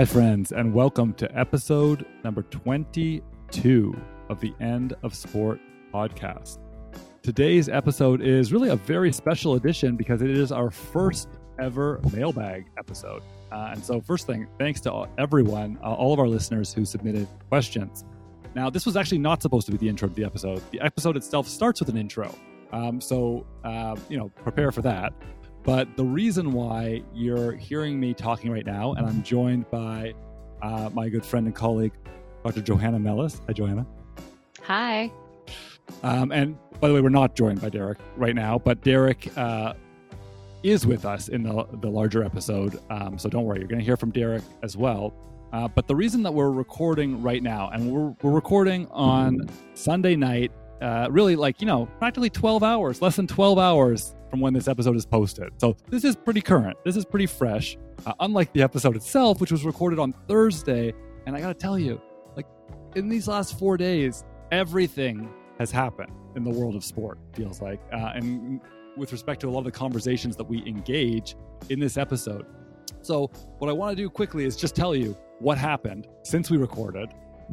Hi, 0.00 0.06
friends, 0.06 0.52
and 0.52 0.72
welcome 0.72 1.12
to 1.12 1.38
episode 1.38 2.06
number 2.24 2.40
22 2.44 4.02
of 4.30 4.40
the 4.40 4.54
End 4.58 4.94
of 5.02 5.14
Sport 5.14 5.60
podcast. 5.92 6.58
Today's 7.20 7.68
episode 7.68 8.22
is 8.22 8.50
really 8.50 8.70
a 8.70 8.76
very 8.76 9.12
special 9.12 9.56
edition 9.56 9.96
because 9.96 10.22
it 10.22 10.30
is 10.30 10.52
our 10.52 10.70
first 10.70 11.28
ever 11.60 12.00
mailbag 12.14 12.64
episode. 12.78 13.22
Uh, 13.52 13.72
and 13.72 13.84
so, 13.84 14.00
first 14.00 14.26
thing, 14.26 14.48
thanks 14.58 14.80
to 14.80 15.06
everyone, 15.18 15.78
uh, 15.84 15.92
all 15.92 16.14
of 16.14 16.18
our 16.18 16.28
listeners 16.28 16.72
who 16.72 16.86
submitted 16.86 17.28
questions. 17.50 18.06
Now, 18.54 18.70
this 18.70 18.86
was 18.86 18.96
actually 18.96 19.18
not 19.18 19.42
supposed 19.42 19.66
to 19.66 19.72
be 19.72 19.76
the 19.76 19.90
intro 19.90 20.08
to 20.08 20.14
the 20.14 20.24
episode. 20.24 20.62
The 20.70 20.80
episode 20.80 21.18
itself 21.18 21.46
starts 21.46 21.78
with 21.78 21.90
an 21.90 21.98
intro. 21.98 22.34
Um, 22.72 23.02
so, 23.02 23.44
uh, 23.64 23.96
you 24.08 24.16
know, 24.16 24.30
prepare 24.30 24.72
for 24.72 24.80
that. 24.80 25.12
But 25.62 25.94
the 25.96 26.04
reason 26.04 26.52
why 26.52 27.02
you're 27.14 27.52
hearing 27.52 28.00
me 28.00 28.14
talking 28.14 28.50
right 28.50 28.64
now, 28.64 28.94
and 28.94 29.06
I'm 29.06 29.22
joined 29.22 29.70
by 29.70 30.14
uh, 30.62 30.90
my 30.92 31.08
good 31.08 31.24
friend 31.24 31.46
and 31.46 31.54
colleague, 31.54 31.92
Dr. 32.44 32.62
Johanna 32.62 32.98
Mellis. 32.98 33.40
Hi, 33.46 33.52
Johanna. 33.52 33.86
Hi. 34.62 35.12
Um, 36.02 36.32
and 36.32 36.56
by 36.80 36.88
the 36.88 36.94
way, 36.94 37.00
we're 37.00 37.10
not 37.10 37.34
joined 37.34 37.60
by 37.60 37.68
Derek 37.68 37.98
right 38.16 38.34
now, 38.34 38.58
but 38.58 38.80
Derek 38.82 39.36
uh, 39.36 39.74
is 40.62 40.86
with 40.86 41.04
us 41.04 41.28
in 41.28 41.42
the, 41.42 41.66
the 41.80 41.88
larger 41.88 42.24
episode. 42.24 42.80
Um, 42.88 43.18
so 43.18 43.28
don't 43.28 43.44
worry, 43.44 43.58
you're 43.58 43.68
going 43.68 43.80
to 43.80 43.84
hear 43.84 43.96
from 43.96 44.10
Derek 44.10 44.42
as 44.62 44.76
well. 44.76 45.12
Uh, 45.52 45.68
but 45.68 45.88
the 45.88 45.96
reason 45.96 46.22
that 46.22 46.32
we're 46.32 46.50
recording 46.50 47.20
right 47.22 47.42
now, 47.42 47.70
and 47.70 47.90
we're, 47.90 48.14
we're 48.22 48.34
recording 48.34 48.86
on 48.92 49.48
Sunday 49.74 50.16
night, 50.16 50.52
uh, 50.80 51.08
really 51.10 51.36
like, 51.36 51.60
you 51.60 51.66
know, 51.66 51.86
practically 51.98 52.30
12 52.30 52.62
hours, 52.62 53.02
less 53.02 53.16
than 53.16 53.26
12 53.26 53.58
hours 53.58 54.14
from 54.30 54.40
when 54.40 54.54
this 54.54 54.68
episode 54.68 54.96
is 54.96 55.04
posted. 55.04 55.50
So 55.58 55.76
this 55.88 56.04
is 56.04 56.16
pretty 56.16 56.40
current. 56.40 56.78
This 56.84 56.96
is 56.96 57.04
pretty 57.04 57.26
fresh, 57.26 57.76
uh, 58.06 58.14
unlike 58.20 58.52
the 58.52 58.62
episode 58.62 58.96
itself, 58.96 59.40
which 59.40 59.52
was 59.52 59.64
recorded 59.64 59.98
on 59.98 60.14
Thursday. 60.28 60.94
And 61.26 61.36
I 61.36 61.40
got 61.40 61.48
to 61.48 61.54
tell 61.54 61.78
you, 61.78 62.00
like, 62.36 62.46
in 62.94 63.08
these 63.08 63.28
last 63.28 63.58
four 63.58 63.76
days, 63.76 64.24
everything 64.52 65.28
has 65.58 65.70
happened 65.70 66.12
in 66.36 66.44
the 66.44 66.50
world 66.50 66.74
of 66.74 66.84
sport, 66.84 67.18
feels 67.34 67.60
like. 67.60 67.80
Uh, 67.92 68.12
and 68.14 68.60
with 68.96 69.12
respect 69.12 69.40
to 69.40 69.48
a 69.48 69.50
lot 69.50 69.58
of 69.58 69.64
the 69.64 69.70
conversations 69.70 70.36
that 70.36 70.44
we 70.44 70.64
engage 70.66 71.36
in 71.68 71.80
this 71.80 71.96
episode. 71.96 72.46
So, 73.02 73.30
what 73.58 73.68
I 73.68 73.72
want 73.72 73.96
to 73.96 74.02
do 74.02 74.08
quickly 74.08 74.44
is 74.44 74.56
just 74.56 74.74
tell 74.74 74.94
you 74.94 75.16
what 75.38 75.58
happened 75.58 76.06
since 76.22 76.50
we 76.50 76.56
recorded, 76.58 77.10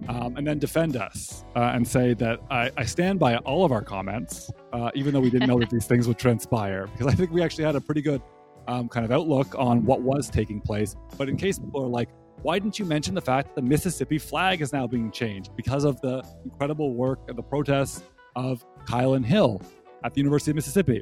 um, 0.08 0.38
and 0.38 0.46
then 0.46 0.60
defend 0.60 0.96
us 0.96 1.44
uh, 1.56 1.72
and 1.74 1.88
say 1.88 2.14
that 2.16 2.40
I, 2.50 2.72
I, 2.78 2.86
stand 2.86 3.20
by 3.20 3.38
all 3.38 3.66
of 3.66 3.72
our 3.72 3.82
comments, 3.82 4.50
uh, 4.74 4.92
even 4.96 5.14
though 5.14 5.20
we 5.20 5.30
didn't 5.30 5.48
know 5.48 5.60
that 5.60 5.70
these 5.72 5.86
things 5.86 6.08
would 6.08 6.18
transpire, 6.18 6.88
because 6.88 7.08
I 7.08 7.16
think 7.16 7.32
we 7.32 7.42
actually 7.42 7.66
had 7.66 7.76
a 7.76 7.82
pretty 7.82 8.02
good 8.02 8.22
um, 8.68 8.90
kind 8.90 9.06
of 9.06 9.12
outlook 9.12 9.56
on 9.58 9.86
what 9.86 10.02
was 10.02 10.30
taking 10.30 10.62
place. 10.62 10.96
But 11.18 11.30
in 11.30 11.38
case 11.38 11.60
people 11.60 11.84
are 11.84 11.90
like, 11.90 12.10
why 12.42 12.60
didn't 12.60 12.78
you 12.78 12.86
mention 12.86 13.16
the 13.16 13.22
fact 13.22 13.50
that 13.50 13.56
the 13.56 13.68
Mississippi 13.68 14.20
flag 14.20 14.62
is 14.62 14.72
now 14.72 14.86
being 14.86 15.12
changed 15.12 15.56
because 15.56 15.84
of 15.84 16.00
the 16.02 16.24
incredible 16.44 16.94
work 16.94 17.20
and 17.28 17.38
the 17.38 17.44
protests 17.44 18.04
of 18.36 18.64
Kylin 18.86 19.26
Hill 19.26 19.62
at 20.04 20.14
the 20.14 20.20
University 20.20 20.52
of 20.52 20.56
Mississippi? 20.56 21.02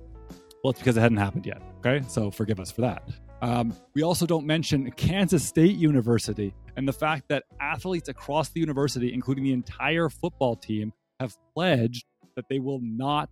Well, 0.63 0.71
it's 0.71 0.79
because 0.79 0.97
it 0.97 1.01
hadn't 1.01 1.17
happened 1.17 1.45
yet. 1.45 1.61
Okay. 1.79 2.03
So 2.07 2.31
forgive 2.31 2.59
us 2.59 2.71
for 2.71 2.81
that. 2.81 3.07
Um, 3.45 3.75
we 3.93 4.01
also 4.01 4.25
don't 4.25 4.47
mention 4.47 4.89
Kansas 4.89 5.45
State 5.45 5.75
University 5.75 6.51
and 6.77 6.87
the 6.87 6.93
fact 6.93 7.25
that 7.29 7.43
athletes 7.61 8.09
across 8.09 8.49
the 8.49 8.59
university, 8.59 9.13
including 9.13 9.43
the 9.43 9.53
entire 9.53 10.09
football 10.09 10.55
team, 10.55 10.91
have 11.19 11.37
pledged 11.53 12.05
that 12.35 12.45
they 12.49 12.57
will 12.57 12.79
not 12.81 13.29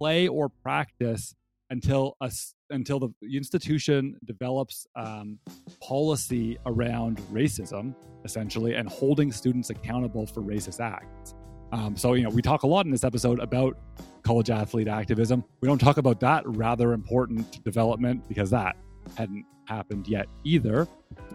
play 0.00 0.26
or 0.26 0.48
practice 0.48 1.36
until 1.70 2.16
a, 2.20 2.32
until 2.70 2.98
the 2.98 3.10
institution 3.32 4.16
develops 4.24 4.84
um, 4.96 5.38
policy 5.80 6.58
around 6.66 7.18
racism, 7.32 7.94
essentially, 8.24 8.74
and 8.74 8.88
holding 8.88 9.30
students 9.30 9.70
accountable 9.70 10.26
for 10.26 10.42
racist 10.42 10.80
acts. 10.80 11.34
Um, 11.70 11.96
so, 11.96 12.14
you 12.14 12.24
know, 12.24 12.30
we 12.30 12.42
talk 12.42 12.64
a 12.64 12.66
lot 12.66 12.84
in 12.84 12.90
this 12.90 13.04
episode 13.04 13.38
about 13.38 13.78
college 14.24 14.50
athlete 14.50 14.88
activism. 14.88 15.44
We 15.60 15.68
don't 15.68 15.78
talk 15.78 15.98
about 15.98 16.18
that 16.18 16.42
rather 16.48 16.94
important 16.94 17.62
development 17.62 18.26
because 18.28 18.50
that 18.50 18.74
hadn't 19.16 19.44
happened 19.66 20.08
yet 20.08 20.26
either. 20.44 20.88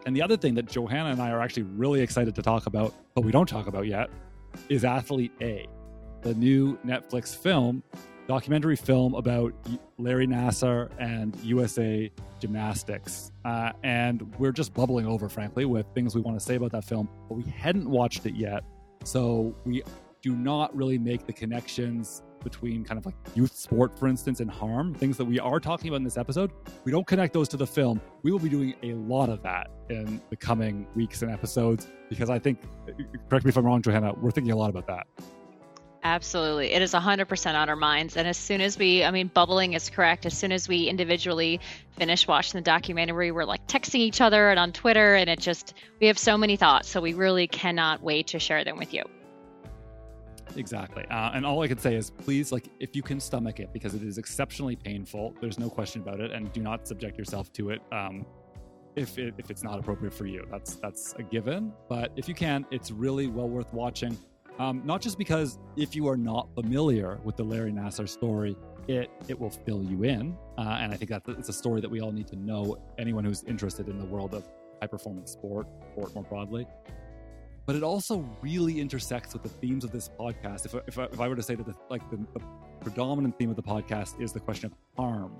And 0.05 0.15
the 0.15 0.21
other 0.21 0.37
thing 0.37 0.55
that 0.55 0.67
Johanna 0.67 1.09
and 1.09 1.21
I 1.21 1.31
are 1.31 1.41
actually 1.41 1.63
really 1.63 2.01
excited 2.01 2.35
to 2.35 2.41
talk 2.41 2.65
about, 2.65 2.93
but 3.13 3.23
we 3.23 3.31
don't 3.31 3.47
talk 3.47 3.67
about 3.67 3.87
yet, 3.87 4.09
is 4.69 4.85
Athlete 4.85 5.31
A, 5.41 5.67
the 6.21 6.33
new 6.33 6.77
Netflix 6.85 7.35
film, 7.35 7.83
documentary 8.27 8.75
film 8.75 9.13
about 9.15 9.53
Larry 9.97 10.27
Nassar 10.27 10.89
and 10.99 11.35
USA 11.43 12.11
Gymnastics. 12.39 13.31
Uh, 13.45 13.71
and 13.83 14.35
we're 14.37 14.51
just 14.51 14.73
bubbling 14.73 15.07
over, 15.07 15.29
frankly, 15.29 15.65
with 15.65 15.85
things 15.95 16.15
we 16.15 16.21
want 16.21 16.37
to 16.37 16.43
say 16.43 16.55
about 16.55 16.71
that 16.71 16.83
film, 16.83 17.07
but 17.29 17.35
we 17.35 17.43
hadn't 17.43 17.89
watched 17.89 18.25
it 18.25 18.35
yet. 18.35 18.63
So 19.03 19.55
we 19.65 19.83
do 20.21 20.35
not 20.35 20.75
really 20.75 20.97
make 20.97 21.25
the 21.25 21.33
connections 21.33 22.21
between 22.43 22.83
kind 22.83 22.97
of 22.97 23.05
like 23.05 23.15
youth 23.35 23.55
sport, 23.55 23.97
for 23.97 24.07
instance, 24.07 24.39
and 24.39 24.49
harm, 24.49 24.93
things 24.93 25.17
that 25.17 25.25
we 25.25 25.39
are 25.39 25.59
talking 25.59 25.89
about 25.89 25.97
in 25.97 26.03
this 26.03 26.17
episode, 26.17 26.51
we 26.83 26.91
don't 26.91 27.07
connect 27.07 27.33
those 27.33 27.47
to 27.49 27.57
the 27.57 27.67
film. 27.67 28.01
We 28.23 28.31
will 28.31 28.39
be 28.39 28.49
doing 28.49 28.75
a 28.83 28.93
lot 28.93 29.29
of 29.29 29.41
that 29.43 29.69
in 29.89 30.21
the 30.29 30.35
coming 30.35 30.87
weeks 30.95 31.21
and 31.21 31.31
episodes 31.31 31.87
because 32.09 32.29
I 32.29 32.39
think, 32.39 32.59
correct 33.29 33.45
me 33.45 33.49
if 33.49 33.57
I'm 33.57 33.65
wrong, 33.65 33.81
Johanna, 33.81 34.13
we're 34.21 34.31
thinking 34.31 34.51
a 34.51 34.57
lot 34.57 34.69
about 34.69 34.87
that. 34.87 35.07
Absolutely. 36.03 36.71
It 36.71 36.81
is 36.81 36.93
100% 36.93 37.55
on 37.55 37.69
our 37.69 37.75
minds. 37.75 38.15
And 38.15 38.27
as 38.27 38.37
soon 38.37 38.61
as 38.61 38.77
we, 38.77 39.03
I 39.03 39.11
mean, 39.11 39.27
bubbling 39.27 39.73
is 39.73 39.89
correct. 39.89 40.25
As 40.25 40.37
soon 40.37 40.53
as 40.53 40.67
we 40.67 40.87
individually 40.87 41.59
finish 41.97 42.27
watching 42.27 42.59
the 42.59 42.63
documentary, 42.63 43.31
we're 43.31 43.45
like 43.45 43.67
texting 43.67 43.99
each 43.99 44.21
other 44.21 44.49
and 44.49 44.57
on 44.57 44.71
Twitter, 44.71 45.15
and 45.15 45.29
it 45.29 45.39
just, 45.39 45.73
we 45.99 46.07
have 46.07 46.17
so 46.17 46.37
many 46.37 46.55
thoughts. 46.55 46.87
So 46.87 47.01
we 47.01 47.13
really 47.13 47.47
cannot 47.47 48.01
wait 48.01 48.27
to 48.27 48.39
share 48.39 48.63
them 48.63 48.77
with 48.77 48.93
you. 48.93 49.03
Exactly. 50.57 51.05
Uh, 51.09 51.31
and 51.33 51.45
all 51.45 51.61
I 51.61 51.67
can 51.67 51.77
say 51.77 51.95
is 51.95 52.09
please, 52.09 52.51
like, 52.51 52.67
if 52.79 52.95
you 52.95 53.03
can 53.03 53.19
stomach 53.19 53.59
it, 53.59 53.71
because 53.71 53.93
it 53.93 54.03
is 54.03 54.17
exceptionally 54.17 54.75
painful, 54.75 55.35
there's 55.39 55.59
no 55.59 55.69
question 55.69 56.01
about 56.01 56.19
it, 56.19 56.31
and 56.31 56.51
do 56.51 56.61
not 56.61 56.87
subject 56.87 57.17
yourself 57.17 57.53
to 57.53 57.69
it. 57.69 57.81
Um, 57.91 58.25
if, 58.95 59.19
it, 59.19 59.35
if 59.37 59.51
it's 59.51 59.63
not 59.63 59.77
appropriate 59.77 60.13
for 60.13 60.25
you, 60.25 60.45
that's 60.49 60.75
that's 60.75 61.13
a 61.13 61.23
given. 61.23 61.71
But 61.87 62.11
if 62.15 62.27
you 62.27 62.33
can, 62.33 62.65
it's 62.71 62.89
really 62.91 63.27
well 63.27 63.47
worth 63.47 63.71
watching. 63.71 64.17
Um, 64.57 64.81
not 64.83 65.01
just 65.01 65.19
because 65.19 65.59
if 65.75 65.95
you 65.95 66.07
are 66.07 66.17
not 66.17 66.49
familiar 66.55 67.19
with 67.23 67.37
the 67.37 67.43
Larry 67.43 67.71
Nassar 67.71 68.09
story, 68.09 68.57
it 68.87 69.11
it 69.27 69.39
will 69.39 69.51
fill 69.51 69.83
you 69.83 70.03
in, 70.03 70.35
uh, 70.57 70.79
and 70.81 70.91
I 70.91 70.97
think 70.97 71.11
that 71.11 71.21
it's 71.27 71.49
a 71.49 71.53
story 71.53 71.79
that 71.81 71.91
we 71.91 72.01
all 72.01 72.11
need 72.11 72.27
to 72.29 72.35
know. 72.35 72.77
Anyone 72.97 73.23
who's 73.23 73.43
interested 73.43 73.87
in 73.87 73.99
the 73.99 74.05
world 74.05 74.33
of 74.33 74.43
high 74.81 74.87
performance 74.87 75.31
sport, 75.31 75.67
sport 75.91 76.15
more 76.15 76.23
broadly, 76.23 76.65
but 77.67 77.75
it 77.75 77.83
also 77.83 78.25
really 78.41 78.79
intersects 78.79 79.33
with 79.33 79.43
the 79.43 79.49
themes 79.49 79.83
of 79.83 79.91
this 79.91 80.09
podcast. 80.17 80.65
If, 80.65 80.73
if, 80.87 80.97
if 80.97 81.19
I 81.19 81.27
were 81.27 81.35
to 81.35 81.43
say 81.43 81.53
that 81.53 81.65
the, 81.65 81.75
like 81.89 82.09
the, 82.09 82.17
the, 82.33 82.41
predominant 82.79 83.37
theme 83.37 83.49
of 83.49 83.57
the 83.57 83.63
podcast 83.63 84.21
is 84.21 84.31
the 84.31 84.39
question 84.39 84.67
of 84.67 84.73
harm 84.95 85.33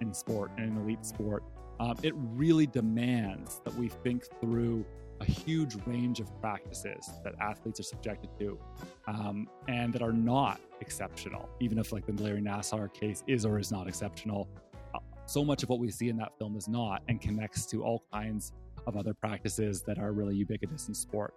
in 0.00 0.12
sport 0.12 0.50
and 0.56 0.66
in 0.66 0.82
elite 0.82 1.06
sport, 1.06 1.44
um, 1.78 1.94
it 2.02 2.12
really 2.16 2.66
demands 2.66 3.60
that 3.64 3.72
we 3.76 3.88
think 3.88 4.24
through 4.40 4.84
a 5.20 5.24
huge 5.24 5.76
range 5.86 6.18
of 6.18 6.40
practices 6.40 7.08
that 7.22 7.34
athletes 7.40 7.78
are 7.78 7.84
subjected 7.84 8.30
to 8.40 8.58
um, 9.06 9.46
and 9.68 9.92
that 9.92 10.02
are 10.02 10.12
not 10.12 10.60
exceptional, 10.80 11.48
even 11.60 11.78
if 11.78 11.92
like 11.92 12.04
the 12.06 12.22
Larry 12.22 12.40
Nassar 12.40 12.92
case 12.92 13.22
is 13.28 13.46
or 13.46 13.60
is 13.60 13.70
not 13.70 13.86
exceptional. 13.86 14.48
Uh, 14.92 14.98
so 15.26 15.44
much 15.44 15.62
of 15.62 15.68
what 15.68 15.78
we 15.78 15.90
see 15.90 16.08
in 16.08 16.16
that 16.16 16.36
film 16.38 16.56
is 16.56 16.66
not 16.66 17.02
and 17.06 17.20
connects 17.20 17.64
to 17.66 17.84
all 17.84 18.02
kinds 18.12 18.52
of 18.86 18.96
other 18.96 19.14
practices 19.14 19.82
that 19.82 19.98
are 19.98 20.10
really 20.10 20.34
ubiquitous 20.34 20.88
in 20.88 20.94
sport 20.94 21.34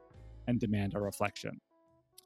and 0.47 0.59
demand 0.59 0.93
a 0.95 0.99
reflection. 0.99 1.59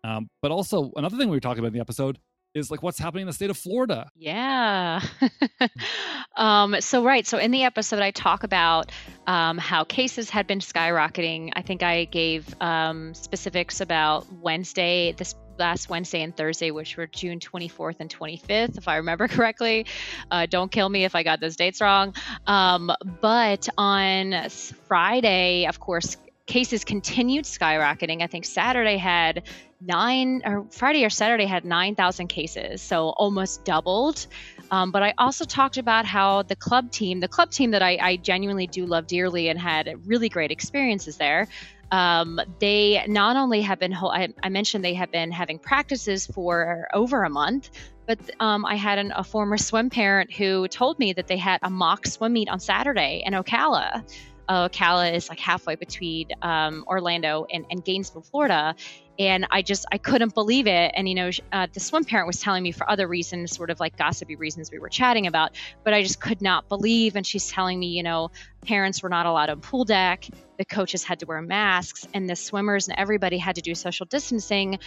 Um, 0.04 0.30
but 0.42 0.52
also, 0.52 0.92
another 0.96 1.18
thing 1.18 1.30
we 1.30 1.36
were 1.36 1.42
talking 1.42 1.60
about 1.60 1.68
in 1.68 1.74
the 1.74 1.80
episode 1.80 2.20
is 2.54 2.72
like 2.72 2.82
what's 2.82 2.98
happening 2.98 3.22
in 3.22 3.28
the 3.28 3.34
state 3.34 3.50
of 3.50 3.58
Florida. 3.58 4.10
Yeah. 4.16 5.02
um, 6.36 6.80
so, 6.80 7.04
right. 7.04 7.26
So, 7.26 7.38
in 7.38 7.52
the 7.52 7.64
episode, 7.64 8.00
I 8.00 8.12
talk 8.12 8.44
about 8.44 8.92
um, 9.26 9.58
how 9.58 9.84
cases 9.84 10.30
had 10.30 10.48
been 10.48 10.60
skyrocketing. 10.60 11.52
I 11.56 11.62
think 11.62 11.84
I 11.84 12.06
gave 12.06 12.56
um, 12.62 13.14
specifics 13.14 13.82
about 13.82 14.32
Wednesday, 14.34 15.14
this 15.14 15.36
last 15.60 15.90
Wednesday 15.90 16.22
and 16.22 16.36
Thursday, 16.36 16.72
which 16.72 16.98
were 16.98 17.08
June 17.08 17.40
24th 17.40 17.96
and 18.00 18.14
25th, 18.14 18.78
if 18.78 18.88
I 18.88 18.98
remember 18.98 19.28
correctly. 19.28 19.86
Uh, 20.30 20.46
don't 20.46 20.72
kill 20.72 20.88
me 20.88 21.04
if 21.04 21.16
I 21.16 21.24
got 21.24 21.40
those 21.40 21.56
dates 21.56 21.82
wrong. 21.82 22.14
Um, 22.46 22.92
but 23.22 23.68
on 23.78 24.50
Friday, 24.88 25.66
of 25.66 25.80
course, 25.80 26.18
cases 26.48 26.84
continued 26.84 27.46
skyrocketing. 27.46 28.24
I 28.24 28.28
think 28.28 28.46
Saturday 28.46 28.98
had 28.98 29.44
nine, 29.82 30.42
or 30.46 30.66
Friday 30.72 31.06
or 31.06 31.10
Saturday 31.10 31.46
had 31.46 31.66
9,000 31.66 32.28
cases, 32.28 32.82
so 32.82 33.10
almost 33.10 33.64
doubled. 33.64 34.26
Um, 34.72 34.92
but 34.92 35.04
I 35.04 35.14
also 35.18 35.46
talked 35.46 35.78
about 35.78 36.06
how 36.06 36.42
the 36.44 36.56
club 36.56 36.90
team, 36.90 37.20
the 37.20 37.28
club 37.28 37.52
team 37.52 37.72
that 37.72 37.84
I, 37.84 37.98
I 38.02 38.16
genuinely 38.16 38.66
do 38.66 38.86
love 38.86 39.08
dearly 39.08 39.50
and 39.50 39.60
had 39.60 39.94
really 40.08 40.30
great 40.30 40.50
experiences 40.50 41.18
there, 41.18 41.48
um, 41.92 42.40
they 42.60 43.04
not 43.08 43.38
only 43.38 43.62
have 43.62 43.80
been, 43.80 43.94
I, 43.94 44.34
I, 44.44 44.50
mentioned 44.50 44.84
they 44.84 44.94
have 44.96 45.12
been 45.12 45.32
having 45.32 45.58
practices 45.58 46.28
for 46.28 46.88
over 46.94 47.24
a 47.24 47.30
month, 47.30 47.70
but 48.06 48.20
um, 48.42 48.66
I 48.66 48.76
had 48.76 49.00
an, 49.00 49.14
a 49.16 49.24
former 49.24 49.58
swim 49.58 49.90
parent 49.90 50.34
who 50.34 50.68
told 50.68 51.00
me 51.00 51.14
that 51.14 51.28
they 51.28 51.38
had 51.38 51.60
a 51.64 51.70
mock 51.70 52.06
swim 52.06 52.34
meet 52.34 52.50
on 52.50 52.60
Saturday 52.60 53.24
in 53.26 53.34
Ocala 53.34 54.04
Ocala 54.50 55.14
is 55.14 55.30
like 55.30 55.40
halfway 55.40 55.76
between 55.76 56.30
um, 56.42 56.84
Orlando 56.88 57.46
and, 57.52 57.66
and 57.70 57.84
Gainesville, 57.84 58.22
Florida. 58.22 58.76
And 59.20 59.48
I 59.50 59.64
just, 59.64 59.86
I 59.92 59.98
couldn't 59.98 60.36
believe 60.36 60.68
it. 60.68 60.92
And, 60.96 61.10
you 61.10 61.16
know, 61.16 61.32
uh, 61.52 61.68
the 61.74 61.80
swim 61.80 62.04
parent 62.04 62.28
was 62.28 62.40
telling 62.40 62.62
me 62.62 62.72
for 62.72 62.90
other 62.90 63.08
reasons, 63.08 63.56
sort 63.56 63.72
of 63.72 63.80
like 63.80 63.98
gossipy 63.98 64.36
reasons 64.36 64.72
we 64.72 64.78
were 64.78 64.90
chatting 64.90 65.26
about, 65.26 65.56
but 65.84 65.94
I 65.94 66.04
just 66.04 66.22
could 66.22 66.42
not 66.42 66.70
believe. 66.70 67.16
And 67.16 67.26
she's 67.26 67.48
telling 67.48 67.80
me, 67.80 67.88
you 67.88 68.04
know, 68.04 68.30
parents 68.64 69.02
were 69.02 69.10
not 69.10 69.26
allowed 69.26 69.50
on 69.50 69.60
pool 69.60 69.86
deck, 69.86 70.28
the 70.58 70.66
coaches 70.66 71.04
had 71.04 71.20
to 71.22 71.26
wear 71.26 71.42
masks, 71.42 72.08
and 72.14 72.30
the 72.30 72.36
swimmers 72.36 72.88
and 72.88 72.98
everybody 72.98 73.38
had 73.38 73.56
to 73.56 73.62
do 73.62 73.74
social 73.74 74.06
distancing. 74.06 74.80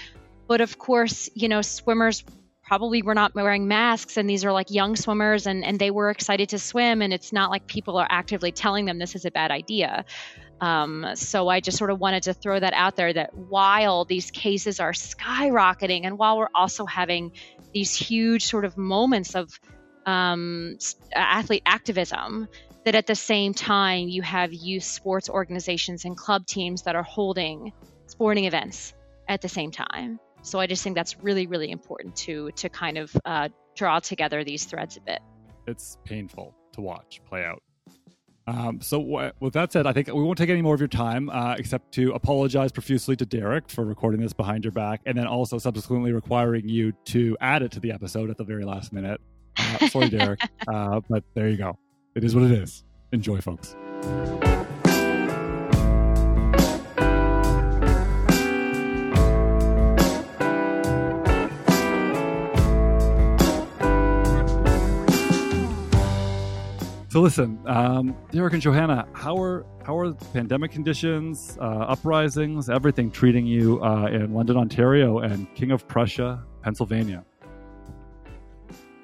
But 0.47 0.61
of 0.61 0.79
course, 0.79 1.29
you 1.35 1.49
know, 1.49 1.63
swimmers 1.63 2.25
probably 2.71 3.03
were 3.03 3.17
not 3.17 3.35
wearing 3.35 3.67
masks 3.67 4.17
and 4.17 4.31
these 4.31 4.45
are 4.45 4.53
like 4.53 4.71
young 4.71 4.95
swimmers 4.95 5.49
and, 5.49 5.65
and 5.65 5.81
they 5.81 5.91
were 5.91 6.09
excited 6.09 6.49
to 6.49 6.57
swim 6.57 7.03
and 7.03 7.13
it's 7.13 7.33
not 7.33 7.51
like 7.51 7.67
people 7.67 7.97
are 7.97 8.07
actively 8.09 8.53
telling 8.53 8.85
them 8.85 8.97
this 8.97 9.17
is 9.17 9.25
a 9.25 9.31
bad 9.33 9.51
idea. 9.51 10.05
Um, 10.61 11.05
so 11.15 11.49
i 11.49 11.59
just 11.59 11.79
sort 11.79 11.91
of 11.91 11.99
wanted 11.99 12.23
to 12.25 12.33
throw 12.33 12.61
that 12.61 12.73
out 12.75 12.95
there 12.95 13.13
that 13.13 13.35
while 13.35 14.05
these 14.05 14.31
cases 14.31 14.79
are 14.79 14.93
skyrocketing 14.93 16.03
and 16.05 16.17
while 16.17 16.39
we're 16.39 16.55
also 16.55 16.87
having 16.87 17.33
these 17.75 17.93
huge 17.93 18.45
sort 18.45 18.65
of 18.65 18.77
moments 18.79 19.35
of 19.35 19.59
um, 20.07 20.79
athlete 21.13 21.63
activism 21.67 22.47
that 22.85 22.95
at 22.95 23.09
the 23.09 23.17
same 23.17 23.53
time 23.53 24.07
you 24.07 24.23
have 24.23 24.53
youth 24.53 24.85
sports 24.85 25.29
organizations 25.29 26.05
and 26.05 26.17
club 26.17 26.47
teams 26.47 26.83
that 26.83 26.95
are 26.95 27.03
holding 27.03 27.73
sporting 28.07 28.45
events 28.45 28.95
at 29.29 29.41
the 29.41 29.49
same 29.49 29.73
time 29.73 30.21
so 30.43 30.59
I 30.59 30.67
just 30.67 30.83
think 30.83 30.97
that's 30.97 31.19
really, 31.23 31.47
really 31.47 31.71
important 31.71 32.17
to 32.17 32.51
to 32.53 32.69
kind 32.69 32.99
of 32.99 33.15
uh, 33.25 33.49
draw 33.75 33.99
together 33.99 34.45
these 34.45 34.65
threads 34.65 34.97
a 34.97 35.01
bit. 35.01 35.21
It's 35.67 35.99
painful 36.05 36.55
to 36.73 36.81
watch 36.81 37.21
play 37.29 37.45
out. 37.45 37.63
Um, 38.47 38.81
so 38.81 38.99
w- 38.99 39.31
with 39.41 39.53
that 39.53 39.73
said, 39.73 39.87
I 39.87 39.93
think 39.93 40.09
we 40.09 40.23
won't 40.23 40.39
take 40.39 40.51
any 40.51 40.63
more 40.63 40.75
of 40.75 40.81
your 40.81 40.89
time, 40.89 41.31
uh, 41.31 41.55
except 41.57 41.93
to 41.93 42.13
apologize 42.13 42.73
profusely 42.73 43.15
to 43.17 43.27
Derek 43.27 43.69
for 43.71 43.85
recording 43.85 44.21
this 44.21 44.33
behind 44.33 44.65
your 44.65 44.73
back, 44.73 45.03
and 45.07 45.17
then 45.17 45.27
also 45.27 45.59
subsequently 45.59 46.13
requiring 46.13 46.69
you 46.69 46.93
to 47.07 47.37
add 47.41 47.63
it 47.63 47.71
to 47.73 47.81
the 47.81 47.93
episode 47.93 48.29
at 48.31 48.37
the 48.37 48.45
very 48.45 48.65
last 48.65 48.93
minute. 48.93 49.21
Uh, 49.57 49.89
sorry, 49.89 50.09
Derek, 50.09 50.41
uh, 50.69 51.01
but 51.09 51.23
there 51.35 51.49
you 51.49 51.59
go. 51.59 51.79
It 52.17 52.25
is 52.25 52.35
what 52.35 52.45
it 52.45 52.53
is. 52.53 52.83
Enjoy, 53.13 53.41
folks. 53.41 53.77
Listen, 67.21 67.61
um, 67.67 68.17
Derek 68.31 68.55
and 68.55 68.63
Johanna, 68.63 69.07
how 69.13 69.37
are 69.37 69.67
how 69.85 69.99
are 69.99 70.15
pandemic 70.33 70.71
conditions, 70.71 71.59
uh, 71.61 71.65
uprisings, 71.65 72.71
everything 72.71 73.11
treating 73.11 73.47
you 73.47 73.83
uh, 73.85 74.07
in 74.07 74.33
London, 74.33 74.57
Ontario, 74.57 75.19
and 75.19 75.53
King 75.55 75.71
of 75.71 75.87
Prussia, 75.87 76.43
Pennsylvania? 76.63 77.23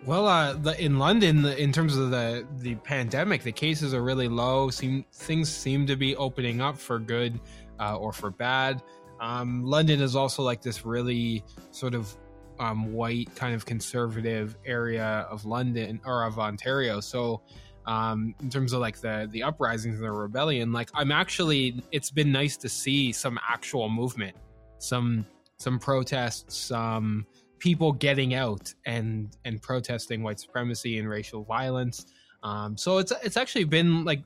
Well, 0.06 0.26
uh, 0.26 0.54
the, 0.54 0.82
in 0.82 0.98
London, 0.98 1.44
in 1.44 1.72
terms 1.72 1.98
of 1.98 2.10
the 2.10 2.46
the 2.60 2.76
pandemic, 2.76 3.42
the 3.42 3.52
cases 3.52 3.92
are 3.92 4.02
really 4.02 4.28
low. 4.28 4.70
Seem 4.70 5.04
things 5.12 5.52
seem 5.52 5.86
to 5.86 5.94
be 5.94 6.16
opening 6.16 6.62
up 6.62 6.78
for 6.78 6.98
good 6.98 7.38
uh, 7.78 7.98
or 7.98 8.14
for 8.14 8.30
bad. 8.30 8.82
Um, 9.20 9.62
London 9.62 10.00
is 10.00 10.16
also 10.16 10.42
like 10.42 10.62
this 10.62 10.86
really 10.86 11.44
sort 11.70 11.94
of 11.94 12.16
um, 12.58 12.94
white, 12.94 13.34
kind 13.36 13.54
of 13.54 13.66
conservative 13.66 14.56
area 14.64 15.26
of 15.30 15.44
London 15.44 16.00
or 16.06 16.24
of 16.24 16.38
Ontario. 16.38 17.00
So 17.00 17.42
um, 17.86 18.34
in 18.40 18.50
terms 18.50 18.72
of 18.72 18.80
like 18.80 19.00
the 19.00 19.28
the 19.30 19.42
uprisings 19.42 19.96
and 19.96 20.04
the 20.04 20.10
rebellion. 20.10 20.72
Like 20.72 20.90
I'm 20.94 21.12
actually, 21.12 21.82
it's 21.92 22.10
been 22.10 22.32
nice 22.32 22.56
to 22.58 22.68
see 22.68 23.12
some 23.12 23.38
actual 23.48 23.88
movement, 23.88 24.36
some 24.78 25.24
some 25.58 25.78
protests, 25.78 26.56
some 26.56 27.26
people 27.58 27.92
getting 27.92 28.34
out 28.34 28.72
and 28.84 29.36
and 29.44 29.62
protesting 29.62 30.22
white 30.22 30.40
supremacy 30.40 30.98
and 30.98 31.08
racial 31.08 31.44
violence. 31.44 32.06
Um, 32.42 32.76
so 32.76 32.98
it's 32.98 33.12
it's 33.22 33.36
actually 33.36 33.64
been 33.64 34.04
like 34.04 34.22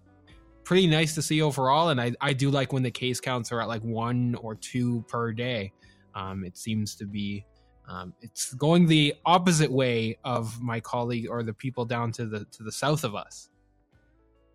pretty 0.65 0.87
nice 0.87 1.15
to 1.15 1.23
see 1.23 1.43
overall, 1.43 1.91
and 1.91 2.01
I 2.01 2.13
I 2.21 2.33
do 2.33 2.51
like 2.51 2.73
when 2.73 2.83
the 2.83 2.91
case 2.91 3.21
counts 3.21 3.53
are 3.53 3.61
at 3.61 3.69
like 3.69 3.83
one 3.83 4.35
or 4.37 4.55
two 4.55 5.05
per 5.09 5.33
day. 5.33 5.73
Um, 6.15 6.45
it 6.45 6.57
seems 6.57 6.97
to 6.97 7.07
be 7.07 7.45
um, 7.89 8.15
it's 8.21 8.55
going 8.55 8.87
the 8.87 9.15
opposite 9.27 9.71
way 9.71 10.19
of 10.25 10.61
my 10.63 10.81
colleague 10.81 11.27
or 11.29 11.43
the 11.43 11.53
people 11.53 11.85
down 11.85 12.13
to 12.13 12.27
the 12.27 12.47
to 12.47 12.63
the 12.63 12.73
south 12.73 13.05
of 13.05 13.15
us. 13.15 13.50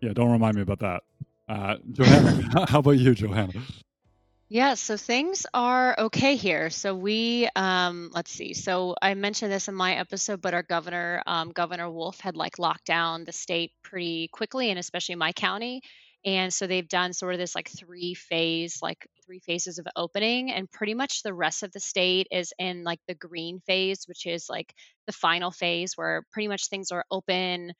Yeah, 0.06 0.12
don't 0.12 0.30
remind 0.30 0.54
me 0.54 0.62
about 0.62 0.78
that. 0.78 1.02
Uh, 1.48 1.76
Johanna, 1.90 2.66
how 2.68 2.78
about 2.78 2.92
you, 2.92 3.12
Johanna? 3.12 3.54
Yeah, 4.48 4.74
so 4.74 4.96
things 4.96 5.46
are 5.52 5.98
okay 5.98 6.36
here. 6.36 6.70
So 6.70 6.94
we, 6.94 7.48
um, 7.56 8.10
let's 8.12 8.30
see. 8.30 8.54
So 8.54 8.94
I 9.02 9.14
mentioned 9.14 9.50
this 9.50 9.66
in 9.66 9.74
my 9.74 9.96
episode, 9.96 10.40
but 10.40 10.54
our 10.54 10.62
governor, 10.62 11.24
um, 11.26 11.50
Governor 11.50 11.90
Wolf, 11.90 12.20
had 12.20 12.36
like 12.36 12.60
locked 12.60 12.84
down 12.84 13.24
the 13.24 13.32
state 13.32 13.72
pretty 13.82 14.28
quickly, 14.28 14.70
and 14.70 14.78
especially 14.78 15.16
my 15.16 15.32
county. 15.32 15.82
And 16.24 16.54
so 16.54 16.68
they've 16.68 16.88
done 16.88 17.12
sort 17.12 17.34
of 17.34 17.40
this 17.40 17.56
like 17.56 17.68
three 17.68 18.14
phase, 18.14 18.78
like 18.80 19.08
three 19.24 19.40
phases 19.40 19.80
of 19.80 19.88
opening, 19.96 20.52
and 20.52 20.70
pretty 20.70 20.94
much 20.94 21.24
the 21.24 21.34
rest 21.34 21.64
of 21.64 21.72
the 21.72 21.80
state 21.80 22.28
is 22.30 22.52
in 22.60 22.84
like 22.84 23.00
the 23.08 23.14
green 23.16 23.58
phase, 23.66 24.04
which 24.06 24.24
is 24.24 24.48
like 24.48 24.72
the 25.08 25.12
final 25.12 25.50
phase 25.50 25.94
where 25.96 26.24
pretty 26.30 26.46
much 26.46 26.68
things 26.68 26.92
are 26.92 27.04
open 27.10 27.72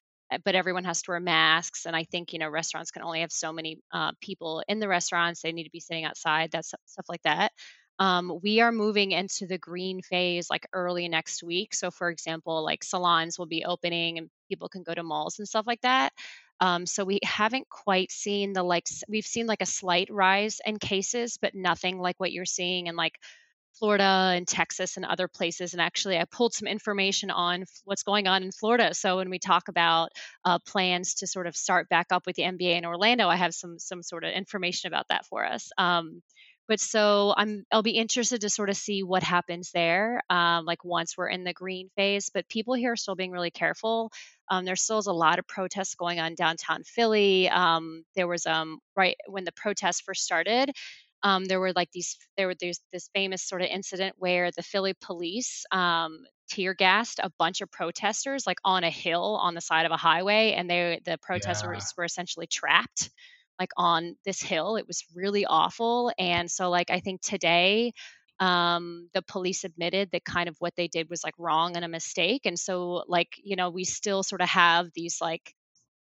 but 0.44 0.54
everyone 0.54 0.84
has 0.84 1.02
to 1.02 1.10
wear 1.10 1.20
masks 1.20 1.86
and 1.86 1.94
i 1.94 2.04
think 2.04 2.32
you 2.32 2.38
know 2.38 2.48
restaurants 2.48 2.90
can 2.90 3.02
only 3.02 3.20
have 3.20 3.32
so 3.32 3.52
many 3.52 3.78
uh, 3.92 4.12
people 4.20 4.62
in 4.68 4.80
the 4.80 4.88
restaurants 4.88 5.42
they 5.42 5.52
need 5.52 5.64
to 5.64 5.70
be 5.70 5.80
sitting 5.80 6.04
outside 6.04 6.50
that's 6.50 6.74
stuff 6.86 7.06
like 7.08 7.22
that. 7.22 7.52
Um, 7.98 8.40
we 8.42 8.60
are 8.60 8.72
moving 8.72 9.12
into 9.12 9.46
the 9.46 9.56
green 9.56 10.02
phase 10.02 10.50
like 10.50 10.66
early 10.74 11.08
next 11.08 11.42
week 11.42 11.74
so 11.74 11.90
for 11.90 12.10
example 12.10 12.62
like 12.62 12.84
salons 12.84 13.38
will 13.38 13.46
be 13.46 13.64
opening 13.64 14.18
and 14.18 14.28
people 14.50 14.68
can 14.68 14.82
go 14.82 14.92
to 14.92 15.02
malls 15.02 15.38
and 15.38 15.48
stuff 15.48 15.66
like 15.66 15.80
that. 15.80 16.12
Um, 16.60 16.86
so 16.86 17.04
we 17.04 17.20
haven't 17.24 17.68
quite 17.70 18.10
seen 18.10 18.52
the 18.52 18.62
like 18.62 18.86
we've 19.08 19.26
seen 19.26 19.46
like 19.46 19.62
a 19.62 19.66
slight 19.66 20.08
rise 20.10 20.60
in 20.66 20.78
cases 20.78 21.38
but 21.40 21.54
nothing 21.54 21.98
like 21.98 22.16
what 22.18 22.32
you're 22.32 22.44
seeing 22.44 22.86
in 22.86 22.96
like 22.96 23.18
Florida 23.78 24.32
and 24.34 24.46
Texas 24.46 24.96
and 24.96 25.04
other 25.04 25.28
places. 25.28 25.72
And 25.72 25.80
actually, 25.80 26.18
I 26.18 26.24
pulled 26.24 26.54
some 26.54 26.68
information 26.68 27.30
on 27.30 27.64
what's 27.84 28.02
going 28.02 28.26
on 28.26 28.42
in 28.42 28.52
Florida. 28.52 28.94
So 28.94 29.16
when 29.16 29.30
we 29.30 29.38
talk 29.38 29.68
about 29.68 30.10
uh, 30.44 30.58
plans 30.60 31.14
to 31.16 31.26
sort 31.26 31.46
of 31.46 31.56
start 31.56 31.88
back 31.88 32.06
up 32.10 32.26
with 32.26 32.36
the 32.36 32.42
NBA 32.42 32.78
in 32.78 32.84
Orlando, 32.84 33.28
I 33.28 33.36
have 33.36 33.54
some 33.54 33.78
some 33.78 34.02
sort 34.02 34.24
of 34.24 34.32
information 34.32 34.88
about 34.88 35.08
that 35.08 35.26
for 35.26 35.44
us. 35.44 35.70
Um, 35.78 36.22
but 36.68 36.80
so 36.80 37.32
I'm 37.36 37.64
I'll 37.70 37.82
be 37.82 37.92
interested 37.92 38.40
to 38.40 38.50
sort 38.50 38.70
of 38.70 38.76
see 38.76 39.02
what 39.02 39.22
happens 39.22 39.70
there. 39.72 40.20
Um, 40.28 40.64
like 40.64 40.84
once 40.84 41.16
we're 41.16 41.28
in 41.28 41.44
the 41.44 41.52
green 41.52 41.90
phase, 41.96 42.30
but 42.32 42.48
people 42.48 42.74
here 42.74 42.92
are 42.92 42.96
still 42.96 43.14
being 43.14 43.30
really 43.30 43.50
careful. 43.50 44.10
Um, 44.50 44.64
there 44.64 44.76
still 44.76 44.98
is 44.98 45.06
a 45.06 45.12
lot 45.12 45.38
of 45.38 45.46
protests 45.46 45.94
going 45.94 46.20
on 46.20 46.34
downtown 46.34 46.82
Philly. 46.84 47.48
Um, 47.48 48.04
there 48.14 48.26
was 48.28 48.46
um, 48.46 48.78
right 48.96 49.16
when 49.26 49.44
the 49.44 49.52
protests 49.52 50.00
first 50.00 50.24
started, 50.24 50.70
um, 51.22 51.44
there 51.44 51.60
were 51.60 51.72
like 51.72 51.90
these 51.92 52.16
there 52.36 52.46
were 52.46 52.54
there's 52.60 52.80
this 52.92 53.08
famous 53.14 53.42
sort 53.42 53.62
of 53.62 53.68
incident 53.68 54.14
where 54.18 54.50
the 54.50 54.62
Philly 54.62 54.94
police 55.00 55.64
um, 55.72 56.24
tear 56.48 56.74
gassed 56.74 57.20
a 57.22 57.30
bunch 57.38 57.60
of 57.60 57.70
protesters 57.70 58.46
like 58.46 58.58
on 58.64 58.84
a 58.84 58.90
hill 58.90 59.38
on 59.40 59.54
the 59.54 59.60
side 59.60 59.86
of 59.86 59.92
a 59.92 59.96
highway, 59.96 60.52
and 60.56 60.68
they 60.70 61.00
the 61.04 61.18
protesters 61.18 61.64
yeah. 61.64 61.86
were 61.96 62.04
essentially 62.04 62.46
trapped 62.46 63.10
like 63.58 63.70
on 63.76 64.16
this 64.24 64.40
hill. 64.40 64.76
It 64.76 64.86
was 64.86 65.04
really 65.14 65.46
awful, 65.46 66.12
and 66.18 66.50
so 66.50 66.70
like 66.70 66.90
I 66.90 67.00
think 67.00 67.22
today 67.22 67.92
um, 68.38 69.08
the 69.14 69.22
police 69.22 69.64
admitted 69.64 70.10
that 70.12 70.24
kind 70.24 70.48
of 70.48 70.56
what 70.58 70.74
they 70.76 70.88
did 70.88 71.08
was 71.08 71.24
like 71.24 71.34
wrong 71.38 71.76
and 71.76 71.84
a 71.84 71.88
mistake, 71.88 72.42
and 72.44 72.58
so 72.58 73.04
like 73.08 73.30
you 73.42 73.56
know 73.56 73.70
we 73.70 73.84
still 73.84 74.22
sort 74.22 74.42
of 74.42 74.48
have 74.48 74.88
these 74.94 75.18
like 75.20 75.54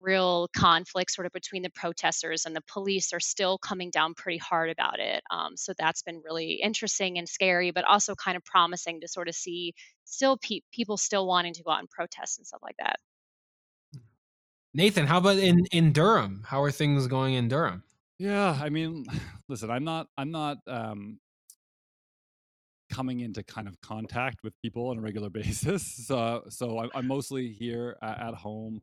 real 0.04 0.48
conflict 0.56 1.10
sort 1.10 1.26
of 1.26 1.32
between 1.32 1.62
the 1.62 1.70
protesters 1.70 2.44
and 2.44 2.54
the 2.54 2.62
police 2.68 3.12
are 3.12 3.20
still 3.20 3.58
coming 3.58 3.90
down 3.90 4.14
pretty 4.14 4.38
hard 4.38 4.70
about 4.70 5.00
it. 5.00 5.22
Um, 5.30 5.56
so 5.56 5.72
that's 5.78 6.02
been 6.02 6.22
really 6.24 6.60
interesting 6.62 7.18
and 7.18 7.28
scary, 7.28 7.70
but 7.70 7.84
also 7.84 8.14
kind 8.14 8.36
of 8.36 8.44
promising 8.44 9.00
to 9.00 9.08
sort 9.08 9.28
of 9.28 9.34
see 9.34 9.72
still 10.04 10.36
pe- 10.36 10.60
people 10.72 10.96
still 10.96 11.26
wanting 11.26 11.54
to 11.54 11.62
go 11.62 11.70
out 11.70 11.80
and 11.80 11.90
protest 11.90 12.38
and 12.38 12.46
stuff 12.46 12.60
like 12.62 12.76
that. 12.78 12.96
Nathan, 14.74 15.06
how 15.06 15.18
about 15.18 15.38
in 15.38 15.64
in 15.72 15.92
Durham? 15.92 16.44
How 16.46 16.62
are 16.62 16.72
things 16.72 17.06
going 17.06 17.34
in 17.34 17.48
Durham? 17.48 17.84
Yeah, 18.18 18.58
I 18.60 18.68
mean, 18.68 19.06
listen, 19.48 19.70
I'm 19.70 19.84
not 19.84 20.08
I'm 20.18 20.30
not 20.30 20.58
um 20.66 21.20
coming 22.92 23.20
into 23.20 23.42
kind 23.42 23.66
of 23.66 23.80
contact 23.80 24.42
with 24.42 24.52
people 24.62 24.88
on 24.88 24.98
a 24.98 25.00
regular 25.00 25.30
basis. 25.40 26.06
So 26.06 26.44
so 26.48 26.90
I'm, 26.94 27.06
mostly 27.06 27.48
here 27.48 27.96
at 28.02 28.34
home 28.34 28.82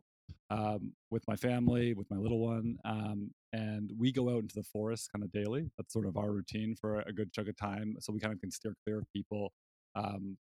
um, 0.51 0.91
with 1.09 1.23
my 1.27 1.35
family, 1.35 1.93
with 1.93 2.09
my 2.11 2.17
little 2.17 2.39
one, 2.39 2.77
um, 2.83 3.31
and 3.53 3.91
we 3.97 4.11
go 4.11 4.29
out 4.29 4.41
into 4.41 4.55
the 4.55 4.63
forest 4.63 5.09
kind 5.11 5.23
of 5.23 5.31
daily. 5.31 5.71
That's 5.77 5.93
sort 5.93 6.05
of 6.05 6.17
our 6.17 6.31
routine 6.31 6.75
for 6.79 6.99
a 6.99 7.13
good 7.13 7.31
chunk 7.31 7.47
of 7.47 7.55
time, 7.55 7.95
so 7.99 8.11
we 8.11 8.19
kind 8.19 8.33
of 8.33 8.41
can 8.41 8.51
steer 8.51 8.75
clear 8.85 8.99
of 8.99 9.05
people. 9.15 9.53
Um, 9.95 10.37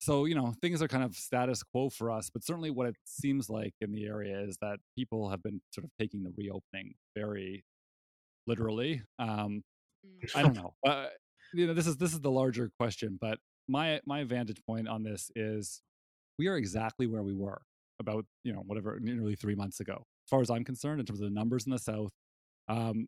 so 0.00 0.24
you 0.24 0.34
know 0.34 0.54
things 0.60 0.82
are 0.82 0.88
kind 0.88 1.04
of 1.04 1.14
status 1.14 1.62
quo 1.62 1.88
for 1.88 2.10
us, 2.10 2.30
but 2.30 2.44
certainly 2.44 2.70
what 2.70 2.88
it 2.88 2.96
seems 3.04 3.48
like 3.48 3.74
in 3.80 3.92
the 3.92 4.06
area 4.06 4.40
is 4.40 4.58
that 4.60 4.78
people 4.96 5.30
have 5.30 5.42
been 5.42 5.60
sort 5.72 5.84
of 5.84 5.90
taking 6.00 6.24
the 6.24 6.32
reopening 6.36 6.94
very 7.16 7.64
literally. 8.46 9.02
Um, 9.20 9.62
I 10.34 10.42
don't 10.42 10.56
know. 10.56 10.74
Uh, 10.86 11.06
you 11.54 11.66
know, 11.66 11.74
this 11.74 11.86
is 11.86 11.96
this 11.96 12.12
is 12.12 12.20
the 12.20 12.30
larger 12.30 12.70
question, 12.78 13.18
but 13.20 13.38
my 13.68 14.00
my 14.04 14.24
vantage 14.24 14.60
point 14.66 14.88
on 14.88 15.04
this 15.04 15.30
is 15.36 15.80
we 16.38 16.48
are 16.48 16.56
exactly 16.56 17.06
where 17.06 17.22
we 17.22 17.34
were 17.34 17.62
about 18.00 18.24
you 18.44 18.52
know 18.52 18.60
whatever 18.66 18.98
nearly 19.00 19.34
three 19.36 19.54
months 19.54 19.80
ago, 19.80 19.94
as 20.26 20.30
far 20.30 20.40
as 20.40 20.50
I'm 20.50 20.64
concerned, 20.64 21.00
in 21.00 21.06
terms 21.06 21.20
of 21.20 21.28
the 21.28 21.34
numbers 21.34 21.66
in 21.66 21.72
the 21.72 21.78
South. 21.78 22.10
Um, 22.68 23.06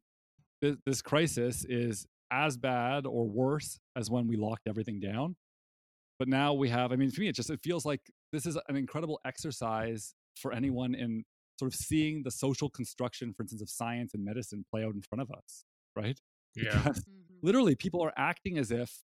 this, 0.63 0.77
this 0.85 1.03
crisis 1.03 1.65
is 1.69 2.07
as 2.31 2.57
bad 2.57 3.07
or 3.07 3.27
worse 3.29 3.79
as 3.97 4.11
when 4.11 4.27
we 4.29 4.37
locked 4.37 4.69
everything 4.69 5.01
down. 5.01 5.37
But 6.19 6.29
now 6.29 6.53
we 6.53 6.69
have. 6.69 6.93
I 6.93 6.97
mean, 6.97 7.11
for 7.11 7.21
me, 7.23 7.29
it 7.29 7.35
just 7.35 7.51
it 7.51 7.61
feels 7.63 7.85
like 7.87 8.01
this 8.33 8.47
is 8.47 8.59
an 8.69 8.77
incredible 8.77 9.19
exercise 9.25 10.15
for 10.37 10.53
anyone 10.53 10.95
in 10.95 11.25
sort 11.59 11.73
of 11.73 11.79
seeing 11.79 12.23
the 12.23 12.31
social 12.31 12.71
construction, 12.71 13.33
for 13.35 13.43
instance, 13.43 13.63
of 13.63 13.69
science 13.71 14.15
and 14.15 14.25
medicine 14.25 14.65
play 14.71 14.83
out 14.85 14.95
in 14.95 15.03
front 15.03 15.23
of 15.23 15.31
us, 15.31 15.65
right? 15.97 16.19
Yeah. 16.57 16.83
Because 16.83 17.05
Mhm. 17.05 17.39
literally 17.43 17.77
people 17.77 18.03
are 18.03 18.13
acting 18.17 18.59
as 18.59 18.71
if 18.73 19.05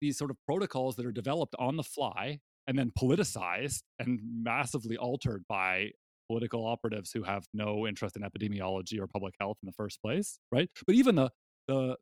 these 0.00 0.16
sort 0.16 0.30
of 0.30 0.36
protocols 0.46 0.94
that 0.96 1.04
are 1.06 1.12
developed 1.12 1.54
on 1.58 1.76
the 1.76 1.82
fly 1.82 2.40
and 2.66 2.78
then 2.78 2.92
politicized 2.98 3.82
and 3.98 4.20
massively 4.42 4.96
altered 4.96 5.44
by 5.48 5.90
political 6.28 6.66
operatives 6.66 7.10
who 7.12 7.22
have 7.22 7.44
no 7.52 7.86
interest 7.86 8.16
in 8.16 8.22
epidemiology 8.22 8.98
or 8.98 9.06
public 9.06 9.34
health 9.38 9.58
in 9.62 9.66
the 9.66 9.72
first 9.72 10.00
place 10.02 10.38
right? 10.52 10.68
But 10.86 10.96
even 10.96 11.14
the 11.14 11.30
the 11.68 11.96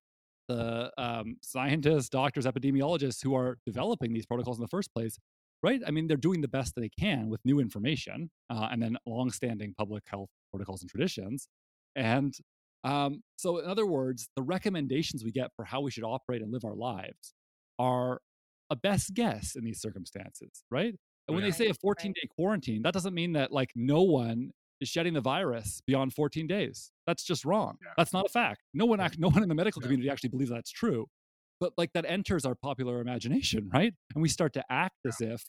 the 0.49 0.93
um, 0.99 1.37
scientists 1.43 2.09
doctors 2.09 2.47
epidemiologists 2.47 3.23
who 3.23 3.35
are 3.35 3.59
developing 3.67 4.13
these 4.13 4.27
protocols 4.27 4.59
in 4.59 4.63
the 4.63 4.69
first 4.69 4.93
place 4.95 5.19
right? 5.63 5.81
I 5.87 5.91
mean 5.91 6.07
they're 6.07 6.17
doing 6.17 6.41
the 6.41 6.49
best 6.49 6.75
they 6.77 6.91
can 6.99 7.29
with 7.29 7.41
new 7.45 7.61
information 7.61 8.31
uh, 8.51 8.69
and 8.71 8.83
then 8.83 8.97
longstanding 9.07 9.75
public 9.79 10.05
health 10.07 10.29
protocols 10.53 10.83
and 10.83 10.91
traditions. 10.91 11.49
And 11.95 12.35
um, 12.85 13.23
so, 13.37 13.59
in 13.59 13.67
other 13.69 13.87
words, 13.87 14.29
the 14.37 14.43
recommendations 14.43 15.25
we 15.25 15.31
get 15.31 15.51
for 15.55 15.65
how 15.65 15.81
we 15.81 15.91
should 15.91 16.05
operate 16.05 16.43
and 16.43 16.53
live 16.53 16.65
our 16.65 16.75
lives 16.75 17.35
are 17.79 18.21
a 18.73 18.77
best 18.77 19.13
guess 19.15 19.55
in 19.55 19.65
these 19.65 19.81
circumstances, 19.81 20.65
right? 20.71 20.95
And 21.29 21.35
when 21.37 21.45
Yeah. 21.45 21.51
they 21.51 21.57
say 21.57 21.69
a 21.69 21.75
14 21.75 22.13
day 22.13 22.27
quarantine, 22.35 22.83
that 22.83 22.95
doesn't 22.95 23.15
mean 23.15 23.33
that 23.35 23.53
like 23.53 23.71
no 23.77 24.03
one 24.03 24.51
is 24.81 24.89
shedding 24.89 25.13
the 25.15 25.21
virus 25.21 25.81
beyond 25.87 26.15
14 26.15 26.47
days. 26.47 26.91
That's 27.07 27.23
just 27.23 27.45
wrong. 27.45 27.77
Yeah. 27.85 27.93
That's 27.97 28.13
not 28.13 28.27
a 28.27 28.29
fact. 28.29 28.63
No 28.75 28.87
one, 28.87 28.99
act, 29.01 29.19
no 29.25 29.29
one 29.29 29.43
in 29.43 29.49
the 29.49 29.55
medical 29.55 29.81
Yeah. 29.83 29.87
community 29.87 30.11
actually 30.11 30.31
believes 30.31 30.51
that's 30.51 30.71
true. 30.73 31.07
But 31.61 31.75
like 31.77 31.93
that 31.93 32.05
enters 32.07 32.45
our 32.45 32.55
popular 32.57 33.01
imagination, 33.01 33.69
right? 33.75 33.93
And 34.15 34.23
we 34.23 34.29
start 34.29 34.53
to 34.55 34.65
act 34.71 34.97
as 35.07 35.21
if, 35.21 35.45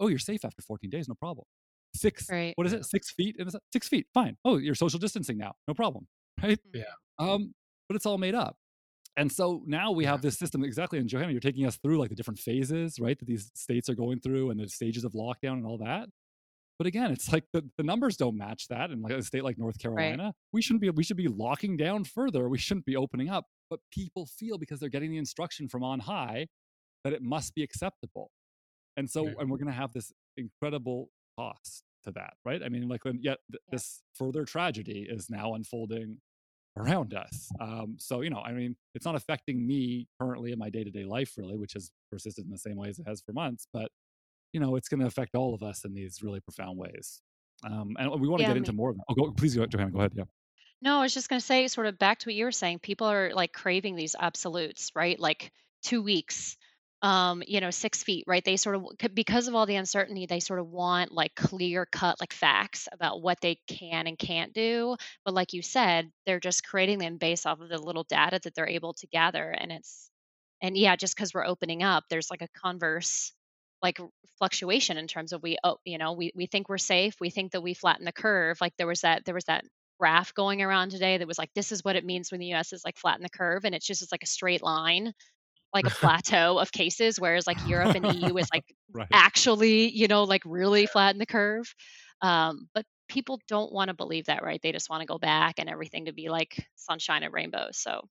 oh, 0.00 0.08
you're 0.08 0.18
safe 0.18 0.44
after 0.44 0.60
14 0.62 0.90
days, 0.90 1.08
no 1.08 1.14
problem. 1.14 1.46
Six, 1.96 2.28
Right. 2.28 2.52
what 2.56 2.66
is 2.66 2.72
it? 2.72 2.84
Six 2.84 3.12
feet? 3.12 3.36
Six 3.72 3.88
feet, 3.88 4.06
fine. 4.12 4.36
Oh, 4.44 4.56
you're 4.58 4.74
social 4.74 4.98
distancing 4.98 5.38
now, 5.38 5.54
no 5.68 5.74
problem, 5.74 6.06
right? 6.42 6.58
Yeah. 6.74 6.84
Um, 7.20 7.54
but 7.88 7.94
it's 7.96 8.04
all 8.04 8.18
made 8.18 8.34
up. 8.34 8.56
And 9.16 9.30
so 9.30 9.62
now 9.66 9.92
we 9.92 10.04
have 10.06 10.22
this 10.22 10.36
system 10.38 10.64
exactly. 10.64 10.98
And 10.98 11.08
Johanna, 11.08 11.30
you're 11.32 11.40
taking 11.40 11.66
us 11.66 11.76
through 11.76 11.98
like 11.98 12.08
the 12.10 12.16
different 12.16 12.38
phases, 12.40 12.98
right? 12.98 13.16
That 13.18 13.26
these 13.26 13.50
states 13.54 13.88
are 13.88 13.94
going 13.94 14.18
through 14.20 14.50
and 14.50 14.58
the 14.58 14.68
stages 14.68 15.04
of 15.04 15.12
lockdown 15.12 15.52
and 15.54 15.66
all 15.66 15.78
that. 15.78 16.08
But 16.78 16.88
again, 16.88 17.12
it's 17.12 17.32
like 17.32 17.44
the, 17.52 17.62
the 17.78 17.84
numbers 17.84 18.16
don't 18.16 18.36
match 18.36 18.66
that. 18.68 18.90
And 18.90 19.00
like 19.02 19.12
a 19.12 19.22
state 19.22 19.44
like 19.44 19.56
North 19.58 19.78
Carolina, 19.78 20.34
we 20.52 20.60
shouldn't 20.60 20.80
be 20.82 20.90
we 20.90 21.04
should 21.04 21.16
be 21.16 21.28
locking 21.28 21.76
down 21.76 22.02
further. 22.02 22.48
We 22.48 22.58
shouldn't 22.58 22.86
be 22.86 22.96
opening 22.96 23.28
up. 23.28 23.46
But 23.70 23.78
people 23.92 24.26
feel 24.26 24.58
because 24.58 24.80
they're 24.80 24.88
getting 24.88 25.12
the 25.12 25.18
instruction 25.18 25.68
from 25.68 25.84
on 25.84 26.00
high 26.00 26.48
that 27.04 27.12
it 27.12 27.22
must 27.22 27.54
be 27.54 27.62
acceptable. 27.62 28.32
And 28.96 29.08
so, 29.08 29.26
Yeah. 29.26 29.34
and 29.38 29.50
we're 29.50 29.58
going 29.58 29.68
to 29.68 29.72
have 29.72 29.92
this 29.92 30.12
incredible 30.36 31.10
cost 31.38 31.84
to 32.04 32.10
that, 32.12 32.34
right? 32.44 32.62
I 32.62 32.68
mean, 32.68 32.88
like, 32.88 33.04
when 33.04 33.20
yet 33.22 33.38
th- 33.50 33.60
Yeah. 33.68 33.76
this 33.76 34.02
further 34.14 34.44
tragedy 34.44 35.06
is 35.08 35.30
now 35.30 35.54
unfolding 35.54 36.18
around 36.76 37.14
us. 37.14 37.50
Um, 37.60 37.96
so, 37.98 38.20
you 38.20 38.30
know, 38.30 38.40
I 38.40 38.52
mean, 38.52 38.76
it's 38.94 39.04
not 39.04 39.14
affecting 39.14 39.66
me 39.66 40.08
currently 40.20 40.52
in 40.52 40.58
my 40.58 40.70
day 40.70 40.84
to 40.84 40.90
day 40.90 41.04
life, 41.04 41.32
really, 41.36 41.56
which 41.56 41.74
has 41.74 41.90
persisted 42.10 42.44
in 42.44 42.50
the 42.50 42.58
same 42.58 42.76
way 42.76 42.88
as 42.88 42.98
it 42.98 43.06
has 43.06 43.22
for 43.22 43.32
months. 43.32 43.66
But, 43.72 43.90
you 44.52 44.60
know, 44.60 44.76
it's 44.76 44.88
going 44.88 45.00
to 45.00 45.06
affect 45.06 45.34
all 45.34 45.54
of 45.54 45.62
us 45.62 45.84
in 45.84 45.94
these 45.94 46.22
really 46.22 46.40
profound 46.40 46.78
ways. 46.78 47.20
Um, 47.64 47.96
and 47.98 48.10
we 48.20 48.28
want 48.28 48.40
to 48.40 48.44
Yeah, 48.44 48.50
get 48.50 48.56
into 48.56 48.72
more 48.72 48.90
of 48.90 48.96
that. 48.96 49.04
Oh, 49.08 49.14
go, 49.14 49.30
please, 49.32 49.54
go, 49.54 49.62
ahead, 49.62 49.70
Johanna, 49.70 49.90
go 49.90 49.98
ahead. 50.00 50.12
Yeah. 50.14 50.24
No, 50.82 50.98
I 50.98 51.02
was 51.02 51.14
just 51.14 51.28
going 51.28 51.40
to 51.40 51.46
say, 51.46 51.66
sort 51.68 51.86
of 51.86 51.98
back 51.98 52.18
to 52.18 52.28
what 52.28 52.34
you 52.34 52.44
were 52.44 52.52
saying. 52.52 52.80
People 52.80 53.06
are 53.06 53.32
like 53.32 53.52
craving 53.52 53.96
these 53.96 54.16
absolutes, 54.18 54.90
right? 54.94 55.18
Like 55.18 55.50
two 55.82 56.02
weeks, 56.02 56.56
um, 57.04 57.42
you 57.46 57.60
know, 57.60 57.70
six 57.70 58.02
feet, 58.02 58.24
right? 58.26 58.42
They 58.42 58.56
sort 58.56 58.76
of, 58.76 58.86
because 59.12 59.46
of 59.46 59.54
all 59.54 59.66
the 59.66 59.76
uncertainty, 59.76 60.24
they 60.24 60.40
sort 60.40 60.58
of 60.58 60.68
want 60.68 61.12
like 61.12 61.34
clear 61.34 61.84
cut, 61.84 62.18
like 62.18 62.32
facts 62.32 62.88
about 62.92 63.20
what 63.20 63.42
they 63.42 63.60
can 63.68 64.06
and 64.06 64.18
can't 64.18 64.54
do. 64.54 64.96
But 65.22 65.34
like 65.34 65.52
you 65.52 65.60
said, 65.60 66.10
they're 66.24 66.40
just 66.40 66.66
creating 66.66 66.98
them 66.98 67.18
based 67.18 67.46
off 67.46 67.60
of 67.60 67.68
the 67.68 67.78
little 67.78 68.04
data 68.04 68.40
that 68.42 68.54
they're 68.54 68.66
able 68.66 68.94
to 68.94 69.06
gather. 69.08 69.50
And 69.50 69.70
it's, 69.70 70.10
and 70.62 70.78
yeah, 70.78 70.96
just 70.96 71.14
because 71.14 71.34
we're 71.34 71.44
opening 71.44 71.82
up, 71.82 72.04
there's 72.08 72.30
like 72.30 72.40
a 72.42 72.48
converse 72.58 73.32
like 73.82 74.00
fluctuation 74.38 74.96
in 74.96 75.06
terms 75.06 75.32
of 75.34 75.42
we 75.42 75.58
oh 75.62 75.76
you 75.84 75.98
know 75.98 76.12
we 76.14 76.32
we 76.34 76.46
think 76.46 76.70
we're 76.70 76.78
safe 76.78 77.14
we 77.20 77.28
think 77.28 77.52
that 77.52 77.60
we 77.60 77.74
flatten 77.74 78.06
the 78.06 78.12
curve 78.12 78.56
like 78.60 78.72
there 78.78 78.86
was 78.86 79.02
that 79.02 79.24
there 79.26 79.34
was 79.34 79.44
that 79.44 79.62
graph 80.00 80.32
going 80.34 80.62
around 80.62 80.90
today 80.90 81.18
that 81.18 81.28
was 81.28 81.38
like 81.38 81.50
this 81.54 81.70
is 81.70 81.84
what 81.84 81.94
it 81.96 82.04
means 82.04 82.30
when 82.30 82.40
the 82.40 82.54
US 82.54 82.72
is 82.72 82.82
like 82.84 82.96
flatten 82.96 83.22
the 83.22 83.28
curve 83.28 83.64
and 83.64 83.74
it's 83.74 83.86
just 83.86 84.02
it's 84.02 84.10
like 84.10 84.22
a 84.22 84.26
straight 84.26 84.62
line 84.62 85.12
like 85.74 85.86
a 85.86 85.90
plateau 85.90 86.58
of 86.58 86.72
cases 86.72 87.20
whereas 87.20 87.46
like 87.46 87.58
Europe 87.68 87.94
and 87.94 88.04
the 88.04 88.14
EU 88.14 88.36
is 88.36 88.48
like 88.52 88.64
Right. 88.92 89.08
actually 89.12 89.88
you 89.88 90.06
know 90.06 90.22
like 90.22 90.42
really 90.44 90.86
flatten 90.86 91.18
the 91.18 91.26
curve 91.26 91.74
um 92.22 92.68
but 92.74 92.86
people 93.08 93.40
don't 93.48 93.72
want 93.72 93.88
to 93.88 93.94
believe 93.94 94.26
that 94.26 94.44
right 94.44 94.60
they 94.62 94.70
just 94.70 94.88
want 94.88 95.00
to 95.00 95.06
go 95.06 95.18
back 95.18 95.56
and 95.58 95.68
everything 95.68 96.04
to 96.04 96.12
be 96.12 96.28
like 96.28 96.64
sunshine 96.76 97.24
and 97.24 97.34
rainbows 97.34 97.76
so 97.76 98.08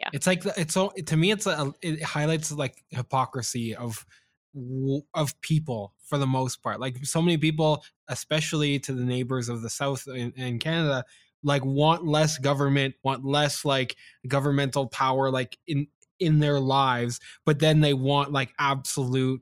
yeah. 0.00 0.08
It's 0.14 0.26
like 0.26 0.44
it's 0.56 0.72
so 0.74 0.92
to 1.06 1.16
me. 1.16 1.30
It's 1.30 1.46
a 1.46 1.72
it 1.82 2.02
highlights 2.02 2.50
like 2.50 2.82
hypocrisy 2.88 3.76
of 3.76 4.06
w- 4.54 5.02
of 5.12 5.38
people 5.42 5.92
for 6.06 6.16
the 6.16 6.26
most 6.26 6.62
part. 6.62 6.80
Like 6.80 7.04
so 7.04 7.20
many 7.20 7.36
people, 7.36 7.84
especially 8.08 8.78
to 8.80 8.94
the 8.94 9.04
neighbors 9.04 9.50
of 9.50 9.60
the 9.60 9.68
South 9.68 10.08
in, 10.08 10.32
in 10.32 10.58
Canada, 10.58 11.04
like 11.42 11.64
want 11.64 12.06
less 12.06 12.38
government, 12.38 12.94
want 13.04 13.26
less 13.26 13.62
like 13.64 13.94
governmental 14.26 14.86
power, 14.86 15.30
like 15.30 15.58
in 15.66 15.86
in 16.20 16.38
their 16.38 16.60
lives, 16.60 17.18
but 17.44 17.58
then 17.58 17.80
they 17.80 17.94
want 17.94 18.32
like 18.32 18.52
absolute 18.58 19.40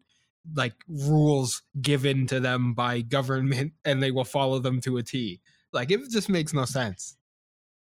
like 0.54 0.74
rules 0.88 1.62
given 1.80 2.26
to 2.28 2.40
them 2.40 2.74
by 2.74 3.00
government, 3.00 3.72
and 3.84 4.02
they 4.02 4.10
will 4.10 4.24
follow 4.24 4.58
them 4.58 4.80
to 4.82 4.96
a 4.96 5.02
T. 5.02 5.40
Like 5.72 5.90
it 5.90 6.00
just 6.10 6.28
makes 6.28 6.54
no 6.54 6.64
sense. 6.64 7.16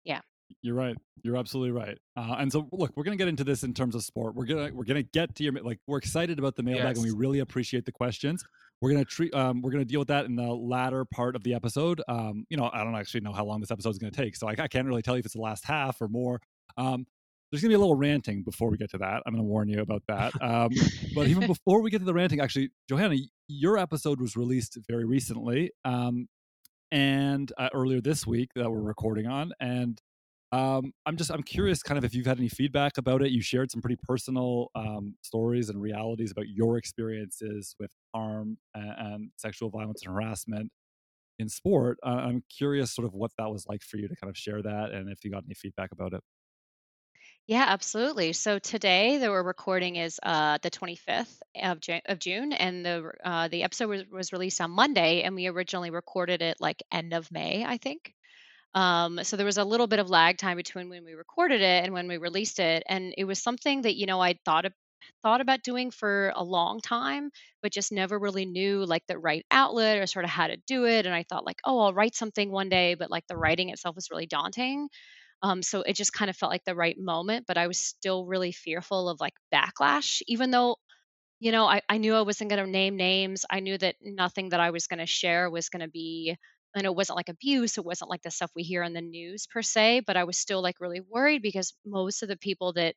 Yeah. 0.03 0.21
You're 0.61 0.75
right. 0.75 0.95
You're 1.23 1.37
absolutely 1.37 1.71
right. 1.71 1.97
Uh, 2.15 2.35
and 2.37 2.51
so, 2.51 2.67
look, 2.71 2.91
we're 2.95 3.03
gonna 3.03 3.17
get 3.17 3.27
into 3.27 3.43
this 3.43 3.63
in 3.63 3.73
terms 3.73 3.95
of 3.95 4.03
sport. 4.03 4.35
We're 4.35 4.45
gonna 4.45 4.69
we're 4.73 4.83
gonna 4.83 5.03
get 5.03 5.35
to 5.35 5.43
your 5.43 5.53
like 5.53 5.79
we're 5.87 5.97
excited 5.97 6.37
about 6.37 6.55
the 6.55 6.63
mailbag, 6.63 6.97
and 6.97 7.03
we 7.03 7.11
really 7.11 7.39
appreciate 7.39 7.85
the 7.85 7.91
questions. 7.91 8.43
We're 8.79 8.91
gonna 8.91 9.05
treat 9.05 9.33
um, 9.33 9.61
we're 9.61 9.71
gonna 9.71 9.85
deal 9.85 9.99
with 9.99 10.09
that 10.09 10.25
in 10.25 10.35
the 10.35 10.53
latter 10.53 11.03
part 11.03 11.35
of 11.35 11.43
the 11.43 11.55
episode. 11.55 12.01
Um, 12.07 12.45
you 12.49 12.57
know, 12.57 12.69
I 12.71 12.83
don't 12.83 12.95
actually 12.95 13.21
know 13.21 13.33
how 13.33 13.43
long 13.43 13.59
this 13.59 13.71
episode 13.71 13.89
is 13.89 13.97
gonna 13.97 14.11
take, 14.11 14.35
so 14.35 14.47
I, 14.47 14.51
I 14.51 14.67
can't 14.67 14.87
really 14.87 15.01
tell 15.01 15.15
you 15.15 15.19
if 15.19 15.25
it's 15.25 15.33
the 15.33 15.41
last 15.41 15.65
half 15.65 15.99
or 15.99 16.07
more. 16.07 16.41
Um, 16.77 17.07
there's 17.55 17.61
gonna 17.61 17.71
be 17.71 17.75
a 17.75 17.79
little 17.79 17.95
ranting 17.95 18.43
before 18.43 18.69
we 18.69 18.75
get 18.75 18.91
to 18.91 18.97
that. 18.97 19.23
I'm 19.25 19.33
gonna 19.33 19.43
warn 19.43 19.69
you 19.69 19.81
about 19.81 20.03
that. 20.09 20.33
Um, 20.45 20.69
but 21.15 21.27
even 21.27 21.47
before 21.47 21.81
we 21.81 21.89
get 21.89 21.99
to 21.99 22.05
the 22.05 22.13
ranting, 22.13 22.39
actually, 22.39 22.69
Johanna, 22.89 23.15
your 23.47 23.77
episode 23.77 24.19
was 24.19 24.35
released 24.35 24.77
very 24.87 25.05
recently, 25.05 25.71
um, 25.85 26.27
and 26.91 27.51
uh, 27.57 27.69
earlier 27.73 27.99
this 28.01 28.27
week 28.27 28.49
that 28.55 28.69
we're 28.69 28.81
recording 28.81 29.25
on, 29.25 29.53
and 29.59 29.99
um, 30.51 30.91
I'm 31.05 31.17
just 31.17 31.31
I'm 31.31 31.41
curious, 31.43 31.81
kind 31.81 31.97
of, 31.97 32.03
if 32.03 32.13
you've 32.13 32.25
had 32.25 32.37
any 32.37 32.49
feedback 32.49 32.97
about 32.97 33.21
it. 33.21 33.31
You 33.31 33.41
shared 33.41 33.71
some 33.71 33.81
pretty 33.81 33.97
personal 34.03 34.69
um, 34.75 35.15
stories 35.21 35.69
and 35.69 35.81
realities 35.81 36.31
about 36.31 36.47
your 36.47 36.77
experiences 36.77 37.75
with 37.79 37.91
harm 38.13 38.57
and, 38.73 38.93
and 38.97 39.31
sexual 39.37 39.69
violence 39.69 40.03
and 40.05 40.13
harassment 40.13 40.69
in 41.39 41.49
sport. 41.49 41.97
Uh, 42.05 42.09
I'm 42.09 42.43
curious, 42.55 42.93
sort 42.93 43.07
of, 43.07 43.13
what 43.13 43.31
that 43.37 43.49
was 43.49 43.65
like 43.67 43.81
for 43.81 43.97
you 43.97 44.07
to 44.07 44.15
kind 44.15 44.29
of 44.29 44.37
share 44.37 44.61
that, 44.61 44.91
and 44.91 45.09
if 45.09 45.23
you 45.23 45.31
got 45.31 45.43
any 45.45 45.55
feedback 45.55 45.91
about 45.91 46.13
it. 46.13 46.21
Yeah, 47.47 47.65
absolutely. 47.67 48.33
So 48.33 48.57
today 48.57 49.17
that 49.19 49.29
we're 49.29 49.43
recording 49.43 49.97
is 49.97 50.19
uh, 50.23 50.57
the 50.63 50.71
25th 50.71 51.43
of, 51.61 51.79
Ju- 51.79 51.99
of 52.07 52.17
June, 52.17 52.53
and 52.53 52.83
the 52.83 53.11
uh, 53.23 53.47
the 53.49 53.63
episode 53.63 53.87
was, 53.87 54.03
was 54.11 54.33
released 54.33 54.59
on 54.61 54.71
Monday, 54.71 55.21
and 55.21 55.35
we 55.35 55.45
originally 55.47 55.91
recorded 55.91 56.41
it 56.41 56.57
like 56.59 56.81
end 56.91 57.13
of 57.13 57.31
May, 57.31 57.63
I 57.63 57.77
think. 57.77 58.13
Um, 58.75 59.23
so 59.23 59.37
there 59.37 59.45
was 59.45 59.57
a 59.59 59.65
little 59.65 59.87
bit 59.87 59.99
of 59.99 60.09
lag 60.09 60.37
time 60.37 60.57
between 60.57 60.89
when 60.89 61.05
we 61.05 61.13
recorded 61.13 61.61
it 61.61 61.85
and 61.85 61.93
when 61.93 62.07
we 62.07 62.17
released 62.17 62.59
it, 62.59 62.83
and 62.89 63.13
it 63.17 63.25
was 63.25 63.41
something 63.41 63.83
that 63.83 63.95
you 63.97 64.07
know 64.07 64.21
I 64.21 64.35
thought 64.45 64.65
thought 65.23 65.41
about 65.41 65.63
doing 65.63 65.91
for 65.91 66.33
a 66.35 66.43
long 66.43 66.81
time, 66.81 67.31
but 67.61 67.71
just 67.73 67.91
never 67.91 68.19
really 68.19 68.45
knew 68.45 68.85
like 68.85 69.03
the 69.07 69.17
right 69.19 69.45
outlet 69.51 69.99
or 69.99 70.07
sort 70.07 70.25
of 70.25 70.31
how 70.31 70.47
to 70.47 70.57
do 70.67 70.85
it. 70.85 71.05
And 71.05 71.15
I 71.15 71.23
thought 71.23 71.45
like, 71.45 71.59
oh, 71.65 71.79
I'll 71.79 71.93
write 71.93 72.15
something 72.15 72.51
one 72.51 72.69
day, 72.69 72.95
but 72.95 73.11
like 73.11 73.27
the 73.27 73.37
writing 73.37 73.69
itself 73.69 73.95
was 73.95 74.11
really 74.11 74.27
daunting. 74.27 74.89
Um, 75.45 75.61
so 75.63 75.81
it 75.83 75.93
just 75.95 76.13
kind 76.13 76.29
of 76.29 76.35
felt 76.37 76.51
like 76.51 76.65
the 76.65 76.75
right 76.75 76.97
moment, 76.97 77.45
but 77.47 77.57
I 77.57 77.67
was 77.67 77.77
still 77.79 78.25
really 78.25 78.51
fearful 78.51 79.09
of 79.09 79.19
like 79.21 79.35
backlash, 79.53 80.23
even 80.27 80.51
though, 80.51 80.77
you 81.39 81.51
know, 81.51 81.65
I, 81.65 81.81
I 81.89 81.97
knew 81.97 82.15
I 82.15 82.21
wasn't 82.21 82.49
going 82.49 82.63
to 82.63 82.69
name 82.71 82.95
names. 82.95 83.45
I 83.49 83.59
knew 83.59 83.77
that 83.77 83.95
nothing 84.01 84.49
that 84.49 84.59
I 84.59 84.71
was 84.71 84.87
going 84.87 84.99
to 84.99 85.05
share 85.05 85.49
was 85.49 85.69
going 85.69 85.81
to 85.81 85.89
be 85.89 86.35
and 86.75 86.85
it 86.85 86.95
wasn't 86.95 87.15
like 87.17 87.29
abuse, 87.29 87.77
it 87.77 87.85
wasn't 87.85 88.09
like 88.09 88.21
the 88.21 88.31
stuff 88.31 88.51
we 88.55 88.63
hear 88.63 88.83
on 88.83 88.93
the 88.93 89.01
news 89.01 89.47
per 89.47 89.61
se, 89.61 90.01
but 90.05 90.17
I 90.17 90.25
was 90.25 90.37
still 90.37 90.61
like 90.61 90.81
really 90.81 91.01
worried 91.01 91.41
because 91.41 91.73
most 91.85 92.21
of 92.23 92.29
the 92.29 92.37
people 92.37 92.73
that 92.73 92.95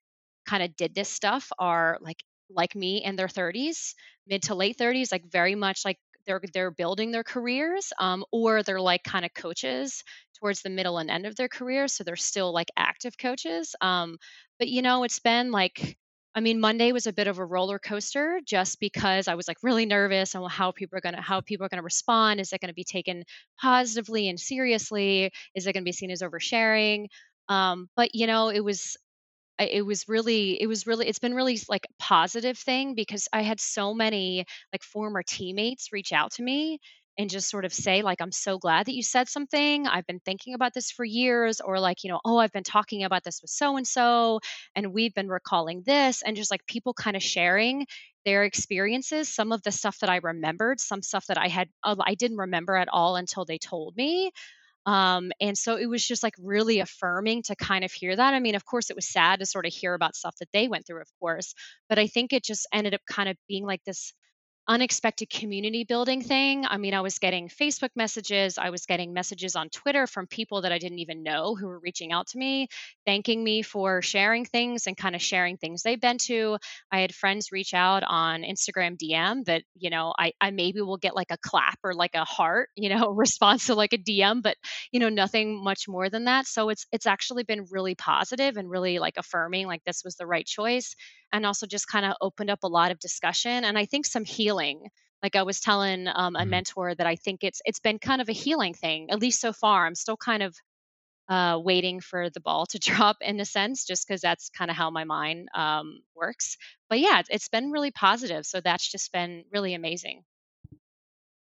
kind 0.48 0.62
of 0.64 0.74
did 0.76 0.94
this 0.94 1.08
stuff 1.08 1.50
are 1.58 1.98
like 2.00 2.22
like 2.50 2.74
me 2.74 3.04
in 3.04 3.16
their 3.16 3.28
30s, 3.28 3.94
mid 4.26 4.42
to 4.44 4.54
late 4.54 4.78
30s, 4.78 5.12
like 5.12 5.30
very 5.30 5.54
much 5.54 5.84
like 5.84 5.98
they're 6.28 6.42
they're 6.54 6.70
building 6.70 7.12
their 7.12 7.24
careers 7.24 7.92
um, 7.98 8.24
or 8.32 8.62
they're 8.62 8.80
like 8.80 9.04
kind 9.04 9.24
of 9.26 9.34
coaches 9.34 10.04
towards 10.38 10.62
the 10.62 10.70
middle 10.70 10.98
and 10.98 11.10
end 11.10 11.26
of 11.26 11.36
their 11.36 11.48
career 11.48 11.88
so 11.88 12.04
they're 12.04 12.16
still 12.16 12.52
like 12.52 12.70
active 12.76 13.18
coaches 13.18 13.74
um, 13.80 14.18
but 14.60 14.68
you 14.68 14.82
know 14.82 15.04
it's 15.04 15.20
been 15.20 15.50
like 15.50 15.98
i 16.34 16.40
mean 16.40 16.60
monday 16.60 16.92
was 16.92 17.06
a 17.06 17.12
bit 17.12 17.26
of 17.26 17.38
a 17.38 17.44
roller 17.44 17.78
coaster 17.78 18.40
just 18.46 18.80
because 18.80 19.28
i 19.28 19.34
was 19.34 19.48
like 19.48 19.56
really 19.62 19.86
nervous 19.86 20.34
on 20.36 20.48
how 20.50 20.70
people 20.72 20.98
are 20.98 21.12
to 21.12 21.20
how 21.20 21.40
people 21.40 21.66
are 21.66 21.70
to 21.70 21.82
respond. 21.82 22.40
Is 22.40 22.52
it 22.52 22.60
to 22.60 22.72
be 22.74 22.84
taken 22.84 23.24
positively 23.60 24.28
and 24.28 24.38
seriously? 24.38 25.32
Is 25.54 25.66
it 25.66 25.72
to 25.72 25.82
be 25.82 25.92
seen 25.92 26.10
as 26.10 26.22
oversharing? 26.22 27.06
Um, 27.48 27.88
but 27.96 28.14
you 28.14 28.26
know 28.26 28.50
it 28.50 28.62
was 28.64 28.96
it 29.58 29.84
was 29.84 30.08
really 30.08 30.60
it 30.60 30.66
was 30.66 30.86
really 30.86 31.08
it's 31.08 31.18
been 31.18 31.34
really 31.34 31.58
like 31.68 31.86
a 31.86 32.02
positive 32.02 32.58
thing 32.58 32.94
because 32.94 33.28
i 33.32 33.42
had 33.42 33.60
so 33.60 33.94
many 33.94 34.44
like 34.72 34.82
former 34.82 35.22
teammates 35.22 35.92
reach 35.92 36.12
out 36.12 36.32
to 36.32 36.42
me 36.42 36.78
and 37.18 37.28
just 37.28 37.50
sort 37.50 37.64
of 37.64 37.72
say 37.72 38.02
like 38.02 38.20
i'm 38.20 38.32
so 38.32 38.58
glad 38.58 38.86
that 38.86 38.94
you 38.94 39.02
said 39.02 39.28
something. 39.28 39.86
I've 39.86 40.06
been 40.06 40.20
thinking 40.20 40.54
about 40.54 40.72
this 40.72 40.90
for 40.90 41.04
years 41.04 41.60
or 41.60 41.80
like 41.80 42.04
you 42.04 42.10
know 42.10 42.20
oh 42.24 42.38
i've 42.38 42.52
been 42.52 42.62
talking 42.62 43.04
about 43.04 43.24
this 43.24 43.42
with 43.42 43.50
so 43.50 43.76
and 43.76 43.86
so 43.86 44.40
and 44.76 44.94
we've 44.94 45.14
been 45.14 45.28
recalling 45.28 45.82
this 45.84 46.22
and 46.22 46.36
just 46.36 46.50
like 46.50 46.64
people 46.66 46.94
kind 46.94 47.16
of 47.16 47.22
sharing 47.22 47.86
their 48.24 48.44
experiences 48.44 49.28
some 49.28 49.52
of 49.52 49.62
the 49.62 49.72
stuff 49.72 49.98
that 49.98 50.10
i 50.10 50.20
remembered 50.22 50.80
some 50.80 51.02
stuff 51.02 51.26
that 51.26 51.38
i 51.38 51.48
had 51.48 51.68
uh, 51.82 51.96
i 52.06 52.14
didn't 52.14 52.36
remember 52.38 52.76
at 52.76 52.88
all 52.92 53.16
until 53.16 53.44
they 53.44 53.58
told 53.58 53.96
me 53.96 54.30
um, 54.88 55.32
and 55.40 55.56
so 55.58 55.76
it 55.76 55.86
was 55.86 56.06
just 56.06 56.22
like 56.22 56.34
really 56.38 56.80
affirming 56.80 57.42
to 57.44 57.56
kind 57.56 57.84
of 57.84 57.92
hear 57.92 58.16
that. 58.16 58.34
I 58.34 58.40
mean, 58.40 58.54
of 58.54 58.64
course, 58.64 58.90
it 58.90 58.96
was 58.96 59.08
sad 59.08 59.40
to 59.40 59.46
sort 59.46 59.66
of 59.66 59.72
hear 59.74 59.94
about 59.94 60.16
stuff 60.16 60.36
that 60.40 60.48
they 60.52 60.68
went 60.68 60.86
through, 60.86 61.02
of 61.02 61.08
course, 61.20 61.54
but 61.88 61.98
I 61.98 62.06
think 62.06 62.32
it 62.32 62.44
just 62.44 62.66
ended 62.72 62.94
up 62.94 63.02
kind 63.06 63.28
of 63.28 63.36
being 63.48 63.66
like 63.66 63.84
this 63.84 64.14
unexpected 64.68 65.30
community 65.30 65.84
building 65.84 66.22
thing. 66.22 66.66
I 66.66 66.76
mean, 66.76 66.92
I 66.92 67.00
was 67.00 67.18
getting 67.18 67.48
Facebook 67.48 67.88
messages, 67.96 68.58
I 68.58 68.68
was 68.70 68.84
getting 68.84 69.14
messages 69.14 69.56
on 69.56 69.70
Twitter 69.70 70.06
from 70.06 70.26
people 70.26 70.60
that 70.62 70.72
I 70.72 70.78
didn't 70.78 70.98
even 70.98 71.22
know 71.22 71.54
who 71.54 71.66
were 71.66 71.78
reaching 71.78 72.12
out 72.12 72.26
to 72.28 72.38
me, 72.38 72.68
thanking 73.06 73.42
me 73.42 73.62
for 73.62 74.02
sharing 74.02 74.44
things 74.44 74.86
and 74.86 74.96
kind 74.96 75.14
of 75.14 75.22
sharing 75.22 75.56
things 75.56 75.82
they've 75.82 76.00
been 76.00 76.18
to. 76.18 76.58
I 76.92 77.00
had 77.00 77.14
friends 77.14 77.50
reach 77.50 77.72
out 77.72 78.02
on 78.06 78.42
Instagram 78.42 78.98
DM 78.98 79.44
that, 79.46 79.62
you 79.74 79.88
know, 79.88 80.12
I, 80.18 80.32
I 80.40 80.50
maybe 80.50 80.82
will 80.82 80.98
get 80.98 81.16
like 81.16 81.30
a 81.30 81.38
clap 81.38 81.78
or 81.82 81.94
like 81.94 82.14
a 82.14 82.24
heart, 82.24 82.68
you 82.76 82.90
know, 82.90 83.08
response 83.10 83.66
to 83.66 83.74
like 83.74 83.94
a 83.94 83.98
DM, 83.98 84.42
but 84.42 84.56
you 84.92 85.00
know, 85.00 85.08
nothing 85.08 85.64
much 85.64 85.88
more 85.88 86.10
than 86.10 86.24
that. 86.24 86.46
So 86.46 86.68
it's 86.68 86.86
it's 86.92 87.06
actually 87.06 87.44
been 87.44 87.66
really 87.70 87.94
positive 87.94 88.56
and 88.58 88.68
really 88.70 88.98
like 88.98 89.14
affirming 89.16 89.66
like 89.66 89.82
this 89.84 90.02
was 90.04 90.16
the 90.16 90.26
right 90.26 90.46
choice 90.46 90.94
and 91.32 91.44
also 91.44 91.66
just 91.66 91.88
kind 91.88 92.06
of 92.06 92.14
opened 92.20 92.50
up 92.50 92.60
a 92.62 92.68
lot 92.68 92.90
of 92.90 92.98
discussion 92.98 93.64
and 93.64 93.78
I 93.78 93.84
think 93.86 94.06
some 94.06 94.24
healing. 94.24 94.57
Like 95.22 95.36
I 95.36 95.42
was 95.42 95.60
telling 95.60 96.06
um, 96.08 96.36
a 96.36 96.40
mm-hmm. 96.40 96.50
mentor 96.50 96.94
that 96.94 97.06
I 97.06 97.16
think 97.16 97.42
it's 97.42 97.60
it's 97.64 97.80
been 97.80 97.98
kind 97.98 98.20
of 98.20 98.28
a 98.28 98.32
healing 98.32 98.74
thing, 98.74 99.10
at 99.10 99.20
least 99.20 99.40
so 99.40 99.52
far. 99.52 99.86
I'm 99.86 99.94
still 99.94 100.16
kind 100.16 100.42
of 100.42 100.54
uh, 101.28 101.58
waiting 101.62 102.00
for 102.00 102.30
the 102.30 102.40
ball 102.40 102.66
to 102.66 102.78
drop 102.78 103.16
in 103.20 103.40
a 103.40 103.44
sense, 103.44 103.84
just 103.84 104.06
because 104.06 104.20
that's 104.20 104.50
kind 104.50 104.70
of 104.70 104.76
how 104.76 104.90
my 104.90 105.04
mind 105.04 105.48
um, 105.54 106.00
works. 106.14 106.56
But 106.88 107.00
yeah, 107.00 107.20
it's, 107.20 107.28
it's 107.30 107.48
been 107.48 107.70
really 107.70 107.90
positive. 107.90 108.46
So 108.46 108.60
that's 108.60 108.90
just 108.90 109.12
been 109.12 109.44
really 109.52 109.74
amazing. 109.74 110.22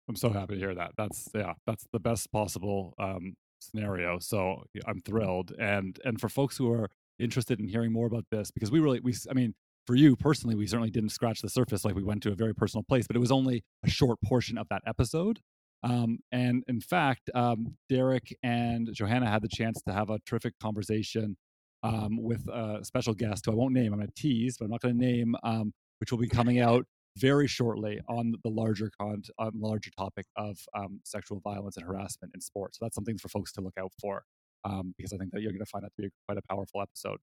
I'm 0.09 0.17
so 0.17 0.31
happy 0.31 0.55
to 0.55 0.61
hear 0.61 0.75
that. 0.75 0.93
That's 0.97 1.29
yeah, 1.35 1.55
that's 1.67 1.87
the 1.93 2.01
best 2.01 2.31
possible 2.33 2.95
um, 2.99 3.35
scenario. 3.61 4.19
So 4.19 4.65
I'm 4.87 5.01
thrilled. 5.01 5.53
And 5.59 5.99
and 6.05 6.21
for 6.21 6.29
folks 6.29 6.57
who 6.57 6.71
are 6.73 6.91
interested 7.19 7.61
in 7.61 7.69
hearing 7.69 7.93
more 7.93 8.07
about 8.07 8.27
this, 8.31 8.51
because 8.51 8.71
we 8.71 8.81
really 8.81 9.01
we 9.01 9.15
I 9.31 9.35
mean 9.35 9.55
for 9.87 9.95
you 9.95 10.17
personally, 10.17 10.55
we 10.55 10.67
certainly 10.67 10.91
didn't 10.91 11.11
scratch 11.11 11.41
the 11.41 11.49
surface. 11.49 11.85
Like 11.85 11.95
we 11.95 12.03
went 12.03 12.23
to 12.25 12.33
a 12.33 12.35
very 12.35 12.55
personal 12.55 12.85
place, 12.85 13.07
but 13.07 13.17
it 13.17 13.21
was 13.21 13.33
only 13.33 13.65
a 13.85 13.91
short 13.91 14.19
portion 14.25 14.59
of 14.59 14.69
that 14.71 14.83
episode. 14.87 15.41
Um, 15.83 16.19
and 16.31 16.63
in 16.69 16.81
fact, 16.81 17.29
um, 17.35 17.77
Derek 17.89 18.37
and 18.43 18.89
Johanna 18.93 19.29
had 19.29 19.43
the 19.43 19.49
chance 19.49 19.83
to 19.83 19.93
have 19.93 20.11
a 20.11 20.21
terrific 20.21 20.55
conversation 20.61 21.37
um, 21.83 22.23
with 22.23 22.47
a 22.49 22.85
special 22.85 23.15
guest 23.15 23.47
who 23.47 23.53
I 23.53 23.55
won't 23.57 23.75
name. 23.75 23.93
I'm 23.93 23.99
going 23.99 24.07
to 24.07 24.23
tease, 24.23 24.57
but 24.59 24.67
I'm 24.67 24.71
not 24.71 24.81
going 24.81 24.97
to 24.97 25.05
name, 25.05 25.35
um, 25.43 25.73
which 25.99 26.13
will 26.13 26.19
be 26.19 26.29
coming 26.29 26.61
out 26.61 26.87
very 27.19 27.47
shortly 27.47 28.01
on 28.09 28.35
the 28.43 28.49
larger 28.49 28.91
con- 28.99 29.23
on 29.39 29.53
larger 29.55 29.91
topic 29.99 30.27
of 30.37 30.59
um, 30.75 31.01
sexual 31.05 31.41
violence 31.41 31.77
and 31.77 31.85
harassment 31.85 32.33
in 32.35 32.41
sports. 32.41 32.79
So 32.79 32.85
that's 32.85 32.95
something 32.95 33.19
for 33.19 33.29
folks 33.29 33.53
to 33.53 33.61
look 33.61 33.75
out 33.79 33.93
for 34.01 34.23
um, 34.65 34.95
because 34.97 35.13
I 35.13 35.17
think 35.17 35.33
that 35.33 35.43
you're 35.43 35.53
going 35.53 35.65
to 35.65 35.67
find 35.67 35.85
that 35.85 35.93
to 35.97 36.03
be 36.03 36.09
quite 36.27 36.39
a 36.39 36.43
powerful 36.49 36.81
episode. 36.81 37.19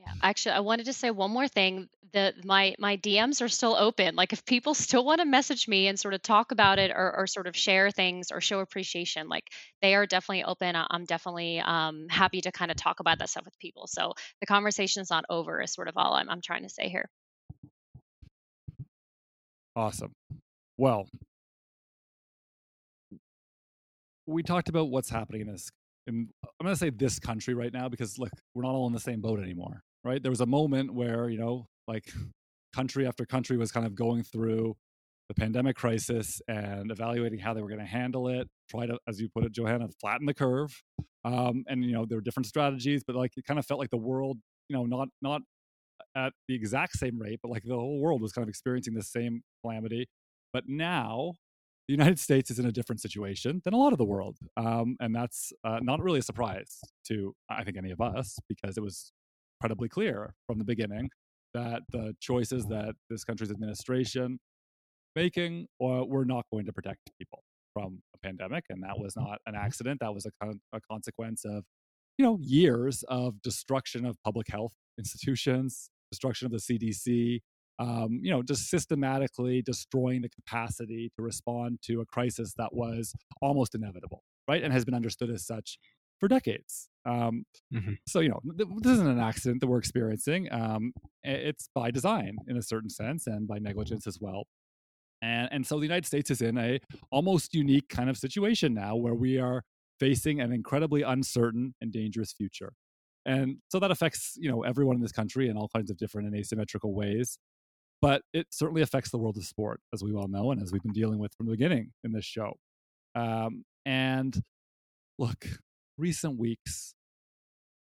Yeah, 0.00 0.12
actually, 0.22 0.52
I 0.52 0.60
wanted 0.60 0.86
to 0.86 0.94
say 0.94 1.10
one 1.10 1.30
more 1.30 1.46
thing. 1.46 1.88
The 2.12 2.32
my 2.44 2.74
my 2.78 2.96
DMs 2.96 3.42
are 3.42 3.48
still 3.48 3.76
open. 3.76 4.16
Like, 4.16 4.32
if 4.32 4.44
people 4.46 4.72
still 4.86 5.04
want 5.04 5.20
to 5.20 5.26
message 5.26 5.68
me 5.68 5.88
and 5.88 5.98
sort 6.00 6.14
of 6.14 6.22
talk 6.22 6.52
about 6.52 6.78
it, 6.78 6.90
or, 6.90 7.14
or 7.16 7.26
sort 7.26 7.46
of 7.46 7.56
share 7.56 7.90
things, 7.90 8.30
or 8.30 8.40
show 8.40 8.60
appreciation, 8.60 9.28
like 9.28 9.48
they 9.82 9.94
are 9.94 10.06
definitely 10.06 10.44
open. 10.44 10.74
I'm 10.74 11.04
definitely 11.04 11.60
um, 11.60 12.06
happy 12.08 12.40
to 12.40 12.52
kind 12.52 12.70
of 12.70 12.76
talk 12.78 13.00
about 13.00 13.18
that 13.18 13.28
stuff 13.28 13.44
with 13.44 13.58
people. 13.58 13.86
So 13.86 14.14
the 14.40 14.46
conversation 14.46 15.02
is 15.02 15.10
not 15.10 15.24
over. 15.28 15.60
Is 15.60 15.72
sort 15.72 15.88
of 15.88 15.94
all 15.96 16.14
I'm 16.14 16.30
I'm 16.30 16.40
trying 16.40 16.62
to 16.62 16.70
say 16.70 16.88
here. 16.88 17.08
Awesome. 19.76 20.12
Well, 20.78 21.08
we 24.26 24.42
talked 24.42 24.70
about 24.70 24.88
what's 24.88 25.10
happening 25.10 25.42
in 25.42 25.48
this. 25.48 25.70
In, 26.06 26.28
I'm 26.42 26.64
going 26.64 26.74
to 26.74 26.78
say 26.78 26.88
this 26.90 27.18
country 27.18 27.52
right 27.52 27.72
now 27.72 27.88
because 27.88 28.18
look, 28.18 28.32
we're 28.54 28.62
not 28.62 28.72
all 28.72 28.86
in 28.86 28.94
the 28.94 29.00
same 29.00 29.20
boat 29.20 29.38
anymore 29.38 29.82
right? 30.04 30.22
There 30.22 30.30
was 30.30 30.40
a 30.40 30.46
moment 30.46 30.94
where, 30.94 31.28
you 31.28 31.38
know, 31.38 31.66
like 31.86 32.12
country 32.74 33.06
after 33.06 33.26
country 33.26 33.56
was 33.56 33.72
kind 33.72 33.86
of 33.86 33.94
going 33.94 34.22
through 34.22 34.76
the 35.28 35.34
pandemic 35.34 35.76
crisis 35.76 36.42
and 36.48 36.90
evaluating 36.90 37.38
how 37.38 37.54
they 37.54 37.62
were 37.62 37.68
going 37.68 37.80
to 37.80 37.86
handle 37.86 38.28
it, 38.28 38.48
try 38.68 38.86
to, 38.86 38.98
as 39.06 39.20
you 39.20 39.28
put 39.28 39.44
it, 39.44 39.52
Johanna, 39.52 39.88
flatten 40.00 40.26
the 40.26 40.34
curve. 40.34 40.82
Um, 41.24 41.64
and, 41.68 41.84
you 41.84 41.92
know, 41.92 42.04
there 42.04 42.18
were 42.18 42.22
different 42.22 42.46
strategies, 42.46 43.04
but 43.06 43.14
like 43.14 43.32
it 43.36 43.44
kind 43.44 43.58
of 43.58 43.66
felt 43.66 43.78
like 43.78 43.90
the 43.90 43.96
world, 43.96 44.38
you 44.68 44.76
know, 44.76 44.86
not, 44.86 45.08
not 45.22 45.42
at 46.16 46.32
the 46.48 46.54
exact 46.54 46.94
same 46.94 47.18
rate, 47.18 47.38
but 47.42 47.50
like 47.50 47.62
the 47.62 47.76
whole 47.76 48.00
world 48.00 48.20
was 48.20 48.32
kind 48.32 48.42
of 48.42 48.48
experiencing 48.48 48.94
the 48.94 49.02
same 49.02 49.42
calamity. 49.62 50.08
But 50.52 50.64
now 50.66 51.34
the 51.86 51.92
United 51.92 52.18
States 52.18 52.50
is 52.50 52.58
in 52.58 52.66
a 52.66 52.72
different 52.72 53.00
situation 53.00 53.60
than 53.64 53.74
a 53.74 53.76
lot 53.76 53.92
of 53.92 53.98
the 53.98 54.04
world. 54.04 54.36
Um, 54.56 54.96
and 55.00 55.14
that's 55.14 55.52
uh, 55.64 55.78
not 55.82 56.00
really 56.00 56.20
a 56.20 56.22
surprise 56.22 56.80
to, 57.06 57.34
I 57.48 57.62
think, 57.62 57.76
any 57.76 57.90
of 57.90 58.00
us 58.00 58.38
because 58.48 58.76
it 58.76 58.80
was 58.80 59.12
incredibly 59.60 59.88
clear 59.88 60.34
from 60.46 60.58
the 60.58 60.64
beginning 60.64 61.10
that 61.52 61.82
the 61.90 62.14
choices 62.20 62.64
that 62.66 62.94
this 63.10 63.24
country's 63.24 63.50
administration 63.50 64.38
making 65.16 65.66
or 65.78 66.08
were 66.08 66.24
not 66.24 66.44
going 66.52 66.64
to 66.64 66.72
protect 66.72 66.98
people 67.18 67.42
from 67.72 68.00
a 68.14 68.18
pandemic 68.18 68.64
and 68.70 68.82
that 68.82 68.98
was 68.98 69.16
not 69.16 69.38
an 69.46 69.54
accident. 69.54 70.00
That 70.00 70.14
was 70.14 70.26
a, 70.26 70.30
con- 70.42 70.60
a 70.72 70.80
consequence 70.80 71.44
of 71.44 71.64
you 72.18 72.24
know 72.24 72.38
years 72.40 73.02
of 73.08 73.40
destruction 73.42 74.04
of 74.04 74.16
public 74.22 74.46
health 74.48 74.74
institutions 74.98 75.88
destruction 76.10 76.44
of 76.44 76.52
the 76.52 76.58
cdc 76.58 77.40
um, 77.78 78.20
you 78.22 78.30
know 78.30 78.42
just 78.42 78.68
systematically 78.68 79.62
destroying 79.62 80.20
the 80.20 80.28
capacity 80.28 81.10
to 81.16 81.22
respond 81.22 81.78
to 81.82 82.02
a 82.02 82.04
crisis 82.04 82.52
that 82.58 82.74
was 82.74 83.14
almost 83.40 83.74
inevitable 83.74 84.22
right 84.46 84.62
and 84.62 84.70
has 84.70 84.84
been 84.84 84.94
understood 84.94 85.30
as 85.30 85.46
such 85.46 85.78
for 86.20 86.28
decades. 86.28 86.88
Um, 87.06 87.44
mm-hmm. 87.74 87.94
So, 88.06 88.20
you 88.20 88.28
know, 88.28 88.40
this 88.44 88.92
isn't 88.92 89.08
an 89.08 89.18
accident 89.18 89.60
that 89.62 89.66
we're 89.66 89.78
experiencing. 89.78 90.52
Um, 90.52 90.92
it's 91.24 91.68
by 91.74 91.90
design 91.90 92.36
in 92.46 92.56
a 92.56 92.62
certain 92.62 92.90
sense 92.90 93.26
and 93.26 93.48
by 93.48 93.58
negligence 93.58 94.06
as 94.06 94.18
well. 94.20 94.44
And, 95.22 95.48
and 95.50 95.66
so 95.66 95.78
the 95.78 95.86
United 95.86 96.06
States 96.06 96.30
is 96.30 96.40
in 96.42 96.56
a 96.58 96.78
almost 97.10 97.54
unique 97.54 97.88
kind 97.88 98.08
of 98.08 98.16
situation 98.16 98.74
now 98.74 98.96
where 98.96 99.14
we 99.14 99.38
are 99.38 99.64
facing 99.98 100.40
an 100.40 100.52
incredibly 100.52 101.02
uncertain 101.02 101.74
and 101.80 101.92
dangerous 101.92 102.32
future. 102.32 102.72
And 103.26 103.56
so 103.70 103.78
that 103.80 103.90
affects, 103.90 104.34
you 104.38 104.50
know, 104.50 104.62
everyone 104.62 104.96
in 104.96 105.02
this 105.02 105.12
country 105.12 105.48
in 105.48 105.56
all 105.56 105.68
kinds 105.74 105.90
of 105.90 105.98
different 105.98 106.28
and 106.28 106.36
asymmetrical 106.36 106.94
ways. 106.94 107.38
But 108.02 108.22
it 108.32 108.46
certainly 108.50 108.80
affects 108.80 109.10
the 109.10 109.18
world 109.18 109.36
of 109.36 109.44
sport, 109.44 109.80
as 109.92 110.02
we 110.02 110.10
well 110.10 110.26
know, 110.26 110.52
and 110.52 110.62
as 110.62 110.72
we've 110.72 110.82
been 110.82 110.92
dealing 110.92 111.18
with 111.18 111.34
from 111.34 111.46
the 111.46 111.52
beginning 111.52 111.92
in 112.02 112.12
this 112.12 112.24
show. 112.24 112.54
Um, 113.14 113.64
and 113.84 114.40
look, 115.18 115.46
recent 116.00 116.38
weeks 116.38 116.94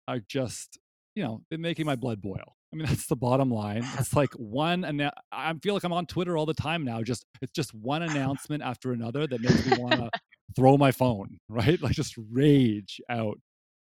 are 0.07 0.19
just, 0.19 0.79
you 1.15 1.23
know, 1.23 1.41
been 1.49 1.61
making 1.61 1.85
my 1.85 1.95
blood 1.95 2.21
boil. 2.21 2.55
I 2.73 2.75
mean, 2.75 2.85
that's 2.87 3.07
the 3.07 3.15
bottom 3.15 3.49
line. 3.49 3.85
It's 3.99 4.13
like 4.13 4.33
one, 4.35 4.83
and 4.83 5.09
I 5.31 5.53
feel 5.61 5.73
like 5.73 5.83
I'm 5.83 5.93
on 5.93 6.05
Twitter 6.05 6.37
all 6.37 6.45
the 6.45 6.53
time 6.53 6.83
now. 6.83 7.01
Just 7.03 7.25
it's 7.41 7.51
just 7.51 7.73
one 7.73 8.01
announcement 8.03 8.63
after 8.63 8.91
another 8.91 9.27
that 9.27 9.41
makes 9.41 9.65
me 9.65 9.77
want 9.77 9.93
to 9.93 10.09
throw 10.55 10.77
my 10.77 10.91
phone, 10.91 11.37
right? 11.49 11.81
Like 11.81 11.93
just 11.93 12.15
rage 12.31 12.99
out. 13.09 13.37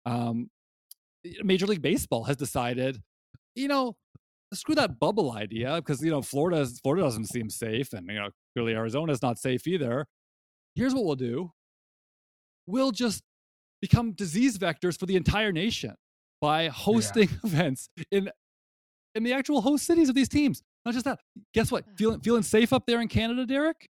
Um, 0.06 0.50
Major 1.44 1.66
League 1.66 1.82
Baseball 1.82 2.24
has 2.26 2.38
decided, 2.38 3.02
you 3.56 3.68
know, 3.68 3.98
screw 4.54 4.76
that 4.76 5.00
bubble 5.00 5.34
idea 5.34 5.76
because 5.76 6.02
you 6.02 6.12
know 6.12 6.22
Florida 6.22 6.66
Florida 6.84 7.04
doesn't 7.04 7.26
seem 7.26 7.50
safe, 7.50 7.94
and 7.94 8.08
you 8.08 8.16
know 8.16 8.30
clearly 8.56 8.74
Arizona 8.74 9.12
is 9.12 9.22
not 9.22 9.40
safe 9.40 9.68
either. 9.68 10.06
Here's 10.76 10.94
what 10.94 11.06
we'll 11.06 11.16
do: 11.16 11.52
we'll 12.66 12.92
just 12.92 13.24
become 13.82 14.14
disease 14.14 14.58
vectors 14.58 15.00
for 15.00 15.06
the 15.06 15.16
entire 15.16 15.52
nation 15.52 15.96
by 16.42 16.68
hosting 16.68 17.30
yeah. 17.30 17.38
events 17.44 17.90
in 18.12 18.30
in 19.16 19.24
the 19.24 19.34
actual 19.34 19.62
host 19.62 19.86
cities 19.86 20.10
of 20.10 20.16
these 20.16 20.30
teams. 20.30 20.62
Not 20.86 20.94
just 20.94 21.06
that. 21.06 21.20
Guess 21.54 21.72
what? 21.72 21.86
Feeling 21.98 22.20
feeling 22.22 22.44
safe 22.44 22.72
up 22.72 22.86
there 22.86 23.02
in 23.02 23.08
Canada, 23.08 23.46
Derek? 23.46 23.88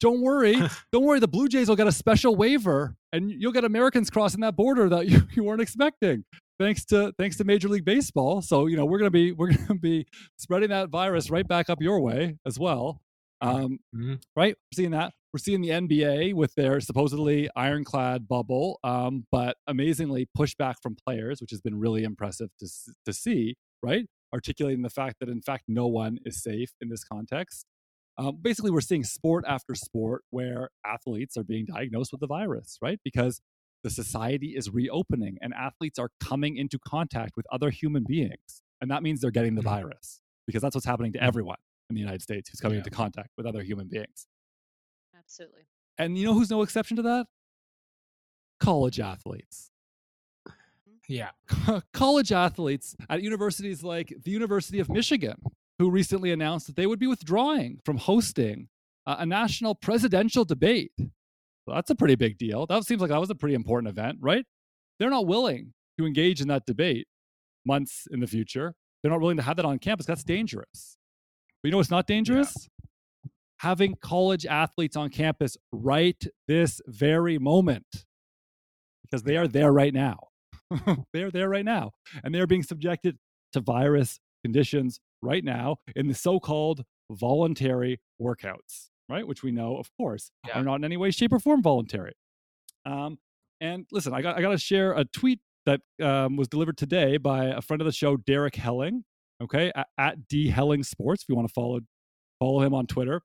Don't 0.00 0.20
worry. 0.20 0.54
Don't 0.92 1.04
worry. 1.04 1.20
The 1.20 1.28
Blue 1.28 1.48
Jays 1.48 1.68
will 1.68 1.76
get 1.76 1.86
a 1.86 1.92
special 1.92 2.34
waiver 2.34 2.96
and 3.12 3.30
you'll 3.30 3.52
get 3.52 3.64
Americans 3.64 4.10
crossing 4.10 4.40
that 4.40 4.56
border 4.56 4.88
that 4.88 5.06
you, 5.08 5.22
you 5.34 5.44
weren't 5.44 5.60
expecting. 5.60 6.24
Thanks 6.58 6.84
to 6.86 7.12
thanks 7.18 7.36
to 7.36 7.44
Major 7.44 7.68
League 7.68 7.84
Baseball. 7.84 8.42
So, 8.42 8.66
you 8.66 8.76
know, 8.76 8.84
we're 8.84 8.98
gonna 8.98 9.10
be 9.10 9.32
we're 9.32 9.52
gonna 9.52 9.78
be 9.78 10.06
spreading 10.38 10.70
that 10.70 10.88
virus 10.88 11.30
right 11.30 11.46
back 11.46 11.70
up 11.70 11.80
your 11.80 12.00
way 12.00 12.36
as 12.46 12.58
well. 12.58 13.00
Um, 13.40 13.80
mm-hmm. 13.94 14.14
Right? 14.36 14.54
We're 14.54 14.76
seeing 14.76 14.90
that. 14.92 15.12
We're 15.32 15.38
seeing 15.38 15.62
the 15.62 15.70
NBA 15.70 16.34
with 16.34 16.54
their 16.56 16.78
supposedly 16.80 17.48
ironclad 17.56 18.28
bubble, 18.28 18.78
um, 18.84 19.26
but 19.32 19.56
amazingly 19.66 20.28
pushback 20.36 20.74
from 20.82 20.94
players, 21.06 21.40
which 21.40 21.50
has 21.52 21.62
been 21.62 21.78
really 21.78 22.04
impressive 22.04 22.50
to, 22.58 22.68
to 23.06 23.12
see, 23.14 23.54
right? 23.82 24.04
Articulating 24.34 24.82
the 24.82 24.90
fact 24.90 25.16
that, 25.20 25.30
in 25.30 25.40
fact, 25.40 25.64
no 25.68 25.86
one 25.86 26.18
is 26.26 26.42
safe 26.42 26.72
in 26.82 26.90
this 26.90 27.02
context. 27.02 27.64
Um, 28.18 28.40
basically, 28.42 28.70
we're 28.70 28.82
seeing 28.82 29.04
sport 29.04 29.46
after 29.48 29.74
sport 29.74 30.22
where 30.28 30.68
athletes 30.84 31.38
are 31.38 31.44
being 31.44 31.64
diagnosed 31.64 32.12
with 32.12 32.20
the 32.20 32.26
virus, 32.26 32.76
right? 32.82 33.00
Because 33.02 33.40
the 33.82 33.90
society 33.90 34.54
is 34.54 34.68
reopening 34.68 35.38
and 35.40 35.54
athletes 35.54 35.98
are 35.98 36.10
coming 36.22 36.56
into 36.56 36.78
contact 36.78 37.32
with 37.36 37.46
other 37.50 37.70
human 37.70 38.04
beings. 38.06 38.62
And 38.82 38.90
that 38.90 39.02
means 39.02 39.22
they're 39.22 39.30
getting 39.30 39.54
the 39.54 39.62
mm-hmm. 39.62 39.80
virus 39.80 40.20
because 40.46 40.60
that's 40.60 40.74
what's 40.74 40.86
happening 40.86 41.12
to 41.12 41.18
mm-hmm. 41.18 41.28
everyone 41.28 41.56
in 41.88 41.94
the 41.94 42.00
United 42.00 42.20
States 42.20 42.50
who's 42.50 42.60
coming 42.60 42.76
yeah. 42.76 42.84
into 42.84 42.90
contact 42.90 43.30
with 43.38 43.46
other 43.46 43.62
human 43.62 43.88
beings. 43.88 44.26
Absolutely. 45.32 45.62
And 45.96 46.18
you 46.18 46.26
know 46.26 46.34
who's 46.34 46.50
no 46.50 46.62
exception 46.62 46.96
to 46.98 47.02
that? 47.02 47.26
College 48.60 49.00
athletes. 49.00 49.70
Mm-hmm. 50.46 50.92
Yeah. 51.08 51.30
College 51.94 52.32
athletes 52.32 52.94
at 53.08 53.22
universities 53.22 53.82
like 53.82 54.12
the 54.24 54.30
University 54.30 54.78
of 54.78 54.90
Michigan, 54.90 55.36
who 55.78 55.90
recently 55.90 56.32
announced 56.32 56.66
that 56.66 56.76
they 56.76 56.86
would 56.86 56.98
be 56.98 57.06
withdrawing 57.06 57.78
from 57.84 57.96
hosting 57.96 58.68
a 59.06 59.24
national 59.24 59.74
presidential 59.74 60.44
debate. 60.44 60.92
Well, 61.66 61.76
that's 61.76 61.90
a 61.90 61.94
pretty 61.94 62.14
big 62.14 62.36
deal. 62.36 62.66
That 62.66 62.84
seems 62.84 63.00
like 63.00 63.10
that 63.10 63.20
was 63.20 63.30
a 63.30 63.34
pretty 63.34 63.54
important 63.54 63.88
event, 63.88 64.18
right? 64.20 64.44
They're 64.98 65.10
not 65.10 65.26
willing 65.26 65.72
to 65.98 66.06
engage 66.06 66.40
in 66.40 66.48
that 66.48 66.66
debate 66.66 67.06
months 67.64 68.06
in 68.10 68.20
the 68.20 68.26
future. 68.26 68.74
They're 69.02 69.10
not 69.10 69.20
willing 69.20 69.38
to 69.38 69.42
have 69.42 69.56
that 69.56 69.64
on 69.64 69.78
campus. 69.78 70.06
That's 70.06 70.24
dangerous. 70.24 70.98
But 71.62 71.68
you 71.68 71.70
know 71.72 71.78
what's 71.78 71.90
not 71.90 72.06
dangerous? 72.06 72.54
Yeah. 72.56 72.66
Having 73.62 73.96
college 74.02 74.44
athletes 74.46 74.96
on 74.96 75.10
campus 75.10 75.56
right 75.70 76.22
this 76.48 76.80
very 76.86 77.38
moment 77.38 78.04
because 79.02 79.22
they 79.22 79.36
are 79.36 79.48
there 79.48 79.72
right 79.72 79.94
now. 79.94 80.28
they 81.12 81.22
are 81.22 81.30
there 81.30 81.48
right 81.48 81.64
now. 81.64 81.92
And 82.24 82.34
they're 82.34 82.46
being 82.46 82.62
subjected 82.62 83.18
to 83.52 83.60
virus 83.60 84.18
conditions 84.44 85.00
right 85.22 85.44
now 85.44 85.76
in 85.94 86.08
the 86.08 86.14
so 86.14 86.40
called 86.40 86.82
voluntary 87.10 88.00
workouts, 88.20 88.88
right? 89.08 89.26
Which 89.26 89.42
we 89.42 89.52
know, 89.52 89.76
of 89.76 89.90
course, 89.96 90.30
yeah. 90.46 90.58
are 90.58 90.64
not 90.64 90.76
in 90.76 90.84
any 90.84 90.96
way, 90.96 91.10
shape, 91.10 91.32
or 91.32 91.38
form 91.38 91.62
voluntary. 91.62 92.14
Um, 92.84 93.18
and 93.60 93.86
listen, 93.92 94.12
I 94.12 94.22
got, 94.22 94.36
I 94.36 94.40
got 94.40 94.50
to 94.50 94.58
share 94.58 94.92
a 94.92 95.04
tweet 95.04 95.40
that 95.66 95.80
um, 96.02 96.36
was 96.36 96.48
delivered 96.48 96.76
today 96.76 97.16
by 97.16 97.44
a 97.44 97.60
friend 97.60 97.80
of 97.80 97.86
the 97.86 97.92
show, 97.92 98.16
Derek 98.16 98.56
Helling 98.56 99.04
okay, 99.42 99.72
at, 99.74 99.88
at 99.98 100.28
D 100.28 100.48
Helling 100.48 100.82
Sports 100.82 101.22
if 101.22 101.28
you 101.28 101.34
want 101.34 101.48
to 101.48 101.52
follow 101.52 101.80
follow 102.38 102.62
him 102.62 102.74
on 102.74 102.86
Twitter. 102.86 103.22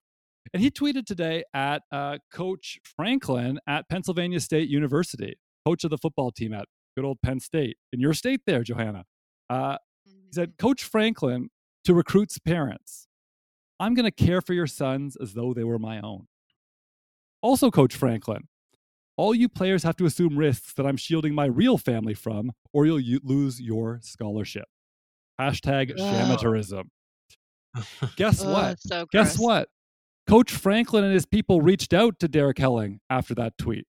And 0.54 0.62
he 0.62 0.72
tweeted 0.72 1.06
today 1.06 1.44
at 1.54 1.84
uh, 1.92 2.18
Coach 2.32 2.80
Franklin 2.84 3.60
at 3.68 3.90
Pennsylvania 3.90 4.40
State 4.40 4.70
University, 4.70 5.36
coach 5.66 5.84
of 5.84 5.90
the 5.90 5.98
football 5.98 6.32
team 6.32 6.54
at 6.54 6.66
good 6.96 7.06
old 7.06 7.22
Penn 7.22 7.40
State, 7.40 7.78
in 7.94 8.00
your 8.00 8.14
state 8.14 8.42
there, 8.46 8.64
Johanna. 8.64 9.06
Uh, 9.50 9.78
he 10.06 10.12
said, 10.32 10.50
mm-hmm. 10.50 10.68
Coach 10.68 10.84
Franklin 10.84 11.50
to 11.86 11.94
recruits 11.94 12.40
parents, 12.40 13.08
I'm 13.80 13.94
going 13.94 14.06
to 14.06 14.12
care 14.12 14.42
for 14.42 14.54
your 14.54 14.68
sons 14.68 15.16
as 15.22 15.34
though 15.34 15.54
they 15.54 15.64
were 15.64 15.80
my 15.80 16.02
own. 16.02 16.28
Also, 17.42 17.70
Coach 17.70 17.96
Franklin, 17.96 18.48
all 19.16 19.34
you 19.34 19.48
players 19.48 19.84
have 19.84 19.96
to 19.98 20.06
assume 20.06 20.38
risks 20.38 20.74
that 20.74 20.86
I'm 20.86 20.98
shielding 20.98 21.36
my 21.36 21.46
real 21.46 21.78
family 21.78 22.14
from, 22.14 22.52
or 22.74 22.86
you'll 22.86 23.20
lose 23.24 23.62
your 23.62 24.00
scholarship. 24.02 24.66
Hashtag 25.40 25.96
shamateurism. 25.98 26.86
Guess 28.16 28.44
what? 28.44 28.80
So 28.80 29.06
Guess 29.12 29.38
what? 29.38 29.70
Coach 30.28 30.52
Franklin 30.52 31.04
and 31.04 31.14
his 31.14 31.26
people 31.26 31.62
reached 31.62 31.94
out 31.94 32.20
to 32.20 32.28
Derek 32.28 32.58
Helling 32.58 33.00
after 33.10 33.34
that 33.36 33.58
tweet. 33.58 33.86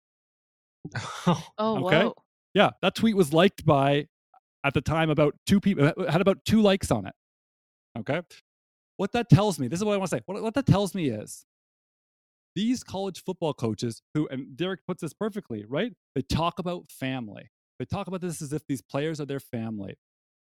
oh, 1.28 1.43
okay. 1.60 2.06
Whoa. 2.06 2.15
Yeah, 2.54 2.72
that 2.82 2.96
tweet 2.96 3.15
was 3.15 3.34
liked 3.34 3.65
by, 3.65 4.08
at 4.63 4.74
the 4.74 4.82
time, 4.82 5.10
about 5.10 5.36
two 5.46 5.60
people, 5.60 5.91
uh, 5.98 6.12
had 6.12 6.22
about 6.22 6.43
two 6.46 6.62
likes 6.62 6.91
on 6.91 7.06
it. 7.06 7.13
Okay. 7.98 8.22
What 8.98 9.12
that 9.13 9.30
tells 9.30 9.60
me, 9.60 9.67
this 9.67 9.80
is 9.80 9.86
what 9.86 9.93
I 9.93 9.98
want 9.98 10.10
to 10.10 10.17
say. 10.17 10.22
What, 10.26 10.41
what 10.41 10.54
that 10.56 10.65
tells 10.65 10.93
me 10.93 11.10
is 11.10 11.46
these 12.56 12.84
college 12.84 13.24
football 13.24 13.54
coaches 13.54 14.02
who, 14.13 14.28
and 14.28 14.56
Derek 14.56 14.86
puts 14.86 15.02
this 15.02 15.13
perfectly, 15.13 15.65
right? 15.67 15.93
They 16.15 16.22
talk 16.22 16.60
about 16.60 16.91
family. 16.91 17.50
They 17.80 17.86
talk 17.86 18.08
about 18.08 18.22
this 18.22 18.41
as 18.41 18.54
if 18.54 18.65
these 18.67 18.82
players 18.82 19.19
are 19.19 19.26
their 19.26 19.39
family 19.39 19.96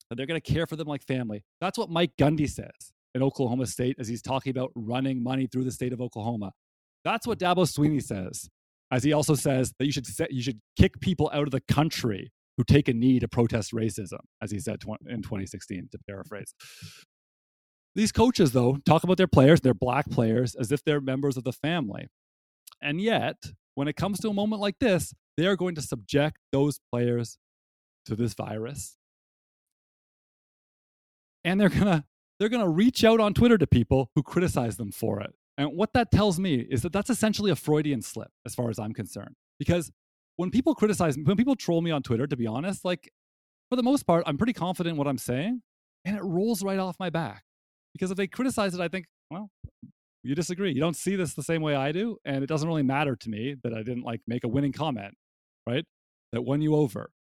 that 0.08 0.16
they're 0.16 0.26
going 0.26 0.40
to 0.40 0.52
care 0.52 0.66
for 0.66 0.76
them 0.76 0.86
like 0.86 1.02
family. 1.02 1.44
That's 1.60 1.78
what 1.78 1.88
Mike 1.90 2.12
Gundy 2.18 2.48
says 2.48 2.92
in 3.14 3.22
Oklahoma 3.22 3.66
State 3.66 3.96
as 3.98 4.08
he's 4.08 4.22
talking 4.22 4.50
about 4.50 4.70
running 4.74 5.22
money 5.22 5.46
through 5.46 5.64
the 5.64 5.72
state 5.72 5.92
of 5.92 6.00
Oklahoma. 6.00 6.52
That's 7.04 7.26
what 7.26 7.38
Dabo 7.38 7.66
Swinney 7.66 8.02
says, 8.02 8.48
as 8.90 9.02
he 9.02 9.12
also 9.12 9.34
says 9.34 9.72
that 9.78 9.86
you 9.86 9.92
should 9.92 10.06
set, 10.06 10.32
you 10.32 10.42
should 10.42 10.60
kick 10.78 11.00
people 11.00 11.30
out 11.32 11.44
of 11.44 11.50
the 11.50 11.60
country 11.60 12.32
who 12.56 12.64
take 12.64 12.88
a 12.88 12.92
knee 12.92 13.18
to 13.18 13.28
protest 13.28 13.72
racism, 13.72 14.20
as 14.42 14.50
he 14.50 14.60
said 14.60 14.82
in 15.08 15.22
2016, 15.22 15.88
to 15.90 15.98
paraphrase. 16.08 16.54
These 17.94 18.12
coaches, 18.12 18.52
though, 18.52 18.78
talk 18.86 19.04
about 19.04 19.16
their 19.16 19.26
players, 19.26 19.60
their 19.60 19.74
black 19.74 20.08
players, 20.10 20.54
as 20.54 20.72
if 20.72 20.84
they're 20.84 21.00
members 21.00 21.36
of 21.36 21.44
the 21.44 21.52
family. 21.52 22.08
And 22.80 23.00
yet, 23.00 23.36
when 23.74 23.88
it 23.88 23.96
comes 23.96 24.20
to 24.20 24.28
a 24.28 24.34
moment 24.34 24.60
like 24.60 24.78
this, 24.80 25.12
they 25.36 25.46
are 25.46 25.56
going 25.56 25.74
to 25.74 25.82
subject 25.82 26.38
those 26.52 26.78
players 26.90 27.38
to 28.06 28.16
this 28.16 28.34
virus 28.34 28.96
and 31.44 31.60
they're 31.60 31.68
gonna 31.68 32.04
they're 32.42 32.48
gonna 32.48 32.68
reach 32.68 33.04
out 33.04 33.20
on 33.20 33.34
Twitter 33.34 33.56
to 33.56 33.68
people 33.68 34.10
who 34.16 34.22
criticize 34.24 34.76
them 34.76 34.90
for 34.90 35.20
it. 35.20 35.32
And 35.56 35.76
what 35.76 35.92
that 35.92 36.10
tells 36.10 36.40
me 36.40 36.56
is 36.56 36.82
that 36.82 36.92
that's 36.92 37.08
essentially 37.08 37.52
a 37.52 37.54
Freudian 37.56 38.02
slip, 38.02 38.32
as 38.44 38.52
far 38.52 38.68
as 38.68 38.80
I'm 38.80 38.92
concerned. 38.92 39.36
Because 39.60 39.92
when 40.34 40.50
people 40.50 40.74
criticize, 40.74 41.16
me, 41.16 41.22
when 41.22 41.36
people 41.36 41.54
troll 41.54 41.82
me 41.82 41.92
on 41.92 42.02
Twitter, 42.02 42.26
to 42.26 42.36
be 42.36 42.48
honest, 42.48 42.84
like 42.84 43.12
for 43.70 43.76
the 43.76 43.82
most 43.84 44.08
part, 44.08 44.24
I'm 44.26 44.38
pretty 44.38 44.54
confident 44.54 44.94
in 44.94 44.98
what 44.98 45.06
I'm 45.06 45.18
saying, 45.18 45.62
and 46.04 46.16
it 46.16 46.22
rolls 46.24 46.64
right 46.64 46.80
off 46.80 46.96
my 46.98 47.10
back. 47.10 47.44
Because 47.92 48.10
if 48.10 48.16
they 48.16 48.26
criticize 48.26 48.74
it, 48.74 48.80
I 48.80 48.88
think, 48.88 49.06
well, 49.30 49.48
you 50.24 50.34
disagree. 50.34 50.72
You 50.72 50.80
don't 50.80 50.96
see 50.96 51.14
this 51.14 51.34
the 51.34 51.44
same 51.44 51.62
way 51.62 51.76
I 51.76 51.92
do, 51.92 52.16
and 52.24 52.42
it 52.42 52.48
doesn't 52.48 52.68
really 52.68 52.82
matter 52.82 53.14
to 53.14 53.30
me 53.30 53.54
that 53.62 53.72
I 53.72 53.84
didn't 53.84 54.02
like 54.02 54.20
make 54.26 54.42
a 54.42 54.48
winning 54.48 54.72
comment, 54.72 55.14
right? 55.64 55.84
That 56.32 56.42
won 56.42 56.60
you 56.60 56.74
over. 56.74 57.12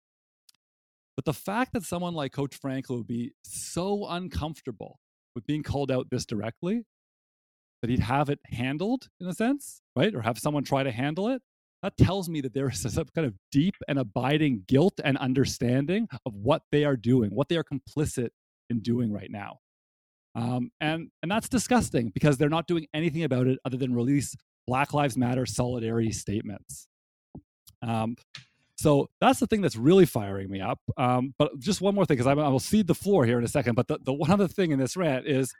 But 1.16 1.26
the 1.26 1.34
fact 1.34 1.74
that 1.74 1.84
someone 1.84 2.16
like 2.16 2.32
Coach 2.32 2.56
Franklin 2.56 2.98
would 2.98 3.08
be 3.08 3.34
so 3.44 4.08
uncomfortable 4.08 4.98
with 5.36 5.46
being 5.46 5.64
called 5.64 5.92
out 5.92 6.10
this 6.10 6.26
directly, 6.26 6.84
that 7.82 7.90
he'd 7.90 8.00
have 8.00 8.30
it 8.30 8.40
handled 8.46 9.08
in 9.20 9.28
a 9.28 9.34
sense, 9.34 9.82
right? 9.96 10.14
Or 10.14 10.22
have 10.22 10.38
someone 10.38 10.64
try 10.64 10.84
to 10.84 10.92
handle 10.92 11.30
it, 11.30 11.42
that 11.84 11.98
tells 11.98 12.30
me 12.30 12.42
that 12.42 12.54
there 12.54 12.70
is 12.70 12.82
some 12.94 13.08
kind 13.16 13.28
of 13.28 13.34
deep 13.52 13.76
and 13.88 14.00
abiding 14.00 14.64
guilt 14.68 15.00
and 15.04 15.18
understanding 15.18 16.08
of 16.26 16.36
what 16.36 16.64
they 16.72 16.86
are 16.86 16.96
doing, 16.96 17.32
what 17.32 17.50
they 17.50 17.58
are 17.58 17.64
complicit 17.64 18.30
in 18.70 18.80
doing 18.80 19.12
right 19.12 19.32
now. 19.32 19.60
Um, 20.34 20.72
and 20.80 21.10
and 21.22 21.30
that's 21.30 21.50
disgusting 21.50 22.10
because 22.10 22.38
they're 22.38 22.50
not 22.50 22.68
doing 22.68 22.88
anything 22.94 23.24
about 23.24 23.48
it 23.48 23.60
other 23.66 23.76
than 23.76 23.94
release 23.94 24.34
Black 24.66 24.94
Lives 24.94 25.18
Matter 25.18 25.46
solidarity 25.46 26.12
statements. 26.14 26.88
Um, 27.82 28.16
so 28.82 29.12
that's 29.20 29.40
the 29.40 29.46
thing 29.46 29.62
that's 29.62 29.76
really 29.76 30.08
firing 30.08 30.50
me 30.50 30.60
up. 30.60 30.80
Um, 30.98 31.36
but 31.38 31.60
just 31.60 31.82
one 31.82 31.94
more 31.94 32.04
thing, 32.04 32.18
because 32.18 32.26
I, 32.26 32.34
will 32.34 32.60
cede 32.60 32.88
the 32.88 32.96
floor 32.96 33.26
here 33.28 33.38
in 33.38 33.44
a 33.44 33.48
second. 33.48 33.76
But 33.76 33.88
the, 33.88 34.00
the 34.04 34.14
one 34.14 34.32
other 34.32 34.48
thing 34.48 34.72
in 34.72 34.80
this 34.80 34.98
rant 34.98 35.28
is 35.28 35.54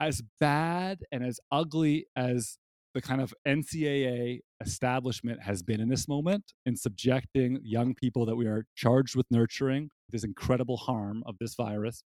as 0.00 0.20
bad 0.40 1.04
and 1.12 1.24
as 1.24 1.38
ugly 1.52 2.06
as 2.16 2.58
the 2.94 3.00
kind 3.00 3.20
of 3.20 3.32
NCAA 3.46 4.40
establishment 4.60 5.42
has 5.42 5.62
been 5.62 5.80
in 5.80 5.88
this 5.88 6.08
moment 6.08 6.52
in 6.66 6.76
subjecting 6.76 7.60
young 7.62 7.94
people 7.94 8.26
that 8.26 8.34
we 8.34 8.46
are 8.46 8.66
charged 8.74 9.14
with 9.14 9.26
nurturing 9.30 9.90
this 10.10 10.24
incredible 10.24 10.76
harm 10.76 11.22
of 11.26 11.36
this 11.38 11.54
virus. 11.54 12.02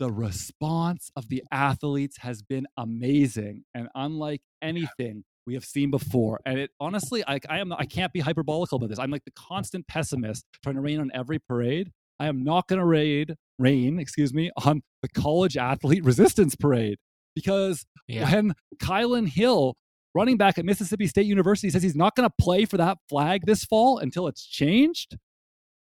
The 0.00 0.10
response 0.10 1.10
of 1.14 1.28
the 1.28 1.44
athletes 1.52 2.18
has 2.18 2.42
been 2.42 2.66
amazing 2.76 3.62
and 3.72 3.88
unlike 3.94 4.42
anything 4.60 5.22
we 5.46 5.54
have 5.54 5.64
seen 5.64 5.90
before. 5.90 6.40
And 6.46 6.58
it 6.58 6.70
honestly, 6.80 7.22
I, 7.26 7.38
I 7.48 7.58
am 7.58 7.72
I 7.72 7.84
can't 7.84 8.12
be 8.12 8.20
hyperbolical 8.20 8.74
about 8.74 8.88
this. 8.88 8.98
I'm 8.98 9.10
like 9.10 9.24
the 9.24 9.32
constant 9.32 9.86
pessimist 9.86 10.44
trying 10.62 10.76
to 10.76 10.80
rain 10.80 11.00
on 11.00 11.10
every 11.14 11.38
parade. 11.38 11.92
I 12.18 12.26
am 12.26 12.44
not 12.44 12.68
going 12.68 12.78
to 12.78 12.84
raid 12.84 13.34
rain, 13.58 13.98
excuse 13.98 14.32
me, 14.32 14.50
on 14.64 14.82
the 15.02 15.08
college 15.08 15.56
athlete 15.56 16.04
resistance 16.04 16.54
parade 16.54 16.98
because 17.34 17.84
yeah. 18.06 18.30
when 18.30 18.54
Kylin 18.78 19.28
Hill 19.28 19.76
running 20.14 20.36
back 20.36 20.58
at 20.58 20.64
Mississippi 20.64 21.06
State 21.06 21.26
University, 21.26 21.70
says 21.70 21.82
he's 21.82 21.96
not 21.96 22.14
going 22.14 22.28
to 22.28 22.34
play 22.40 22.64
for 22.64 22.76
that 22.76 22.98
flag 23.08 23.46
this 23.46 23.64
fall 23.64 23.98
until 23.98 24.28
it's 24.28 24.46
changed. 24.46 25.16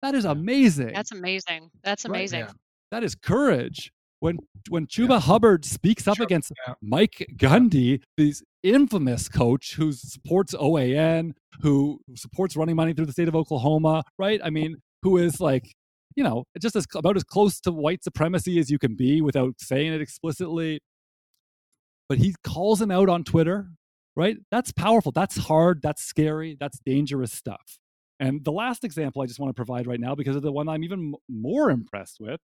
That 0.02 0.16
is 0.16 0.26
amazing. 0.26 0.94
That's 0.94 1.12
amazing. 1.12 1.70
That's 1.84 2.06
amazing. 2.06 2.42
Right, 2.42 2.50
yeah. 2.50 2.54
That 2.92 3.04
is 3.04 3.16
courage. 3.16 3.92
When 4.24 4.38
when 4.70 4.88
Chuba 4.88 5.10
yeah. 5.10 5.20
Hubbard 5.20 5.66
speaks 5.66 6.08
up 6.08 6.16
sure. 6.16 6.24
against 6.24 6.54
yeah. 6.66 6.76
Mike 6.82 7.28
Gundy, 7.36 8.02
this 8.16 8.42
infamous 8.64 9.28
coach 9.28 9.76
who 9.76 9.92
supports 9.92 10.54
OAN, 10.54 11.34
who 11.60 12.00
supports 12.16 12.56
running 12.56 12.78
money 12.78 12.94
through 12.94 13.08
the 13.08 13.12
state 13.12 13.28
of 13.28 13.36
Oklahoma, 13.36 14.02
right? 14.18 14.40
I 14.42 14.50
mean, 14.50 14.78
who 15.02 15.18
is 15.18 15.42
like, 15.42 15.74
you 16.16 16.24
know, 16.24 16.46
just 16.62 16.78
as 16.78 16.86
about 16.96 17.18
as 17.18 17.26
close 17.26 17.60
to 17.60 17.72
white 17.74 18.02
supremacy 18.02 18.60
as 18.60 18.72
you 18.72 18.80
can 18.80 18.96
be 18.96 19.20
without 19.20 19.56
saying 19.60 19.92
it 19.92 20.00
explicitly. 20.00 20.80
But 22.08 22.20
he 22.20 22.34
calls 22.46 22.82
him 22.82 22.92
out 22.92 23.10
on 23.10 23.26
Twitter, 23.26 23.72
right? 24.16 24.38
That's 24.52 24.72
powerful. 24.72 25.12
That's 25.12 25.36
hard. 25.36 25.82
That's 25.82 26.02
scary. 26.02 26.56
That's 26.58 26.80
dangerous 26.86 27.34
stuff. 27.34 27.78
And 28.22 28.46
the 28.46 28.54
last 28.54 28.86
example 28.86 29.22
I 29.22 29.26
just 29.26 29.42
want 29.42 29.50
to 29.50 29.54
provide 29.54 29.86
right 29.86 30.00
now, 30.00 30.16
because 30.16 30.38
of 30.38 30.44
the 30.44 30.52
one 30.54 30.70
I'm 30.70 30.86
even 30.86 31.14
more 31.28 31.70
impressed 31.70 32.22
with, 32.22 32.40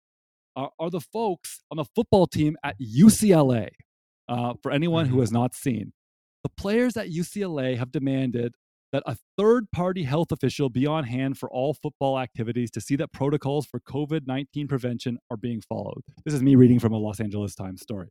are, 0.58 0.72
are 0.80 0.90
the 0.90 1.00
folks 1.00 1.62
on 1.72 1.78
the 1.78 1.86
football 1.86 2.28
team 2.28 2.58
at 2.64 2.76
UCLA. 2.80 3.70
Uh, 4.28 4.56
for 4.62 4.74
anyone 4.74 5.06
who 5.06 5.22
has 5.22 5.30
mm-hmm. 5.30 5.38
not 5.38 5.56
seen, 5.56 5.94
the 6.44 6.50
players 6.58 6.98
at 6.98 7.08
UCLA 7.08 7.78
have 7.78 7.94
demanded 7.94 8.56
that 8.92 9.04
a 9.06 9.18
third 9.38 9.72
party 9.72 10.04
health 10.04 10.32
official 10.32 10.70
be 10.70 10.86
on 10.86 11.06
hand 11.06 11.38
for 11.38 11.50
all 11.50 11.74
football 11.74 12.20
activities 12.20 12.72
to 12.72 12.82
see 12.82 12.98
that 12.98 13.14
protocols 13.14 13.66
for 13.66 13.80
COVID 13.80 14.28
19 14.28 14.68
prevention 14.68 15.18
are 15.32 15.38
being 15.38 15.62
followed. 15.62 16.02
This 16.26 16.34
is 16.34 16.42
me 16.42 16.56
reading 16.56 16.80
from 16.80 16.92
a 16.92 16.98
Los 16.98 17.22
Angeles 17.22 17.56
Times 17.56 17.82
story. 17.82 18.10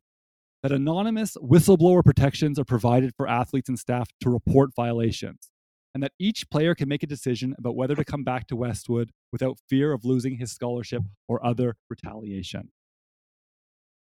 That 0.63 0.71
anonymous 0.71 1.37
whistleblower 1.37 2.03
protections 2.03 2.57
are 2.57 2.65
provided 2.65 3.13
for 3.15 3.27
athletes 3.27 3.69
and 3.69 3.77
staff 3.77 4.09
to 4.21 4.29
report 4.29 4.71
violations, 4.75 5.51
and 5.97 6.03
that 6.03 6.11
each 6.19 6.47
player 6.51 6.75
can 6.75 6.87
make 6.87 7.01
a 7.01 7.07
decision 7.07 7.55
about 7.57 7.75
whether 7.75 7.95
to 7.95 8.05
come 8.05 8.23
back 8.23 8.45
to 8.45 8.55
Westwood 8.55 9.09
without 9.31 9.57
fear 9.67 9.91
of 9.91 10.05
losing 10.05 10.37
his 10.37 10.51
scholarship 10.51 11.01
or 11.27 11.43
other 11.43 11.75
retaliation. 11.89 12.69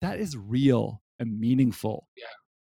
That 0.03 0.21
is 0.21 0.37
real 0.37 1.01
and 1.19 1.41
meaningful 1.41 2.07
yeah. 2.15 2.25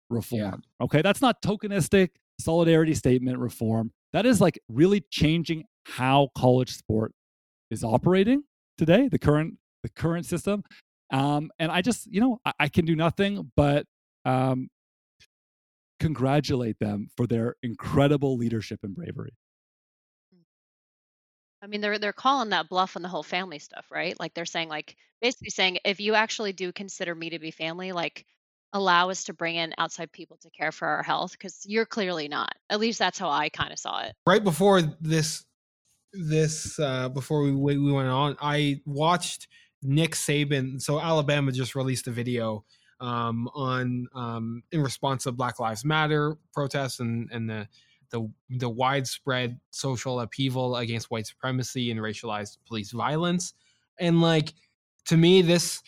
reform. 0.10 0.64
Yeah. 0.80 0.86
Okay, 0.86 1.02
that's 1.02 1.22
not 1.22 1.42
tokenistic 1.42 2.12
solidarity 2.40 2.94
statement 2.94 3.40
reform. 3.40 3.92
That 4.14 4.26
is 4.26 4.40
like 4.40 4.58
really 4.70 5.04
changing 5.12 5.66
how 5.86 6.30
college 6.38 6.72
sport 6.72 7.12
is 7.72 7.84
operating 7.84 8.44
today, 8.78 9.10
the 9.10 9.20
current 9.20 9.56
the 9.84 9.90
current 9.90 10.28
system. 10.28 10.64
Um, 11.12 11.52
and 11.60 11.74
I 11.74 11.82
just, 11.82 12.08
you 12.08 12.22
know, 12.22 12.40
I, 12.46 12.54
I 12.58 12.68
can 12.70 12.86
do 12.86 12.96
nothing 12.96 13.52
but 13.58 13.86
um, 14.24 14.70
congratulate 16.00 16.80
them 16.80 17.10
for 17.16 17.28
their 17.28 17.56
incredible 17.64 18.38
leadership 18.38 18.80
and 18.84 18.96
bravery. 18.96 19.34
I 21.62 21.68
mean, 21.68 21.82
they're 21.82 22.00
they're 22.00 22.14
calling 22.14 22.50
that 22.50 22.70
bluff 22.70 22.96
on 22.96 23.02
the 23.02 23.10
whole 23.10 23.24
family 23.24 23.60
stuff, 23.60 23.86
right? 23.92 24.18
Like 24.20 24.34
they're 24.34 24.46
saying, 24.46 24.70
like 24.70 24.96
basically 25.22 25.50
saying, 25.50 25.80
if 25.84 26.00
you 26.00 26.16
actually 26.16 26.54
do 26.54 26.72
consider 26.72 27.14
me 27.14 27.32
to 27.32 27.40
be 27.40 27.52
family, 27.52 27.92
like 27.92 28.26
allow 28.74 29.10
us 29.10 29.24
to 29.26 29.34
bring 29.34 29.56
in 29.56 29.74
outside 29.78 30.12
people 30.12 30.38
to 30.38 30.50
care 30.52 30.72
for 30.72 30.88
our 30.88 31.04
health 31.04 31.32
because 31.32 31.66
you're 31.66 31.86
clearly 31.86 32.28
not 32.28 32.54
at 32.70 32.80
least 32.80 33.00
that's 33.00 33.18
how 33.18 33.30
i 33.30 33.50
kind 33.50 33.72
of 33.72 33.80
saw 33.80 34.02
it 34.02 34.14
right 34.28 34.44
before 34.44 34.82
this 35.02 35.46
this 36.14 36.80
uh 36.80 37.10
before 37.10 37.42
we 37.42 37.52
we 37.52 37.92
went 37.92 38.08
on 38.08 38.38
i 38.42 38.80
watched 38.86 39.48
nick 39.82 40.12
saban 40.12 40.80
so 40.80 41.00
alabama 41.00 41.52
just 41.52 41.76
released 41.76 42.08
a 42.08 42.12
video 42.12 42.64
um 43.00 43.50
on 43.54 44.08
um 44.14 44.64
in 44.72 44.82
response 44.82 45.24
to 45.24 45.32
black 45.32 45.60
lives 45.60 45.86
matter 45.86 46.36
protests 46.54 47.00
and 47.00 47.30
and 47.32 47.50
the 47.50 47.68
the 48.12 48.30
the 48.58 48.70
widespread 48.70 49.60
social 49.72 50.20
upheaval 50.20 50.78
against 50.78 51.12
white 51.12 51.28
supremacy 51.28 51.92
and 51.92 52.00
racialized 52.00 52.58
police 52.68 52.92
violence 52.92 53.54
and 54.00 54.22
like 54.22 54.54
to 55.06 55.18
me 55.18 55.42
this 55.42 55.82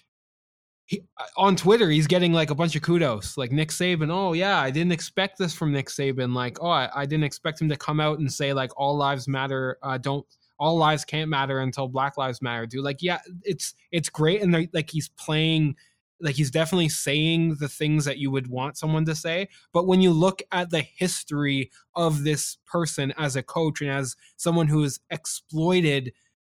he, 0.91 1.01
uh, 1.17 1.23
on 1.37 1.55
Twitter, 1.55 1.89
he's 1.89 2.05
getting 2.05 2.33
like 2.33 2.49
a 2.49 2.55
bunch 2.55 2.75
of 2.75 2.81
kudos, 2.81 3.37
like 3.37 3.53
Nick 3.53 3.69
Saban. 3.69 4.11
Oh 4.11 4.33
yeah, 4.33 4.59
I 4.59 4.69
didn't 4.71 4.91
expect 4.91 5.37
this 5.37 5.53
from 5.53 5.71
Nick 5.71 5.87
Saban. 5.87 6.35
Like, 6.35 6.57
oh, 6.59 6.67
I, 6.69 6.89
I 6.93 7.05
didn't 7.05 7.23
expect 7.23 7.61
him 7.61 7.69
to 7.69 7.77
come 7.77 8.01
out 8.01 8.19
and 8.19 8.31
say 8.31 8.51
like 8.51 8.71
all 8.75 8.97
lives 8.97 9.25
matter. 9.25 9.77
Uh, 9.81 9.97
don't 9.97 10.25
all 10.59 10.77
lives 10.77 11.03
can't 11.03 11.29
matter 11.29 11.61
until 11.61 11.87
Black 11.87 12.17
Lives 12.17 12.39
Matter. 12.41 12.67
Do 12.67 12.81
like 12.83 13.01
yeah, 13.01 13.19
it's 13.43 13.73
it's 13.91 14.09
great, 14.09 14.41
and 14.41 14.69
like 14.73 14.89
he's 14.91 15.09
playing, 15.09 15.75
like 16.21 16.35
he's 16.35 16.51
definitely 16.51 16.89
saying 16.89 17.55
the 17.59 17.67
things 17.67 18.05
that 18.05 18.17
you 18.17 18.31
would 18.31 18.47
want 18.47 18.77
someone 18.77 19.05
to 19.05 19.15
say. 19.15 19.49
But 19.73 19.87
when 19.87 20.01
you 20.01 20.11
look 20.11 20.41
at 20.51 20.69
the 20.69 20.81
history 20.81 21.71
of 21.95 22.23
this 22.23 22.57
person 22.65 23.13
as 23.17 23.35
a 23.35 23.43
coach 23.43 23.81
and 23.81 23.89
as 23.89 24.15
someone 24.37 24.67
who 24.67 24.83
has 24.83 24.99
exploited 25.09 26.13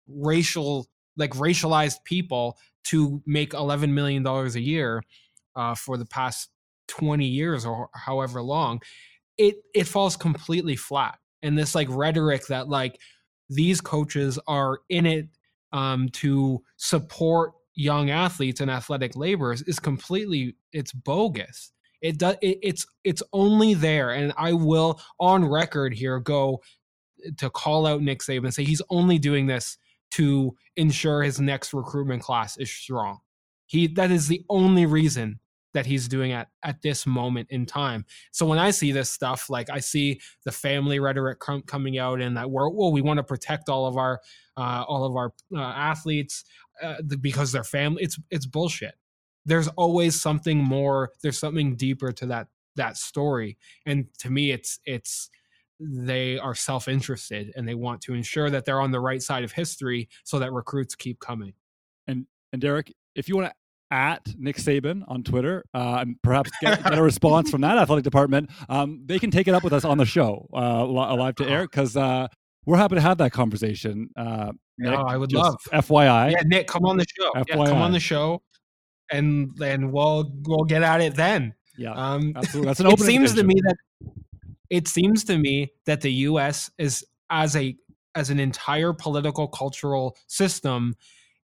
racial 0.07 0.87
like 1.17 1.31
racialized 1.31 2.03
people 2.03 2.57
to 2.83 3.21
make 3.25 3.51
$11 3.51 3.89
million 3.91 4.25
a 4.25 4.45
year 4.59 5.01
uh, 5.55 5.73
for 5.73 5.97
the 5.97 6.05
past 6.05 6.49
20 6.87 7.25
years 7.25 7.65
or 7.65 7.89
however 7.93 8.41
long, 8.41 8.81
it, 9.37 9.55
it 9.73 9.87
falls 9.87 10.15
completely 10.15 10.75
flat. 10.75 11.17
And 11.41 11.57
this 11.57 11.75
like 11.75 11.87
rhetoric 11.89 12.47
that 12.47 12.67
like 12.67 12.99
these 13.49 13.81
coaches 13.81 14.39
are 14.47 14.79
in 14.89 15.05
it 15.05 15.27
um, 15.71 16.09
to 16.09 16.61
support 16.77 17.53
young 17.75 18.09
athletes 18.09 18.61
and 18.61 18.71
athletic 18.71 19.15
laborers 19.15 19.61
is 19.63 19.79
completely 19.79 20.55
it's 20.73 20.93
bogus. 20.93 21.71
It 22.01 22.17
does 22.17 22.35
it, 22.41 22.59
it's 22.61 22.85
it's 23.03 23.23
only 23.33 23.73
there, 23.73 24.11
and 24.11 24.33
I 24.37 24.53
will 24.53 24.99
on 25.19 25.45
record 25.45 25.93
here 25.93 26.19
go 26.19 26.61
to 27.37 27.49
call 27.49 27.85
out 27.85 28.01
Nick 28.01 28.19
Saban 28.19 28.45
and 28.45 28.53
say 28.53 28.63
he's 28.63 28.81
only 28.89 29.17
doing 29.17 29.47
this 29.47 29.77
to 30.11 30.55
ensure 30.75 31.23
his 31.23 31.39
next 31.39 31.73
recruitment 31.73 32.21
class 32.21 32.57
is 32.57 32.71
strong. 32.71 33.19
He 33.65 33.87
that 33.87 34.11
is 34.11 34.27
the 34.27 34.45
only 34.49 34.85
reason 34.85 35.39
that 35.75 35.85
he's 35.85 36.07
doing 36.07 36.31
at 36.31 36.47
at 36.63 36.81
this 36.81 37.05
moment 37.05 37.47
in 37.51 37.65
time. 37.65 38.05
So 38.31 38.45
when 38.45 38.57
I 38.57 38.71
see 38.71 38.91
this 38.91 39.11
stuff, 39.11 39.49
like 39.49 39.69
I 39.69 39.79
see 39.79 40.21
the 40.45 40.51
family 40.51 40.99
rhetoric 40.99 41.39
com- 41.39 41.61
coming 41.63 41.99
out, 41.99 42.21
and 42.21 42.35
that 42.37 42.49
we're 42.49 42.69
well, 42.69 42.91
we 42.91 43.01
want 43.01 43.17
to 43.17 43.23
protect 43.23 43.69
all 43.69 43.85
of 43.85 43.97
our 43.97 44.21
uh, 44.57 44.83
all 44.87 45.05
of 45.05 45.15
our 45.15 45.33
uh, 45.53 45.59
athletes 45.59 46.45
uh, 46.81 46.95
because 47.21 47.51
they're 47.51 47.63
family. 47.63 48.01
It's 48.03 48.17
it's 48.31 48.45
bullshit. 48.45 48.95
There's 49.45 49.67
always 49.69 50.19
something 50.19 50.57
more. 50.57 51.11
There's 51.21 51.37
something 51.37 51.75
deeper 51.75 52.11
to 52.13 52.25
that 52.27 52.47
that 52.77 52.97
story, 52.97 53.57
and 53.85 54.07
to 54.19 54.31
me, 54.31 54.51
it's 54.51 54.79
it's 54.85 55.29
they 55.77 56.39
are 56.39 56.55
self-interested 56.55 57.51
and 57.57 57.67
they 57.67 57.75
want 57.75 57.99
to 57.99 58.13
ensure 58.13 58.49
that 58.49 58.63
they're 58.63 58.79
on 58.79 58.91
the 58.91 58.99
right 58.99 59.21
side 59.21 59.43
of 59.43 59.51
history 59.51 60.07
so 60.23 60.39
that 60.39 60.53
recruits 60.53 60.95
keep 60.95 61.19
coming. 61.19 61.53
And 62.07 62.25
and 62.53 62.61
Derek, 62.61 62.93
if 63.13 63.27
you 63.27 63.35
want 63.35 63.49
to 63.49 63.55
at 63.95 64.27
Nick 64.37 64.57
Saban 64.57 65.03
on 65.07 65.23
Twitter 65.23 65.63
uh, 65.73 65.99
and 66.01 66.21
perhaps 66.21 66.51
get, 66.59 66.83
get, 66.83 66.97
a 66.97 67.01
response 67.01 67.49
from 67.49 67.61
that 67.61 67.77
athletic 67.77 68.03
department, 68.03 68.49
um, 68.67 69.01
they 69.05 69.19
can 69.19 69.31
take 69.31 69.47
it 69.47 69.53
up 69.53 69.63
with 69.63 69.71
us 69.71 69.85
on 69.85 69.97
the 69.97 70.05
show, 70.05 70.49
uh, 70.53 70.85
live 70.85 71.35
to 71.35 71.47
air, 71.47 71.61
because 71.61 71.95
uh, 71.95 72.27
we're 72.65 72.75
happy 72.75 72.95
to 72.95 73.01
have 73.01 73.19
that 73.19 73.31
conversation. 73.31 74.09
Uh, 74.17 74.51
Nick, 74.77 74.91
no, 74.91 74.97
I 74.97 75.15
would 75.15 75.31
love. 75.31 75.55
FYI, 75.71 76.33
yeah, 76.33 76.41
Nick, 76.43 76.67
come 76.67 76.83
on 76.83 76.97
the 76.97 77.05
show. 77.17 77.31
FYI. 77.35 77.45
Yeah, 77.47 77.55
come 77.55 77.81
on 77.81 77.93
the 77.93 77.99
show, 78.01 78.41
and 79.13 79.51
then 79.55 79.93
we'll 79.93 80.29
we'll 80.45 80.65
get 80.65 80.83
at 80.83 80.99
it 80.99 81.15
then. 81.15 81.53
Yeah, 81.77 81.93
um, 81.93 82.33
absolutely. 82.35 82.67
That's 82.67 82.79
an 82.81 82.87
open. 82.87 83.01
It 83.01 83.05
seems 83.05 83.33
to 83.35 83.43
me 83.45 83.55
that 83.63 83.75
it 84.69 84.87
seems 84.89 85.23
to 85.25 85.37
me 85.37 85.71
that 85.85 86.01
the 86.01 86.11
US 86.11 86.69
is 86.77 87.05
as 87.29 87.55
a 87.55 87.77
as 88.13 88.29
an 88.29 88.41
entire 88.41 88.91
political 88.91 89.47
cultural 89.47 90.17
system 90.27 90.95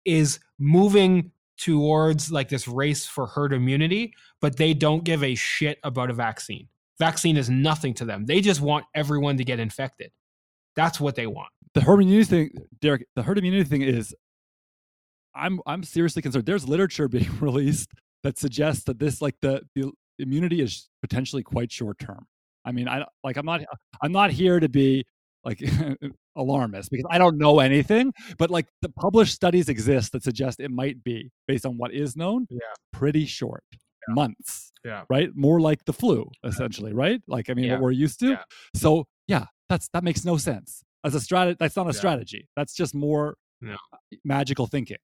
is 0.07 0.39
moving 0.59 1.31
towards 1.59 2.31
like 2.33 2.49
this 2.49 2.67
race 2.67 3.07
for 3.07 3.27
herd 3.27 3.53
immunity, 3.53 4.15
but 4.41 4.57
they 4.57 4.75
don't 4.75 5.05
give 5.05 5.23
a 5.23 5.35
shit 5.35 5.79
about 5.83 6.11
a 6.11 6.15
vaccine. 6.15 6.69
Vaccine 6.99 7.37
is 7.37 7.51
nothing 7.51 7.95
to 7.95 8.05
them. 8.05 8.27
They 8.27 8.41
just 8.41 8.61
want 8.61 8.85
everyone 8.95 9.37
to 9.37 9.45
get 9.45 9.61
infected. 9.61 10.11
That's 10.75 11.01
what 11.01 11.15
they 11.15 11.27
want. 11.27 11.51
The 11.75 11.81
herd 11.81 12.01
immunity 12.01 12.25
thing, 12.25 12.51
Derek, 12.81 13.07
the 13.15 13.23
herd 13.23 13.39
immunity 13.39 13.65
thing 13.65 13.83
is 13.83 14.15
I'm 15.35 15.61
I'm 15.67 15.83
seriously 15.83 16.23
concerned. 16.23 16.47
There's 16.47 16.69
literature 16.69 17.09
being 17.09 17.31
released 17.41 17.91
that 18.25 18.39
suggests 18.39 18.85
that 18.85 18.99
this 18.99 19.23
like 19.23 19.37
the, 19.41 19.63
the 19.75 19.93
immunity 20.19 20.61
is 20.61 20.89
potentially 21.01 21.43
quite 21.43 21.71
short 21.71 21.99
term. 21.99 22.27
I 22.65 22.73
mean, 22.73 22.89
I 22.89 23.05
like 23.23 23.37
I'm 23.37 23.47
not 23.47 23.63
I'm 24.03 24.13
not 24.13 24.31
here 24.31 24.61
to 24.61 24.69
be 24.69 25.05
like 25.49 25.63
alarmist 26.37 26.91
because 26.91 27.07
I 27.11 27.19
don't 27.19 27.39
know 27.39 27.61
anything, 27.61 28.13
but 28.39 28.51
like 28.51 28.67
the 28.83 28.91
published 28.91 29.35
studies 29.35 29.69
exist 29.69 30.13
that 30.13 30.23
suggest 30.23 30.61
it 30.61 30.71
might 30.71 31.03
be 31.03 31.31
based 31.47 31.65
on 31.65 31.79
what 31.79 31.93
is 31.93 32.17
known. 32.17 32.47
Yeah. 32.51 32.59
Pretty 32.93 33.25
short. 33.25 33.65
Yeah. 33.73 34.15
Months. 34.15 34.73
Yeah. 34.85 35.05
Right? 35.09 35.31
More 35.35 35.61
like 35.61 35.85
the 35.87 35.93
flu, 35.93 36.31
essentially, 36.45 36.93
right? 36.93 37.21
Like 37.27 37.51
I 37.51 37.55
mean 37.55 37.67
yeah. 37.67 37.73
what 37.73 37.83
we're 37.83 37.91
used 37.93 38.21
to. 38.21 38.31
Yeah. 38.31 38.43
So 38.77 39.07
yeah, 39.27 39.47
that's 39.69 39.89
that 39.95 40.05
makes 40.05 40.25
no 40.25 40.37
sense. 40.37 40.83
As 41.05 41.15
a 41.15 41.21
strategy 41.21 41.57
that's 41.59 41.77
not 41.77 41.89
a 41.89 41.93
strategy. 41.93 42.49
That's 42.57 42.75
just 42.75 42.95
more 42.95 43.37
magical 44.25 44.67
thinking, 44.67 44.99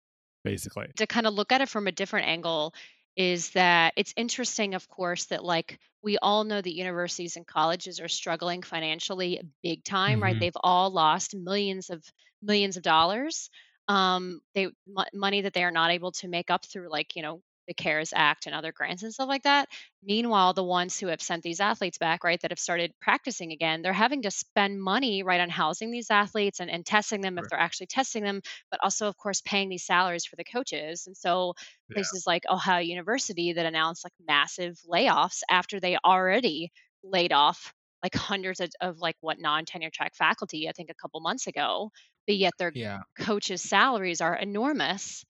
basically. 0.45 0.87
To 0.97 1.07
kind 1.07 1.27
of 1.27 1.35
look 1.35 1.53
at 1.53 1.61
it 1.61 1.69
from 1.69 1.87
a 1.87 1.93
different 1.93 2.27
angle, 2.29 2.75
is 3.17 3.51
that 3.53 3.95
it's 3.97 4.15
interesting, 4.17 4.75
of 4.75 4.89
course, 4.89 5.27
that 5.27 5.45
like 5.45 5.79
we 6.03 6.19
all 6.19 6.45
know 6.45 6.61
that 6.61 6.75
universities 6.75 7.37
and 7.37 7.47
colleges 7.47 8.01
are 8.01 8.09
struggling 8.09 8.63
financially 8.63 9.41
big 9.63 9.85
time, 9.85 10.23
right? 10.23 10.37
Mhm. 10.37 10.41
They've 10.41 10.57
all 10.63 10.91
lost 10.91 11.35
millions 11.35 11.91
of 11.91 12.05
millions 12.43 12.77
of 12.77 12.83
dollars. 12.83 13.51
Um, 13.89 14.41
they 14.55 14.69
mo- 14.87 15.05
money 15.15 15.43
that 15.43 15.53
they 15.55 15.65
are 15.65 15.71
not 15.71 15.91
able 15.91 16.13
to 16.13 16.29
make 16.29 16.51
up 16.51 16.65
through 16.65 16.91
like 16.91 17.17
you 17.17 17.23
know 17.23 17.43
the 17.67 17.75
CARES 17.75 18.13
Act 18.15 18.47
and 18.47 18.55
other 18.55 18.73
grants 18.73 19.03
and 19.03 19.13
stuff 19.13 19.29
like 19.29 19.43
that. 19.45 19.69
Meanwhile, 20.03 20.53
the 20.55 20.65
ones 20.65 20.99
who 20.99 21.07
have 21.09 21.23
sent 21.23 21.43
these 21.43 21.61
athletes 21.61 21.99
back, 21.99 22.25
right, 22.25 22.41
that 22.43 22.51
have 22.51 22.59
started 22.59 22.93
practicing 23.01 23.53
again, 23.53 23.83
they're 23.83 23.93
having 23.93 24.23
to 24.23 24.31
spend 24.31 24.83
money, 24.83 25.23
right, 25.23 25.41
on 25.41 25.49
housing 25.51 25.91
these 25.91 26.11
athletes 26.11 26.61
and, 26.61 26.71
and 26.71 26.85
testing 26.85 27.21
them 27.23 27.39
if 27.39 27.49
they're 27.49 27.59
actually 27.59 27.87
testing 27.87 28.23
them, 28.23 28.43
but 28.71 28.81
also, 28.83 29.09
of 29.09 29.17
course, 29.17 29.41
paying 29.41 29.69
these 29.69 29.85
salaries 29.85 30.25
for 30.27 30.37
the 30.37 30.45
coaches. 30.45 31.07
And 31.07 31.17
so 31.17 31.55
Yeah. 31.89 31.95
places 31.95 32.27
like 32.27 32.45
Ohio 32.51 32.81
University 32.81 33.53
that 33.53 33.67
announced 33.67 34.05
like 34.05 34.13
massive 34.27 34.79
layoffs 34.89 35.43
after 35.51 35.81
they 35.81 35.97
already 36.05 36.73
laid 37.03 37.33
off 37.33 37.73
like 38.03 38.15
hundreds 38.15 38.61
of, 38.61 38.71
of 38.81 38.99
like 38.99 39.17
what 39.21 39.39
non-tenure 39.41 39.91
track 39.91 40.15
faculty, 40.15 40.69
I 40.69 40.73
think 40.73 40.91
a 40.91 40.95
couple 40.95 41.21
months 41.21 41.47
ago, 41.47 41.91
but 42.27 42.37
yet 42.37 42.55
their 42.59 42.73
Yeah. 42.73 43.05
coaches' 43.19 43.63
salaries 43.63 44.21
are 44.21 44.35
enormous 44.37 45.25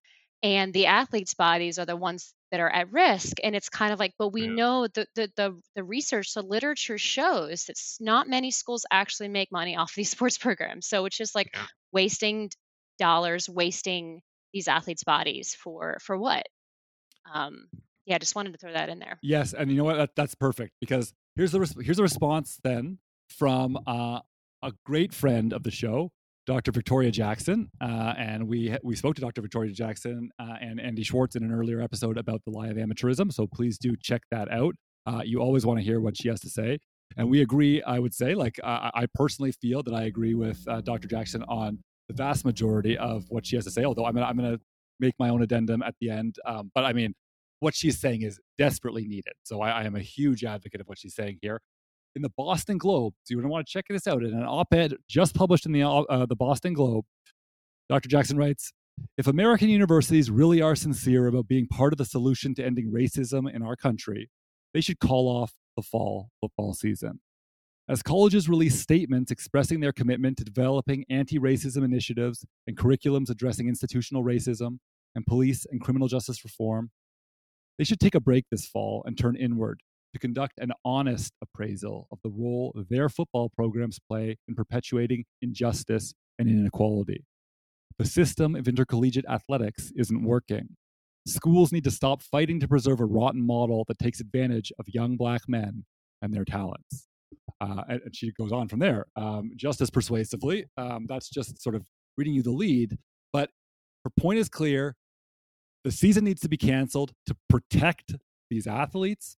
and 0.44 0.74
the 0.74 0.86
athletes' 0.86 1.34
bodies 1.34 1.80
are 1.80 1.86
the 1.86 1.96
ones 1.96 2.34
that 2.52 2.60
are 2.60 2.70
at 2.70 2.92
risk. 2.92 3.38
And 3.44 3.56
it's 3.56 3.70
kind 3.70 3.92
of 3.92 4.00
like, 4.00 4.14
but 4.18 4.30
we 4.30 4.46
Yeah. 4.46 4.48
know 4.48 4.88
the 4.88 5.08
the 5.16 5.32
the, 5.36 5.62
the 5.76 5.84
research, 5.84 6.34
the 6.34 6.42
literature 6.44 6.98
shows 6.98 7.66
that 7.66 7.76
not 8.00 8.28
many 8.28 8.52
schools 8.52 8.86
actually 8.92 9.28
make 9.28 9.52
money 9.52 9.76
off 9.78 9.94
these 9.96 10.10
sports 10.10 10.38
programs. 10.38 10.88
So 10.88 11.06
it's 11.06 11.18
just 11.18 11.34
like 11.36 11.50
Yeah. 11.54 11.66
wasting 11.92 12.50
dollars, 12.98 13.50
wasting 13.50 14.22
these 14.54 14.68
athletes' 14.68 15.04
bodies 15.04 15.54
for 15.56 15.98
for 16.02 16.18
what? 16.18 16.46
Um, 17.32 17.68
yeah, 18.06 18.16
I 18.16 18.18
just 18.18 18.36
wanted 18.36 18.52
to 18.52 18.58
throw 18.58 18.72
that 18.74 18.88
in 18.90 19.00
there. 19.00 19.22
Yes, 19.22 19.54
and 19.54 19.70
you 19.70 19.76
know 19.76 19.84
what? 19.84 19.96
That, 19.96 20.10
that's 20.16 20.34
perfect 20.34 20.74
because 20.80 21.12
here's 21.36 21.52
the 21.52 21.60
res- 21.60 21.76
here's 21.80 21.98
a 21.98 22.02
response 22.02 22.58
then 22.62 22.98
from 23.28 23.78
uh, 23.86 24.20
a 24.62 24.72
great 24.84 25.14
friend 25.14 25.52
of 25.52 25.62
the 25.62 25.70
show, 25.70 26.12
Dr. 26.46 26.72
Victoria 26.72 27.10
Jackson, 27.10 27.70
uh, 27.80 28.14
and 28.18 28.46
we 28.46 28.76
we 28.82 28.96
spoke 28.96 29.14
to 29.14 29.20
Dr. 29.20 29.40
Victoria 29.40 29.72
Jackson 29.72 30.30
uh, 30.38 30.56
and 30.60 30.80
Andy 30.80 31.02
Schwarz 31.02 31.36
in 31.36 31.42
an 31.42 31.52
earlier 31.52 31.80
episode 31.80 32.18
about 32.18 32.42
the 32.44 32.50
lie 32.50 32.68
of 32.68 32.76
amateurism. 32.76 33.32
So 33.32 33.46
please 33.46 33.78
do 33.78 33.96
check 33.96 34.22
that 34.30 34.50
out. 34.50 34.74
Uh, 35.06 35.22
you 35.24 35.40
always 35.40 35.64
want 35.64 35.78
to 35.78 35.84
hear 35.84 36.00
what 36.00 36.16
she 36.16 36.28
has 36.28 36.40
to 36.40 36.50
say, 36.50 36.78
and 37.16 37.30
we 37.30 37.40
agree. 37.40 37.82
I 37.82 37.98
would 37.98 38.14
say, 38.14 38.34
like 38.34 38.60
I 38.62 39.06
personally 39.14 39.52
feel 39.52 39.82
that 39.84 39.94
I 39.94 40.02
agree 40.04 40.34
with 40.34 40.62
uh, 40.68 40.80
Dr. 40.82 41.08
Jackson 41.08 41.42
on 41.44 41.78
the 42.08 42.14
vast 42.14 42.44
majority 42.44 42.98
of 42.98 43.24
what 43.28 43.46
she 43.46 43.56
has 43.56 43.64
to 43.64 43.70
say. 43.70 43.84
Although 43.84 44.04
I'm 44.04 44.14
gonna, 44.14 44.26
I'm 44.26 44.36
going 44.36 44.52
to 44.52 44.60
make 45.00 45.14
my 45.18 45.30
own 45.30 45.42
addendum 45.42 45.82
at 45.82 45.94
the 46.00 46.10
end, 46.10 46.36
um, 46.46 46.70
but 46.74 46.84
I 46.84 46.92
mean 46.92 47.14
what 47.60 47.74
she's 47.74 47.98
saying 47.98 48.22
is 48.22 48.38
desperately 48.58 49.06
needed. 49.06 49.32
So 49.42 49.62
I, 49.62 49.70
I 49.70 49.84
am 49.84 49.96
a 49.96 50.00
huge 50.00 50.44
advocate 50.44 50.82
of 50.82 50.86
what 50.86 50.98
she's 50.98 51.14
saying 51.14 51.38
here. 51.40 51.60
In 52.16 52.22
the 52.22 52.30
Boston 52.36 52.78
Globe, 52.78 53.12
so 53.24 53.34
going 53.34 53.42
to 53.42 53.48
want 53.48 53.66
to 53.66 53.72
check 53.72 53.86
this 53.88 54.06
out. 54.06 54.22
In 54.22 54.34
an 54.34 54.44
op-ed 54.44 54.94
just 55.08 55.34
published 55.34 55.66
in 55.66 55.72
the 55.72 55.82
uh, 55.82 56.26
the 56.26 56.36
Boston 56.36 56.72
Globe, 56.72 57.04
Dr. 57.88 58.08
Jackson 58.08 58.36
writes: 58.36 58.72
If 59.18 59.26
American 59.26 59.68
universities 59.68 60.30
really 60.30 60.62
are 60.62 60.76
sincere 60.76 61.26
about 61.26 61.48
being 61.48 61.66
part 61.66 61.92
of 61.92 61.98
the 61.98 62.04
solution 62.04 62.54
to 62.54 62.64
ending 62.64 62.92
racism 62.92 63.52
in 63.52 63.62
our 63.62 63.74
country, 63.74 64.30
they 64.72 64.80
should 64.80 65.00
call 65.00 65.26
off 65.28 65.54
the 65.76 65.82
fall 65.82 66.28
football 66.40 66.72
season. 66.72 67.18
As 67.88 68.00
colleges 68.00 68.48
release 68.48 68.80
statements 68.80 69.32
expressing 69.32 69.80
their 69.80 69.92
commitment 69.92 70.38
to 70.38 70.44
developing 70.44 71.04
anti 71.10 71.38
racism 71.38 71.84
initiatives 71.84 72.44
and 72.68 72.76
curriculums 72.76 73.28
addressing 73.28 73.68
institutional 73.68 74.22
racism 74.22 74.78
and 75.16 75.26
police 75.26 75.66
and 75.68 75.80
criminal 75.80 76.06
justice 76.06 76.44
reform, 76.44 76.90
they 77.76 77.84
should 77.84 77.98
take 77.98 78.14
a 78.14 78.20
break 78.20 78.44
this 78.50 78.66
fall 78.66 79.02
and 79.04 79.18
turn 79.18 79.34
inward 79.34 79.80
to 80.14 80.18
conduct 80.18 80.58
an 80.58 80.72
honest 80.84 81.34
appraisal 81.42 82.08
of 82.10 82.18
the 82.22 82.30
role 82.30 82.72
their 82.88 83.08
football 83.08 83.50
programs 83.50 83.98
play 83.98 84.38
in 84.48 84.54
perpetuating 84.54 85.24
injustice 85.42 86.14
and 86.38 86.48
inequality. 86.48 87.24
The 87.98 88.06
system 88.06 88.56
of 88.56 88.66
intercollegiate 88.66 89.26
athletics 89.28 89.92
isn't 89.96 90.24
working. 90.24 90.76
Schools 91.26 91.72
need 91.72 91.84
to 91.84 91.90
stop 91.90 92.22
fighting 92.22 92.60
to 92.60 92.68
preserve 92.68 93.00
a 93.00 93.04
rotten 93.04 93.44
model 93.44 93.84
that 93.88 93.98
takes 93.98 94.20
advantage 94.20 94.72
of 94.78 94.86
young 94.88 95.16
black 95.16 95.42
men 95.48 95.84
and 96.22 96.32
their 96.32 96.44
talents. 96.44 97.08
Uh, 97.60 97.82
and, 97.88 98.00
she 98.12 98.32
goes 98.32 98.52
on 98.52 98.68
from 98.68 98.78
there, 98.78 99.06
um, 99.16 99.50
just 99.56 99.80
as 99.80 99.90
persuasively. 99.90 100.66
Um, 100.76 101.06
that's 101.08 101.28
just 101.28 101.62
sort 101.62 101.74
of 101.74 101.86
reading 102.16 102.34
you 102.34 102.42
the 102.42 102.50
lead. 102.50 102.98
But 103.32 103.50
her 104.04 104.10
point 104.18 104.38
is 104.38 104.48
clear 104.48 104.96
the 105.82 105.90
season 105.90 106.24
needs 106.24 106.40
to 106.42 106.48
be 106.48 106.56
canceled 106.56 107.12
to 107.26 107.36
protect 107.48 108.14
these 108.50 108.66
athletes 108.66 109.36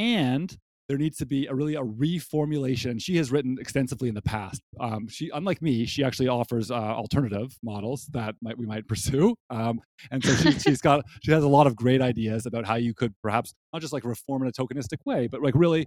and 0.00 0.56
there 0.88 0.96
needs 0.96 1.18
to 1.18 1.26
be 1.26 1.46
a 1.46 1.54
really 1.54 1.74
a 1.74 1.82
reformulation. 1.82 3.00
She 3.00 3.18
has 3.18 3.30
written 3.30 3.58
extensively 3.60 4.08
in 4.08 4.14
the 4.14 4.22
past. 4.22 4.62
Um, 4.80 5.06
she 5.08 5.30
unlike 5.32 5.60
me 5.60 5.84
she 5.84 6.02
actually 6.02 6.28
offers 6.28 6.70
uh, 6.70 6.74
alternative 6.74 7.56
models 7.62 8.06
that 8.12 8.34
might, 8.40 8.56
we 8.58 8.64
might 8.66 8.88
pursue. 8.88 9.36
Um, 9.50 9.80
and 10.10 10.24
so 10.24 10.34
she, 10.34 10.58
she's 10.58 10.80
got 10.80 11.04
she 11.22 11.32
has 11.32 11.44
a 11.44 11.48
lot 11.48 11.66
of 11.66 11.76
great 11.76 12.00
ideas 12.00 12.46
about 12.46 12.64
how 12.64 12.76
you 12.76 12.94
could 12.94 13.14
perhaps 13.22 13.52
not 13.72 13.82
just 13.82 13.92
like 13.92 14.04
reform 14.04 14.42
in 14.42 14.48
a 14.48 14.52
tokenistic 14.52 14.98
way 15.04 15.28
but 15.28 15.42
like 15.42 15.54
really 15.54 15.86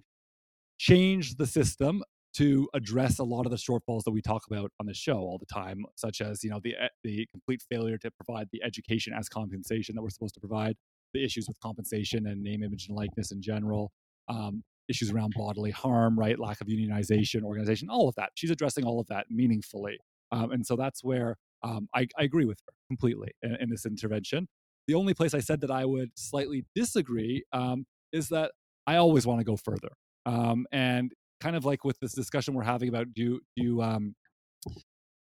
change 0.77 1.35
the 1.35 1.47
system 1.47 2.03
to 2.35 2.67
address 2.73 3.19
a 3.19 3.23
lot 3.23 3.45
of 3.45 3.51
the 3.51 3.57
shortfalls 3.57 4.03
that 4.03 4.11
we 4.11 4.21
talk 4.21 4.43
about 4.49 4.71
on 4.79 4.85
the 4.85 4.93
show 4.93 5.17
all 5.17 5.37
the 5.37 5.53
time, 5.53 5.85
such 5.95 6.21
as 6.21 6.43
you 6.43 6.49
know 6.49 6.59
the 6.63 6.71
e, 6.71 6.87
the 7.03 7.27
complete 7.31 7.61
failure 7.69 7.97
to 7.97 8.09
provide 8.11 8.47
the 8.51 8.63
education 8.63 9.13
as 9.13 9.29
compensation 9.29 9.95
that 9.95 10.01
we're 10.01 10.09
supposed 10.09 10.33
to 10.33 10.39
provide, 10.39 10.75
the 11.13 11.23
issues 11.23 11.47
with 11.47 11.59
compensation 11.59 12.27
and 12.27 12.41
name, 12.41 12.63
image, 12.63 12.87
and 12.87 12.97
likeness 12.97 13.31
in 13.31 13.41
general, 13.41 13.91
um, 14.27 14.63
issues 14.89 15.11
around 15.11 15.33
bodily 15.35 15.71
harm, 15.71 16.17
right, 16.17 16.39
lack 16.39 16.61
of 16.61 16.67
unionization, 16.67 17.43
organization, 17.43 17.89
all 17.89 18.09
of 18.09 18.15
that. 18.15 18.31
She's 18.35 18.51
addressing 18.51 18.85
all 18.85 18.99
of 18.99 19.07
that 19.07 19.27
meaningfully, 19.29 19.97
um, 20.31 20.51
and 20.51 20.65
so 20.65 20.75
that's 20.75 21.03
where 21.03 21.37
um, 21.63 21.87
I, 21.93 22.07
I, 22.17 22.23
agree 22.23 22.45
with 22.45 22.59
her 22.65 22.73
completely 22.89 23.31
in, 23.41 23.55
in, 23.61 23.69
this 23.69 23.85
intervention. 23.85 24.47
The 24.87 24.95
only 24.95 25.13
place 25.13 25.33
I 25.33 25.39
said 25.39 25.61
that 25.61 25.71
I 25.71 25.85
would 25.85 26.11
slightly 26.15 26.65
disagree 26.75 27.43
um, 27.53 27.85
is 28.11 28.29
that 28.29 28.51
I 28.85 28.97
always 28.97 29.25
want 29.25 29.39
to 29.39 29.45
go 29.45 29.55
further. 29.55 29.89
Um, 30.25 30.65
and 30.71 31.13
kind 31.39 31.55
of 31.55 31.65
like 31.65 31.83
with 31.83 31.99
this 31.99 32.13
discussion 32.13 32.53
we're 32.53 32.63
having 32.63 32.89
about 32.89 33.13
do 33.13 33.39
do 33.55 33.63
you, 33.63 33.81
um, 33.81 34.15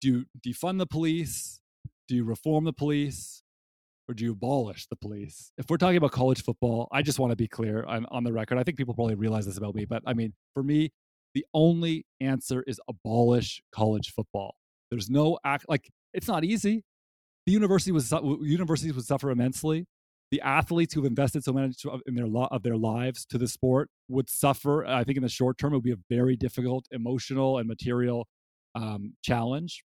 do 0.01 0.09
you 0.09 0.25
defund 0.47 0.79
the 0.79 0.87
police? 0.87 1.61
Do 2.09 2.15
you 2.15 2.25
reform 2.25 2.65
the 2.65 2.73
police? 2.73 3.43
Or 4.09 4.15
do 4.15 4.25
you 4.25 4.33
abolish 4.33 4.87
the 4.87 4.97
police? 4.97 5.53
If 5.59 5.69
we're 5.69 5.79
talking 5.79 5.97
about 5.97 6.13
college 6.13 6.43
football, 6.45 6.89
I 6.93 7.03
just 7.03 7.19
want 7.19 7.33
to 7.33 7.37
be 7.37 7.49
clear 7.49 7.85
on, 7.85 8.07
on 8.07 8.23
the 8.23 8.33
record. 8.33 8.57
I 8.57 8.63
think 8.63 8.77
people 8.77 8.95
probably 8.95 9.17
realize 9.17 9.47
this 9.47 9.59
about 9.59 9.75
me, 9.75 9.85
but 9.85 10.03
I 10.07 10.15
mean, 10.15 10.33
for 10.55 10.63
me, 10.63 10.91
the 11.35 11.45
only 11.53 12.07
answer 12.21 12.63
is 12.67 12.81
abolish 12.89 13.61
college 13.73 14.13
football. 14.15 14.55
There's 14.91 15.11
no 15.11 15.39
act 15.45 15.67
like 15.69 15.91
it's 16.15 16.29
not 16.29 16.45
easy. 16.45 16.85
The 17.47 17.53
university 17.53 17.93
was 17.93 18.13
universities 18.13 18.95
would 18.95 19.05
suffer 19.05 19.31
immensely 19.31 19.87
the 20.31 20.41
athletes 20.41 20.95
who've 20.95 21.05
invested 21.05 21.45
so 21.45 21.53
much 21.53 21.85
in 22.07 22.15
their 22.15 22.27
of 22.27 22.63
their 22.63 22.77
lives 22.77 23.25
to 23.27 23.39
the 23.39 23.47
sport 23.47 23.89
would 24.09 24.29
suffer. 24.29 24.85
I 24.85 25.05
think 25.05 25.17
in 25.17 25.23
the 25.23 25.29
short 25.29 25.59
term, 25.59 25.73
it 25.73 25.77
would 25.77 25.85
be 25.85 25.93
a 25.93 25.99
very 26.11 26.37
difficult 26.37 26.87
emotional 26.91 27.59
and 27.59 27.69
material 27.69 28.27
um, 28.75 29.15
challenge. 29.23 29.85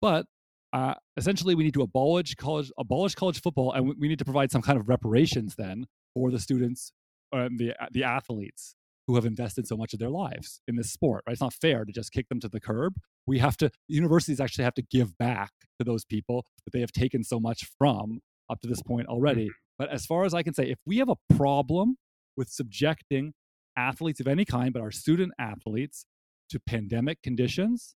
But 0.00 0.26
uh, 0.72 0.94
essentially, 1.16 1.54
we 1.54 1.64
need 1.64 1.74
to 1.74 1.82
abolish 1.82 2.34
college, 2.34 2.70
abolish 2.78 3.14
college 3.14 3.40
football, 3.40 3.72
and 3.72 3.94
we 3.98 4.08
need 4.08 4.18
to 4.18 4.24
provide 4.24 4.50
some 4.50 4.62
kind 4.62 4.78
of 4.78 4.88
reparations 4.88 5.54
then 5.56 5.86
for 6.14 6.30
the 6.30 6.38
students 6.38 6.92
and 7.30 7.58
the 7.58 7.74
the 7.92 8.04
athletes 8.04 8.74
who 9.06 9.16
have 9.16 9.26
invested 9.26 9.66
so 9.66 9.76
much 9.76 9.92
of 9.92 9.98
their 9.98 10.10
lives 10.10 10.60
in 10.68 10.76
this 10.76 10.90
sport. 10.90 11.24
Right? 11.26 11.32
It's 11.32 11.42
not 11.42 11.52
fair 11.52 11.84
to 11.84 11.92
just 11.92 12.12
kick 12.12 12.28
them 12.28 12.40
to 12.40 12.48
the 12.48 12.60
curb. 12.60 12.94
We 13.26 13.38
have 13.38 13.56
to. 13.58 13.70
Universities 13.88 14.40
actually 14.40 14.64
have 14.64 14.74
to 14.74 14.82
give 14.82 15.18
back 15.18 15.50
to 15.78 15.84
those 15.84 16.04
people 16.04 16.46
that 16.64 16.72
they 16.72 16.80
have 16.80 16.92
taken 16.92 17.22
so 17.22 17.38
much 17.38 17.68
from 17.78 18.20
up 18.50 18.60
to 18.60 18.68
this 18.68 18.82
point 18.82 19.08
already. 19.08 19.50
But 19.78 19.90
as 19.90 20.06
far 20.06 20.24
as 20.24 20.32
I 20.32 20.42
can 20.42 20.54
say, 20.54 20.64
if 20.64 20.78
we 20.86 20.98
have 20.98 21.08
a 21.08 21.34
problem 21.34 21.96
with 22.36 22.48
subjecting 22.48 23.34
athletes 23.76 24.20
of 24.20 24.28
any 24.28 24.44
kind, 24.44 24.72
but 24.72 24.80
our 24.80 24.90
student 24.90 25.32
athletes, 25.38 26.06
to 26.52 26.60
pandemic 26.60 27.22
conditions, 27.22 27.94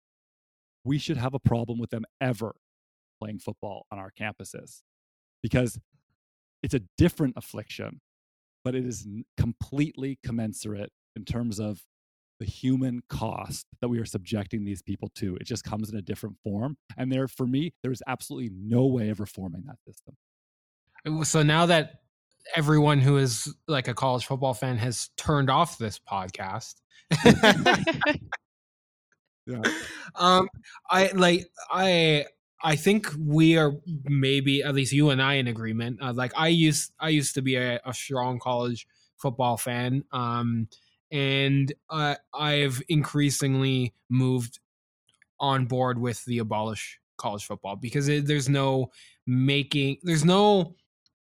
we 0.85 0.97
should 0.97 1.17
have 1.17 1.33
a 1.33 1.39
problem 1.39 1.77
with 1.77 1.89
them 1.89 2.05
ever 2.21 2.55
playing 3.19 3.39
football 3.39 3.85
on 3.91 3.99
our 3.99 4.11
campuses 4.19 4.81
because 5.41 5.79
it's 6.63 6.73
a 6.73 6.81
different 6.97 7.35
affliction, 7.37 8.01
but 8.63 8.75
it 8.75 8.85
is 8.85 9.07
completely 9.37 10.19
commensurate 10.23 10.91
in 11.15 11.25
terms 11.25 11.59
of 11.59 11.83
the 12.39 12.45
human 12.45 13.01
cost 13.07 13.65
that 13.81 13.87
we 13.87 13.99
are 13.99 14.05
subjecting 14.05 14.65
these 14.65 14.81
people 14.81 15.09
to. 15.15 15.35
It 15.37 15.45
just 15.45 15.63
comes 15.63 15.89
in 15.89 15.97
a 15.97 16.01
different 16.01 16.37
form. 16.43 16.75
And 16.97 17.11
there, 17.11 17.27
for 17.27 17.47
me, 17.47 17.73
there 17.81 17.91
is 17.91 18.03
absolutely 18.07 18.51
no 18.53 18.85
way 18.85 19.09
of 19.09 19.19
reforming 19.19 19.63
that 19.67 19.77
system. 19.85 20.15
So 21.23 21.43
now 21.43 21.67
that 21.67 22.01
everyone 22.55 22.99
who 22.99 23.17
is 23.17 23.53
like 23.67 23.87
a 23.87 23.93
college 23.93 24.25
football 24.25 24.53
fan 24.53 24.77
has 24.77 25.09
turned 25.17 25.49
off 25.49 25.77
this 25.77 25.99
podcast. 25.99 26.75
yeah. 29.45 29.61
Um 30.15 30.49
I 30.89 31.11
like 31.13 31.47
I 31.71 32.25
I 32.63 32.75
think 32.75 33.07
we 33.19 33.57
are 33.57 33.73
maybe 34.05 34.63
at 34.63 34.75
least 34.75 34.93
you 34.93 35.09
and 35.09 35.21
I 35.21 35.35
in 35.35 35.47
agreement. 35.47 36.01
Uh, 36.01 36.13
like 36.13 36.31
I 36.35 36.47
used 36.47 36.91
I 36.99 37.09
used 37.09 37.35
to 37.35 37.41
be 37.41 37.55
a, 37.55 37.79
a 37.85 37.93
strong 37.93 38.39
college 38.39 38.87
football 39.17 39.57
fan, 39.57 40.03
um, 40.11 40.67
and 41.11 41.73
I've 41.89 42.81
increasingly 42.87 43.93
moved 44.09 44.59
on 45.39 45.65
board 45.65 45.99
with 45.99 46.23
the 46.25 46.39
abolish 46.39 46.99
college 47.17 47.45
football 47.45 47.75
because 47.75 48.07
it, 48.07 48.25
there's 48.25 48.49
no 48.49 48.91
making 49.25 49.97
there's 50.03 50.25
no 50.25 50.75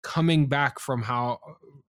coming 0.03 0.47
back 0.47 0.79
from 0.79 1.01
how 1.01 1.39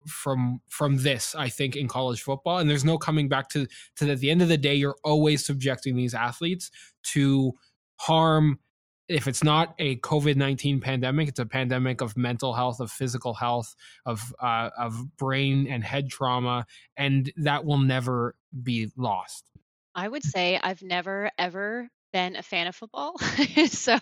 from 0.07 0.61
from 0.69 0.97
this 0.97 1.33
i 1.35 1.47
think 1.47 1.75
in 1.75 1.87
college 1.87 2.21
football 2.21 2.57
and 2.57 2.69
there's 2.69 2.83
no 2.83 2.97
coming 2.97 3.29
back 3.29 3.47
to 3.49 3.65
to 3.95 4.09
at 4.09 4.19
the 4.19 4.29
end 4.29 4.41
of 4.41 4.47
the 4.49 4.57
day 4.57 4.75
you're 4.75 4.97
always 5.03 5.45
subjecting 5.45 5.95
these 5.95 6.13
athletes 6.13 6.71
to 7.03 7.53
harm 7.97 8.59
if 9.07 9.27
it's 9.27 9.43
not 9.43 9.75
a 9.79 9.97
covid-19 9.97 10.81
pandemic 10.81 11.27
it's 11.27 11.39
a 11.39 11.45
pandemic 11.45 12.01
of 12.01 12.15
mental 12.15 12.53
health 12.53 12.79
of 12.79 12.91
physical 12.91 13.33
health 13.33 13.75
of 14.05 14.33
uh, 14.39 14.69
of 14.77 15.15
brain 15.17 15.67
and 15.67 15.83
head 15.83 16.09
trauma 16.09 16.65
and 16.97 17.31
that 17.37 17.65
will 17.65 17.79
never 17.79 18.35
be 18.63 18.91
lost 18.97 19.49
I 19.95 20.07
would 20.07 20.23
say 20.23 20.59
I've 20.61 20.81
never 20.81 21.29
ever 21.37 21.89
been 22.13 22.35
a 22.35 22.43
fan 22.43 22.67
of 22.67 22.75
football. 22.75 23.17
so 23.67 23.97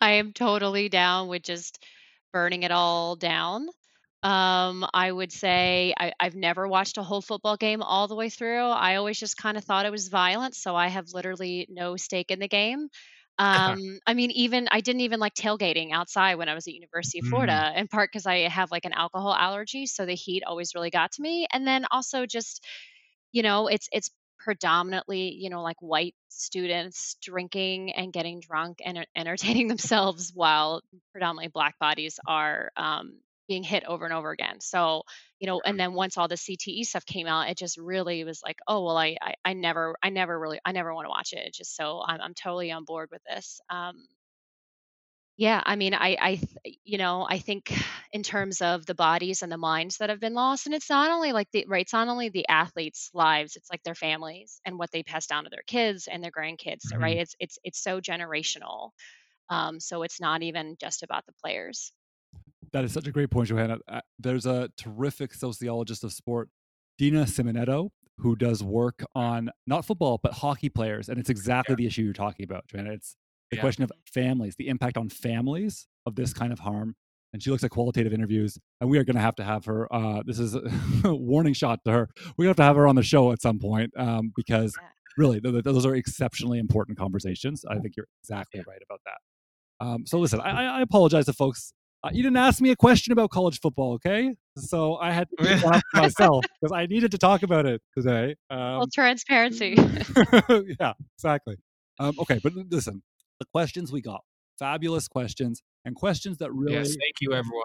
I 0.00 0.12
am 0.12 0.32
totally 0.32 0.88
down 0.88 1.28
with 1.28 1.42
just 1.42 1.84
burning 2.32 2.62
it 2.62 2.70
all 2.70 3.16
down. 3.16 3.68
Um, 4.22 4.86
I 4.92 5.10
would 5.10 5.32
say 5.32 5.94
I, 5.98 6.12
I've 6.20 6.34
never 6.34 6.68
watched 6.68 6.98
a 6.98 7.02
whole 7.02 7.22
football 7.22 7.56
game 7.56 7.82
all 7.82 8.06
the 8.06 8.14
way 8.14 8.28
through. 8.28 8.66
I 8.66 8.96
always 8.96 9.18
just 9.18 9.36
kind 9.36 9.56
of 9.56 9.64
thought 9.64 9.86
it 9.86 9.92
was 9.92 10.08
violent, 10.08 10.54
so 10.54 10.76
I 10.76 10.88
have 10.88 11.12
literally 11.14 11.66
no 11.70 11.96
stake 11.96 12.30
in 12.30 12.38
the 12.38 12.48
game. 12.48 12.88
Um, 13.40 14.00
I 14.06 14.14
mean, 14.14 14.30
even 14.32 14.68
I 14.70 14.82
didn't 14.82 15.00
even 15.02 15.18
like 15.20 15.34
tailgating 15.34 15.92
outside 15.92 16.36
when 16.36 16.50
I 16.50 16.54
was 16.54 16.68
at 16.68 16.74
University 16.74 17.20
of 17.20 17.24
Mm. 17.24 17.26
Florida, 17.26 17.72
in 17.74 17.88
part 17.88 18.10
because 18.12 18.26
I 18.26 18.40
have 18.48 18.70
like 18.70 18.84
an 18.84 18.92
alcohol 18.92 19.34
allergy, 19.34 19.86
so 19.86 20.06
the 20.06 20.14
heat 20.14 20.44
always 20.44 20.74
really 20.74 20.90
got 20.90 21.12
to 21.12 21.22
me. 21.22 21.46
And 21.52 21.66
then 21.66 21.86
also 21.90 22.26
just, 22.26 22.64
you 23.32 23.42
know, 23.42 23.68
it's 23.68 23.88
it's 23.92 24.10
predominantly, 24.38 25.32
you 25.34 25.50
know, 25.50 25.62
like 25.62 25.76
white 25.80 26.14
students 26.28 27.16
drinking 27.22 27.92
and 27.92 28.12
getting 28.12 28.40
drunk 28.40 28.80
and 28.84 29.06
entertaining 29.16 29.68
themselves 29.70 30.32
while 30.34 30.82
predominantly 31.12 31.48
black 31.48 31.78
bodies 31.78 32.18
are 32.26 32.72
um, 32.76 33.20
being 33.50 33.64
hit 33.64 33.84
over 33.84 34.06
and 34.06 34.14
over 34.14 34.30
again. 34.32 34.60
So, 34.62 35.04
you 35.40 35.48
know, 35.48 35.60
and 35.66 35.78
then 35.80 35.94
once 35.94 36.16
all 36.18 36.28
the 36.28 36.38
CTE 36.38 36.84
stuff 36.84 37.06
came 37.06 37.26
out, 37.28 37.50
it 37.50 37.58
just 37.58 37.78
really 37.78 38.24
was 38.24 38.42
like, 38.44 38.58
oh 38.68 38.84
well, 38.86 38.96
I 38.98 39.16
I, 39.20 39.34
I 39.44 39.54
never 39.54 39.96
I 40.02 40.10
never 40.10 40.40
really 40.40 40.60
I 40.64 40.72
never 40.72 40.94
want 40.94 41.06
to 41.06 41.10
watch 41.10 41.34
it. 41.34 41.46
It's 41.48 41.58
just 41.58 41.76
so 41.76 42.02
I'm 42.06 42.20
I'm 42.22 42.34
totally 42.34 42.72
on 42.72 42.84
board 42.84 43.10
with 43.12 43.22
this. 43.28 43.60
Um, 43.70 44.06
yeah, 45.36 45.62
I 45.64 45.76
mean, 45.76 45.94
I, 45.94 46.16
I, 46.20 46.40
you 46.84 46.98
know, 46.98 47.26
I 47.28 47.38
think 47.38 47.72
in 48.12 48.22
terms 48.22 48.60
of 48.60 48.84
the 48.84 48.94
bodies 48.94 49.42
and 49.42 49.50
the 49.50 49.56
minds 49.56 49.96
that 49.98 50.10
have 50.10 50.20
been 50.20 50.34
lost, 50.34 50.66
and 50.66 50.74
it's 50.74 50.90
not 50.90 51.10
only 51.10 51.32
like 51.32 51.50
the 51.50 51.64
right, 51.66 51.80
it's 51.82 51.94
not 51.94 52.08
only 52.08 52.28
the 52.28 52.46
athletes' 52.48 53.10
lives, 53.14 53.56
it's 53.56 53.70
like 53.70 53.82
their 53.82 53.94
families 53.94 54.60
and 54.66 54.78
what 54.78 54.90
they 54.90 55.02
pass 55.02 55.26
down 55.26 55.44
to 55.44 55.50
their 55.50 55.62
kids 55.66 56.08
and 56.08 56.22
their 56.22 56.30
grandkids, 56.30 56.82
so, 56.82 56.98
right? 56.98 57.16
It's 57.16 57.34
it's 57.40 57.58
it's 57.64 57.82
so 57.82 58.00
generational. 58.02 58.90
Um, 59.50 59.80
so 59.80 60.02
it's 60.02 60.20
not 60.20 60.42
even 60.42 60.76
just 60.80 61.02
about 61.04 61.26
the 61.26 61.34
players. 61.44 61.92
That 62.72 62.84
is 62.84 62.92
such 62.92 63.06
a 63.06 63.12
great 63.12 63.30
point, 63.30 63.48
Johanna. 63.48 63.78
Uh, 63.88 64.00
there's 64.18 64.46
a 64.46 64.68
terrific 64.76 65.34
sociologist 65.34 66.04
of 66.04 66.12
sport, 66.12 66.48
Dina 66.98 67.24
Simonetto, 67.24 67.90
who 68.18 68.36
does 68.36 68.62
work 68.62 69.04
on 69.14 69.50
not 69.66 69.84
football 69.84 70.20
but 70.22 70.34
hockey 70.34 70.68
players, 70.68 71.08
and 71.08 71.18
it's 71.18 71.30
exactly 71.30 71.74
the 71.74 71.86
issue 71.86 72.02
you're 72.02 72.12
talking 72.12 72.44
about, 72.44 72.66
Johanna. 72.68 72.92
It's 72.92 73.16
the 73.50 73.56
Yeah. 73.56 73.62
question 73.62 73.82
of 73.82 73.90
families, 74.06 74.54
the 74.56 74.68
impact 74.68 74.96
on 74.96 75.08
families 75.08 75.88
of 76.06 76.14
this 76.14 76.32
kind 76.32 76.52
of 76.52 76.60
harm. 76.60 76.94
And 77.32 77.40
she 77.42 77.50
looks 77.50 77.62
at 77.62 77.70
qualitative 77.70 78.12
interviews, 78.12 78.58
and 78.80 78.90
we 78.90 78.98
are 78.98 79.04
going 79.04 79.14
to 79.14 79.22
have 79.22 79.36
to 79.36 79.44
have 79.44 79.64
her. 79.66 79.92
Uh, 79.92 80.22
this 80.26 80.38
is 80.40 80.54
a 80.56 80.60
warning 81.14 81.54
shot 81.54 81.78
to 81.84 81.92
her. 81.92 82.08
We're 82.36 82.44
going 82.46 82.46
to 82.46 82.48
have 82.48 82.56
to 82.56 82.62
have 82.64 82.76
her 82.76 82.88
on 82.88 82.96
the 82.96 83.04
show 83.04 83.30
at 83.32 83.40
some 83.40 83.58
point 83.60 83.92
um, 83.96 84.32
because 84.36 84.76
really, 85.16 85.40
th- 85.40 85.52
th- 85.54 85.64
those 85.64 85.86
are 85.86 85.94
exceptionally 85.94 86.58
important 86.58 86.98
conversations. 86.98 87.64
I 87.64 87.78
think 87.78 87.96
you're 87.96 88.08
exactly 88.24 88.62
right 88.66 88.82
about 88.84 89.00
that. 89.06 89.86
Um, 89.86 90.06
so 90.06 90.18
listen, 90.18 90.40
I- 90.40 90.78
I 90.78 90.82
apologize 90.82 91.26
to 91.26 91.32
folks. 91.32 91.72
Uh, 92.02 92.08
you 92.12 92.22
didn't 92.22 92.38
ask 92.38 92.60
me 92.62 92.70
a 92.70 92.76
question 92.76 93.12
about 93.12 93.30
college 93.30 93.60
football, 93.60 93.92
okay? 93.94 94.34
So 94.56 94.96
I 94.96 95.12
had 95.12 95.28
to 95.30 95.36
pick 95.36 95.62
one 95.62 95.74
up 95.74 95.82
for 95.92 96.00
myself 96.00 96.44
because 96.60 96.72
I 96.72 96.86
needed 96.86 97.10
to 97.10 97.18
talk 97.18 97.42
about 97.42 97.66
it 97.66 97.82
today. 97.96 98.36
Well, 98.48 98.82
Um, 98.82 98.88
transparency. 98.92 99.76
yeah, 100.80 100.94
exactly. 101.16 101.56
Um, 101.98 102.14
okay, 102.20 102.40
but 102.42 102.54
listen, 102.70 103.02
the 103.38 103.46
questions 103.52 103.92
we 103.92 104.00
got, 104.00 104.22
fabulous 104.58 105.08
questions, 105.08 105.62
and 105.84 105.94
questions 105.94 106.38
that 106.38 106.52
really, 106.52 106.74
yes 106.74 106.88
thank 106.88 107.14
you 107.20 107.32
everyone 107.32 107.64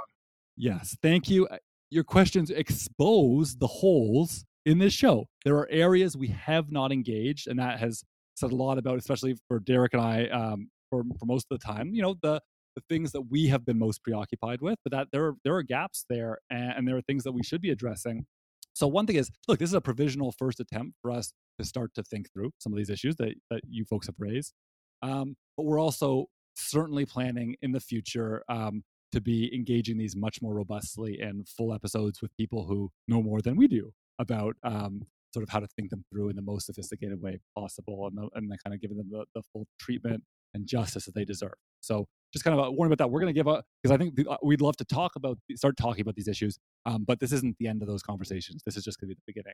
yes, 0.58 0.98
thank 1.02 1.30
you. 1.30 1.48
Uh, 1.48 1.58
Your 1.90 2.04
questions 2.04 2.50
expose 2.50 3.56
the 3.58 3.68
holes 3.68 4.44
in 4.66 4.80
this 4.80 4.94
show. 4.94 5.28
There 5.46 5.56
are 5.58 5.68
areas 5.70 6.18
we 6.18 6.28
have 6.28 6.72
not 6.72 6.92
engaged, 6.92 7.48
and 7.48 7.60
that 7.60 7.80
has 7.80 8.04
said 8.36 8.52
a 8.52 8.56
lot 8.56 8.78
about, 8.78 8.98
especially 8.98 9.36
for 9.48 9.60
Derek 9.60 9.94
and 9.94 10.02
I, 10.02 10.28
um, 10.28 10.70
for 10.90 11.04
for 11.20 11.26
most 11.26 11.48
of 11.50 11.60
the 11.60 11.66
time. 11.66 11.94
You 11.94 12.02
know, 12.02 12.16
the 12.22 12.42
the 12.76 12.84
things 12.90 13.12
that 13.12 13.22
we 13.30 13.48
have 13.48 13.66
been 13.66 13.80
most 13.80 14.04
preoccupied 14.04 14.62
with, 14.62 14.78
but 14.84 14.92
that 14.92 15.08
there 15.12 15.26
are 15.26 15.34
there 15.44 15.56
are 15.56 15.64
gaps 15.64 16.06
there, 16.10 16.40
and, 16.50 16.74
and 16.78 16.88
there 16.88 16.98
are 16.98 17.02
things 17.02 17.24
that 17.24 17.32
we 17.32 17.44
should 17.44 17.62
be 17.62 17.72
addressing. 17.72 18.26
So 18.74 18.88
one 18.88 19.08
thing 19.08 19.16
is, 19.16 19.32
look, 19.48 19.60
this 19.60 19.70
is 19.70 19.74
a 19.74 19.82
provisional 19.82 20.34
first 20.34 20.60
attempt 20.60 20.98
for 21.02 21.12
us 21.12 21.32
to 21.60 21.66
start 21.66 21.94
to 21.96 22.04
think 22.04 22.32
through 22.34 22.52
some 22.60 22.74
of 22.74 22.78
these 22.78 22.90
issues 22.90 23.16
that 23.18 23.34
that 23.50 23.62
you 23.70 23.86
folks 23.86 24.08
have 24.08 24.16
raised. 24.20 24.54
Um, 25.02 25.36
but 25.56 25.64
we're 25.64 25.80
also 25.80 26.26
certainly 26.56 27.06
planning 27.06 27.56
in 27.62 27.72
the 27.72 27.80
future 27.80 28.44
um, 28.50 28.84
to 29.12 29.22
be 29.22 29.54
engaging 29.54 29.98
these 29.98 30.16
much 30.16 30.42
more 30.42 30.54
robustly 30.54 31.20
in 31.22 31.44
full 31.46 31.74
episodes 31.74 32.22
with 32.22 32.36
people 32.38 32.66
who 32.66 32.90
know 33.08 33.22
more 33.22 33.42
than 33.42 33.56
we 33.56 33.68
do 33.68 33.92
about 34.20 34.56
um, 34.64 35.02
sort 35.34 35.44
of 35.44 35.50
how 35.50 35.60
to 35.60 35.68
think 35.76 35.90
them 35.90 36.04
through 36.10 36.30
in 36.30 36.36
the 36.36 36.42
most 36.42 36.66
sophisticated 36.66 37.22
way 37.22 37.40
possible 37.58 38.08
and, 38.08 38.18
the, 38.18 38.30
and 38.36 38.50
then 38.50 38.58
kind 38.66 38.74
of 38.74 38.82
giving 38.82 38.98
them 38.98 39.10
the, 39.12 39.26
the 39.36 39.42
full 39.52 39.66
treatment 39.80 40.24
and 40.54 40.66
justice 40.66 41.06
that 41.06 41.14
they 41.14 41.26
deserve. 41.26 41.54
So 41.82 42.08
just 42.34 42.44
kind 42.44 42.58
of 42.58 42.66
a 42.66 42.72
warning 42.72 42.92
about 42.92 43.04
that. 43.04 43.12
We're 43.12 43.22
going 43.22 43.34
to 43.34 43.38
give 43.38 43.48
up 43.48 43.66
because 43.82 43.94
I 43.94 43.98
think 43.98 44.14
uh, 44.28 44.38
we'd 44.44 44.62
love 44.62 44.76
to 44.78 44.86
talk 44.86 45.16
about 45.16 45.38
start 45.56 45.78
talking 45.78 46.02
about 46.02 46.16
these 46.16 46.28
issues, 46.28 46.58
um, 46.86 47.04
but 47.06 47.20
this 47.20 47.32
isn't 47.32 47.56
the 47.60 47.68
end 47.68 47.82
of 47.82 47.88
those 47.88 48.02
conversations. 48.02 48.62
This 48.66 48.78
is 48.78 48.84
just 48.84 49.00
going 49.00 49.10
to 49.10 49.16
be 49.16 49.20
the 49.26 49.34
beginning. 49.34 49.54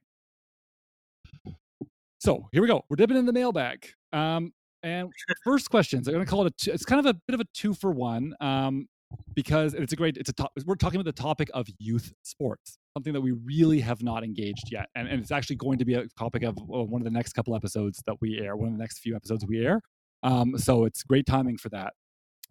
So 2.20 2.48
here 2.52 2.62
we 2.62 2.68
go. 2.68 2.84
We're 2.90 2.98
dipping 2.98 3.18
in 3.18 3.26
the 3.26 3.34
mailbag. 3.34 3.88
Um, 4.14 4.54
and 4.84 5.10
first 5.44 5.70
questions. 5.70 6.08
I'm 6.08 6.14
going 6.14 6.26
to 6.26 6.30
call 6.30 6.46
it 6.46 6.54
a. 6.54 6.66
Two, 6.66 6.72
it's 6.72 6.86
kind 6.86 7.00
of 7.00 7.06
a 7.06 7.20
bit 7.28 7.34
of 7.34 7.40
a 7.40 7.46
two 7.54 7.74
for 7.74 7.92
one 7.92 8.36
um, 8.42 8.88
because 9.34 9.74
it's 9.74 9.94
a 9.94 9.96
great. 9.96 10.18
It's 10.18 10.30
a 10.30 10.34
top. 10.34 10.52
We're 10.66 10.76
talking 10.76 11.00
about 11.00 11.16
the 11.16 11.22
topic 11.22 11.50
of 11.54 11.68
youth 11.80 12.14
sports, 12.24 12.78
something 12.96 13.14
that 13.14 13.22
we 13.22 13.32
really 13.32 13.80
have 13.82 14.04
not 14.04 14.24
engaged 14.24 14.70
yet, 14.72 14.88
and, 14.96 15.08
and 15.08 15.22
it's 15.22 15.32
actually 15.32 15.58
going 15.58 15.78
to 15.80 15.86
be 15.86 15.96
a 15.96 16.08
topic 16.18 16.44
of 16.44 16.58
uh, 16.60 16.84
one 16.84 17.02
of 17.02 17.06
the 17.06 17.12
next 17.12 17.34
couple 17.34 17.56
episodes 17.56 18.02
that 18.08 18.16
we 18.22 18.40
air. 18.40 18.56
One 18.56 18.70
of 18.70 18.74
the 18.74 18.80
next 18.80 19.00
few 19.00 19.16
episodes 19.16 19.46
we 19.48 19.66
air. 19.66 19.82
Um, 20.24 20.58
so 20.58 20.86
it's 20.86 21.04
great 21.04 21.26
timing 21.26 21.58
for 21.58 21.70
that. 21.70 21.94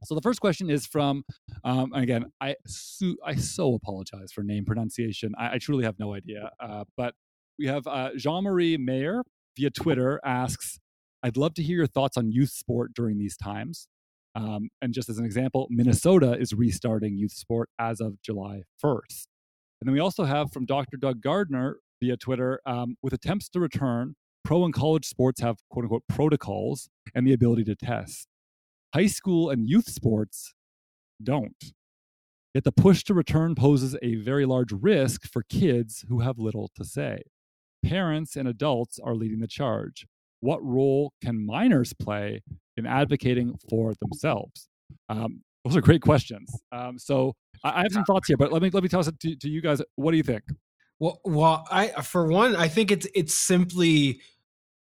So 0.05 0.15
the 0.15 0.21
first 0.21 0.41
question 0.41 0.71
is 0.71 0.87
from, 0.87 1.25
um, 1.65 1.93
again, 1.93 2.27
I 2.41 2.57
su- 2.67 3.19
I 3.25 3.35
so 3.35 3.75
apologize 3.75 4.33
for 4.33 4.43
name 4.43 4.65
pronunciation. 4.65 5.33
I, 5.39 5.55
I 5.55 5.59
truly 5.59 5.85
have 5.85 5.99
no 5.99 6.15
idea. 6.15 6.51
Uh, 6.59 6.85
but 6.97 7.15
we 7.59 7.67
have 7.67 7.87
uh, 7.87 8.11
Jean 8.17 8.45
Marie 8.45 8.77
Mayer 8.77 9.23
via 9.57 9.71
Twitter 9.71 10.21
asks, 10.25 10.79
"I'd 11.23 11.37
love 11.37 11.55
to 11.55 11.63
hear 11.63 11.77
your 11.77 11.87
thoughts 11.87 12.17
on 12.17 12.31
youth 12.33 12.51
sport 12.51 12.93
during 12.95 13.19
these 13.19 13.37
times." 13.37 13.89
Um, 14.35 14.69
and 14.81 14.95
just 14.95 15.09
as 15.09 15.19
an 15.19 15.25
example, 15.25 15.67
Minnesota 15.71 16.39
is 16.39 16.53
restarting 16.53 17.17
youth 17.17 17.33
sport 17.33 17.69
as 17.79 18.01
of 18.01 18.23
July 18.23 18.63
1st. 18.83 19.27
And 19.81 19.89
then 19.89 19.93
we 19.93 20.01
also 20.01 20.25
have 20.25 20.53
from 20.53 20.67
Dr. 20.67 20.97
Doug 20.97 21.21
Gardner 21.21 21.79
via 22.01 22.17
Twitter, 22.17 22.61
um, 22.65 22.97
with 23.03 23.13
attempts 23.13 23.49
to 23.51 23.61
return, 23.61 24.15
pro 24.45 24.65
and 24.65 24.73
college 24.73 25.07
sports 25.07 25.41
have 25.41 25.57
quote 25.71 25.85
unquote 25.85 26.05
protocols 26.09 26.89
and 27.15 27.27
the 27.27 27.33
ability 27.33 27.65
to 27.65 27.75
test. 27.75 28.29
High 28.95 29.07
school 29.07 29.51
and 29.51 29.69
youth 29.69 29.89
sports 29.89 30.55
don't. 31.23 31.73
Yet 32.55 32.65
the 32.65 32.73
push 32.73 33.05
to 33.05 33.15
return 33.15 33.55
poses 33.55 33.97
a 34.03 34.17
very 34.17 34.45
large 34.45 34.73
risk 34.73 35.27
for 35.31 35.43
kids 35.45 36.05
who 36.09 36.21
have 36.21 36.39
little 36.39 36.71
to 36.75 36.85
say. 36.85 37.23
Parents 37.85 38.35
and 38.35 38.49
adults 38.49 38.99
are 38.99 39.15
leading 39.15 39.41
the 39.41 39.47
charge. 39.47 40.07
What 40.41 40.65
role 40.65 41.13
can 41.23 41.45
minors 41.47 41.93
play 41.93 42.43
in 42.77 42.87
advocating 42.87 43.57
for 43.69 43.95
themselves? 44.01 44.69
Um, 45.09 45.43
those 45.65 45.77
are 45.77 45.81
great 45.81 46.03
questions. 46.03 46.51
Um, 46.73 46.99
so 46.99 47.35
I, 47.63 47.81
I 47.81 47.83
have 47.83 47.93
some 47.93 48.05
thoughts 48.05 48.27
here, 48.27 48.37
but 48.37 48.53
let 48.53 48.63
me 48.63 48.71
let 48.71 48.83
me 48.83 48.89
toss 48.89 49.07
it 49.07 49.21
to, 49.21 49.37
to 49.37 49.49
you 49.49 49.61
guys. 49.61 49.81
What 49.97 50.11
do 50.11 50.17
you 50.17 50.23
think? 50.23 50.43
Well, 50.99 51.21
well, 51.25 51.67
I 51.71 51.89
for 52.03 52.27
one, 52.27 52.57
I 52.57 52.69
think 52.69 52.91
it's 52.91 53.07
it's 53.15 53.35
simply 53.35 54.21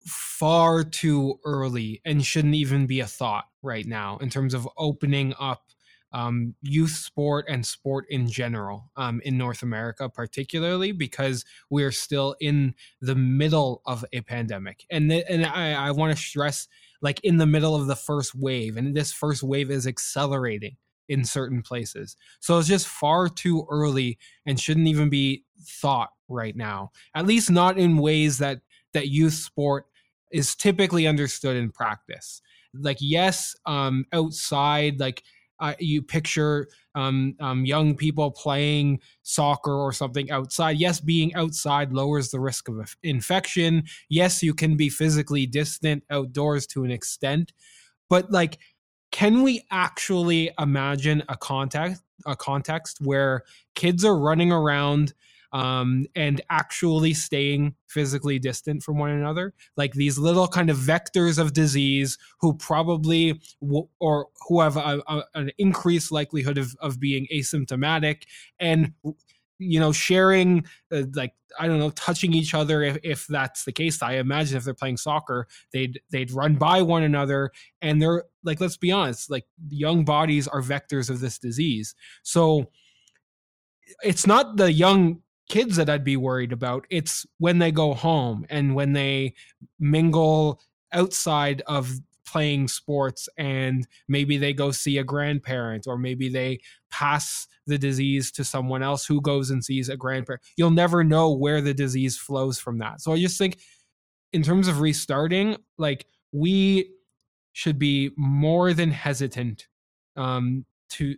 far 0.05 0.85
too 0.85 1.41
early 1.45 2.01
and 2.05 2.25
shouldn't 2.25 2.55
even 2.55 2.87
be 2.87 3.01
a 3.01 3.07
thought 3.07 3.47
right 3.67 3.87
now 3.87 4.17
in 4.19 4.31
terms 4.31 4.55
of 4.55 4.67
opening 4.79 5.35
up 5.39 5.65
um, 6.13 6.55
youth 6.63 6.93
sport 6.93 7.45
and 7.49 7.67
sport 7.67 8.07
in 8.09 8.29
general 8.29 8.91
um, 8.97 9.21
in 9.25 9.37
North 9.37 9.63
America, 9.63 10.09
particularly 10.09 10.93
because 10.93 11.45
we're 11.69 11.93
still 11.93 12.37
in 12.41 12.75
the 13.01 13.15
middle 13.15 13.83
of 13.85 14.05
a 14.13 14.23
pandemic. 14.23 14.87
And 14.91 15.11
th- 15.11 15.27
and 15.29 15.45
I, 15.45 15.89
I 15.89 15.91
want 15.91 16.17
to 16.17 16.23
stress 16.23 16.69
like 17.03 17.21
in 17.21 17.37
the 17.37 17.47
middle 17.47 17.75
of 17.75 17.87
the 17.87 17.97
first 17.97 18.35
wave 18.35 18.77
and 18.77 18.97
this 18.97 19.13
first 19.13 19.43
wave 19.43 19.71
is 19.71 19.87
accelerating 19.87 20.77
in 21.09 21.25
certain 21.25 21.63
places. 21.63 22.17
So 22.41 22.59
it's 22.59 22.69
just 22.69 22.89
far 22.89 23.29
too 23.29 23.67
early 23.71 24.19
and 24.47 24.59
shouldn't 24.59 24.89
even 24.89 25.11
be 25.11 25.45
thought 25.63 26.11
right 26.29 26.57
now. 26.57 26.93
At 27.15 27.27
least 27.27 27.51
not 27.51 27.79
in 27.79 27.99
ways 27.99 28.39
that 28.39 28.61
that 28.93 29.09
youth 29.09 29.35
sport 29.35 29.87
is 30.33 30.55
typically 30.55 31.07
understood 31.07 31.57
in 31.57 31.71
practice. 31.71 32.41
Like 32.81 32.99
yes, 33.01 33.55
um 33.67 34.05
outside 34.13 35.01
like 35.01 35.23
uh, 35.59 35.75
you 35.79 36.03
picture 36.03 36.69
um, 36.95 37.35
um, 37.41 37.65
young 37.65 37.97
people 37.97 38.31
playing 38.31 39.01
soccer 39.23 39.73
or 39.73 39.93
something 39.93 40.31
outside. 40.31 40.77
Yes, 40.79 41.01
being 41.01 41.35
outside 41.35 41.93
lowers 41.93 42.31
the 42.31 42.41
risk 42.41 42.69
of 42.69 42.97
infection. 43.03 43.85
Yes, 44.11 44.43
you 44.43 44.53
can 44.53 44.77
be 44.77 44.91
physically 44.91 45.47
distant 45.47 46.05
outdoors 46.11 46.67
to 46.69 46.85
an 46.85 46.91
extent, 46.91 47.53
but 48.09 48.31
like 48.31 48.59
can 49.13 49.43
we 49.43 49.65
actually 49.71 50.51
imagine 50.59 51.23
a 51.29 51.37
context 51.37 52.03
a 52.27 52.35
context 52.35 52.99
where 53.01 53.43
kids 53.75 54.05
are 54.05 54.19
running 54.19 54.51
around 54.51 55.13
um, 55.53 56.07
and 56.15 56.41
actually 56.51 57.15
staying 57.15 57.75
physically 57.89 58.39
distant 58.39 58.83
from 58.83 58.99
one 58.99 59.11
another. 59.11 59.55
Like 59.77 59.93
these 59.93 60.19
little 60.19 60.49
kind 60.49 60.71
of 60.71 60.77
vectors 60.77 61.39
of 61.39 61.53
disease 61.53 62.19
who 62.41 62.55
probably 62.55 63.41
w- 63.61 63.89
or 64.01 64.29
who 64.49 64.61
have 64.61 64.77
a, 64.77 65.03
a, 65.07 65.23
an 65.35 65.51
increased 65.59 66.13
likelihood 66.13 66.59
of, 66.59 66.77
of 66.81 67.01
being 67.01 67.27
asymptomatic 67.33 68.23
and 68.59 68.93
you 69.59 69.81
know 69.81 69.93
sharing 69.93 70.65
uh, 70.93 71.03
like 71.15 71.33
i 71.59 71.67
don't 71.67 71.79
know 71.79 71.91
touching 71.91 72.35
each 72.35 72.53
other 72.55 72.83
if, 72.83 72.99
if 73.03 73.27
that's 73.27 73.65
the 73.65 73.73
case. 73.73 74.03
I 74.03 74.15
imagine 74.15 74.57
if 74.57 74.65
they're 74.65 74.75
playing 74.75 74.99
soccer 74.99 75.47
they'd 75.73 76.01
they'd 76.11 76.31
run 76.31 76.57
by 76.57 76.83
one 76.83 77.03
another 77.03 77.51
and 77.81 78.01
they're 78.01 78.25
like 78.45 78.61
let's 78.61 78.77
be 78.77 78.93
honest 78.93 79.31
like 79.31 79.47
young 79.69 80.05
bodies 80.05 80.47
are 80.47 80.61
vectors 80.61 81.09
of 81.09 81.21
this 81.21 81.39
disease. 81.39 81.95
So 82.23 82.67
it's 84.03 84.27
not 84.27 84.57
the 84.57 84.73
young 84.73 85.23
kids 85.49 85.77
that 85.77 85.89
i'd 85.89 86.05
be 86.05 86.17
worried 86.17 86.53
about 86.53 86.87
it's 86.91 87.25
when 87.39 87.59
they 87.59 87.71
go 87.71 87.95
home 87.95 88.45
and 88.51 88.75
when 88.75 88.93
they 88.93 89.33
mingle 89.79 90.61
outside 90.93 91.63
of 91.67 92.01
playing 92.27 92.69
sports 92.69 93.29
and 93.39 93.87
maybe 94.09 94.37
they 94.37 94.53
go 94.53 94.71
see 94.71 94.99
a 94.99 95.05
grandparent 95.05 95.87
or 95.87 95.97
maybe 95.97 96.29
they 96.29 96.61
pass 96.91 97.47
the 97.67 97.79
disease 97.79 98.31
to 98.33 98.45
someone 98.45 98.83
else 98.83 99.07
who 99.07 99.21
goes 99.21 99.51
and 99.51 99.65
sees 99.65 99.89
a 99.89 99.97
grandparent. 99.97 100.43
You'll 100.57 100.71
never 100.71 101.05
know 101.05 101.33
where 101.33 101.61
the 101.61 101.73
disease 101.73 102.19
flows 102.19 102.59
from 102.59 102.79
that. 102.79 103.01
So 103.01 103.13
I 103.13 103.21
just 103.21 103.39
think 103.39 103.59
in 104.33 104.43
terms 104.43 104.69
of 104.69 104.81
restarting, 104.81 105.57
like 105.79 106.07
we 106.33 106.91
should 107.53 107.79
be 107.79 108.11
more 108.17 108.75
than 108.75 108.91
hesitant 108.91 109.67
um 110.17 110.65
to 110.91 111.15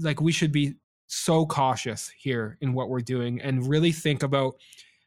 like 0.00 0.20
we 0.20 0.32
should 0.32 0.52
be 0.52 0.74
so 1.06 1.46
cautious 1.46 2.10
here 2.18 2.58
in 2.60 2.72
what 2.72 2.88
we're 2.88 3.00
doing 3.00 3.40
and 3.40 3.68
really 3.68 3.92
think 3.92 4.22
about 4.22 4.54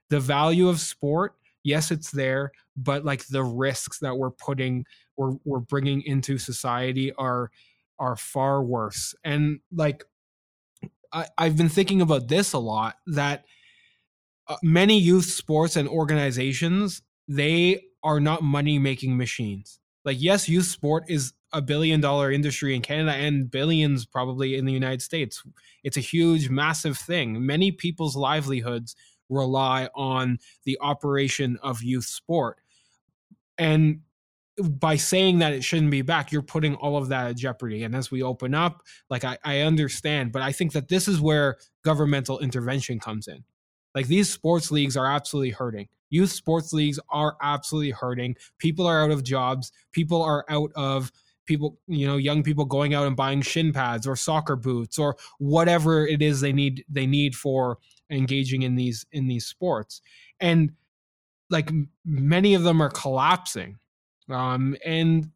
the 0.09 0.19
value 0.19 0.69
of 0.69 0.79
sport 0.79 1.33
yes 1.63 1.91
it's 1.91 2.11
there 2.11 2.51
but 2.75 3.03
like 3.03 3.25
the 3.27 3.43
risks 3.43 3.99
that 3.99 4.15
we're 4.15 4.31
putting 4.31 4.85
we're 5.17 5.33
we're 5.43 5.59
bringing 5.59 6.01
into 6.03 6.37
society 6.37 7.11
are 7.13 7.49
are 7.99 8.15
far 8.15 8.63
worse. 8.63 9.15
And 9.23 9.59
like 9.71 10.03
I, 11.11 11.27
I've 11.37 11.57
been 11.57 11.69
thinking 11.69 12.01
about 12.01 12.27
this 12.27 12.53
a 12.53 12.59
lot 12.59 12.95
that 13.07 13.45
uh, 14.47 14.57
many 14.63 14.97
youth 14.97 15.25
sports 15.25 15.75
and 15.75 15.87
organizations 15.89 17.01
they 17.27 17.81
are 18.03 18.19
not 18.19 18.41
money 18.41 18.79
making 18.79 19.17
machines. 19.17 19.79
Like 20.05 20.17
yes, 20.21 20.47
youth 20.47 20.65
sport 20.65 21.05
is 21.09 21.33
a 21.53 21.61
billion 21.61 22.01
dollar 22.01 22.31
industry 22.31 22.75
in 22.75 22.81
Canada 22.81 23.15
and 23.15 23.49
billions 23.49 24.05
probably 24.05 24.55
in 24.57 24.65
the 24.65 24.73
United 24.73 25.01
States. 25.01 25.43
It's 25.83 25.97
a 25.97 26.01
huge, 26.01 26.49
massive 26.49 26.97
thing. 26.97 27.45
Many 27.45 27.71
people's 27.71 28.15
livelihoods 28.15 28.95
rely 29.29 29.89
on 29.95 30.39
the 30.65 30.77
operation 30.81 31.57
of 31.61 31.83
youth 31.83 32.05
sport. 32.05 32.57
And 33.57 34.01
by 34.61 34.95
saying 34.95 35.39
that 35.39 35.53
it 35.53 35.63
shouldn't 35.63 35.91
be 35.91 36.01
back, 36.01 36.31
you're 36.31 36.41
putting 36.41 36.75
all 36.75 36.97
of 36.97 37.09
that 37.09 37.27
at 37.27 37.37
jeopardy. 37.37 37.83
And 37.83 37.95
as 37.95 38.09
we 38.09 38.23
open 38.23 38.55
up, 38.55 38.81
like 39.09 39.23
I, 39.23 39.37
I 39.43 39.59
understand, 39.59 40.31
but 40.31 40.41
I 40.41 40.51
think 40.51 40.73
that 40.73 40.87
this 40.87 41.07
is 41.07 41.21
where 41.21 41.57
governmental 41.83 42.39
intervention 42.39 42.99
comes 42.99 43.27
in. 43.27 43.43
Like 43.93 44.07
these 44.07 44.31
sports 44.31 44.71
leagues 44.71 44.97
are 44.97 45.05
absolutely 45.05 45.51
hurting. 45.51 45.87
Youth 46.09 46.31
sports 46.31 46.73
leagues 46.73 46.99
are 47.09 47.35
absolutely 47.41 47.91
hurting. 47.91 48.35
People 48.57 48.87
are 48.87 49.03
out 49.03 49.11
of 49.11 49.23
jobs. 49.23 49.71
People 49.91 50.21
are 50.21 50.45
out 50.49 50.71
of 50.75 51.11
people, 51.47 51.79
you 51.87 52.05
know, 52.05 52.17
young 52.17 52.43
people 52.43 52.65
going 52.65 52.93
out 52.93 53.07
and 53.07 53.15
buying 53.15 53.41
shin 53.41 53.73
pads 53.73 54.05
or 54.05 54.15
soccer 54.15 54.55
boots 54.55 54.99
or 54.99 55.17
whatever 55.39 56.05
it 56.05 56.21
is 56.21 56.41
they 56.41 56.53
need 56.53 56.85
they 56.89 57.07
need 57.07 57.35
for 57.35 57.79
engaging 58.09 58.61
in 58.61 58.75
these 58.75 59.05
in 59.11 59.27
these 59.27 59.45
sports. 59.45 60.01
And 60.39 60.73
like 61.49 61.71
many 62.05 62.53
of 62.53 62.63
them 62.63 62.81
are 62.81 62.89
collapsing 62.89 63.79
um, 64.29 64.75
and 64.85 65.31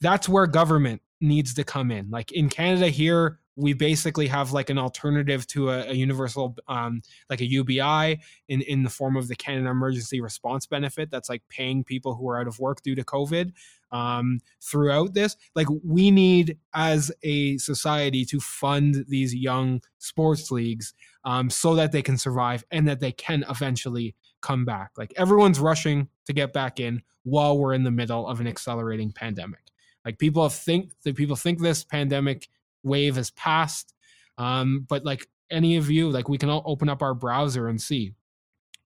that's 0.00 0.28
where 0.28 0.46
government 0.46 1.02
needs 1.20 1.54
to 1.54 1.64
come 1.64 1.90
in. 1.90 2.10
Like 2.10 2.32
in 2.32 2.48
Canada 2.48 2.88
here, 2.88 3.38
we 3.56 3.72
basically 3.72 4.26
have 4.26 4.52
like 4.52 4.70
an 4.70 4.78
alternative 4.78 5.46
to 5.48 5.70
a, 5.70 5.90
a 5.90 5.92
universal, 5.92 6.56
um, 6.66 7.02
like 7.30 7.40
a 7.40 7.46
UBI 7.46 8.20
in, 8.48 8.62
in 8.62 8.82
the 8.82 8.90
form 8.90 9.16
of 9.16 9.28
the 9.28 9.36
Canada 9.36 9.70
Emergency 9.70 10.20
Response 10.20 10.66
Benefit 10.66 11.10
that's 11.10 11.28
like 11.28 11.42
paying 11.48 11.84
people 11.84 12.14
who 12.14 12.28
are 12.28 12.40
out 12.40 12.48
of 12.48 12.58
work 12.58 12.82
due 12.82 12.94
to 12.94 13.04
COVID 13.04 13.52
um, 13.92 14.40
throughout 14.60 15.14
this. 15.14 15.36
Like 15.54 15.68
we 15.84 16.10
need 16.10 16.58
as 16.74 17.12
a 17.22 17.56
society 17.58 18.24
to 18.26 18.40
fund 18.40 19.04
these 19.08 19.34
young 19.34 19.80
sports 19.98 20.50
leagues 20.50 20.94
um, 21.24 21.48
so 21.48 21.74
that 21.76 21.92
they 21.92 22.02
can 22.02 22.18
survive 22.18 22.64
and 22.70 22.88
that 22.88 23.00
they 23.00 23.12
can 23.12 23.44
eventually 23.48 24.16
come 24.40 24.64
back. 24.64 24.90
Like 24.98 25.12
everyone's 25.16 25.60
rushing 25.60 26.08
to 26.26 26.32
get 26.32 26.52
back 26.52 26.80
in 26.80 27.02
while 27.22 27.56
we're 27.56 27.72
in 27.72 27.84
the 27.84 27.90
middle 27.90 28.26
of 28.26 28.40
an 28.40 28.46
accelerating 28.46 29.12
pandemic. 29.12 29.60
Like 30.04 30.18
people 30.18 30.48
think 30.48 30.92
that 31.04 31.16
people 31.16 31.36
think 31.36 31.60
this 31.60 31.84
pandemic 31.84 32.48
wave 32.84 33.16
has 33.16 33.30
passed, 33.32 33.94
um, 34.38 34.86
but 34.88 35.04
like 35.04 35.26
any 35.50 35.76
of 35.76 35.90
you, 35.90 36.10
like 36.10 36.28
we 36.28 36.38
can 36.38 36.48
all 36.48 36.62
open 36.66 36.88
up 36.88 37.02
our 37.02 37.14
browser 37.14 37.68
and 37.68 37.80
see 37.80 38.14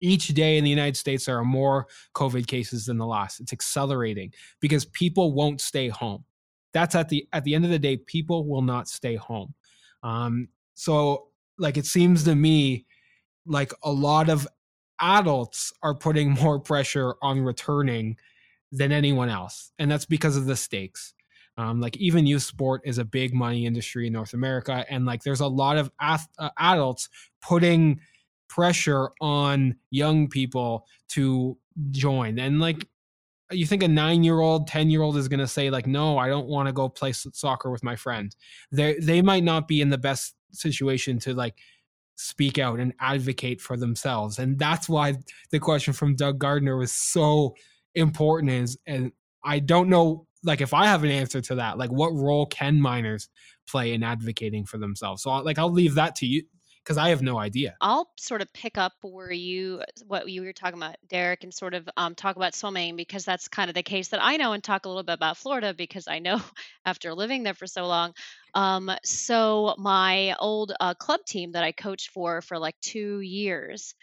each 0.01 0.29
day 0.29 0.59
in 0.59 0.65
the 0.65 0.71
United 0.71 0.97
States 0.97 1.25
there 1.25 1.39
are 1.39 1.45
more 1.45 1.87
COVID 2.15 2.47
cases 2.47 2.87
than 2.87 2.99
the 2.99 3.07
last. 3.07 3.41
It's 3.41 3.53
accelerating 3.53 4.33
because 4.61 4.85
people 4.85 5.33
won't 5.33 5.61
stay 5.61 5.89
home. 5.89 6.25
That's 6.73 6.95
at 6.95 7.09
the 7.09 7.27
at 7.33 7.45
the 7.45 7.55
end 7.55 7.65
of 7.65 7.71
the 7.71 7.79
day, 7.79 7.97
people 7.97 8.47
will 8.47 8.63
not 8.63 8.89
stay 8.89 9.17
home. 9.17 9.55
Um, 10.03 10.49
so 10.75 11.29
like 11.59 11.77
it 11.77 11.87
seems 11.87 12.25
to 12.25 12.35
me 12.35 12.87
like 13.47 13.73
a 13.83 13.91
lot 13.91 14.29
of 14.29 14.47
adults 15.01 15.73
are 15.83 15.95
putting 15.95 16.31
more 16.43 16.61
pressure 16.61 17.15
on 17.23 17.41
returning 17.41 18.17
than 18.73 18.93
anyone 18.93 19.31
else, 19.31 19.73
and 19.79 19.91
that's 19.91 20.07
because 20.07 20.37
of 20.37 20.47
the 20.47 20.57
stakes. 20.57 21.15
Um, 21.59 21.81
like 21.81 21.97
even 21.97 22.27
youth 22.27 22.43
sport 22.43 22.83
is 22.85 22.99
a 22.99 23.05
big 23.05 23.33
money 23.33 23.65
industry 23.65 24.07
in 24.07 24.13
North 24.13 24.35
America, 24.35 24.85
and 24.91 25.07
like 25.07 25.23
there's 25.23 25.41
a 25.41 25.47
lot 25.47 25.79
of 25.79 25.91
ath- 26.01 26.29
uh, 26.39 26.51
adults 26.59 27.09
putting 27.41 28.01
pressure 28.49 29.11
on 29.21 29.77
young 29.91 30.29
people 30.29 30.87
to 31.09 31.57
join. 31.91 32.39
And 32.39 32.61
like 32.61 32.89
you 33.51 33.67
think 33.67 33.83
a 33.83 33.89
nine 33.89 34.25
year 34.25 34.41
old, 34.41 34.67
10 34.67 34.91
year 34.91 35.03
old 35.03 35.17
is 35.17 35.29
going 35.29 35.41
to 35.41 35.47
say, 35.47 35.71
like, 35.71 35.87
no, 35.87 36.19
I 36.19 36.29
don't 36.29 36.47
want 36.47 36.67
to 36.67 36.73
go 36.73 36.89
play 36.89 37.13
soccer 37.13 37.71
with 37.71 37.85
my 37.85 37.97
friends. 37.97 38.37
They, 38.73 38.99
they 38.99 39.23
might 39.23 39.45
not 39.45 39.69
be 39.69 39.81
in 39.81 39.91
the 39.91 39.99
best 39.99 40.35
situation 40.53 41.19
to 41.21 41.35
like 41.35 41.55
speak 42.17 42.59
out 42.59 42.81
and 42.81 42.93
advocate 43.01 43.61
for 43.61 43.77
themselves. 43.77 44.39
And 44.39 44.59
that's 44.59 44.89
why 44.89 45.15
the 45.51 45.59
question 45.59 45.93
from 45.93 46.17
Doug 46.17 46.39
Gardner 46.39 46.77
was 46.77 46.93
so 46.93 47.55
important 47.95 48.53
is 48.53 48.79
and 48.87 49.13
I 49.45 49.61
don't 49.61 49.89
know 49.89 50.26
like 50.45 50.61
if 50.61 50.75
I 50.75 50.87
have 50.87 51.05
an 51.05 51.11
answer 51.11 51.41
to 51.41 51.57
that, 51.57 51.79
like 51.79 51.91
what 51.91 52.13
role 52.15 52.47
can 52.47 52.81
minors 52.81 53.29
play 53.69 53.93
in 53.93 54.03
advocating 54.03 54.65
for 54.65 54.79
themselves? 54.79 55.23
So 55.23 55.31
like 55.31 55.59
I'll 55.59 55.73
leave 55.73 55.95
that 55.95 56.17
to 56.17 56.27
you 56.27 56.43
because 56.87 56.99
I 56.99 57.09
have 57.09 57.21
no 57.21 57.37
idea. 57.37 57.77
I'll 57.81 58.09
sort 58.17 58.43
of 58.43 58.53
pick 58.53 58.79
up 58.79 58.93
where 59.03 59.33
you 59.33 59.83
what 60.07 60.29
you 60.29 60.43
were 60.43 60.53
talking 60.53 60.79
about, 60.79 60.97
Derek, 61.09 61.43
and 61.43 61.53
sort 61.53 61.75
of 61.75 61.89
um, 61.97 62.15
talk 62.15 62.37
about 62.37 62.55
swimming 62.55 62.95
because 62.95 63.25
that's 63.25 63.49
kind 63.49 63.69
of 63.69 63.75
the 63.75 63.83
case 63.83 64.09
that 64.09 64.23
I 64.23 64.37
know, 64.37 64.53
and 64.53 64.63
talk 64.63 64.85
a 64.87 64.89
little 64.89 65.03
bit 65.03 65.15
about 65.15 65.37
Florida 65.37 65.75
because 65.75 66.07
I 66.07 66.21
know 66.21 66.41
after 66.87 67.13
living 67.13 67.43
there 67.43 67.55
for 67.55 67.67
so 67.67 67.87
long. 67.87 68.15
Um, 68.55 68.91
so 69.05 69.75
my 69.79 70.37
old 70.39 70.73
uh, 70.79 70.95
club 70.95 71.21
team 71.27 71.53
that 71.53 71.65
I 71.65 71.73
coached 71.73 72.11
for 72.11 72.41
for 72.41 72.59
like 72.59 72.77
two 72.81 73.21
years. 73.21 73.95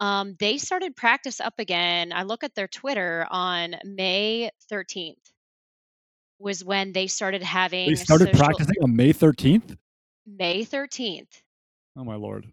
Um, 0.00 0.34
they 0.40 0.58
started 0.58 0.96
practice 0.96 1.40
up 1.40 1.54
again. 1.60 2.12
I 2.12 2.24
look 2.24 2.42
at 2.42 2.56
their 2.56 2.66
Twitter 2.66 3.24
on 3.30 3.76
May 3.84 4.50
13th 4.68 5.32
was 6.42 6.64
when 6.64 6.92
they 6.92 7.06
started 7.06 7.42
having. 7.42 7.88
They 7.88 7.94
started 7.94 8.28
social... 8.28 8.40
practicing 8.40 8.76
on 8.82 8.96
May 8.96 9.12
13th. 9.12 9.76
May 10.26 10.64
13th. 10.64 11.42
Oh 11.96 12.04
my 12.04 12.16
lord. 12.16 12.46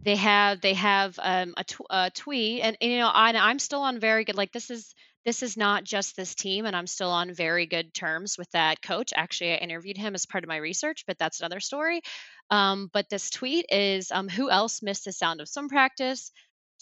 They 0.00 0.16
have 0.16 0.60
they 0.60 0.74
have 0.74 1.18
um, 1.22 1.54
a, 1.56 1.64
tw- 1.64 1.86
a 1.88 2.10
tweet, 2.10 2.62
and, 2.62 2.76
and, 2.80 2.92
you 2.92 2.98
know 2.98 3.08
I, 3.08 3.32
I'm 3.32 3.60
still 3.60 3.82
on 3.82 4.00
very 4.00 4.24
good. 4.24 4.36
Like 4.36 4.52
this 4.52 4.70
is 4.70 4.94
this 5.24 5.44
is 5.44 5.56
not 5.56 5.84
just 5.84 6.16
this 6.16 6.34
team, 6.34 6.66
and 6.66 6.74
I'm 6.74 6.88
still 6.88 7.10
on 7.10 7.32
very 7.32 7.66
good 7.66 7.94
terms 7.94 8.36
with 8.36 8.50
that 8.50 8.82
coach. 8.82 9.12
Actually, 9.14 9.52
I 9.52 9.56
interviewed 9.56 9.96
him 9.96 10.14
as 10.14 10.26
part 10.26 10.42
of 10.42 10.48
my 10.48 10.56
research, 10.56 11.04
but 11.06 11.18
that's 11.18 11.40
another 11.40 11.60
story. 11.60 12.02
Um, 12.50 12.90
but 12.92 13.08
this 13.08 13.30
tweet 13.30 13.66
is 13.70 14.10
um, 14.10 14.28
Who 14.28 14.50
else 14.50 14.82
missed 14.82 15.04
the 15.04 15.12
sound 15.12 15.40
of 15.40 15.48
swim 15.48 15.68
practice? 15.68 16.32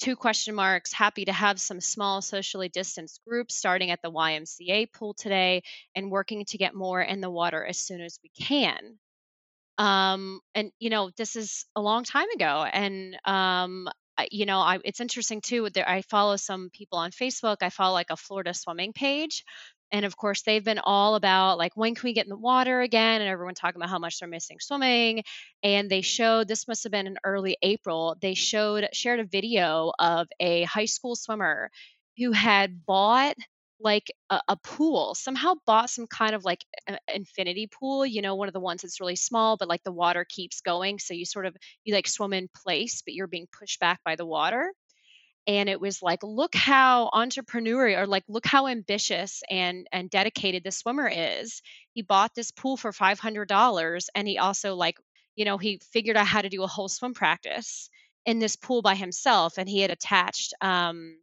Two 0.00 0.16
question 0.16 0.54
marks. 0.54 0.92
Happy 0.92 1.26
to 1.26 1.32
have 1.32 1.60
some 1.60 1.80
small 1.80 2.22
socially 2.22 2.68
distanced 2.70 3.20
groups 3.26 3.54
starting 3.54 3.90
at 3.90 4.00
the 4.02 4.10
YMCA 4.10 4.92
pool 4.92 5.14
today 5.14 5.62
and 5.94 6.10
working 6.10 6.44
to 6.46 6.58
get 6.58 6.74
more 6.74 7.02
in 7.02 7.20
the 7.20 7.30
water 7.30 7.64
as 7.64 7.78
soon 7.78 8.00
as 8.00 8.18
we 8.22 8.30
can 8.30 8.98
um 9.80 10.40
and 10.54 10.70
you 10.78 10.90
know 10.90 11.10
this 11.16 11.36
is 11.36 11.64
a 11.74 11.80
long 11.80 12.04
time 12.04 12.28
ago 12.34 12.64
and 12.70 13.16
um 13.24 13.88
you 14.30 14.44
know 14.44 14.58
I, 14.58 14.78
it's 14.84 15.00
interesting 15.00 15.40
too 15.40 15.68
i 15.86 16.02
follow 16.02 16.36
some 16.36 16.68
people 16.70 16.98
on 16.98 17.12
facebook 17.12 17.56
i 17.62 17.70
follow 17.70 17.94
like 17.94 18.10
a 18.10 18.16
florida 18.16 18.52
swimming 18.52 18.92
page 18.92 19.42
and 19.92 20.04
of 20.04 20.16
course 20.16 20.42
they've 20.42 20.64
been 20.64 20.80
all 20.82 21.14
about 21.14 21.58
like 21.58 21.76
when 21.76 21.94
can 21.94 22.06
we 22.06 22.12
get 22.12 22.26
in 22.26 22.30
the 22.30 22.36
water 22.36 22.80
again? 22.80 23.20
and 23.20 23.28
everyone 23.28 23.54
talking 23.54 23.80
about 23.80 23.90
how 23.90 23.98
much 23.98 24.18
they're 24.18 24.28
missing 24.28 24.58
swimming 24.60 25.22
and 25.62 25.90
they 25.90 26.00
showed 26.00 26.48
this 26.48 26.68
must 26.68 26.84
have 26.84 26.92
been 26.92 27.06
in 27.06 27.16
early 27.24 27.56
april 27.62 28.16
they 28.20 28.34
showed 28.34 28.88
shared 28.92 29.20
a 29.20 29.24
video 29.24 29.92
of 29.98 30.28
a 30.40 30.64
high 30.64 30.84
school 30.84 31.16
swimmer 31.16 31.70
who 32.18 32.32
had 32.32 32.84
bought 32.86 33.36
like 33.82 34.10
a, 34.28 34.40
a, 34.48 34.56
pool 34.56 35.14
somehow 35.14 35.54
bought 35.66 35.88
some 35.88 36.06
kind 36.06 36.34
of 36.34 36.44
like 36.44 36.64
a, 36.88 36.98
infinity 37.14 37.66
pool 37.66 38.04
you 38.04 38.20
know 38.20 38.34
one 38.34 38.48
of 38.48 38.54
the 38.54 38.60
ones 38.60 38.82
that's 38.82 39.00
really 39.00 39.16
small 39.16 39.56
but 39.56 39.68
like 39.68 39.82
the 39.84 39.92
water 39.92 40.26
keeps 40.28 40.60
going 40.60 40.98
so 40.98 41.14
you 41.14 41.24
sort 41.24 41.46
of 41.46 41.56
you 41.84 41.94
like 41.94 42.06
swim 42.06 42.32
in 42.32 42.48
place 42.54 43.02
but 43.04 43.14
you're 43.14 43.26
being 43.26 43.46
pushed 43.58 43.80
back 43.80 44.00
by 44.04 44.16
the 44.16 44.26
water 44.26 44.72
and 45.46 45.68
it 45.68 45.80
was 45.80 46.02
like 46.02 46.22
look 46.22 46.54
how 46.54 47.10
entrepreneurial 47.12 48.02
or 48.02 48.06
like 48.06 48.24
look 48.28 48.46
how 48.46 48.66
ambitious 48.66 49.42
and 49.50 49.86
and 49.92 50.10
dedicated 50.10 50.64
the 50.64 50.70
swimmer 50.70 51.10
is. 51.12 51.62
He 51.92 52.02
bought 52.02 52.34
this 52.34 52.50
pool 52.50 52.76
for 52.76 52.92
$500 52.92 54.06
and 54.14 54.28
he 54.28 54.38
also 54.38 54.74
like 54.74 54.96
you 55.36 55.44
know 55.44 55.58
he 55.58 55.80
figured 55.92 56.16
out 56.16 56.26
how 56.26 56.42
to 56.42 56.48
do 56.48 56.62
a 56.62 56.68
whole 56.68 56.88
swim 56.88 57.14
practice 57.14 57.90
in 58.26 58.38
this 58.38 58.56
pool 58.56 58.82
by 58.82 58.94
himself 58.94 59.58
and 59.58 59.68
he 59.68 59.80
had 59.80 59.90
attached 59.90 60.52
um 60.60 61.16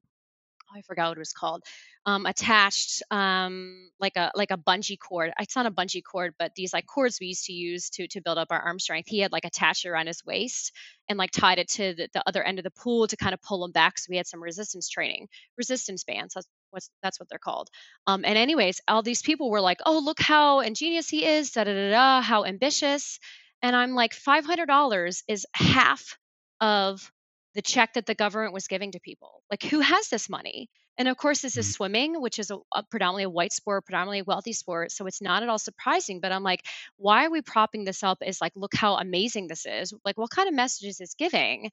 oh, 0.70 0.78
I 0.78 0.82
forgot 0.82 1.09
what 1.09 1.18
it 1.18 1.20
was 1.20 1.34
called, 1.34 1.63
um, 2.05 2.26
attached 2.26 3.03
um, 3.11 3.89
like 3.99 4.15
a 4.15 4.32
like 4.36 4.51
a 4.51 4.57
bungee 4.57 4.97
cord. 4.99 5.32
It's 5.39 5.55
not 5.55 5.65
a 5.65 5.72
bungee 5.72 6.03
cord, 6.03 6.34
but 6.39 6.53
these 6.55 6.74
like 6.74 6.86
cords 6.86 7.20
we 7.20 7.28
used 7.28 7.45
to 7.45 7.53
use 7.53 7.89
to 7.91 8.07
to 8.09 8.22
build 8.22 8.38
up 8.38 8.47
our 8.51 8.59
arm 8.59 8.80
strength. 8.80 9.09
He 9.09 9.20
had 9.20 9.32
like 9.32 9.45
attached 9.45 9.86
it 9.86 9.89
around 9.89 10.07
his 10.07 10.24
waist 10.26 10.72
and 11.09 11.18
like 11.18 11.32
tied 11.32 11.59
it 11.59 11.70
to 11.70 11.93
the, 11.95 12.09
the 12.13 12.24
other 12.28 12.43
end 12.43 12.59
of 12.59 12.63
the 12.63 12.72
pool 12.72 13.07
to 13.07 13.18
kind 13.18 13.34
of 13.34 13.41
pull 13.41 13.63
him 13.63 13.72
back. 13.72 13.97
So 13.97 14.07
we 14.09 14.18
had 14.18 14.28
some 14.28 14.43
resistance 14.43 14.89
training, 14.89 15.28
resistance 15.57 16.03
bands. 16.03 16.34
That's 16.34 16.47
what's 16.72 16.89
that's 17.03 17.20
what 17.20 17.30
they're 17.30 17.39
called. 17.39 17.70
Um, 18.05 18.24
and 18.26 18.38
anyways, 18.38 18.82
all 18.88 19.03
these 19.03 19.22
people 19.22 19.49
were 19.49 19.61
like, 19.61 19.80
"Oh, 19.86 19.99
look 19.99 20.20
how 20.20 20.59
ingenious 20.61 21.09
he 21.09 21.26
is! 21.26 21.51
Da 21.51 21.63
da 21.63 21.74
da 21.74 21.91
da! 21.91 22.22
How 22.22 22.45
ambitious!" 22.45 23.20
And 23.61 23.76
I'm 23.76 23.93
like, 23.95 24.13
five 24.13 24.45
hundred 24.45 24.68
dollars 24.68 25.24
is 25.28 25.45
half 25.53 26.18
of 26.61 27.11
the 27.58 27.62
check 27.64 27.93
that 27.93 28.05
the 28.05 28.14
government 28.14 28.53
was 28.53 28.68
giving 28.68 28.91
to 28.91 28.99
people. 28.99 29.41
Like, 29.49 29.64
who 29.64 29.80
has 29.80 30.10
this 30.10 30.30
money? 30.30 30.70
And 30.99 31.08
of 31.08 31.18
course, 31.18 31.41
this 31.41 31.58
is 31.58 31.66
mm-hmm. 31.66 31.74
swimming, 31.74 32.22
which 32.22 32.38
is 32.38 32.51
a, 32.51 32.58
a, 32.72 32.84
predominantly 32.84 33.24
a 33.24 33.30
white 33.32 33.51
sport, 33.51 33.84
predominantly 33.84 34.20
a 34.20 34.24
wealthy 34.26 34.53
sport. 34.53 34.91
So 34.91 35.08
it's 35.08 35.24
not 35.24 35.41
at 35.41 35.49
all 35.49 35.58
surprising. 35.58 36.20
But 36.20 36.32
I'm 36.32 36.43
like, 36.43 36.64
why 36.97 37.26
are 37.26 37.32
we 37.32 37.41
propping 37.41 37.84
this 37.84 38.03
up 38.03 38.20
Is 38.24 38.39
like, 38.39 38.53
look 38.55 38.76
how 38.76 38.97
amazing 38.97 39.47
this 39.47 39.66
is? 39.66 39.91
Like, 40.05 40.20
what 40.20 40.30
kind 40.30 40.47
of 40.47 40.53
messages 40.53 40.93
is 40.93 40.97
this 40.99 41.16
giving? 41.16 41.72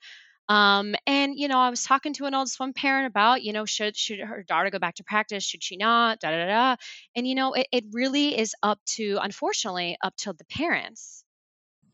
Um, 0.49 0.95
and 1.07 1.39
you 1.39 1.49
know, 1.49 1.59
I 1.59 1.69
was 1.69 1.85
talking 1.85 2.15
to 2.15 2.25
an 2.25 2.35
old 2.35 2.49
swim 2.49 2.73
parent 2.73 3.07
about, 3.07 3.43
you 3.43 3.53
know, 3.53 3.67
should 3.67 3.95
should 3.95 4.21
her 4.21 4.43
daughter 4.43 4.71
go 4.71 4.79
back 4.79 4.95
to 4.97 5.05
practice? 5.05 5.45
Should 5.45 5.63
she 5.63 5.77
not? 5.77 6.21
Da 6.21 6.31
da 6.31 6.47
da. 6.47 6.77
And 7.15 7.29
you 7.29 7.35
know, 7.35 7.53
it, 7.53 7.67
it 7.73 7.85
really 7.93 8.39
is 8.39 8.55
up 8.63 8.79
to, 8.97 9.19
unfortunately, 9.21 9.99
up 10.03 10.17
to 10.19 10.33
the 10.33 10.45
parents 10.47 11.24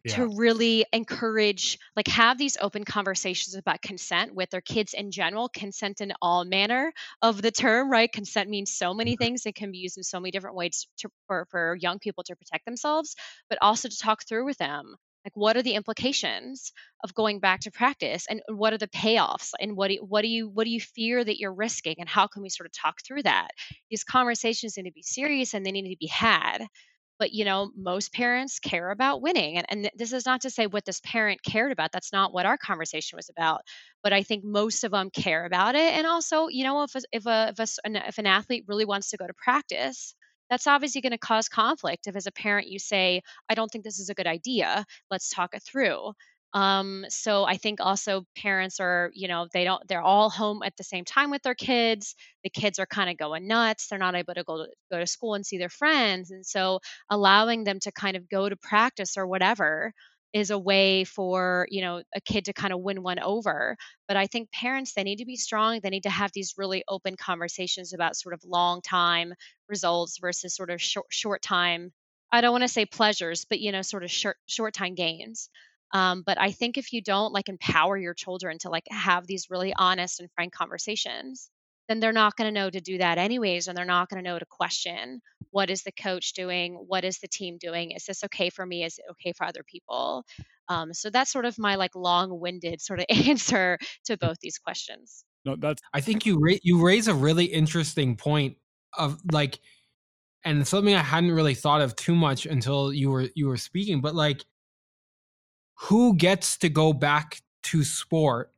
yeah. 0.04 0.16
to 0.16 0.26
really 0.28 0.84
encourage 0.92 1.78
like 1.96 2.08
have 2.08 2.38
these 2.38 2.56
open 2.60 2.84
conversations 2.84 3.54
about 3.54 3.82
consent 3.82 4.34
with 4.34 4.50
their 4.50 4.60
kids 4.60 4.94
in 4.94 5.10
general. 5.10 5.48
Consent 5.48 6.00
in 6.00 6.12
all 6.22 6.44
manner 6.44 6.92
of 7.22 7.40
the 7.42 7.50
term 7.50 7.90
right? 7.90 8.10
Consent 8.10 8.48
means 8.48 8.72
so 8.72 8.94
many 8.94 9.12
mm-hmm. 9.12 9.24
things. 9.24 9.46
It 9.46 9.54
can 9.54 9.72
be 9.72 9.78
used 9.78 9.96
in 9.96 10.04
so 10.04 10.20
many 10.20 10.30
different 10.30 10.56
ways 10.56 10.86
to, 10.98 11.10
for, 11.26 11.46
for 11.50 11.76
young 11.76 11.98
people 11.98 12.24
to 12.24 12.36
protect 12.36 12.64
themselves 12.64 13.16
but 13.48 13.58
also 13.60 13.88
to 13.88 13.98
talk 13.98 14.24
through 14.26 14.44
with 14.44 14.58
them 14.58 14.96
like 15.24 15.36
what 15.36 15.56
are 15.56 15.62
the 15.62 15.74
implications 15.74 16.72
of 17.04 17.14
going 17.14 17.40
back 17.40 17.60
to 17.60 17.70
practice 17.70 18.26
and 18.28 18.40
what 18.48 18.72
are 18.72 18.78
the 18.78 18.88
payoffs 18.88 19.50
and 19.60 19.76
what 19.76 19.88
do, 19.88 19.98
what 20.00 20.22
do 20.22 20.28
you 20.28 20.48
what 20.48 20.64
do 20.64 20.70
you 20.70 20.80
fear 20.80 21.22
that 21.22 21.38
you're 21.38 21.52
risking 21.52 21.96
and 21.98 22.08
how 22.08 22.26
can 22.26 22.42
we 22.42 22.48
sort 22.48 22.66
of 22.66 22.72
talk 22.72 23.00
through 23.04 23.22
that? 23.22 23.50
These 23.90 24.04
conversations 24.04 24.76
need 24.76 24.84
to 24.84 24.92
be 24.92 25.02
serious 25.02 25.54
and 25.54 25.64
they 25.64 25.72
need 25.72 25.90
to 25.90 25.96
be 25.98 26.06
had 26.06 26.66
but 27.20 27.32
you 27.32 27.44
know 27.44 27.70
most 27.76 28.12
parents 28.12 28.58
care 28.58 28.90
about 28.90 29.22
winning 29.22 29.58
and, 29.58 29.66
and 29.68 29.90
this 29.94 30.12
is 30.12 30.26
not 30.26 30.40
to 30.40 30.50
say 30.50 30.66
what 30.66 30.84
this 30.84 31.00
parent 31.00 31.40
cared 31.44 31.70
about 31.70 31.92
that's 31.92 32.12
not 32.12 32.32
what 32.32 32.46
our 32.46 32.58
conversation 32.58 33.16
was 33.16 33.28
about 33.28 33.60
but 34.02 34.12
i 34.12 34.24
think 34.24 34.42
most 34.42 34.82
of 34.82 34.90
them 34.90 35.10
care 35.10 35.44
about 35.44 35.76
it 35.76 35.92
and 35.92 36.06
also 36.06 36.48
you 36.48 36.64
know 36.64 36.82
if 36.82 36.96
a, 36.96 37.00
if 37.12 37.26
a, 37.26 37.54
if, 37.56 37.58
a, 37.60 38.08
if 38.08 38.18
an 38.18 38.26
athlete 38.26 38.64
really 38.66 38.86
wants 38.86 39.10
to 39.10 39.16
go 39.16 39.26
to 39.26 39.34
practice 39.34 40.16
that's 40.48 40.66
obviously 40.66 41.00
going 41.00 41.12
to 41.12 41.18
cause 41.18 41.48
conflict. 41.48 42.08
If 42.08 42.16
as 42.16 42.26
a 42.26 42.32
parent 42.32 42.66
you 42.66 42.80
say 42.80 43.22
i 43.48 43.54
don't 43.54 43.70
think 43.70 43.84
this 43.84 44.00
is 44.00 44.08
a 44.08 44.14
good 44.14 44.26
idea 44.26 44.84
let's 45.10 45.28
talk 45.28 45.54
it 45.54 45.62
through 45.62 46.12
um, 46.52 47.04
so 47.08 47.44
I 47.44 47.56
think 47.56 47.80
also 47.80 48.26
parents 48.36 48.80
are, 48.80 49.10
you 49.14 49.28
know, 49.28 49.46
they 49.52 49.64
don't, 49.64 49.86
they're 49.86 50.02
all 50.02 50.30
home 50.30 50.62
at 50.64 50.76
the 50.76 50.82
same 50.82 51.04
time 51.04 51.30
with 51.30 51.42
their 51.42 51.54
kids. 51.54 52.16
The 52.42 52.50
kids 52.50 52.78
are 52.80 52.86
kind 52.86 53.08
of 53.08 53.16
going 53.16 53.46
nuts. 53.46 53.86
They're 53.88 53.98
not 53.98 54.16
able 54.16 54.34
to 54.34 54.42
go 54.42 54.64
to 54.64 54.68
go 54.90 54.98
to 54.98 55.06
school 55.06 55.34
and 55.34 55.46
see 55.46 55.58
their 55.58 55.68
friends. 55.68 56.30
And 56.32 56.44
so 56.44 56.80
allowing 57.08 57.64
them 57.64 57.78
to 57.80 57.92
kind 57.92 58.16
of 58.16 58.28
go 58.28 58.48
to 58.48 58.56
practice 58.56 59.16
or 59.16 59.26
whatever 59.26 59.92
is 60.32 60.50
a 60.50 60.58
way 60.58 61.04
for 61.04 61.66
you 61.70 61.80
know 61.80 62.02
a 62.14 62.20
kid 62.20 62.44
to 62.44 62.52
kind 62.52 62.72
of 62.72 62.80
win 62.80 63.02
one 63.02 63.18
over 63.18 63.76
but 64.06 64.16
i 64.16 64.26
think 64.28 64.50
parents 64.52 64.94
they 64.94 65.02
need 65.02 65.16
to 65.16 65.24
be 65.24 65.36
strong 65.36 65.80
they 65.82 65.90
need 65.90 66.04
to 66.04 66.10
have 66.10 66.30
these 66.32 66.54
really 66.56 66.84
open 66.88 67.16
conversations 67.16 67.92
about 67.92 68.16
sort 68.16 68.32
of 68.32 68.40
long 68.44 68.80
time 68.80 69.34
results 69.68 70.18
versus 70.20 70.54
sort 70.54 70.70
of 70.70 70.80
short 70.80 71.06
short 71.10 71.42
time 71.42 71.90
i 72.30 72.40
don't 72.40 72.52
want 72.52 72.62
to 72.62 72.68
say 72.68 72.86
pleasures 72.86 73.44
but 73.44 73.58
you 73.58 73.72
know 73.72 73.82
sort 73.82 74.04
of 74.04 74.10
short 74.10 74.36
short 74.46 74.72
time 74.72 74.94
gains 74.94 75.50
um, 75.92 76.22
but 76.24 76.40
I 76.40 76.52
think 76.52 76.78
if 76.78 76.92
you 76.92 77.02
don't 77.02 77.32
like 77.32 77.48
empower 77.48 77.96
your 77.96 78.14
children 78.14 78.58
to 78.60 78.70
like 78.70 78.86
have 78.90 79.26
these 79.26 79.50
really 79.50 79.74
honest 79.76 80.20
and 80.20 80.28
frank 80.34 80.52
conversations, 80.52 81.50
then 81.88 81.98
they're 81.98 82.12
not 82.12 82.36
going 82.36 82.46
to 82.46 82.60
know 82.60 82.70
to 82.70 82.80
do 82.80 82.98
that 82.98 83.18
anyways, 83.18 83.66
and 83.66 83.76
they're 83.76 83.84
not 83.84 84.08
going 84.08 84.22
to 84.22 84.30
know 84.30 84.38
to 84.38 84.46
question 84.46 85.20
what 85.50 85.70
is 85.70 85.82
the 85.82 85.92
coach 85.92 86.34
doing, 86.34 86.74
what 86.74 87.04
is 87.04 87.18
the 87.18 87.26
team 87.26 87.58
doing, 87.58 87.90
is 87.90 88.04
this 88.04 88.22
okay 88.22 88.50
for 88.50 88.64
me, 88.64 88.84
is 88.84 88.98
it 88.98 89.04
okay 89.10 89.32
for 89.32 89.44
other 89.44 89.64
people? 89.66 90.24
Um, 90.68 90.94
so 90.94 91.10
that's 91.10 91.32
sort 91.32 91.46
of 91.46 91.58
my 91.58 91.74
like 91.74 91.96
long-winded 91.96 92.80
sort 92.80 93.00
of 93.00 93.06
answer 93.26 93.76
to 94.04 94.16
both 94.16 94.38
these 94.40 94.58
questions. 94.58 95.24
No, 95.44 95.56
that's. 95.58 95.82
I 95.92 96.00
think 96.00 96.26
you 96.26 96.38
ra- 96.38 96.60
you 96.62 96.84
raise 96.84 97.08
a 97.08 97.14
really 97.14 97.46
interesting 97.46 98.16
point 98.16 98.56
of 98.96 99.18
like, 99.32 99.58
and 100.44 100.66
something 100.66 100.94
I 100.94 101.02
hadn't 101.02 101.32
really 101.32 101.54
thought 101.54 101.80
of 101.80 101.96
too 101.96 102.14
much 102.14 102.46
until 102.46 102.92
you 102.92 103.10
were 103.10 103.28
you 103.34 103.48
were 103.48 103.56
speaking, 103.56 104.00
but 104.00 104.14
like 104.14 104.44
who 105.82 106.14
gets 106.14 106.56
to 106.58 106.68
go 106.68 106.92
back 106.92 107.40
to 107.62 107.84
sport 107.84 108.52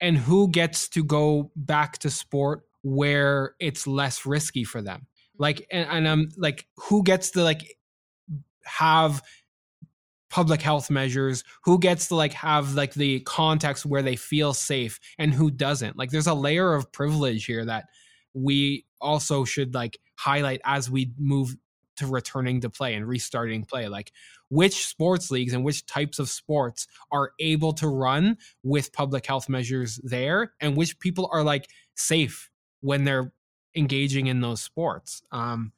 and 0.00 0.16
who 0.16 0.48
gets 0.48 0.88
to 0.88 1.02
go 1.02 1.50
back 1.56 1.98
to 1.98 2.10
sport 2.10 2.62
where 2.82 3.54
it's 3.58 3.86
less 3.86 4.26
risky 4.26 4.64
for 4.64 4.82
them. 4.82 5.00
Mm-hmm. 5.00 5.42
Like 5.42 5.66
and, 5.70 5.88
and 5.90 6.08
i'm 6.08 6.28
like 6.36 6.66
who 6.76 7.02
gets 7.02 7.30
to 7.32 7.42
like 7.42 7.76
have 8.64 9.22
public 10.28 10.60
health 10.60 10.90
measures 10.90 11.44
who 11.64 11.78
gets 11.78 12.08
to 12.08 12.14
like 12.14 12.32
have 12.32 12.74
like 12.74 12.94
the 12.94 13.20
context 13.20 13.86
where 13.86 14.02
they 14.02 14.16
feel 14.16 14.52
safe 14.52 15.00
and 15.18 15.32
who 15.32 15.50
doesn't? 15.50 15.96
Like 15.96 16.10
there's 16.10 16.26
a 16.26 16.34
layer 16.34 16.74
of 16.74 16.92
privilege 16.92 17.46
here 17.46 17.64
that 17.64 17.86
we 18.34 18.84
also 19.00 19.44
should 19.44 19.74
like 19.74 19.98
highlight 20.16 20.60
as 20.64 20.90
we 20.90 21.12
move 21.16 21.56
to 21.96 22.06
returning 22.06 22.60
to 22.60 22.70
play 22.70 22.94
and 22.94 23.06
restarting 23.06 23.64
play 23.64 23.88
like 23.88 24.12
which 24.48 24.86
sports 24.86 25.30
leagues 25.30 25.52
and 25.52 25.64
which 25.64 25.86
types 25.86 26.18
of 26.18 26.28
sports 26.28 26.86
are 27.10 27.32
able 27.40 27.72
to 27.72 27.88
run 27.88 28.36
with 28.62 28.92
public 28.92 29.26
health 29.26 29.48
measures 29.48 30.00
there 30.02 30.52
and 30.60 30.76
which 30.76 30.98
people 30.98 31.28
are 31.32 31.42
like 31.42 31.68
safe 31.94 32.50
when 32.80 33.04
they're 33.04 33.32
engaging 33.74 34.26
in 34.26 34.40
those 34.40 34.62
sports 34.62 35.22
um 35.32 35.72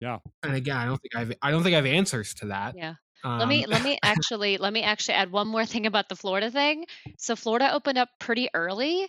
yeah 0.00 0.18
and 0.42 0.54
again 0.54 0.76
i 0.76 0.84
don't 0.86 1.00
think 1.02 1.16
i've 1.16 1.32
i 1.42 1.50
don't 1.50 1.62
think 1.62 1.74
i 1.74 1.76
have 1.76 1.86
answers 1.86 2.34
to 2.34 2.46
that 2.46 2.74
yeah 2.76 2.94
um, 3.24 3.40
let 3.40 3.48
me 3.48 3.66
let 3.66 3.82
me 3.82 3.98
actually 4.02 4.58
let 4.58 4.72
me 4.72 4.82
actually 4.82 5.14
add 5.14 5.32
one 5.32 5.48
more 5.48 5.66
thing 5.66 5.86
about 5.86 6.08
the 6.08 6.14
Florida 6.14 6.50
thing. 6.50 6.86
So 7.16 7.34
Florida 7.34 7.74
opened 7.74 7.98
up 7.98 8.08
pretty 8.20 8.48
early. 8.54 9.08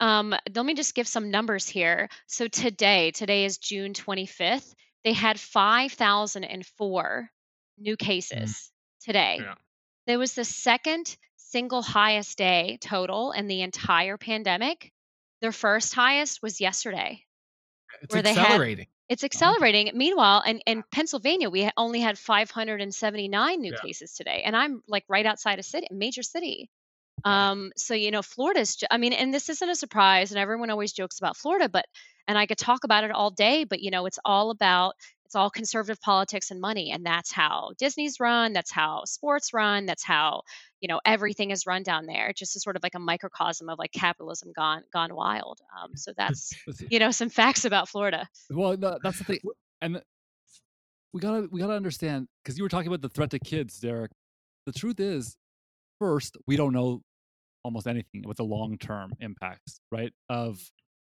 Um, 0.00 0.34
let 0.54 0.64
me 0.64 0.74
just 0.74 0.94
give 0.94 1.08
some 1.08 1.30
numbers 1.30 1.68
here. 1.68 2.08
So 2.26 2.48
today, 2.48 3.10
today 3.10 3.44
is 3.44 3.58
June 3.58 3.92
25th. 3.92 4.74
They 5.04 5.12
had 5.12 5.38
5,004 5.38 7.30
new 7.78 7.96
mm. 7.96 7.98
cases 7.98 8.50
mm. 8.50 9.04
today. 9.04 9.38
Yeah. 9.40 9.54
There 10.06 10.18
was 10.18 10.34
the 10.34 10.44
second 10.44 11.16
single 11.36 11.82
highest 11.82 12.38
day 12.38 12.78
total 12.80 13.32
in 13.32 13.46
the 13.46 13.62
entire 13.62 14.16
pandemic. 14.16 14.92
Their 15.40 15.52
first 15.52 15.94
highest 15.94 16.42
was 16.42 16.60
yesterday. 16.60 17.24
it's 18.02 18.14
accelerating. 18.14 18.86
Had, 18.86 19.12
it's 19.12 19.24
accelerating. 19.24 19.90
Meanwhile, 19.94 20.42
in, 20.46 20.60
in 20.60 20.84
Pennsylvania, 20.90 21.50
we 21.50 21.68
only 21.76 22.00
had 22.00 22.18
579 22.18 23.60
new 23.60 23.72
yeah. 23.72 23.78
cases 23.78 24.14
today, 24.14 24.42
and 24.44 24.56
I'm 24.56 24.82
like 24.88 25.04
right 25.08 25.26
outside 25.26 25.58
a 25.58 25.62
city, 25.62 25.88
a 25.90 25.94
major 25.94 26.22
city. 26.22 26.70
Um, 27.24 27.72
so 27.76 27.94
you 27.94 28.10
know, 28.10 28.22
Florida's. 28.22 28.82
I 28.90 28.96
mean, 28.96 29.12
and 29.12 29.32
this 29.32 29.48
isn't 29.48 29.68
a 29.68 29.74
surprise, 29.74 30.30
and 30.32 30.38
everyone 30.38 30.70
always 30.70 30.92
jokes 30.92 31.18
about 31.18 31.36
Florida, 31.36 31.68
but 31.68 31.84
and 32.28 32.38
I 32.38 32.46
could 32.46 32.58
talk 32.58 32.84
about 32.84 33.04
it 33.04 33.10
all 33.10 33.30
day, 33.30 33.64
but 33.64 33.80
you 33.80 33.90
know, 33.90 34.06
it's 34.06 34.18
all 34.24 34.50
about 34.50 34.94
it's 35.24 35.34
all 35.34 35.48
conservative 35.48 35.98
politics 36.00 36.50
and 36.50 36.60
money, 36.60 36.90
and 36.90 37.06
that's 37.06 37.32
how 37.32 37.72
Disney's 37.78 38.20
run. 38.20 38.52
That's 38.52 38.70
how 38.70 39.04
sports 39.06 39.54
run. 39.54 39.86
That's 39.86 40.04
how 40.04 40.42
you 40.80 40.88
know 40.88 41.00
everything 41.06 41.50
is 41.50 41.66
run 41.66 41.82
down 41.82 42.04
there. 42.04 42.32
Just 42.36 42.54
is 42.54 42.62
sort 42.62 42.76
of 42.76 42.82
like 42.82 42.94
a 42.94 42.98
microcosm 42.98 43.70
of 43.70 43.78
like 43.78 43.92
capitalism 43.92 44.52
gone 44.54 44.82
gone 44.92 45.14
wild. 45.14 45.58
Um, 45.80 45.96
so 45.96 46.12
that's 46.16 46.52
you 46.90 46.98
know 46.98 47.10
some 47.10 47.28
facts 47.40 47.64
about 47.64 47.88
Florida. 47.88 48.28
Well, 48.50 48.76
no, 48.76 48.98
that's 49.02 49.18
the 49.18 49.24
thing, 49.24 49.38
and 49.80 50.02
we 51.14 51.20
gotta 51.20 51.48
we 51.50 51.60
gotta 51.60 51.74
understand 51.74 52.28
because 52.44 52.58
you 52.58 52.64
were 52.64 52.68
talking 52.68 52.88
about 52.88 53.00
the 53.00 53.08
threat 53.08 53.30
to 53.30 53.38
kids, 53.38 53.78
Derek. 53.78 54.10
The 54.66 54.72
truth 54.72 55.00
is, 55.00 55.36
first, 55.98 56.36
we 56.46 56.56
don't 56.56 56.74
know 56.74 57.00
almost 57.64 57.86
anything 57.86 58.22
with 58.26 58.36
the 58.36 58.44
long 58.44 58.76
term 58.76 59.14
impacts, 59.18 59.80
right? 59.90 60.12
Of 60.28 60.60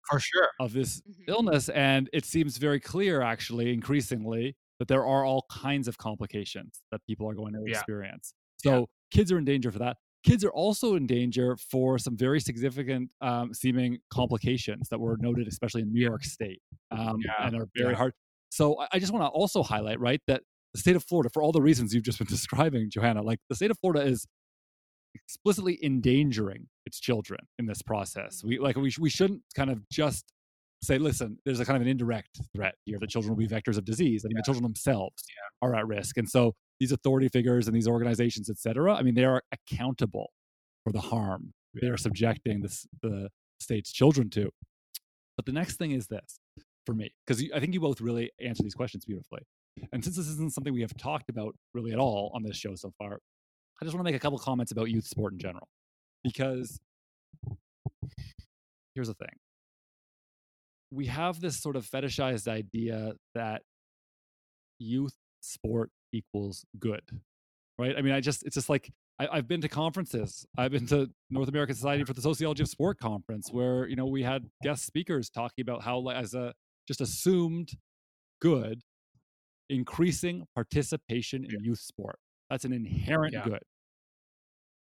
for 0.09 0.19
sure 0.19 0.49
of 0.59 0.73
this 0.73 1.01
mm-hmm. 1.01 1.29
illness, 1.29 1.69
and 1.69 2.09
it 2.13 2.25
seems 2.25 2.57
very 2.57 2.79
clear, 2.79 3.21
actually, 3.21 3.73
increasingly, 3.73 4.55
that 4.79 4.87
there 4.87 5.05
are 5.05 5.25
all 5.25 5.45
kinds 5.51 5.87
of 5.87 5.97
complications 5.97 6.81
that 6.91 7.01
people 7.05 7.29
are 7.29 7.33
going 7.33 7.53
to 7.53 7.63
yeah. 7.65 7.77
experience. 7.77 8.33
So 8.57 8.71
yeah. 8.71 8.85
kids 9.11 9.31
are 9.31 9.37
in 9.37 9.45
danger 9.45 9.71
for 9.71 9.79
that. 9.79 9.97
Kids 10.23 10.43
are 10.43 10.51
also 10.51 10.95
in 10.95 11.07
danger 11.07 11.55
for 11.71 11.97
some 11.97 12.17
very 12.17 12.41
significant 12.41 13.09
um, 13.21 13.53
seeming 13.53 13.99
complications 14.11 14.89
that 14.89 14.99
were 14.99 15.17
noted, 15.19 15.47
especially 15.47 15.81
in 15.81 15.93
New 15.93 16.03
York 16.03 16.23
State, 16.23 16.61
um, 16.91 17.17
yeah. 17.23 17.47
and 17.47 17.55
are 17.55 17.67
very 17.75 17.95
hard. 17.95 18.13
So 18.49 18.83
I 18.91 18.99
just 18.99 19.13
want 19.13 19.23
to 19.23 19.29
also 19.29 19.63
highlight, 19.63 19.99
right, 19.99 20.21
that 20.27 20.41
the 20.73 20.79
state 20.79 20.95
of 20.95 21.03
Florida, 21.03 21.29
for 21.33 21.41
all 21.41 21.51
the 21.51 21.61
reasons 21.61 21.93
you've 21.93 22.03
just 22.03 22.17
been 22.17 22.27
describing, 22.29 22.89
Johanna, 22.89 23.21
like 23.21 23.39
the 23.49 23.55
state 23.55 23.71
of 23.71 23.79
Florida 23.79 24.01
is 24.05 24.27
explicitly 25.23 25.79
endangering 25.83 26.67
its 26.85 26.99
children 26.99 27.39
in 27.57 27.65
this 27.65 27.81
process. 27.81 28.37
Mm-hmm. 28.37 28.47
We 28.47 28.59
like 28.59 28.75
we 28.75 28.93
we 28.99 29.09
shouldn't 29.09 29.41
kind 29.55 29.69
of 29.69 29.87
just 29.89 30.25
say, 30.81 30.97
listen, 30.97 31.37
there's 31.45 31.59
a 31.59 31.65
kind 31.65 31.75
of 31.75 31.81
an 31.81 31.87
indirect 31.89 32.39
threat 32.55 32.75
here 32.85 32.97
that 32.99 33.09
children 33.09 33.35
will 33.35 33.37
be 33.37 33.47
vectors 33.47 33.77
of 33.77 33.85
disease. 33.85 34.23
I 34.23 34.27
mean, 34.27 34.37
yeah. 34.37 34.41
the 34.41 34.45
children 34.45 34.63
themselves 34.63 35.23
yeah. 35.27 35.67
are 35.67 35.75
at 35.75 35.87
risk, 35.87 36.17
and 36.17 36.29
so 36.29 36.55
these 36.79 36.91
authority 36.91 37.27
figures 37.27 37.67
and 37.67 37.75
these 37.75 37.87
organizations, 37.87 38.49
et 38.49 38.57
cetera, 38.57 38.95
I 38.95 39.01
mean, 39.01 39.15
they 39.15 39.25
are 39.25 39.41
accountable 39.51 40.31
for 40.85 40.93
the 40.93 41.01
harm 41.01 41.53
yeah. 41.73 41.81
they 41.81 41.87
are 41.89 41.97
subjecting 41.97 42.61
this, 42.61 42.87
the 43.01 43.29
state's 43.59 43.91
children 43.91 44.29
to. 44.31 44.49
But 45.35 45.45
the 45.45 45.51
next 45.51 45.77
thing 45.77 45.91
is 45.91 46.07
this 46.07 46.39
for 46.85 46.93
me, 46.93 47.13
because 47.25 47.43
I 47.53 47.59
think 47.59 47.73
you 47.73 47.79
both 47.79 48.01
really 48.01 48.31
answer 48.41 48.63
these 48.63 48.73
questions 48.73 49.05
beautifully. 49.05 49.41
And 49.93 50.03
since 50.03 50.17
this 50.17 50.27
isn't 50.27 50.53
something 50.53 50.73
we 50.73 50.81
have 50.81 50.95
talked 50.97 51.29
about 51.29 51.55
really 51.73 51.93
at 51.93 51.99
all 51.99 52.31
on 52.33 52.43
this 52.43 52.57
show 52.57 52.75
so 52.75 52.91
far, 52.97 53.19
I 53.81 53.85
just 53.85 53.95
want 53.95 54.05
to 54.05 54.11
make 54.11 54.15
a 54.15 54.19
couple 54.19 54.37
comments 54.39 54.71
about 54.71 54.89
youth 54.89 55.05
sport 55.05 55.33
in 55.33 55.39
general. 55.39 55.67
Because 56.23 56.79
here's 58.93 59.07
the 59.07 59.13
thing. 59.13 59.35
We 60.91 61.05
have 61.05 61.39
this 61.39 61.61
sort 61.61 61.75
of 61.75 61.85
fetishized 61.85 62.47
idea 62.47 63.13
that 63.35 63.61
youth 64.79 65.15
sport 65.41 65.91
equals 66.11 66.65
good 66.79 67.03
right? 67.79 67.95
I 67.97 68.01
mean 68.01 68.13
i 68.13 68.19
just 68.19 68.43
it's 68.43 68.53
just 68.53 68.69
like 68.69 68.91
I, 69.21 69.35
have 69.35 69.49
been 69.49 69.59
to 69.61 69.67
conferences. 69.67 70.45
I've 70.57 70.71
been 70.71 70.85
to 70.87 71.09
north 71.29 71.49
american 71.49 71.75
society 71.75 72.03
for 72.03 72.13
the 72.13 72.21
sociology 72.21 72.61
of 72.61 72.69
sport 72.69 72.99
conference 72.99 73.49
where 73.51 73.87
you 73.87 73.95
know 73.95 74.05
we 74.05 74.21
had 74.21 74.45
guest 74.61 74.85
speakers 74.85 75.29
talking 75.29 75.63
about 75.63 75.81
how 75.83 76.07
as 76.09 76.35
a 76.35 76.53
just 76.87 77.01
assumed 77.01 77.71
good 78.41 78.81
increasing 79.69 80.45
participation 80.55 81.45
in 81.45 81.63
youth 81.63 81.79
sport 81.79 82.19
that's 82.49 82.65
an 82.65 82.73
inherent 82.73 83.33
yeah. 83.33 83.43
good 83.43 83.61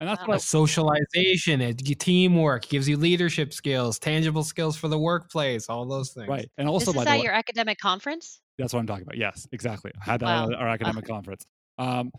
and 0.01 0.11
that's 0.11 0.27
what 0.27 0.43
socialization, 0.43 1.63
it 1.63 1.79
teamwork, 1.99 2.69
gives 2.69 2.87
you 2.87 2.99
leadership 2.99 3.55
skills, 3.55 3.99
tangible 3.99 4.45
skills 4.45 4.77
for 4.77 4.89
the 4.89 4.99
workplace, 4.99 5.71
all 5.71 5.87
those 5.87 6.11
things. 6.11 6.29
Right. 6.29 6.51
And 6.59 6.69
also, 6.69 6.93
this 6.93 7.03
is 7.03 7.07
at 7.07 7.23
your 7.23 7.33
academic 7.33 7.79
conference. 7.79 8.41
That's 8.59 8.75
what 8.75 8.81
I'm 8.81 8.87
talking 8.87 9.05
about. 9.05 9.17
Yes, 9.17 9.49
exactly. 9.53 9.93
I 10.01 10.05
had 10.05 10.21
that 10.21 10.27
wow. 10.27 10.51
at 10.51 10.55
our 10.55 10.69
academic 10.69 11.05
okay. 11.05 11.13
conference. 11.13 11.47
Um, 11.79 12.11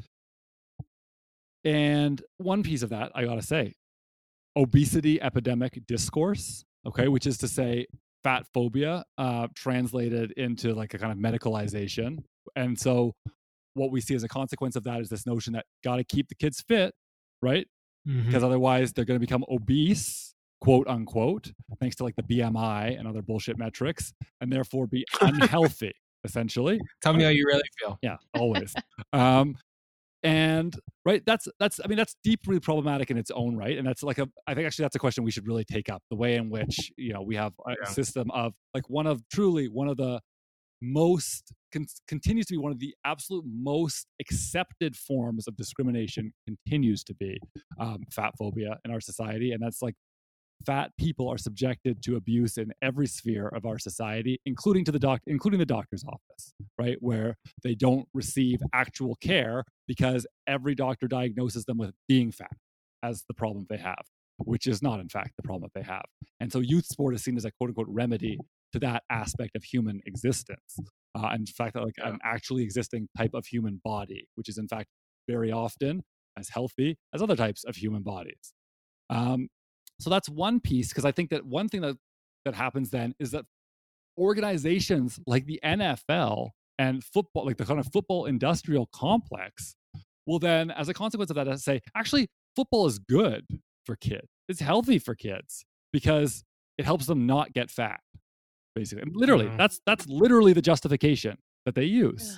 and 1.63 2.21
one 2.37 2.63
piece 2.63 2.81
of 2.81 2.89
that, 2.89 3.11
I 3.13 3.25
gotta 3.25 3.43
say, 3.43 3.73
obesity 4.55 5.21
epidemic 5.21 5.79
discourse. 5.87 6.63
Okay, 6.85 7.09
which 7.09 7.27
is 7.27 7.37
to 7.39 7.47
say, 7.47 7.85
fat 8.23 8.45
phobia 8.53 9.03
uh, 9.19 9.47
translated 9.55 10.31
into 10.31 10.73
like 10.73 10.95
a 10.95 10.97
kind 10.97 11.11
of 11.11 11.19
medicalization. 11.19 12.23
And 12.55 12.79
so, 12.79 13.13
what 13.77 13.91
we 13.91 14.01
see 14.01 14.15
as 14.15 14.23
a 14.23 14.27
consequence 14.27 14.75
of 14.75 14.83
that 14.83 14.99
is 14.99 15.09
this 15.09 15.25
notion 15.25 15.53
that 15.53 15.65
got 15.83 15.97
to 15.97 16.03
keep 16.03 16.27
the 16.27 16.35
kids 16.35 16.61
fit 16.67 16.93
right? 17.41 17.67
Mm-hmm. 18.07 18.27
Because 18.27 18.43
otherwise 18.43 18.93
they're 18.93 19.05
going 19.05 19.19
to 19.19 19.25
become 19.25 19.43
obese, 19.49 20.33
quote 20.61 20.87
unquote, 20.87 21.51
thanks 21.79 21.95
to 21.97 22.03
like 22.03 22.15
the 22.15 22.23
BMI 22.23 22.97
and 22.97 23.07
other 23.07 23.21
bullshit 23.21 23.57
metrics, 23.57 24.13
and 24.41 24.51
therefore 24.51 24.87
be 24.87 25.05
unhealthy, 25.21 25.93
essentially. 26.23 26.79
Tell 27.01 27.13
me 27.13 27.23
how 27.23 27.29
you 27.29 27.45
really 27.45 27.63
feel. 27.79 27.99
Yeah, 28.01 28.17
always. 28.33 28.73
um, 29.13 29.55
and 30.23 30.75
right 31.05 31.21
that's 31.27 31.47
that's 31.59 31.79
i 31.85 31.87
mean 31.87 31.95
that's 31.95 32.15
deeply 32.23 32.59
problematic 32.59 33.11
in 33.11 33.19
its 33.19 33.29
own 33.29 33.55
right 33.55 33.77
and 33.77 33.87
that's 33.87 34.01
like 34.01 34.17
a 34.17 34.27
i 34.47 34.55
think 34.55 34.65
actually 34.65 34.81
that's 34.81 34.95
a 34.95 34.99
question 34.99 35.23
we 35.23 35.29
should 35.29 35.45
really 35.45 35.63
take 35.63 35.89
up 35.89 36.01
the 36.09 36.15
way 36.15 36.37
in 36.37 36.49
which 36.49 36.91
you 36.97 37.13
know 37.13 37.21
we 37.21 37.35
have 37.35 37.53
a 37.67 37.75
yeah. 37.79 37.87
system 37.87 38.31
of 38.31 38.51
like 38.73 38.89
one 38.89 39.05
of 39.05 39.21
truly 39.29 39.67
one 39.67 39.87
of 39.87 39.95
the 39.95 40.19
most 40.81 41.53
con- 41.73 41.85
continues 42.07 42.45
to 42.47 42.53
be 42.53 42.57
one 42.57 42.71
of 42.71 42.79
the 42.79 42.93
absolute 43.05 43.45
most 43.47 44.07
accepted 44.19 44.95
forms 44.95 45.47
of 45.47 45.55
discrimination 45.55 46.33
continues 46.45 47.03
to 47.03 47.13
be 47.15 47.39
um, 47.79 48.03
fat 48.11 48.33
phobia 48.37 48.77
in 48.85 48.91
our 48.91 49.01
society 49.01 49.51
and 49.51 49.61
that's 49.61 49.81
like 49.81 49.95
fat 50.65 50.91
people 50.97 51.29
are 51.29 51.37
subjected 51.37 52.01
to 52.01 52.15
abuse 52.15 52.57
in 52.57 52.71
every 52.81 53.07
sphere 53.07 53.47
of 53.49 53.65
our 53.65 53.77
society 53.77 54.39
including 54.45 54.83
to 54.83 54.91
the 54.91 54.99
doc 54.99 55.21
including 55.27 55.59
the 55.59 55.65
doctor's 55.65 56.03
office 56.05 56.53
right 56.79 56.97
where 56.99 57.35
they 57.63 57.75
don't 57.75 58.07
receive 58.13 58.59
actual 58.73 59.15
care 59.15 59.63
because 59.87 60.25
every 60.47 60.73
doctor 60.73 61.07
diagnoses 61.07 61.63
them 61.65 61.77
with 61.77 61.93
being 62.07 62.31
fat 62.31 62.55
as 63.03 63.23
the 63.27 63.33
problem 63.33 63.65
they 63.69 63.77
have 63.77 64.03
which 64.39 64.67
is 64.67 64.81
not 64.81 64.99
in 64.99 65.09
fact 65.09 65.31
the 65.37 65.43
problem 65.43 65.61
that 65.61 65.79
they 65.79 65.85
have 65.85 66.05
and 66.39 66.51
so 66.51 66.59
youth 66.59 66.85
sport 66.85 67.13
is 67.13 67.23
seen 67.23 67.37
as 67.37 67.45
a 67.45 67.51
quote 67.51 67.69
unquote 67.69 67.87
remedy 67.89 68.39
to 68.73 68.79
that 68.79 69.03
aspect 69.09 69.55
of 69.55 69.63
human 69.63 70.01
existence. 70.05 70.79
Uh, 71.17 71.29
and 71.31 71.41
in 71.41 71.45
fact, 71.45 71.75
like 71.75 71.95
yeah. 71.97 72.09
an 72.09 72.19
actually 72.23 72.63
existing 72.63 73.07
type 73.17 73.33
of 73.33 73.45
human 73.45 73.81
body, 73.83 74.27
which 74.35 74.49
is 74.49 74.57
in 74.57 74.67
fact 74.67 74.89
very 75.27 75.51
often 75.51 76.03
as 76.37 76.49
healthy 76.49 76.97
as 77.13 77.21
other 77.21 77.35
types 77.35 77.63
of 77.63 77.75
human 77.75 78.03
bodies. 78.03 78.53
Um, 79.09 79.47
so 79.99 80.09
that's 80.09 80.29
one 80.29 80.59
piece 80.59 80.89
because 80.89 81.05
I 81.05 81.11
think 81.11 81.31
that 81.31 81.45
one 81.45 81.69
thing 81.69 81.81
that 81.81 81.97
that 82.45 82.53
happens 82.53 82.91
then 82.91 83.15
is 83.19 83.31
that 83.31 83.45
organizations 84.17 85.19
like 85.25 85.45
the 85.45 85.59
NFL 85.63 86.49
and 86.77 87.03
football, 87.03 87.45
like 87.45 87.57
the 87.57 87.65
kind 87.65 87.79
of 87.79 87.87
football 87.91 88.25
industrial 88.25 88.87
complex, 88.93 89.75
will 90.27 90.39
then, 90.39 90.69
as 90.71 90.89
a 90.89 90.93
consequence 90.93 91.31
of 91.31 91.35
that, 91.35 91.59
say, 91.59 91.81
actually, 91.95 92.27
football 92.55 92.85
is 92.85 92.99
good 92.99 93.45
for 93.85 93.95
kids. 93.95 94.27
It's 94.47 94.59
healthy 94.59 94.99
for 94.99 95.15
kids 95.15 95.65
because 95.91 96.43
it 96.77 96.85
helps 96.85 97.07
them 97.07 97.25
not 97.25 97.53
get 97.53 97.71
fat 97.71 98.01
basically. 98.77 99.11
Literally, 99.13 99.45
mm-hmm. 99.45 99.57
that's 99.57 99.79
that's 99.85 100.07
literally 100.07 100.53
the 100.53 100.61
justification 100.61 101.37
that 101.65 101.75
they 101.75 101.85
use. 101.85 102.37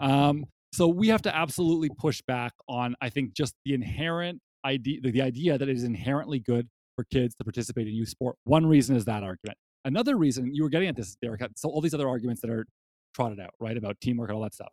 Um, 0.00 0.44
so 0.72 0.88
we 0.88 1.08
have 1.08 1.22
to 1.22 1.34
absolutely 1.34 1.88
push 1.96 2.20
back 2.26 2.52
on, 2.68 2.94
I 3.00 3.08
think, 3.08 3.34
just 3.34 3.54
the 3.64 3.72
inherent 3.72 4.40
idea, 4.64 5.00
the, 5.00 5.10
the 5.12 5.22
idea 5.22 5.56
that 5.56 5.68
it 5.68 5.76
is 5.76 5.84
inherently 5.84 6.40
good 6.40 6.68
for 6.96 7.04
kids 7.04 7.34
to 7.36 7.44
participate 7.44 7.86
in 7.86 7.94
youth 7.94 8.08
sport. 8.08 8.36
One 8.44 8.66
reason 8.66 8.96
is 8.96 9.04
that 9.04 9.22
argument. 9.22 9.58
Another 9.84 10.16
reason 10.16 10.52
you 10.52 10.64
were 10.64 10.68
getting 10.68 10.88
at 10.88 10.96
this, 10.96 11.16
Derek. 11.22 11.40
So 11.56 11.68
all 11.68 11.80
these 11.80 11.94
other 11.94 12.08
arguments 12.08 12.42
that 12.42 12.50
are 12.50 12.66
trotted 13.14 13.38
out, 13.40 13.50
right, 13.60 13.76
about 13.76 14.00
teamwork 14.00 14.28
and 14.30 14.36
all 14.36 14.42
that 14.42 14.54
stuff. 14.54 14.72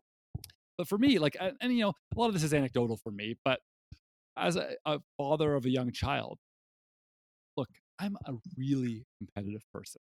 But 0.78 0.88
for 0.88 0.98
me, 0.98 1.20
like, 1.20 1.38
and, 1.40 1.56
and 1.62 1.72
you 1.72 1.84
know, 1.84 1.94
a 2.16 2.20
lot 2.20 2.28
of 2.28 2.34
this 2.34 2.44
is 2.44 2.54
anecdotal 2.54 2.98
for 2.98 3.12
me, 3.12 3.36
but 3.46 3.60
as 4.36 4.56
a, 4.56 4.72
a 4.86 5.00
father 5.18 5.54
of 5.54 5.66
a 5.66 5.70
young 5.70 5.92
child, 5.92 6.40
look, 7.56 7.70
I'm 8.00 8.18
a 8.26 8.34
really 8.58 9.06
competitive 9.20 9.62
person. 9.72 10.02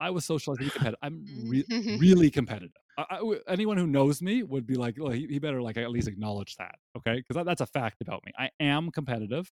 I 0.00 0.10
was 0.10 0.24
socialized 0.24 0.60
competitive. 0.72 0.98
I'm 1.02 1.24
mm-hmm. 1.26 1.50
re- 1.50 1.98
really 2.00 2.30
competitive. 2.30 2.72
I, 2.98 3.04
I, 3.10 3.38
anyone 3.48 3.76
who 3.76 3.86
knows 3.86 4.22
me 4.22 4.42
would 4.42 4.66
be 4.66 4.74
like, 4.74 4.96
well, 4.98 5.12
he, 5.12 5.26
he 5.26 5.38
better 5.38 5.62
like 5.62 5.76
at 5.76 5.90
least 5.90 6.08
acknowledge 6.08 6.56
that, 6.56 6.76
okay? 6.96 7.16
Because 7.16 7.36
that, 7.36 7.46
that's 7.46 7.60
a 7.60 7.66
fact 7.66 8.00
about 8.00 8.22
me. 8.24 8.32
I 8.38 8.50
am 8.60 8.90
competitive, 8.90 9.50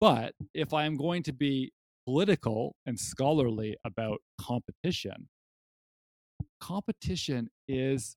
but 0.00 0.34
if 0.54 0.72
I 0.72 0.84
am 0.84 0.96
going 0.96 1.22
to 1.24 1.32
be 1.32 1.72
political 2.06 2.76
and 2.86 2.98
scholarly 2.98 3.76
about 3.84 4.18
competition, 4.40 5.28
competition 6.60 7.48
is 7.68 8.16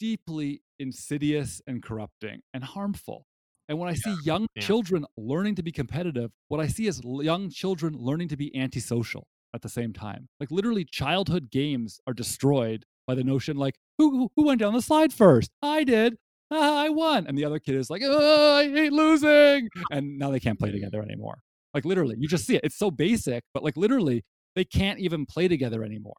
deeply 0.00 0.62
insidious 0.78 1.62
and 1.66 1.82
corrupting 1.82 2.40
and 2.52 2.64
harmful. 2.64 3.26
And 3.68 3.78
when 3.78 3.88
I 3.88 3.92
yeah, 3.92 4.14
see 4.14 4.16
young 4.24 4.46
yeah. 4.54 4.62
children 4.62 5.06
learning 5.16 5.54
to 5.54 5.62
be 5.62 5.72
competitive, 5.72 6.30
what 6.48 6.60
I 6.60 6.66
see 6.66 6.86
is 6.86 7.00
young 7.04 7.48
children 7.48 7.94
learning 7.96 8.28
to 8.28 8.36
be 8.36 8.54
antisocial 8.54 9.26
at 9.54 9.62
the 9.62 9.68
same 9.68 9.92
time. 9.92 10.28
Like 10.40 10.50
literally, 10.50 10.84
childhood 10.84 11.50
games 11.50 12.00
are 12.06 12.14
destroyed 12.14 12.84
by 13.06 13.14
the 13.14 13.24
notion 13.24 13.56
like, 13.56 13.76
who 13.98 14.30
who 14.36 14.44
went 14.44 14.60
down 14.60 14.74
the 14.74 14.82
slide 14.82 15.12
first? 15.12 15.50
I 15.62 15.84
did. 15.84 16.16
Ah, 16.50 16.82
I 16.82 16.88
won. 16.90 17.26
And 17.26 17.38
the 17.38 17.44
other 17.44 17.58
kid 17.58 17.74
is 17.76 17.90
like, 17.90 18.02
oh, 18.04 18.56
I 18.56 18.68
hate 18.68 18.92
losing. 18.92 19.68
And 19.90 20.18
now 20.18 20.30
they 20.30 20.40
can't 20.40 20.58
play 20.58 20.70
together 20.70 21.02
anymore. 21.02 21.38
Like 21.72 21.84
literally, 21.84 22.16
you 22.18 22.28
just 22.28 22.46
see 22.46 22.56
it. 22.56 22.62
It's 22.64 22.76
so 22.76 22.90
basic, 22.90 23.44
but 23.52 23.62
like 23.62 23.76
literally, 23.76 24.24
they 24.54 24.64
can't 24.64 25.00
even 25.00 25.26
play 25.26 25.48
together 25.48 25.82
anymore 25.82 26.16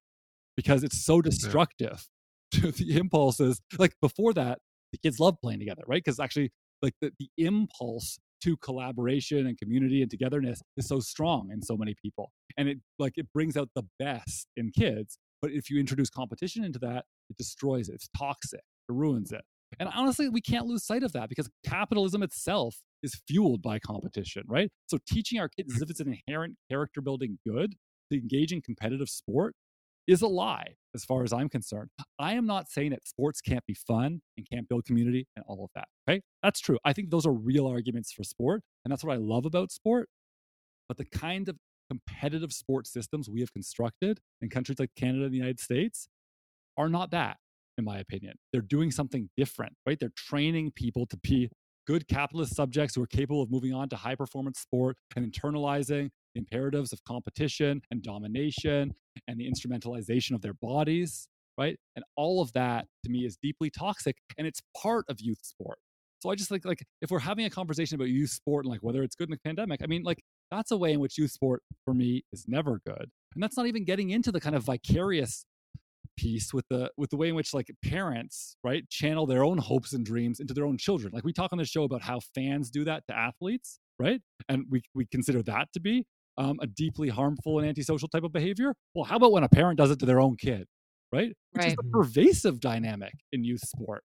because 0.57 0.83
it's 0.83 1.05
so 1.05 1.21
destructive 1.21 2.07
to 2.51 2.71
the 2.71 2.97
impulses. 2.97 3.61
Like 3.77 3.93
before 4.01 4.33
that, 4.33 4.59
the 4.91 4.97
kids 4.97 5.19
love 5.19 5.35
playing 5.41 5.59
together, 5.59 5.83
right? 5.87 6.03
Because 6.03 6.19
actually, 6.19 6.51
like 6.81 6.93
the, 7.01 7.11
the 7.19 7.29
impulse 7.37 8.19
to 8.41 8.57
collaboration 8.57 9.47
and 9.47 9.57
community 9.57 10.01
and 10.01 10.11
togetherness 10.11 10.61
is 10.77 10.87
so 10.87 10.99
strong 10.99 11.49
in 11.51 11.61
so 11.61 11.75
many 11.77 11.95
people. 12.01 12.31
And 12.57 12.69
it 12.69 12.77
like 12.99 13.13
it 13.17 13.27
brings 13.33 13.57
out 13.57 13.69
the 13.75 13.83
best 13.99 14.47
in 14.55 14.71
kids 14.71 15.17
but 15.41 15.51
if 15.51 15.69
you 15.69 15.79
introduce 15.79 16.09
competition 16.09 16.63
into 16.63 16.79
that 16.79 17.05
it 17.29 17.37
destroys 17.37 17.89
it 17.89 17.95
it's 17.95 18.09
toxic 18.17 18.61
it 18.61 18.93
ruins 18.93 19.31
it. 19.31 19.41
And 19.79 19.89
honestly 19.93 20.29
we 20.29 20.41
can't 20.41 20.65
lose 20.65 20.83
sight 20.83 21.03
of 21.03 21.11
that 21.13 21.29
because 21.29 21.49
capitalism 21.65 22.23
itself 22.23 22.77
is 23.03 23.21
fueled 23.27 23.61
by 23.61 23.79
competition 23.79 24.43
right? 24.47 24.71
So 24.87 24.97
teaching 25.07 25.39
our 25.39 25.49
kids 25.49 25.75
as 25.75 25.81
if 25.81 25.89
it's 25.89 25.99
an 25.99 26.17
inherent 26.27 26.55
character 26.69 27.01
building 27.01 27.39
good 27.45 27.75
to 28.11 28.17
engage 28.17 28.51
in 28.51 28.61
competitive 28.61 29.09
sport 29.09 29.55
is 30.07 30.21
a 30.21 30.27
lie 30.27 30.75
as 30.93 31.03
far 31.03 31.23
as 31.23 31.33
I'm 31.33 31.49
concerned. 31.49 31.89
I 32.19 32.33
am 32.33 32.45
not 32.45 32.69
saying 32.69 32.91
that 32.91 33.07
sports 33.07 33.41
can't 33.41 33.65
be 33.65 33.73
fun 33.73 34.21
and 34.37 34.47
can't 34.51 34.67
build 34.67 34.85
community 34.85 35.27
and 35.35 35.43
all 35.47 35.63
of 35.63 35.69
that. 35.75 35.87
Okay. 36.07 36.21
That's 36.43 36.59
true. 36.59 36.77
I 36.85 36.93
think 36.93 37.09
those 37.09 37.25
are 37.25 37.33
real 37.33 37.67
arguments 37.67 38.11
for 38.11 38.23
sport. 38.23 38.61
And 38.83 38.91
that's 38.91 39.03
what 39.03 39.13
I 39.13 39.17
love 39.17 39.45
about 39.45 39.71
sport. 39.71 40.09
But 40.87 40.97
the 40.97 41.05
kind 41.05 41.49
of 41.49 41.57
competitive 41.89 42.51
sports 42.51 42.91
systems 42.91 43.29
we 43.29 43.39
have 43.41 43.53
constructed 43.53 44.19
in 44.41 44.49
countries 44.49 44.79
like 44.79 44.91
Canada 44.95 45.25
and 45.25 45.33
the 45.33 45.37
United 45.37 45.59
States 45.59 46.07
are 46.77 46.89
not 46.89 47.11
that, 47.11 47.37
in 47.77 47.85
my 47.85 47.99
opinion. 47.99 48.35
They're 48.51 48.61
doing 48.61 48.91
something 48.91 49.29
different, 49.37 49.73
right? 49.85 49.99
They're 49.99 50.11
training 50.15 50.71
people 50.75 51.05
to 51.07 51.17
be 51.17 51.49
good 51.87 52.07
capitalist 52.07 52.55
subjects 52.55 52.95
who 52.95 53.03
are 53.03 53.07
capable 53.07 53.41
of 53.41 53.51
moving 53.51 53.73
on 53.73 53.89
to 53.89 53.95
high 53.95 54.15
performance 54.15 54.59
sport 54.59 54.97
and 55.15 55.31
internalizing 55.31 56.09
the 56.35 56.39
imperatives 56.39 56.93
of 56.93 57.03
competition 57.05 57.81
and 57.89 58.03
domination 58.03 58.93
and 59.27 59.39
the 59.39 59.49
instrumentalization 59.49 60.35
of 60.35 60.41
their 60.41 60.53
bodies, 60.53 61.27
right? 61.57 61.77
And 61.95 62.05
all 62.15 62.41
of 62.41 62.53
that 62.53 62.87
to 63.03 63.09
me 63.09 63.25
is 63.25 63.37
deeply 63.41 63.69
toxic 63.69 64.17
and 64.37 64.45
it's 64.45 64.61
part 64.79 65.05
of 65.09 65.19
youth 65.19 65.39
sport. 65.41 65.79
So 66.19 66.29
I 66.29 66.35
just 66.35 66.49
think 66.49 66.65
like 66.65 66.83
if 67.01 67.11
we're 67.11 67.19
having 67.19 67.45
a 67.45 67.49
conversation 67.49 67.95
about 67.95 68.09
youth 68.09 68.31
sport 68.31 68.65
and 68.65 68.71
like 68.71 68.81
whether 68.81 69.03
it's 69.03 69.15
good 69.15 69.29
in 69.29 69.31
the 69.31 69.39
pandemic, 69.43 69.81
I 69.83 69.87
mean 69.87 70.03
like 70.03 70.21
that's 70.51 70.71
a 70.71 70.77
way 70.77 70.93
in 70.93 70.99
which 70.99 71.17
youth 71.17 71.31
sport 71.31 71.63
for 71.83 71.93
me 71.93 72.23
is 72.31 72.45
never 72.47 72.81
good. 72.85 73.09
And 73.33 73.43
that's 73.43 73.57
not 73.57 73.67
even 73.67 73.83
getting 73.85 74.09
into 74.11 74.31
the 74.31 74.39
kind 74.39 74.55
of 74.55 74.63
vicarious 74.63 75.45
piece 76.17 76.53
with 76.53 76.65
the 76.69 76.89
with 76.97 77.09
the 77.09 77.17
way 77.17 77.29
in 77.29 77.35
which 77.35 77.53
like 77.53 77.69
parents 77.83 78.55
right 78.63 78.89
channel 78.89 79.25
their 79.25 79.43
own 79.43 79.57
hopes 79.57 79.93
and 79.93 80.05
dreams 80.05 80.39
into 80.39 80.53
their 80.53 80.65
own 80.65 80.77
children 80.77 81.11
like 81.13 81.25
we 81.25 81.33
talk 81.33 81.51
on 81.51 81.57
the 81.57 81.65
show 81.65 81.83
about 81.83 82.01
how 82.01 82.19
fans 82.33 82.69
do 82.69 82.85
that 82.85 83.03
to 83.07 83.17
athletes 83.17 83.79
right 83.99 84.21
and 84.47 84.65
we 84.69 84.81
we 84.93 85.05
consider 85.05 85.43
that 85.43 85.67
to 85.73 85.79
be 85.81 86.05
um, 86.37 86.59
a 86.61 86.67
deeply 86.67 87.09
harmful 87.09 87.59
and 87.59 87.67
antisocial 87.67 88.07
type 88.07 88.23
of 88.23 88.31
behavior. 88.31 88.73
Well, 88.93 89.05
how 89.05 89.17
about 89.17 89.31
when 89.31 89.43
a 89.43 89.49
parent 89.49 89.77
does 89.77 89.91
it 89.91 89.99
to 89.99 90.05
their 90.05 90.19
own 90.19 90.35
kid, 90.37 90.67
right? 91.11 91.33
Which 91.51 91.63
right. 91.63 91.67
is 91.67 91.75
a 91.79 91.89
pervasive 91.91 92.59
dynamic 92.59 93.13
in 93.31 93.43
youth 93.43 93.61
sport. 93.61 94.03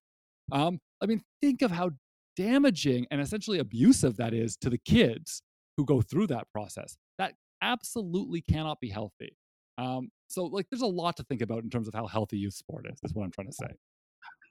Um, 0.51 0.79
I 1.01 1.05
mean, 1.05 1.21
think 1.41 1.61
of 1.61 1.71
how 1.71 1.91
damaging 2.35 3.05
and 3.11 3.21
essentially 3.21 3.59
abusive 3.59 4.17
that 4.17 4.33
is 4.33 4.55
to 4.57 4.69
the 4.69 4.77
kids 4.77 5.41
who 5.77 5.85
go 5.85 6.01
through 6.01 6.27
that 6.27 6.47
process. 6.53 6.97
That 7.17 7.33
absolutely 7.61 8.41
cannot 8.41 8.79
be 8.79 8.89
healthy. 8.89 9.35
Um, 9.77 10.09
so, 10.27 10.45
like, 10.45 10.67
there's 10.69 10.81
a 10.81 10.87
lot 10.87 11.17
to 11.17 11.23
think 11.23 11.41
about 11.41 11.63
in 11.63 11.69
terms 11.69 11.87
of 11.87 11.93
how 11.93 12.07
healthy 12.07 12.37
youth 12.37 12.53
sport 12.53 12.85
is. 12.91 12.99
Is 13.03 13.13
what 13.13 13.23
I'm 13.23 13.31
trying 13.31 13.47
to 13.47 13.53
say. 13.53 13.67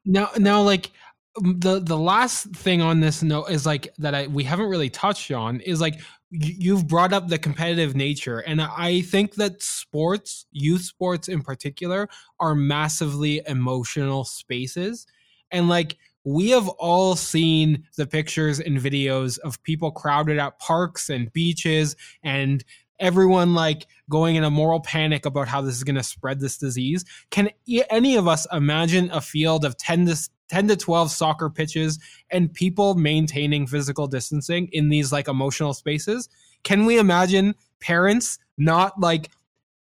Now, 0.04 0.30
now, 0.38 0.62
like, 0.62 0.90
the 1.36 1.80
the 1.80 1.96
last 1.96 2.48
thing 2.56 2.82
on 2.82 3.00
this 3.00 3.22
note 3.22 3.46
is 3.50 3.64
like 3.64 3.94
that 3.98 4.14
I 4.14 4.26
we 4.26 4.44
haven't 4.44 4.68
really 4.68 4.90
touched 4.90 5.30
on 5.30 5.60
is 5.60 5.80
like 5.80 6.00
you've 6.30 6.88
brought 6.88 7.12
up 7.12 7.28
the 7.28 7.38
competitive 7.38 7.96
nature 7.96 8.38
and 8.38 8.62
i 8.62 9.00
think 9.00 9.34
that 9.34 9.60
sports 9.60 10.46
youth 10.52 10.82
sports 10.82 11.26
in 11.26 11.42
particular 11.42 12.08
are 12.38 12.54
massively 12.54 13.42
emotional 13.46 14.24
spaces. 14.24 15.06
And 15.50 15.68
like 15.68 15.96
we 16.24 16.50
have 16.50 16.68
all 16.68 17.16
seen 17.16 17.84
the 17.96 18.06
pictures 18.06 18.60
and 18.60 18.78
videos 18.78 19.38
of 19.38 19.62
people 19.62 19.90
crowded 19.90 20.38
at 20.38 20.58
parks 20.58 21.08
and 21.08 21.32
beaches 21.32 21.96
and 22.22 22.62
everyone 22.98 23.54
like 23.54 23.86
going 24.10 24.36
in 24.36 24.44
a 24.44 24.50
moral 24.50 24.80
panic 24.80 25.24
about 25.24 25.48
how 25.48 25.62
this 25.62 25.74
is 25.74 25.84
going 25.84 25.96
to 25.96 26.02
spread 26.02 26.38
this 26.38 26.58
disease. 26.58 27.04
Can 27.30 27.50
any 27.66 28.16
of 28.16 28.28
us 28.28 28.46
imagine 28.52 29.10
a 29.10 29.20
field 29.20 29.64
of 29.64 29.76
10 29.78 30.06
to 30.06 30.16
10 30.50 30.68
to 30.68 30.76
12 30.76 31.10
soccer 31.10 31.48
pitches 31.48 31.98
and 32.30 32.52
people 32.52 32.94
maintaining 32.94 33.66
physical 33.66 34.06
distancing 34.06 34.68
in 34.72 34.88
these 34.90 35.12
like 35.12 35.28
emotional 35.28 35.72
spaces 35.72 36.28
can 36.62 36.84
we 36.84 36.98
imagine 36.98 37.54
parents 37.80 38.38
not 38.58 38.98
like 39.00 39.30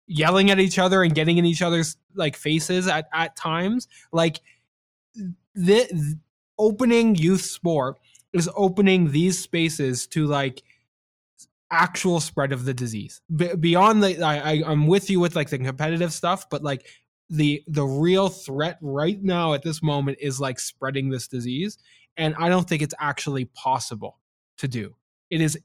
yelling 0.08 0.50
at 0.50 0.60
each 0.60 0.80
other 0.80 1.04
and 1.04 1.14
getting 1.14 1.38
in 1.38 1.46
each 1.46 1.62
other's 1.62 1.98
like 2.16 2.36
faces 2.36 2.88
at 2.88 3.08
at 3.14 3.36
times? 3.36 3.88
Like 4.12 4.40
the, 5.56 6.18
opening 6.58 7.16
youth 7.16 7.42
sport 7.42 7.98
is 8.34 8.50
opening 8.54 9.12
these 9.12 9.40
spaces 9.40 10.06
to 10.06 10.26
like 10.26 10.62
actual 11.72 12.20
spread 12.20 12.52
of 12.52 12.66
the 12.66 12.74
disease. 12.74 13.22
B- 13.34 13.56
beyond 13.56 14.04
the 14.04 14.22
I, 14.22 14.38
I 14.38 14.64
i'm 14.66 14.88
with 14.88 15.10
you 15.10 15.22
with 15.22 15.38
like 15.38 15.50
the 15.50 15.58
competitive 15.58 16.12
stuff 16.12 16.50
but 16.50 16.62
like 16.62 16.86
the 17.30 17.64
the 17.68 17.86
real 17.86 18.30
threat 18.30 18.78
right 18.82 19.22
now 19.22 19.54
at 19.54 19.64
this 19.64 19.84
moment 19.84 20.18
is 20.20 20.40
like 20.40 20.60
spreading 20.60 21.10
this 21.10 21.28
disease 21.28 21.78
and 22.18 22.34
i 22.40 22.50
don't 22.50 22.68
think 22.68 22.82
it's 22.82 22.96
actually 23.00 23.46
possible 23.46 24.20
to 24.60 24.68
do. 24.68 24.96
It 25.30 25.42
is 25.42 25.58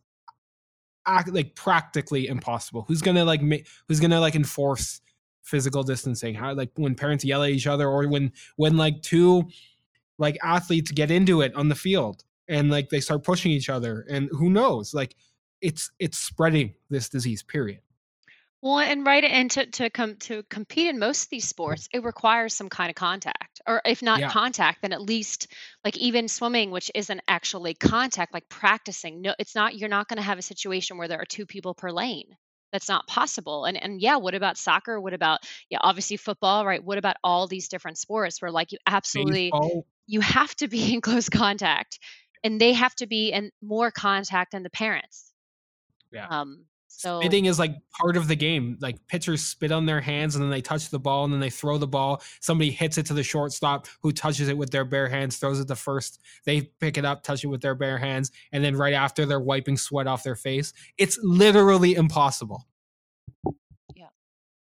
act, 1.06 1.28
like 1.32 1.54
practically 1.54 2.26
impossible. 2.26 2.84
Who's 2.88 3.02
gonna 3.02 3.24
like 3.24 3.42
make 3.42 3.66
who's 3.86 4.00
gonna 4.00 4.20
like 4.20 4.34
enforce 4.34 5.00
physical 5.42 5.82
distancing? 5.82 6.34
How 6.34 6.54
like 6.54 6.70
when 6.76 6.94
parents 6.94 7.24
yell 7.24 7.42
at 7.42 7.50
each 7.50 7.66
other 7.66 7.88
or 7.88 8.08
when 8.08 8.32
when 8.56 8.76
like 8.76 9.02
two 9.02 9.44
like 10.18 10.38
athletes 10.42 10.90
get 10.90 11.10
into 11.10 11.42
it 11.42 11.54
on 11.54 11.68
the 11.68 11.74
field 11.74 12.24
and 12.48 12.70
like 12.70 12.88
they 12.88 13.00
start 13.00 13.24
pushing 13.24 13.52
each 13.52 13.68
other 13.68 14.06
and 14.08 14.28
who 14.32 14.48
knows? 14.48 14.94
Like 14.94 15.14
it's 15.60 15.90
it's 15.98 16.18
spreading 16.18 16.74
this 16.88 17.08
disease 17.08 17.42
period 17.42 17.80
well, 18.64 18.78
and 18.78 19.04
right, 19.04 19.22
and 19.22 19.50
to 19.50 19.66
to 19.66 19.90
come 19.90 20.16
to 20.20 20.42
compete 20.44 20.86
in 20.86 20.98
most 20.98 21.24
of 21.24 21.28
these 21.28 21.46
sports, 21.46 21.86
it 21.92 22.02
requires 22.02 22.54
some 22.54 22.70
kind 22.70 22.88
of 22.88 22.96
contact, 22.96 23.60
or 23.66 23.82
if 23.84 24.00
not 24.00 24.20
yeah. 24.20 24.30
contact, 24.30 24.80
then 24.80 24.94
at 24.94 25.02
least 25.02 25.48
like 25.84 25.98
even 25.98 26.28
swimming, 26.28 26.70
which 26.70 26.90
isn't 26.94 27.20
actually 27.28 27.74
contact, 27.74 28.32
like 28.32 28.48
practicing. 28.48 29.20
No, 29.20 29.34
it's 29.38 29.54
not. 29.54 29.76
You're 29.76 29.90
not 29.90 30.08
going 30.08 30.16
to 30.16 30.22
have 30.22 30.38
a 30.38 30.42
situation 30.42 30.96
where 30.96 31.08
there 31.08 31.20
are 31.20 31.26
two 31.26 31.44
people 31.44 31.74
per 31.74 31.90
lane. 31.90 32.38
That's 32.72 32.88
not 32.88 33.06
possible. 33.06 33.66
And 33.66 33.76
and 33.76 34.00
yeah, 34.00 34.16
what 34.16 34.34
about 34.34 34.56
soccer? 34.56 34.98
What 34.98 35.12
about 35.12 35.40
yeah, 35.68 35.80
obviously 35.82 36.16
football, 36.16 36.64
right? 36.64 36.82
What 36.82 36.96
about 36.96 37.16
all 37.22 37.46
these 37.46 37.68
different 37.68 37.98
sports 37.98 38.40
where 38.40 38.50
like 38.50 38.72
you 38.72 38.78
absolutely 38.86 39.50
Baseball. 39.52 39.86
you 40.06 40.22
have 40.22 40.54
to 40.56 40.68
be 40.68 40.94
in 40.94 41.02
close 41.02 41.28
contact, 41.28 41.98
and 42.42 42.58
they 42.58 42.72
have 42.72 42.94
to 42.94 43.06
be 43.06 43.30
in 43.30 43.50
more 43.60 43.90
contact 43.90 44.52
than 44.52 44.62
the 44.62 44.70
parents. 44.70 45.30
Yeah. 46.10 46.26
Um, 46.28 46.64
so 46.96 47.20
spitting 47.20 47.46
is 47.46 47.58
like 47.58 47.76
part 48.00 48.16
of 48.16 48.28
the 48.28 48.36
game. 48.36 48.78
Like 48.80 49.04
pitchers 49.08 49.44
spit 49.44 49.72
on 49.72 49.84
their 49.84 50.00
hands 50.00 50.36
and 50.36 50.42
then 50.42 50.50
they 50.50 50.60
touch 50.60 50.90
the 50.90 50.98
ball 50.98 51.24
and 51.24 51.32
then 51.32 51.40
they 51.40 51.50
throw 51.50 51.76
the 51.76 51.86
ball. 51.86 52.22
Somebody 52.40 52.70
hits 52.70 52.98
it 52.98 53.06
to 53.06 53.14
the 53.14 53.22
shortstop 53.22 53.86
who 54.02 54.12
touches 54.12 54.48
it 54.48 54.56
with 54.56 54.70
their 54.70 54.84
bare 54.84 55.08
hands, 55.08 55.36
throws 55.36 55.60
it 55.60 55.68
to 55.68 55.76
first. 55.76 56.20
They 56.46 56.62
pick 56.80 56.96
it 56.96 57.04
up, 57.04 57.22
touch 57.22 57.44
it 57.44 57.48
with 57.48 57.60
their 57.60 57.74
bare 57.74 57.98
hands, 57.98 58.30
and 58.52 58.64
then 58.64 58.76
right 58.76 58.94
after 58.94 59.26
they're 59.26 59.40
wiping 59.40 59.76
sweat 59.76 60.06
off 60.06 60.22
their 60.22 60.36
face. 60.36 60.72
It's 60.96 61.18
literally 61.22 61.94
impossible. 61.94 62.66
Yeah. 63.94 64.08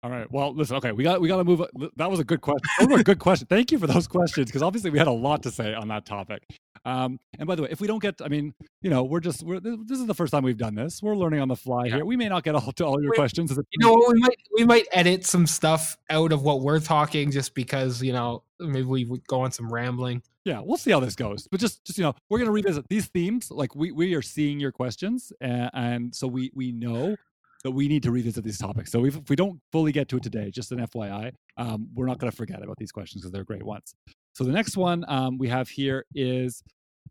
All 0.04 0.10
right. 0.10 0.30
Well, 0.30 0.54
listen. 0.54 0.76
Okay, 0.76 0.92
we 0.92 1.04
got 1.04 1.22
we 1.22 1.30
got 1.30 1.38
to 1.38 1.46
move. 1.46 1.62
That 1.96 2.12
was 2.12 2.20
a 2.20 2.26
good 2.26 2.42
question. 2.42 2.62
Those 2.80 2.90
were 2.90 3.04
good 3.04 3.20
question. 3.20 3.48
Thank 3.48 3.72
you 3.72 3.80
for 3.80 3.88
those 3.88 4.06
questions 4.06 4.48
because 4.48 4.62
obviously 4.62 4.92
we 4.92 4.98
had 4.98 5.08
a 5.08 5.12
lot 5.12 5.44
to 5.44 5.52
say 5.52 5.74
on 5.74 5.88
that 5.88 6.06
topic. 6.06 6.44
Um, 6.86 7.22
and 7.40 7.48
by 7.48 7.56
the 7.56 7.62
way, 7.62 7.70
if 7.72 7.80
we 7.80 7.88
don't 7.88 8.02
get, 8.02 8.22
I 8.22 8.28
mean, 8.28 8.54
you 8.82 8.90
know, 8.90 9.04
we're 9.04 9.22
just, 9.22 9.42
we're, 9.44 9.62
this 9.62 10.00
is 10.00 10.06
the 10.06 10.14
first 10.14 10.32
time 10.32 10.44
we've 10.44 10.58
done 10.58 10.76
this. 10.76 11.02
We're 11.02 11.16
learning 11.16 11.40
on 11.40 11.48
the 11.48 11.56
fly 11.56 11.86
yeah. 11.86 11.96
here. 11.96 12.06
We 12.06 12.18
may 12.18 12.28
not 12.28 12.44
get 12.44 12.56
all 12.56 12.74
to 12.74 12.86
all 12.86 13.02
your 13.02 13.12
we, 13.12 13.16
questions. 13.16 13.52
You 13.52 13.64
know, 13.80 13.94
we 13.94 14.20
might, 14.20 14.38
we 14.58 14.66
might 14.66 14.88
edit 14.92 15.26
some 15.26 15.48
stuff 15.48 15.98
out 16.10 16.34
of 16.34 16.44
what 16.44 16.60
we're 16.60 16.82
talking 16.82 17.32
just 17.32 17.56
because, 17.56 18.04
you 18.04 18.12
know, 18.12 18.44
maybe 18.60 18.84
we 18.84 19.06
would 19.06 19.26
go 19.28 19.42
on 19.42 19.54
some 19.54 19.72
rambling. 19.72 20.22
Yeah, 20.44 20.60
we'll 20.62 20.76
see 20.76 20.92
how 20.92 21.00
this 21.00 21.16
goes. 21.16 21.48
But 21.50 21.62
just, 21.62 21.86
just 21.86 21.98
you 21.98 22.04
know, 22.04 22.16
we're 22.30 22.40
gonna 22.40 22.52
revisit 22.52 22.90
these 22.90 23.06
themes. 23.06 23.50
Like 23.50 23.76
we 23.76 23.94
we 23.94 24.14
are 24.14 24.22
seeing 24.22 24.60
your 24.60 24.74
questions, 24.74 25.32
and, 25.40 25.70
and 25.74 26.14
so 26.14 26.28
we 26.28 26.52
we 26.54 26.74
know 26.74 27.16
that 27.64 27.72
we 27.72 27.88
need 27.88 28.04
to 28.04 28.12
revisit 28.12 28.44
these 28.44 28.58
topics. 28.58 28.92
So 28.92 29.06
if 29.06 29.30
we 29.30 29.36
don't 29.36 29.60
fully 29.72 29.92
get 29.92 30.10
to 30.10 30.18
it 30.18 30.24
today, 30.24 30.52
just 30.52 30.72
an 30.72 30.80
FYI, 30.80 31.32
um, 31.58 31.88
we're 31.94 32.06
not 32.06 32.20
going 32.20 32.30
to 32.30 32.36
forget 32.36 32.62
about 32.62 32.78
these 32.78 32.92
questions 32.92 33.22
because 33.22 33.32
they're 33.32 33.46
great 33.46 33.64
ones. 33.64 33.96
So 34.34 34.44
the 34.44 34.52
next 34.52 34.76
one 34.76 35.06
um, 35.08 35.38
we 35.38 35.48
have 35.48 35.70
here 35.70 36.06
is 36.14 36.62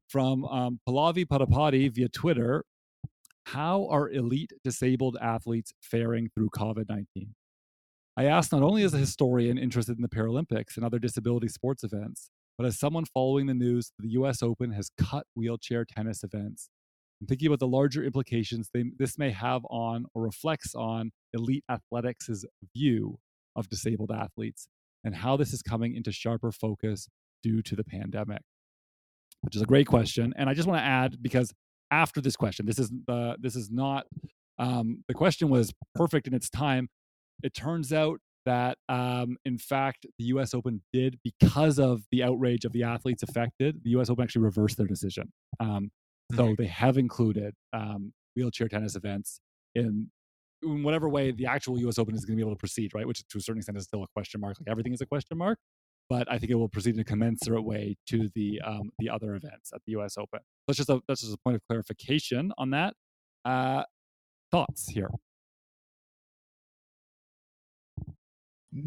from 0.08 0.44
um, 0.44 0.80
Pallavi 0.86 1.24
Padapati 1.24 1.92
via 1.92 2.08
Twitter. 2.08 2.64
How 3.46 3.88
are 3.90 4.10
elite 4.10 4.52
disabled 4.62 5.16
athletes 5.20 5.72
faring 5.80 6.28
through 6.34 6.50
COVID 6.50 6.88
19? 6.88 7.34
I 8.16 8.24
ask 8.24 8.52
not 8.52 8.62
only 8.62 8.82
as 8.82 8.92
a 8.92 8.98
historian 8.98 9.56
interested 9.56 9.96
in 9.96 10.02
the 10.02 10.08
Paralympics 10.08 10.76
and 10.76 10.84
other 10.84 10.98
disability 10.98 11.48
sports 11.48 11.82
events, 11.82 12.28
but 12.58 12.66
as 12.66 12.78
someone 12.78 13.06
following 13.06 13.46
the 13.46 13.54
news 13.54 13.92
the 13.98 14.10
US 14.10 14.42
Open 14.42 14.72
has 14.72 14.90
cut 14.98 15.26
wheelchair 15.34 15.86
tennis 15.86 16.22
events 16.22 16.68
and 17.22 17.28
thinking 17.28 17.46
about 17.46 17.60
the 17.60 17.68
larger 17.68 18.02
implications 18.02 18.68
they, 18.74 18.84
this 18.98 19.16
may 19.16 19.30
have 19.30 19.62
on 19.70 20.06
or 20.14 20.22
reflects 20.22 20.74
on 20.74 21.12
elite 21.32 21.64
athletics' 21.70 22.44
view 22.76 23.18
of 23.54 23.68
disabled 23.68 24.10
athletes 24.10 24.68
and 25.04 25.16
how 25.16 25.36
this 25.36 25.52
is 25.52 25.62
coming 25.62 25.94
into 25.94 26.10
sharper 26.10 26.50
focus 26.52 27.08
due 27.42 27.62
to 27.62 27.76
the 27.76 27.84
pandemic 27.84 28.42
which 29.42 29.56
is 29.56 29.62
a 29.62 29.66
great 29.66 29.86
question 29.86 30.34
and 30.36 30.48
i 30.48 30.54
just 30.54 30.68
want 30.68 30.78
to 30.78 30.84
add 30.84 31.16
because 31.22 31.52
after 31.90 32.20
this 32.20 32.36
question 32.36 32.66
this 32.66 32.78
is 32.78 32.90
the 33.06 33.36
this 33.40 33.56
is 33.56 33.70
not 33.70 34.06
um, 34.58 35.02
the 35.08 35.14
question 35.14 35.48
was 35.48 35.72
perfect 35.94 36.26
in 36.26 36.34
its 36.34 36.48
time. 36.48 36.88
It 37.42 37.54
turns 37.54 37.92
out 37.92 38.20
that 38.44 38.78
um, 38.88 39.36
in 39.44 39.56
fact 39.56 40.06
the 40.18 40.24
us 40.26 40.52
open 40.52 40.82
did 40.92 41.18
because 41.22 41.78
of 41.78 42.02
the 42.10 42.22
outrage 42.24 42.64
of 42.64 42.72
the 42.72 42.82
athletes 42.82 43.22
affected 43.22 43.80
the 43.84 43.90
us 43.90 44.10
open 44.10 44.24
actually 44.24 44.42
reversed 44.42 44.76
their 44.76 44.86
decision. 44.86 45.32
Um, 45.60 45.90
so 46.34 46.44
mm-hmm. 46.44 46.54
they 46.58 46.66
have 46.66 46.98
included 46.98 47.54
um, 47.72 48.12
wheelchair 48.36 48.68
tennis 48.68 48.96
events 48.96 49.40
in 49.74 50.10
in 50.62 50.82
whatever 50.84 51.08
way 51.08 51.32
the 51.32 51.46
actual 51.46 51.78
U.S. 51.80 51.98
Open 51.98 52.14
is 52.14 52.24
going 52.24 52.36
to 52.36 52.36
be 52.36 52.42
able 52.42 52.54
to 52.54 52.58
proceed, 52.58 52.92
right? 52.94 53.06
Which 53.06 53.26
to 53.26 53.38
a 53.38 53.40
certain 53.40 53.58
extent 53.58 53.78
is 53.78 53.84
still 53.84 54.04
a 54.04 54.08
question 54.14 54.40
mark. 54.40 54.56
Like 54.60 54.70
everything 54.70 54.92
is 54.92 55.00
a 55.00 55.06
question 55.06 55.36
mark, 55.36 55.58
but 56.08 56.30
I 56.30 56.38
think 56.38 56.50
it 56.50 56.54
will 56.54 56.68
proceed 56.68 56.94
in 56.94 57.00
a 57.00 57.04
commensurate 57.04 57.64
way 57.64 57.96
to 58.08 58.28
the 58.34 58.60
um, 58.64 58.90
the 58.98 59.10
other 59.10 59.34
events 59.34 59.72
at 59.74 59.80
the 59.86 59.92
U.S. 59.92 60.16
Open. 60.16 60.40
That's 60.66 60.76
just 60.76 60.88
a 60.88 61.00
that's 61.08 61.22
just 61.22 61.34
a 61.34 61.38
point 61.38 61.56
of 61.56 61.62
clarification 61.68 62.52
on 62.58 62.70
that. 62.70 62.94
Uh, 63.44 63.82
thoughts 64.50 64.88
here. 64.88 65.10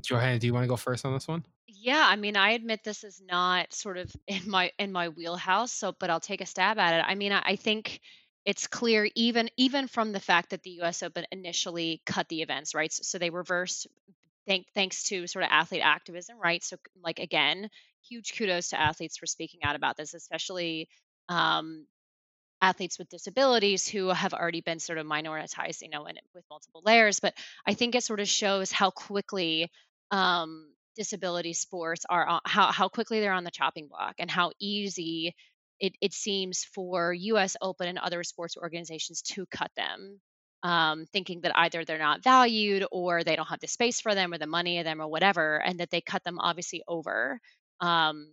Johanna, 0.02 0.40
do 0.40 0.48
you 0.48 0.54
want 0.54 0.64
to 0.64 0.68
go 0.68 0.76
first 0.76 1.06
on 1.06 1.14
this 1.14 1.28
one? 1.28 1.46
Yeah, 1.68 2.04
I 2.08 2.16
mean, 2.16 2.36
I 2.36 2.52
admit 2.52 2.84
this 2.84 3.04
is 3.04 3.22
not 3.28 3.74
sort 3.74 3.98
of 3.98 4.12
in 4.28 4.50
my 4.50 4.72
in 4.80 4.92
my 4.92 5.10
wheelhouse, 5.10 5.72
so 5.72 5.94
but 6.00 6.10
I'll 6.10 6.20
take 6.20 6.42
a 6.42 6.46
stab 6.46 6.78
at 6.78 7.00
it. 7.00 7.06
I 7.08 7.16
mean, 7.16 7.32
I, 7.32 7.42
I 7.46 7.56
think 7.56 8.00
it's 8.46 8.68
clear 8.68 9.08
even 9.16 9.50
even 9.58 9.88
from 9.88 10.12
the 10.12 10.20
fact 10.20 10.52
that 10.52 10.64
the 10.64 10.82
US 10.82 11.04
Open 11.04 11.26
initially 11.32 12.02
cut 12.06 12.28
the 12.30 12.42
events, 12.42 12.76
right? 12.76 12.92
So, 12.92 13.02
so 13.04 13.18
they 13.18 13.30
reversed 13.30 13.88
thank, 14.48 14.68
thanks 14.74 15.04
to 15.06 15.28
sort 15.28 15.44
of 15.44 15.50
athlete 15.52 15.82
activism, 15.84 16.38
right? 16.40 16.64
So 16.64 16.78
like 17.04 17.20
again, 17.20 17.70
huge 18.08 18.38
kudos 18.38 18.70
to 18.70 18.80
athletes 18.80 19.18
for 19.18 19.26
speaking 19.26 19.62
out 19.64 19.76
about 19.76 19.98
this, 19.98 20.14
especially 20.14 20.88
um, 21.30 21.86
athletes 22.66 22.98
with 22.98 23.10
disabilities 23.10 23.88
who 23.88 24.10
have 24.10 24.34
already 24.34 24.62
been 24.62 24.80
sort 24.80 24.98
of 24.98 25.06
minoritized, 25.06 25.82
you 25.82 25.90
know, 25.90 26.06
and 26.06 26.20
with 26.34 26.44
multiple 26.50 26.82
layers. 26.84 27.20
But 27.20 27.36
I 27.66 27.74
think 27.76 27.96
it 27.96 28.04
sort 28.04 28.20
of 28.20 28.28
shows 28.28 28.72
how 28.72 28.90
quickly 28.92 29.70
um, 30.12 30.68
disability 30.96 31.54
sports 31.54 32.06
are, 32.10 32.42
how 32.46 32.72
how 32.72 32.88
quickly 32.90 33.20
they're 33.20 33.40
on 33.40 33.44
the 33.44 33.52
chopping 33.52 33.88
block, 33.88 34.16
and 34.20 34.32
how 34.32 34.52
easy 34.60 35.36
it, 35.80 35.94
it 36.02 36.14
seems 36.14 36.64
for 36.64 37.14
US 37.14 37.56
Open 37.62 37.88
and 37.88 38.00
other 38.00 38.24
sports 38.24 38.58
organizations 38.58 39.22
to 39.34 39.46
cut 39.46 39.72
them, 39.76 40.20
um, 40.64 41.06
thinking 41.14 41.42
that 41.42 41.52
either 41.56 41.86
they're 41.86 41.98
not 42.00 42.24
valued 42.24 42.86
or 42.92 43.24
they 43.24 43.36
don't 43.36 43.50
have 43.50 43.60
the 43.60 43.68
space 43.68 44.02
for 44.02 44.16
them 44.16 44.34
or 44.34 44.38
the 44.38 44.48
money 44.48 44.80
of 44.80 44.86
them 44.86 45.02
or 45.02 45.08
whatever, 45.08 45.62
and 45.62 45.80
that 45.80 45.92
they 45.92 46.02
cut 46.02 46.24
them 46.24 46.40
obviously 46.40 46.82
over. 46.88 47.40
Um, 47.82 48.30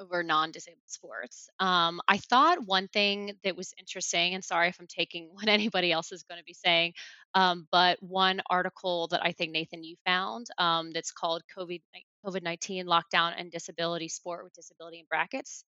over 0.00 0.22
non-disabled 0.22 0.88
sports. 0.88 1.48
Um, 1.60 2.00
I 2.08 2.16
thought 2.16 2.64
one 2.64 2.88
thing 2.88 3.34
that 3.44 3.56
was 3.56 3.74
interesting, 3.78 4.34
and 4.34 4.44
sorry 4.44 4.68
if 4.68 4.80
I'm 4.80 4.86
taking 4.86 5.28
what 5.32 5.48
anybody 5.48 5.92
else 5.92 6.10
is 6.12 6.24
going 6.24 6.38
to 6.38 6.44
be 6.44 6.54
saying, 6.54 6.94
um, 7.34 7.68
but 7.70 8.02
one 8.02 8.40
article 8.50 9.08
that 9.08 9.20
I 9.22 9.32
think 9.32 9.52
Nathan 9.52 9.84
you 9.84 9.96
found 10.04 10.46
um, 10.58 10.90
that's 10.92 11.12
called 11.12 11.42
COVID 11.56 11.82
COVID 12.26 12.42
nineteen 12.42 12.86
lockdown 12.86 13.34
and 13.36 13.50
disability 13.50 14.08
sport 14.08 14.44
with 14.44 14.54
disability 14.54 15.00
in 15.00 15.06
brackets. 15.08 15.64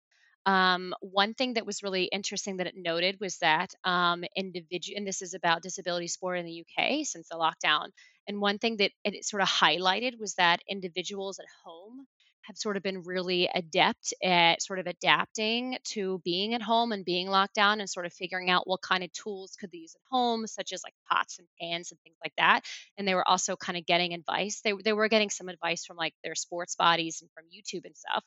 Um, 0.45 0.95
one 1.01 1.35
thing 1.35 1.53
that 1.53 1.67
was 1.67 1.83
really 1.83 2.05
interesting 2.05 2.57
that 2.57 2.67
it 2.67 2.73
noted 2.75 3.19
was 3.19 3.37
that 3.39 3.73
um, 3.83 4.23
individual, 4.35 4.97
and 4.97 5.05
this 5.05 5.21
is 5.21 5.35
about 5.35 5.61
disability 5.61 6.07
sport 6.07 6.39
in 6.39 6.45
the 6.45 6.65
UK 6.65 7.05
since 7.05 7.29
the 7.29 7.35
lockdown. 7.35 7.89
And 8.27 8.41
one 8.41 8.57
thing 8.57 8.77
that 8.77 8.91
it 9.03 9.23
sort 9.25 9.43
of 9.43 9.49
highlighted 9.49 10.19
was 10.19 10.35
that 10.35 10.61
individuals 10.67 11.37
at 11.39 11.45
home 11.63 12.07
have 12.43 12.57
sort 12.57 12.77
of 12.77 12.83
been 12.83 13.03
really 13.03 13.49
adept 13.53 14.13
at 14.23 14.61
sort 14.61 14.79
of 14.79 14.87
adapting 14.87 15.77
to 15.83 16.21
being 16.23 16.53
at 16.53 16.61
home 16.61 16.91
and 16.91 17.05
being 17.05 17.27
locked 17.27 17.55
down 17.55 17.79
and 17.79 17.89
sort 17.89 18.05
of 18.05 18.13
figuring 18.13 18.49
out 18.49 18.67
what 18.67 18.81
kind 18.81 19.03
of 19.03 19.11
tools 19.11 19.55
could 19.59 19.71
they 19.71 19.79
use 19.79 19.95
at 19.95 20.01
home, 20.09 20.47
such 20.47 20.73
as 20.73 20.83
like 20.83 20.93
pots 21.09 21.39
and 21.39 21.47
pans 21.59 21.91
and 21.91 21.99
things 22.01 22.17
like 22.23 22.33
that. 22.37 22.61
And 22.97 23.07
they 23.07 23.15
were 23.15 23.27
also 23.27 23.55
kind 23.55 23.77
of 23.77 23.85
getting 23.85 24.13
advice. 24.13 24.61
They, 24.63 24.73
they 24.83 24.93
were 24.93 25.09
getting 25.09 25.29
some 25.29 25.49
advice 25.49 25.85
from 25.85 25.97
like 25.97 26.13
their 26.23 26.35
sports 26.35 26.75
bodies 26.75 27.21
and 27.21 27.29
from 27.31 27.45
YouTube 27.45 27.85
and 27.85 27.95
stuff 27.95 28.23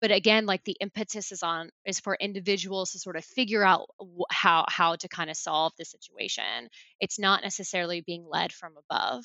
but 0.00 0.10
again 0.10 0.46
like 0.46 0.62
the 0.64 0.76
impetus 0.80 1.32
is 1.32 1.42
on 1.42 1.70
is 1.84 2.00
for 2.00 2.16
individuals 2.20 2.92
to 2.92 2.98
sort 2.98 3.16
of 3.16 3.24
figure 3.24 3.64
out 3.64 3.88
how 4.30 4.64
how 4.68 4.96
to 4.96 5.08
kind 5.08 5.30
of 5.30 5.36
solve 5.36 5.72
the 5.78 5.84
situation 5.84 6.68
it's 7.00 7.18
not 7.18 7.42
necessarily 7.42 8.00
being 8.00 8.26
led 8.28 8.52
from 8.52 8.72
above 8.90 9.24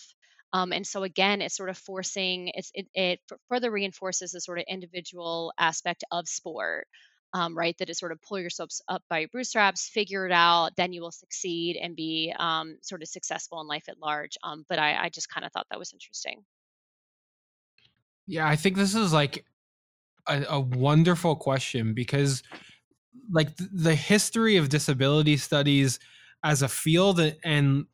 um, 0.53 0.71
and 0.71 0.85
so 0.85 1.03
again 1.03 1.41
it's 1.41 1.55
sort 1.55 1.69
of 1.69 1.77
forcing 1.77 2.51
it's 2.53 2.71
it, 2.73 2.87
it 2.93 3.19
further 3.49 3.71
reinforces 3.71 4.31
the 4.31 4.41
sort 4.41 4.59
of 4.59 4.65
individual 4.67 5.53
aspect 5.57 6.03
of 6.11 6.27
sport 6.27 6.87
um, 7.33 7.57
right? 7.57 7.77
That 7.77 7.89
is 7.89 7.97
sort 7.97 8.11
of 8.11 8.21
pull 8.21 8.39
yourselves 8.39 8.81
up 8.89 9.03
by 9.09 9.19
your 9.19 9.29
bootstraps 9.29 9.87
figure 9.87 10.25
it 10.25 10.33
out 10.33 10.71
then 10.75 10.91
you 10.93 11.01
will 11.01 11.11
succeed 11.11 11.77
and 11.77 11.95
be 11.95 12.33
um, 12.37 12.77
sort 12.81 13.01
of 13.01 13.07
successful 13.07 13.61
in 13.61 13.67
life 13.67 13.85
at 13.87 13.99
large. 13.99 14.37
Um, 14.43 14.65
but 14.67 14.79
i, 14.79 15.05
I 15.05 15.09
just 15.09 15.29
kind 15.29 15.45
of 15.45 15.51
thought 15.51 15.67
that 15.69 15.79
was 15.79 15.93
interesting. 15.93 16.43
Yeah 18.27 18.47
i 18.47 18.55
think 18.55 18.75
this 18.75 18.95
is 18.95 19.13
like 19.13 19.45
a, 20.27 20.43
a 20.49 20.59
wonderful 20.59 21.35
question 21.35 21.93
because 21.93 22.43
like 23.31 23.49
the 23.57 23.95
history 23.95 24.57
of 24.57 24.69
disability 24.69 25.37
studies 25.37 25.99
as 26.43 26.61
a 26.61 26.67
field 26.67 27.19
and 27.43 27.85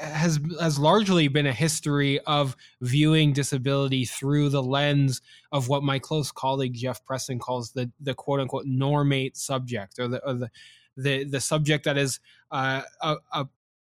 has 0.00 0.40
has 0.60 0.78
largely 0.78 1.28
been 1.28 1.46
a 1.46 1.52
history 1.52 2.18
of 2.20 2.56
viewing 2.80 3.32
disability 3.32 4.04
through 4.04 4.48
the 4.48 4.62
lens 4.62 5.22
of 5.52 5.68
what 5.68 5.82
my 5.82 5.98
close 5.98 6.32
colleague 6.32 6.74
Jeff 6.74 7.04
Preston 7.04 7.38
calls 7.38 7.72
the 7.72 7.90
the 8.00 8.14
quote 8.14 8.40
unquote 8.40 8.66
normate 8.66 9.36
subject 9.36 9.98
or 9.98 10.08
the 10.08 10.24
or 10.26 10.34
the 10.34 10.50
the, 10.98 11.24
the 11.24 11.40
subject 11.40 11.84
that 11.84 11.98
is 11.98 12.20
uh, 12.50 12.80
a, 13.02 13.16
a, 13.32 13.46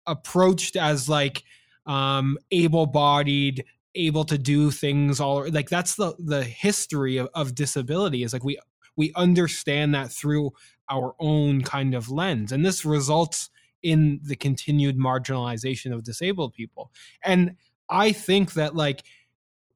approached 0.07 0.75
as 0.75 1.07
like 1.07 1.43
um, 1.85 2.37
able 2.51 2.87
bodied 2.87 3.63
able 3.93 4.25
to 4.25 4.37
do 4.37 4.71
things 4.71 5.19
all 5.19 5.47
like 5.51 5.69
that's 5.69 5.95
the 5.95 6.13
the 6.19 6.43
history 6.43 7.17
of, 7.17 7.29
of 7.33 7.55
disability 7.55 8.23
is 8.23 8.33
like 8.33 8.43
we 8.43 8.59
we 8.97 9.11
understand 9.15 9.93
that 9.93 10.11
through 10.11 10.51
our 10.89 11.15
own 11.19 11.61
kind 11.61 11.93
of 11.93 12.09
lens. 12.09 12.51
And 12.51 12.65
this 12.65 12.85
results 12.85 13.49
in 13.85 14.19
the 14.23 14.35
continued 14.35 14.97
marginalization 14.97 15.93
of 15.93 16.03
disabled 16.03 16.53
people 16.53 16.91
and 17.23 17.55
i 17.89 18.11
think 18.11 18.53
that 18.53 18.75
like 18.75 19.03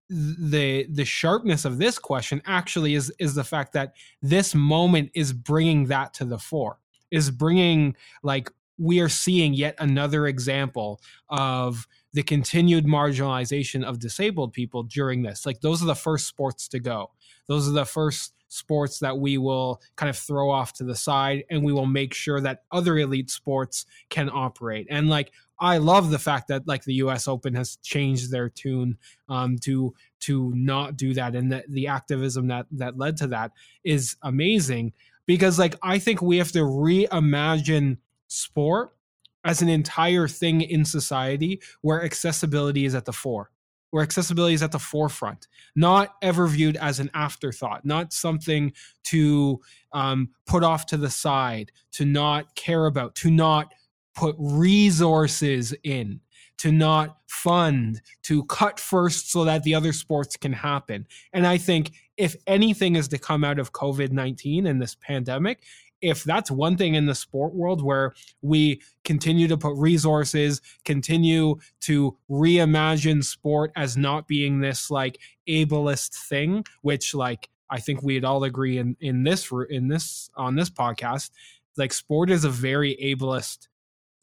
the 0.09 0.87
the 0.89 1.05
sharpness 1.05 1.65
of 1.65 1.77
this 1.77 1.99
question 1.99 2.41
actually 2.45 2.95
is 2.95 3.13
is 3.19 3.35
the 3.35 3.43
fact 3.43 3.73
that 3.73 3.93
this 4.21 4.55
moment 4.55 5.11
is 5.13 5.31
bringing 5.31 5.85
that 5.85 6.13
to 6.13 6.25
the 6.25 6.39
fore 6.39 6.79
is 7.11 7.29
bringing 7.29 7.95
like 8.23 8.51
we 8.79 9.01
are 9.01 9.09
seeing 9.09 9.53
yet 9.53 9.75
another 9.79 10.25
example 10.25 11.01
of 11.27 11.85
the 12.13 12.23
continued 12.23 12.85
marginalization 12.85 13.83
of 13.83 13.99
disabled 13.99 14.53
people 14.53 14.83
during 14.83 15.21
this. 15.21 15.45
Like 15.45 15.59
those 15.61 15.83
are 15.83 15.85
the 15.85 15.95
first 15.95 16.27
sports 16.27 16.67
to 16.69 16.79
go. 16.79 17.11
Those 17.47 17.67
are 17.67 17.73
the 17.73 17.85
first 17.85 18.33
sports 18.49 18.99
that 18.99 19.17
we 19.17 19.37
will 19.37 19.81
kind 19.95 20.09
of 20.09 20.17
throw 20.17 20.49
off 20.49 20.73
to 20.73 20.83
the 20.83 20.95
side 20.95 21.43
and 21.49 21.63
we 21.63 21.71
will 21.71 21.85
make 21.85 22.13
sure 22.13 22.41
that 22.41 22.63
other 22.71 22.97
elite 22.97 23.29
sports 23.29 23.85
can 24.09 24.29
operate. 24.29 24.87
And 24.89 25.09
like 25.09 25.31
I 25.59 25.77
love 25.77 26.09
the 26.09 26.19
fact 26.19 26.47
that 26.47 26.67
like 26.67 26.83
the 26.83 26.95
US 26.95 27.27
Open 27.27 27.53
has 27.53 27.77
changed 27.77 28.31
their 28.31 28.49
tune 28.49 28.97
um, 29.27 29.57
to 29.59 29.93
to 30.21 30.51
not 30.55 30.97
do 30.97 31.13
that 31.13 31.35
and 31.35 31.51
that 31.51 31.65
the 31.69 31.87
activism 31.87 32.47
that 32.47 32.65
that 32.71 32.97
led 32.97 33.17
to 33.17 33.27
that 33.27 33.51
is 33.83 34.15
amazing 34.23 34.93
because 35.25 35.59
like 35.59 35.75
I 35.81 35.99
think 35.99 36.21
we 36.21 36.37
have 36.37 36.51
to 36.53 36.59
reimagine 36.59 37.97
sport 38.27 38.95
as 39.43 39.61
an 39.61 39.69
entire 39.69 40.27
thing 40.27 40.61
in 40.61 40.83
society 40.85 41.61
where 41.81 42.03
accessibility 42.03 42.85
is 42.85 42.95
at 42.95 43.05
the 43.05 43.13
fore 43.13 43.51
where 43.91 44.03
accessibility 44.03 44.53
is 44.53 44.63
at 44.63 44.71
the 44.71 44.79
forefront, 44.79 45.47
not 45.75 46.15
ever 46.21 46.47
viewed 46.47 46.77
as 46.77 46.99
an 46.99 47.09
afterthought, 47.13 47.85
not 47.85 48.13
something 48.13 48.71
to 49.03 49.59
um, 49.93 50.29
put 50.45 50.63
off 50.63 50.85
to 50.87 50.97
the 50.97 51.09
side, 51.09 51.71
to 51.91 52.05
not 52.05 52.55
care 52.55 52.85
about, 52.85 53.15
to 53.15 53.31
not 53.31 53.73
put 54.15 54.35
resources 54.37 55.73
in, 55.83 56.19
to 56.57 56.71
not 56.71 57.17
fund, 57.27 58.01
to 58.23 58.43
cut 58.45 58.79
first 58.79 59.31
so 59.31 59.45
that 59.45 59.63
the 59.63 59.73
other 59.73 59.93
sports 59.93 60.35
can 60.35 60.53
happen. 60.53 61.07
And 61.33 61.47
I 61.47 61.57
think 61.57 61.91
if 62.17 62.35
anything 62.45 62.95
is 62.95 63.07
to 63.07 63.17
come 63.17 63.43
out 63.43 63.59
of 63.59 63.71
COVID 63.71 64.11
19 64.11 64.67
and 64.67 64.81
this 64.81 64.95
pandemic, 64.95 65.63
if 66.01 66.23
that's 66.23 66.49
one 66.49 66.77
thing 66.77 66.95
in 66.95 67.05
the 67.05 67.15
sport 67.15 67.53
world 67.53 67.83
where 67.83 68.13
we 68.41 68.81
continue 69.03 69.47
to 69.47 69.57
put 69.57 69.75
resources, 69.75 70.61
continue 70.85 71.55
to 71.81 72.17
reimagine 72.29 73.23
sport 73.23 73.71
as 73.75 73.97
not 73.97 74.27
being 74.27 74.59
this 74.59 74.89
like 74.89 75.19
ableist 75.47 76.15
thing, 76.27 76.63
which 76.81 77.13
like 77.13 77.49
I 77.69 77.79
think 77.79 78.01
we'd 78.01 78.25
all 78.25 78.43
agree 78.43 78.77
in 78.77 78.95
in 78.99 79.23
this 79.23 79.51
in 79.69 79.87
this 79.87 80.29
on 80.35 80.55
this 80.55 80.69
podcast, 80.69 81.31
like 81.77 81.93
sport 81.93 82.29
is 82.29 82.43
a 82.43 82.49
very 82.49 82.95
ableist 83.01 83.67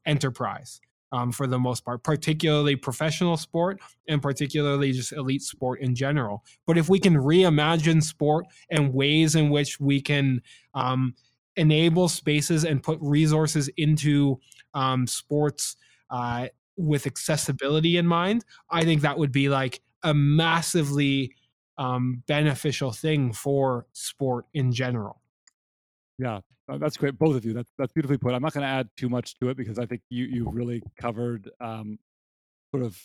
enterprise 0.05 0.81
um, 1.13 1.33
for 1.33 1.47
the 1.47 1.59
most 1.59 1.85
part, 1.85 2.03
particularly 2.03 2.77
professional 2.77 3.37
sport 3.37 3.81
and 4.09 4.21
particularly 4.21 4.93
just 4.93 5.13
elite 5.13 5.43
sport 5.43 5.81
in 5.81 5.95
general. 5.95 6.45
But 6.67 6.79
if 6.79 6.89
we 6.89 6.99
can 6.99 7.15
reimagine 7.15 8.03
sport 8.03 8.47
and 8.71 8.93
ways 8.93 9.35
in 9.35 9.51
which 9.51 9.79
we 9.81 10.01
can 10.01 10.43
um, 10.75 11.15
enable 11.57 12.09
spaces 12.09 12.65
and 12.65 12.83
put 12.83 12.99
resources 13.01 13.69
into 13.77 14.39
um, 14.75 15.07
sports 15.07 15.77
uh, 16.11 16.49
with 16.77 17.07
accessibility 17.07 17.97
in 17.97 18.07
mind, 18.07 18.45
I 18.71 18.85
think 18.85 19.03
that 19.03 19.19
would 19.19 19.33
be 19.33 19.49
like 19.49 19.81
a 20.03 20.15
massively 20.15 21.33
um, 21.79 22.23
beneficial 22.27 22.93
thing 22.93 23.33
for 23.33 23.87
sport 23.93 24.47
in 24.55 24.73
general. 24.73 25.21
Yeah, 26.19 26.41
uh, 26.69 26.79
that's 26.79 26.97
great, 26.97 27.19
both 27.19 27.37
of 27.37 27.45
you. 27.45 27.53
That's 27.53 27.71
that's 27.79 27.93
beautifully 27.93 28.19
put. 28.19 28.35
I'm 28.35 28.43
not 28.43 28.53
going 28.53 28.63
to 28.63 28.69
add 28.69 28.89
too 28.97 29.09
much 29.09 29.39
to 29.39 29.51
it 29.51 29.57
because 29.57 29.79
I 29.79 29.87
think 29.87 30.03
you 30.09 30.25
you 30.25 30.49
really 30.51 30.83
covered 30.99 31.51
um, 31.61 31.99
sort 32.73 32.85
of 32.85 32.99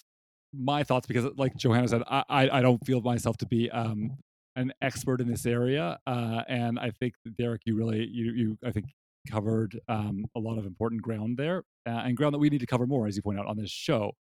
my 0.53 0.83
thoughts. 0.83 1.07
Because, 1.07 1.25
like 1.37 1.55
Johanna 1.55 1.87
said, 1.87 2.03
I 2.07 2.23
I, 2.29 2.59
I 2.59 2.61
don't 2.61 2.83
feel 2.85 3.01
myself 3.01 3.37
to 3.37 3.45
be 3.45 3.69
um, 3.71 4.17
an 4.55 4.73
expert 4.81 5.21
in 5.21 5.27
this 5.27 5.45
area, 5.45 5.97
uh, 6.07 6.41
and 6.47 6.79
I 6.79 6.91
think 6.91 7.13
Derek, 7.37 7.61
you 7.65 7.75
really 7.75 8.07
you 8.11 8.33
you 8.33 8.57
I 8.65 8.71
think 8.71 8.87
covered 9.29 9.79
um, 9.87 10.25
a 10.35 10.39
lot 10.39 10.57
of 10.57 10.65
important 10.65 11.01
ground 11.01 11.37
there, 11.37 11.63
uh, 11.87 12.01
and 12.05 12.17
ground 12.17 12.33
that 12.33 12.39
we 12.39 12.49
need 12.49 12.59
to 12.59 12.65
cover 12.65 12.87
more, 12.87 13.07
as 13.07 13.15
you 13.15 13.21
point 13.21 13.39
out 13.39 13.47
on 13.47 13.57
this 13.57 13.71
show. 13.71 14.13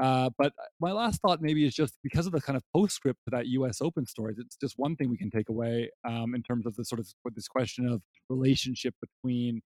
Uh, 0.00 0.28
but 0.38 0.52
my 0.80 0.90
last 0.90 1.20
thought 1.20 1.40
maybe 1.40 1.64
is 1.64 1.74
just 1.74 1.98
because 2.02 2.26
of 2.26 2.32
the 2.32 2.40
kind 2.40 2.56
of 2.56 2.62
postscript 2.74 3.20
to 3.24 3.30
that 3.30 3.46
U.S. 3.46 3.80
Open 3.80 4.04
story. 4.06 4.34
It's 4.36 4.56
just 4.56 4.74
one 4.76 4.96
thing 4.96 5.08
we 5.08 5.16
can 5.16 5.30
take 5.30 5.48
away 5.48 5.90
um, 6.04 6.34
in 6.34 6.42
terms 6.42 6.66
of 6.66 6.74
the 6.74 6.84
sort 6.84 6.98
of 6.98 7.06
this 7.34 7.46
question 7.46 7.88
of 7.88 8.02
relationship 8.28 8.94
between 9.00 9.60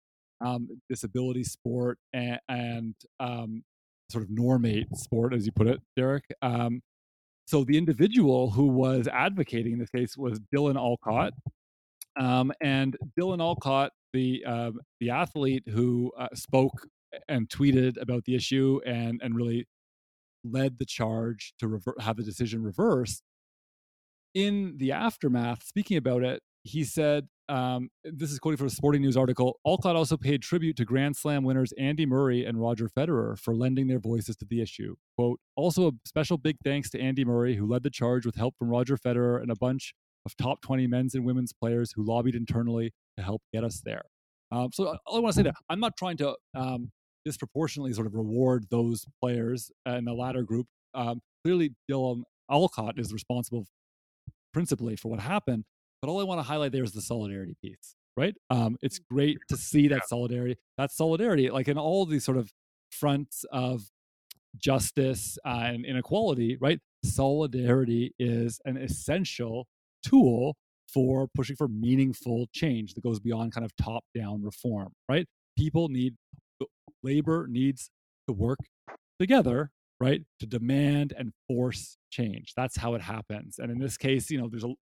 um, 0.44 0.68
disability 0.90 1.44
sport 1.44 2.00
and, 2.12 2.40
and 2.50 2.96
um, 3.20 3.64
sort 4.10 4.24
of 4.24 4.30
normate 4.32 4.96
sport, 4.96 5.34
as 5.34 5.46
you 5.46 5.52
put 5.52 5.68
it, 5.68 5.80
Derek. 5.96 6.26
Um, 6.42 6.82
so 7.46 7.64
the 7.64 7.78
individual 7.78 8.52
who 8.52 8.68
was 8.68 9.08
advocating 9.08 9.74
in 9.74 9.80
this 9.80 9.90
case 9.90 10.18
was 10.18 10.40
Dylan 10.54 10.76
Alcott, 10.78 11.34
um, 12.18 12.52
and 12.62 12.98
Dylan 13.20 13.40
Alcott, 13.40 13.92
the 14.14 14.44
uh, 14.46 14.72
the 15.00 15.10
athlete 15.12 15.64
who 15.68 16.12
uh, 16.18 16.28
spoke 16.34 16.88
and 17.30 17.48
tweeted 17.50 18.02
about 18.02 18.24
the 18.26 18.36
issue 18.36 18.80
and 18.86 19.22
and 19.24 19.36
really 19.36 19.68
led 20.44 20.78
the 20.78 20.86
charge 20.86 21.54
to 21.60 21.68
rever- 21.68 21.96
have 22.00 22.18
the 22.18 22.24
decision 22.24 22.64
reversed. 22.64 23.24
In 24.34 24.76
the 24.78 24.92
aftermath, 24.92 25.64
speaking 25.64 25.98
about 25.98 26.24
it, 26.24 26.42
he 26.66 26.84
said, 26.84 27.28
um, 27.48 27.90
this 28.04 28.32
is 28.32 28.40
quoting 28.40 28.58
from 28.58 28.68
a 28.68 28.72
sporting 28.72 29.04
news 29.04 29.16
article 29.16 29.60
Alcott 29.68 29.96
also 29.96 30.18
paid 30.18 30.42
tribute 30.42 30.76
to 30.78 30.86
Grand 30.86 31.16
Slam 31.16 31.44
winners 31.44 31.72
Andy 31.78 32.08
Murray 32.08 32.44
and 32.44 32.60
Roger 32.60 32.90
Federer 32.90 33.38
for 33.38 33.56
lending 33.56 33.86
their 33.86 34.00
voices 34.00 34.36
to 34.38 34.46
the 34.50 34.62
issue. 34.64 34.96
Quote, 35.16 35.40
also 35.56 35.90
a 35.90 35.92
special 36.06 36.40
big 36.40 36.58
thanks 36.64 36.90
to 36.90 37.00
Andy 37.00 37.24
Murray, 37.24 37.56
who 37.56 37.68
led 37.68 37.84
the 37.84 37.92
charge 37.92 38.26
with 38.26 38.36
help 38.36 38.56
from 38.58 38.70
Roger 38.70 38.98
Federer 38.98 39.40
and 39.40 39.52
a 39.52 39.56
bunch 39.56 39.94
of 40.26 40.36
top 40.36 40.62
20 40.64 40.88
men's 40.88 41.14
and 41.14 41.24
women's 41.24 41.54
players 41.54 41.92
who 41.96 42.04
lobbied 42.04 42.34
internally 42.34 42.92
to 43.16 43.24
help 43.24 43.44
get 43.54 43.64
us 43.64 43.82
there. 43.86 44.06
Um, 44.52 44.70
so 44.74 44.86
uh, 44.86 44.98
all 45.06 45.18
I 45.18 45.20
want 45.20 45.36
to 45.36 45.40
say 45.40 45.44
that 45.44 45.54
I'm 45.70 45.80
not 45.80 45.96
trying 45.98 46.18
to 46.18 46.36
um, 46.56 46.92
disproportionately 47.26 47.94
sort 47.94 48.08
of 48.08 48.16
reward 48.16 48.66
those 48.72 49.06
players 49.22 49.72
in 49.86 50.06
the 50.06 50.14
latter 50.14 50.42
group. 50.42 50.66
Um, 50.96 51.22
clearly, 51.44 51.76
Dylan 51.90 52.24
Alcott 52.50 52.98
is 52.98 53.14
responsible 53.14 53.68
principally 54.52 54.96
for 54.96 55.12
what 55.12 55.20
happened. 55.20 55.66
But 56.02 56.10
all 56.10 56.20
I 56.20 56.24
want 56.24 56.40
to 56.40 56.44
highlight 56.44 56.72
there 56.72 56.84
is 56.84 56.92
the 56.92 57.02
solidarity 57.02 57.56
piece, 57.62 57.96
right? 58.18 58.36
Um, 58.50 58.78
it's 58.82 59.00
mm, 59.00 59.04
great 59.10 59.38
to 59.50 59.58
see 59.58 59.88
that 59.90 60.08
solidarity. 60.08 60.58
That 60.78 60.92
solidarity, 60.92 61.50
like 61.50 61.68
in 61.68 61.78
all 61.78 62.06
these 62.06 62.24
sort 62.24 62.38
of 62.38 62.52
fronts 62.92 63.46
of 63.52 63.84
justice 64.58 65.38
uh, 65.46 65.64
and 65.66 65.86
inequality, 65.86 66.58
right? 66.60 66.80
Solidarity 67.04 68.14
is 68.20 68.60
an 68.66 68.78
essential 68.78 69.68
tool 70.04 70.56
for 70.94 71.28
pushing 71.36 71.56
for 71.56 71.68
meaningful 71.68 72.48
change 72.54 72.94
that 72.94 73.04
goes 73.04 73.20
beyond 73.20 73.54
kind 73.54 73.66
of 73.66 73.76
top 73.76 74.04
down 74.16 74.44
reform, 74.44 74.94
right? 75.10 75.26
People 75.58 75.90
need 75.90 76.16
labor 77.04 77.48
needs 77.48 77.90
to 78.28 78.34
work 78.34 78.60
together 79.20 79.72
right 80.00 80.22
to 80.40 80.46
demand 80.46 81.14
and 81.18 81.32
force 81.48 81.98
change 82.10 82.54
that's 82.58 82.78
how 82.78 82.96
it 82.96 83.02
happens 83.02 83.60
and 83.60 83.72
in 83.72 83.80
this 83.80 83.96
case 83.96 84.30
you 84.30 84.38
know 84.38 84.50
there's 84.50 84.64
a 84.64 84.74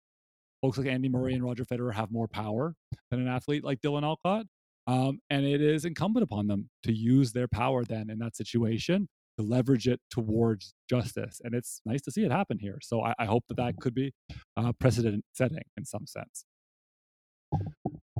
folks 0.63 0.77
like 0.77 0.87
andy 0.87 1.09
murray 1.09 1.33
and 1.33 1.43
roger 1.43 1.65
federer 1.65 1.93
have 1.93 2.11
more 2.11 2.27
power 2.27 2.73
than 3.11 3.19
an 3.19 3.27
athlete 3.27 3.63
like 3.63 3.79
dylan 3.81 4.03
alcott 4.03 4.45
um, 4.85 5.19
and 5.29 5.45
it 5.45 5.61
is 5.61 5.85
incumbent 5.85 6.23
upon 6.23 6.47
them 6.47 6.69
to 6.83 6.91
use 6.91 7.31
their 7.31 7.47
power 7.47 7.83
then 7.85 8.09
in 8.09 8.17
that 8.19 8.35
situation 8.35 9.07
to 9.37 9.45
leverage 9.45 9.87
it 9.87 9.99
towards 10.09 10.73
justice 10.89 11.41
and 11.43 11.53
it's 11.53 11.81
nice 11.85 12.01
to 12.01 12.11
see 12.11 12.23
it 12.23 12.31
happen 12.31 12.57
here 12.57 12.79
so 12.81 13.03
i, 13.03 13.13
I 13.19 13.25
hope 13.25 13.43
that 13.49 13.57
that 13.57 13.75
could 13.79 13.93
be 13.93 14.13
uh, 14.57 14.71
precedent 14.79 15.23
setting 15.33 15.63
in 15.77 15.85
some 15.85 16.07
sense 16.07 16.45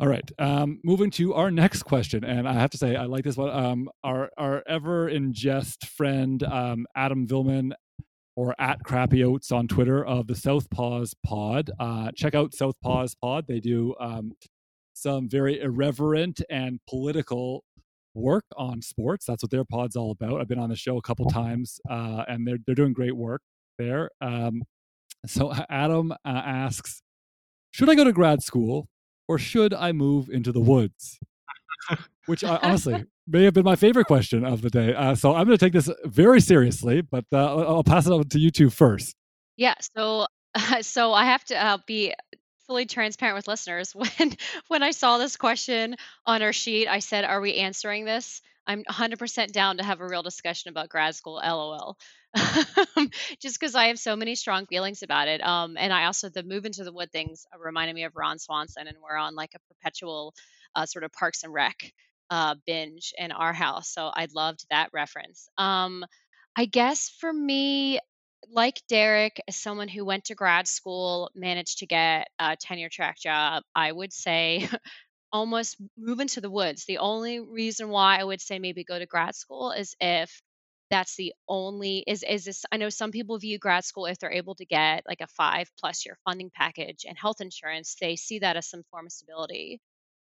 all 0.02 0.08
right. 0.08 0.30
Um, 0.40 0.80
moving 0.84 1.12
to 1.12 1.36
our 1.36 1.52
next 1.52 1.84
question, 1.84 2.24
and 2.24 2.48
I 2.48 2.54
have 2.54 2.72
to 2.72 2.78
say 2.78 2.96
I 2.96 3.06
like 3.06 3.24
this 3.24 3.38
one. 3.38 3.52
Um, 3.52 3.90
our 4.04 4.30
our 4.38 4.64
ever 4.68 5.08
in 5.08 5.34
jest 5.34 5.86
friend 5.86 6.42
um, 6.44 6.88
Adam 6.96 7.28
Vilman, 7.28 7.74
or 8.36 8.56
at 8.60 8.84
Crappy 8.84 9.24
Oats 9.24 9.52
on 9.52 9.68
Twitter 9.68 10.04
of 10.06 10.28
the 10.28 10.34
Southpaws 10.34 11.14
Pod. 11.24 11.70
Uh, 11.80 12.12
check 12.16 12.36
out 12.36 12.52
Southpaws 12.52 13.16
Pod. 13.22 13.46
They 13.48 13.60
do 13.60 13.96
um, 14.00 14.34
some 14.94 15.30
very 15.30 15.62
irreverent 15.62 16.42
and 16.50 16.80
political 16.90 17.64
work 18.16 18.46
on 18.58 18.82
sports. 18.82 19.26
That's 19.26 19.44
what 19.44 19.52
their 19.52 19.66
pod's 19.66 19.96
all 19.96 20.12
about. 20.12 20.42
I've 20.42 20.48
been 20.48 20.60
on 20.60 20.70
the 20.70 20.76
show 20.76 20.98
a 20.98 21.02
couple 21.02 21.26
times, 21.26 21.80
uh, 21.90 22.24
and 22.28 22.48
they're 22.48 22.60
they're 22.66 22.76
doing 22.76 22.94
great 22.94 23.16
work 23.16 23.42
there. 23.78 24.10
Um, 24.22 24.64
so 25.26 25.54
Adam 25.70 26.12
uh, 26.12 26.16
asks, 26.26 27.02
should 27.72 27.90
I 27.90 27.96
go 27.96 28.04
to 28.04 28.12
grad 28.12 28.44
school 28.44 28.88
or 29.28 29.38
should 29.38 29.74
I 29.74 29.92
move 29.92 30.30
into 30.30 30.52
the 30.52 30.60
woods? 30.60 31.20
Which 32.26 32.44
I, 32.44 32.58
honestly 32.58 33.06
may 33.28 33.44
have 33.44 33.54
been 33.54 33.66
my 33.66 33.76
favorite 33.76 34.06
question 34.06 34.44
of 34.44 34.62
the 34.62 34.70
day. 34.70 34.94
Uh, 34.94 35.16
so 35.16 35.36
I'm 35.36 35.46
going 35.46 35.58
to 35.58 35.66
take 35.66 35.74
this 35.74 35.90
very 36.06 36.42
seriously, 36.42 37.02
but 37.02 37.26
uh, 37.32 37.58
I'll 37.58 37.84
pass 37.84 38.06
it 38.06 38.12
on 38.12 38.24
to 38.30 38.40
you 38.40 38.52
two 38.52 38.70
first. 38.70 39.16
Yeah. 39.58 39.76
So, 39.96 40.28
uh, 40.56 40.82
so 40.82 41.14
I 41.14 41.26
have 41.26 41.44
to 41.46 41.56
uh, 41.56 41.78
be 41.86 42.14
fully 42.68 42.86
transparent 42.86 43.36
with 43.36 43.48
listeners. 43.48 43.94
When 43.96 44.36
when 44.68 44.84
I 44.84 44.92
saw 44.92 45.18
this 45.18 45.38
question 45.38 45.96
on 46.26 46.42
our 46.42 46.54
sheet, 46.54 46.88
I 46.88 47.00
said, 47.00 47.26
"Are 47.26 47.42
we 47.42 47.56
answering 47.56 48.06
this?" 48.06 48.42
I'm 48.66 48.86
100% 48.86 49.52
down 49.52 49.78
to 49.78 49.84
have 49.84 50.00
a 50.00 50.08
real 50.08 50.24
discussion 50.24 50.70
about 50.70 50.88
grad 50.88 51.16
school. 51.16 51.42
LOL. 51.44 51.98
just 53.42 53.60
because 53.60 53.76
I 53.76 53.88
have 53.88 54.00
so 54.00 54.16
many 54.16 54.36
strong 54.36 54.66
feelings 54.68 55.04
about 55.04 55.28
it. 55.28 55.44
Um, 55.46 55.76
and 55.78 55.92
I 55.92 56.06
also 56.06 56.30
the 56.30 56.44
move 56.44 56.66
into 56.66 56.86
the 56.86 56.94
wood 56.94 57.12
things 57.12 57.46
reminded 57.60 57.94
me 57.94 58.06
of 58.06 58.16
Ron 58.16 58.40
Swanson, 58.40 58.88
and 58.88 58.98
we're 59.04 59.18
on 59.18 59.36
like 59.36 59.52
a 59.54 59.74
perpetual 59.74 60.34
uh, 60.76 60.86
sort 60.86 61.04
of 61.04 61.12
Parks 61.12 61.44
and 61.44 61.54
Rec 61.54 61.92
uh, 62.34 62.56
binge 62.66 63.14
in 63.16 63.32
our 63.32 63.54
house. 63.54 63.90
So 63.94 64.08
I 64.08 64.28
loved 64.34 64.66
that 64.72 64.90
reference. 64.92 65.48
Um, 65.56 66.04
I 66.56 66.66
guess 66.66 67.10
for 67.20 67.32
me, 67.32 68.00
like 68.50 68.82
Derek, 68.90 69.40
as 69.48 69.56
someone 69.56 69.88
who 69.88 70.04
went 70.04 70.26
to 70.26 70.36
grad 70.36 70.68
school, 70.68 71.30
managed 71.36 71.80
to 71.80 71.86
get 71.86 72.30
a 72.40 72.58
tenure 72.60 72.90
track 72.90 73.20
job, 73.20 73.62
I 73.76 73.92
would 73.92 74.12
say 74.12 74.68
almost 75.32 75.78
move 75.96 76.20
into 76.20 76.42
the 76.42 76.50
woods. 76.50 76.86
The 76.86 76.98
only 76.98 77.40
reason 77.40 77.90
why 77.90 78.18
I 78.18 78.24
would 78.24 78.42
say 78.42 78.58
maybe 78.58 78.84
go 78.84 78.98
to 78.98 79.06
grad 79.06 79.36
school 79.36 79.72
is 79.72 79.96
if 80.02 80.42
that's 80.90 81.16
the 81.16 81.34
only 81.48 82.04
is 82.06 82.24
is 82.24 82.46
this 82.46 82.66
i 82.72 82.78
know 82.78 82.90
some 82.90 83.12
people 83.12 83.40
view 83.40 83.58
grad 83.58 83.84
school 83.84 84.06
if 84.06 84.20
they're 84.20 84.32
able 84.32 84.54
to 84.54 84.66
get 84.66 85.04
like 85.08 85.22
a 85.22 85.28
five 85.28 85.68
plus 85.80 86.06
year 86.06 86.16
funding 86.26 86.52
package 86.54 87.06
and 87.08 87.18
health 87.18 87.42
insurance 87.42 87.96
they 88.00 88.16
see 88.16 88.40
that 88.40 88.58
as 88.58 88.70
some 88.70 88.84
form 88.92 89.08
of 89.08 89.12
stability 89.12 89.80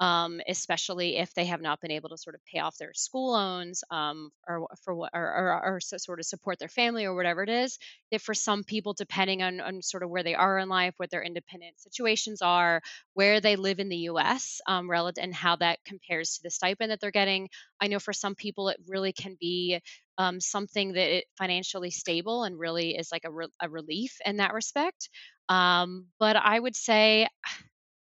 um, 0.01 0.41
especially 0.49 1.16
if 1.16 1.35
they 1.35 1.47
have 1.47 1.61
not 1.61 1.81
been 1.81 1.91
able 1.91 2.09
to 2.11 2.16
sort 2.19 2.35
of 2.35 2.45
pay 2.45 2.61
off 2.61 2.77
their 2.79 2.93
school 2.95 3.33
loans 3.33 3.83
um, 3.91 4.31
or 4.47 4.66
for 4.83 4.95
what 4.95 5.11
or, 5.12 5.23
or, 5.23 5.75
or 5.75 5.81
sort 5.81 6.20
of 6.20 6.27
support 6.27 6.59
their 6.59 6.69
family 6.69 7.05
or 7.05 7.15
whatever 7.15 7.43
it 7.43 7.49
is 7.49 7.79
if 8.11 8.23
for 8.23 8.35
some 8.35 8.62
people 8.65 8.95
depending 8.95 9.43
on, 9.43 9.61
on 9.61 9.83
sort 9.83 10.03
of 10.03 10.11
where 10.11 10.23
they 10.23 10.35
are 10.35 10.59
in 10.59 10.69
life 10.69 10.95
what 10.99 11.11
their 11.11 11.23
independent 11.23 11.79
situations 11.81 12.43
are 12.43 12.81
where 13.15 13.41
they 13.41 13.57
live 13.57 13.81
in 13.81 13.89
the 13.89 13.97
us 13.97 14.61
um, 14.66 14.89
relative 14.91 15.23
and 15.23 15.35
how 15.35 15.57
that 15.57 15.79
compares 15.85 16.35
to 16.35 16.41
the 16.45 16.51
stipend 16.51 16.91
that 16.91 17.01
they're 17.01 17.11
getting 17.11 17.49
i 17.81 17.89
know 17.89 17.99
for 17.99 18.12
some 18.12 18.35
people 18.35 18.69
it 18.69 18.79
really 18.87 19.12
can 19.12 19.37
be 19.41 19.81
um, 20.19 20.41
something 20.41 20.93
that 20.95 21.16
it 21.19 21.25
financially 21.37 21.91
stable 21.91 22.43
and 22.43 22.59
really 22.59 22.97
is 22.97 23.11
like 23.12 23.25
a, 23.25 23.31
re- 23.31 23.47
a 23.62 23.69
relief 23.69 24.16
in 24.27 24.39
that 24.39 24.53
respect. 24.53 25.11
Um, 25.49 26.07
but 26.19 26.37
i 26.37 26.59
would 26.59 26.77
say 26.77 27.27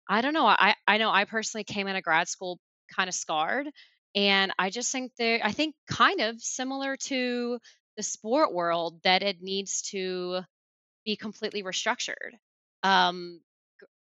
I 0.09 0.21
don't 0.21 0.33
know. 0.33 0.45
I 0.45 0.75
I 0.87 0.97
know 0.97 1.09
I 1.09 1.25
personally 1.25 1.63
came 1.63 1.87
out 1.87 1.95
of 1.95 2.03
grad 2.03 2.27
school 2.27 2.59
kind 2.95 3.07
of 3.07 3.15
scarred. 3.15 3.67
And 4.15 4.53
I 4.59 4.69
just 4.69 4.91
think 4.91 5.11
they're, 5.17 5.39
I 5.43 5.51
think, 5.51 5.75
kind 5.87 6.21
of 6.21 6.39
similar 6.39 6.97
to 6.97 7.57
the 7.97 8.03
sport 8.03 8.53
world, 8.53 9.01
that 9.03 9.23
it 9.23 9.41
needs 9.41 9.81
to 9.89 10.41
be 11.05 11.15
completely 11.15 11.63
restructured. 11.63 12.33
Um, 12.83 13.41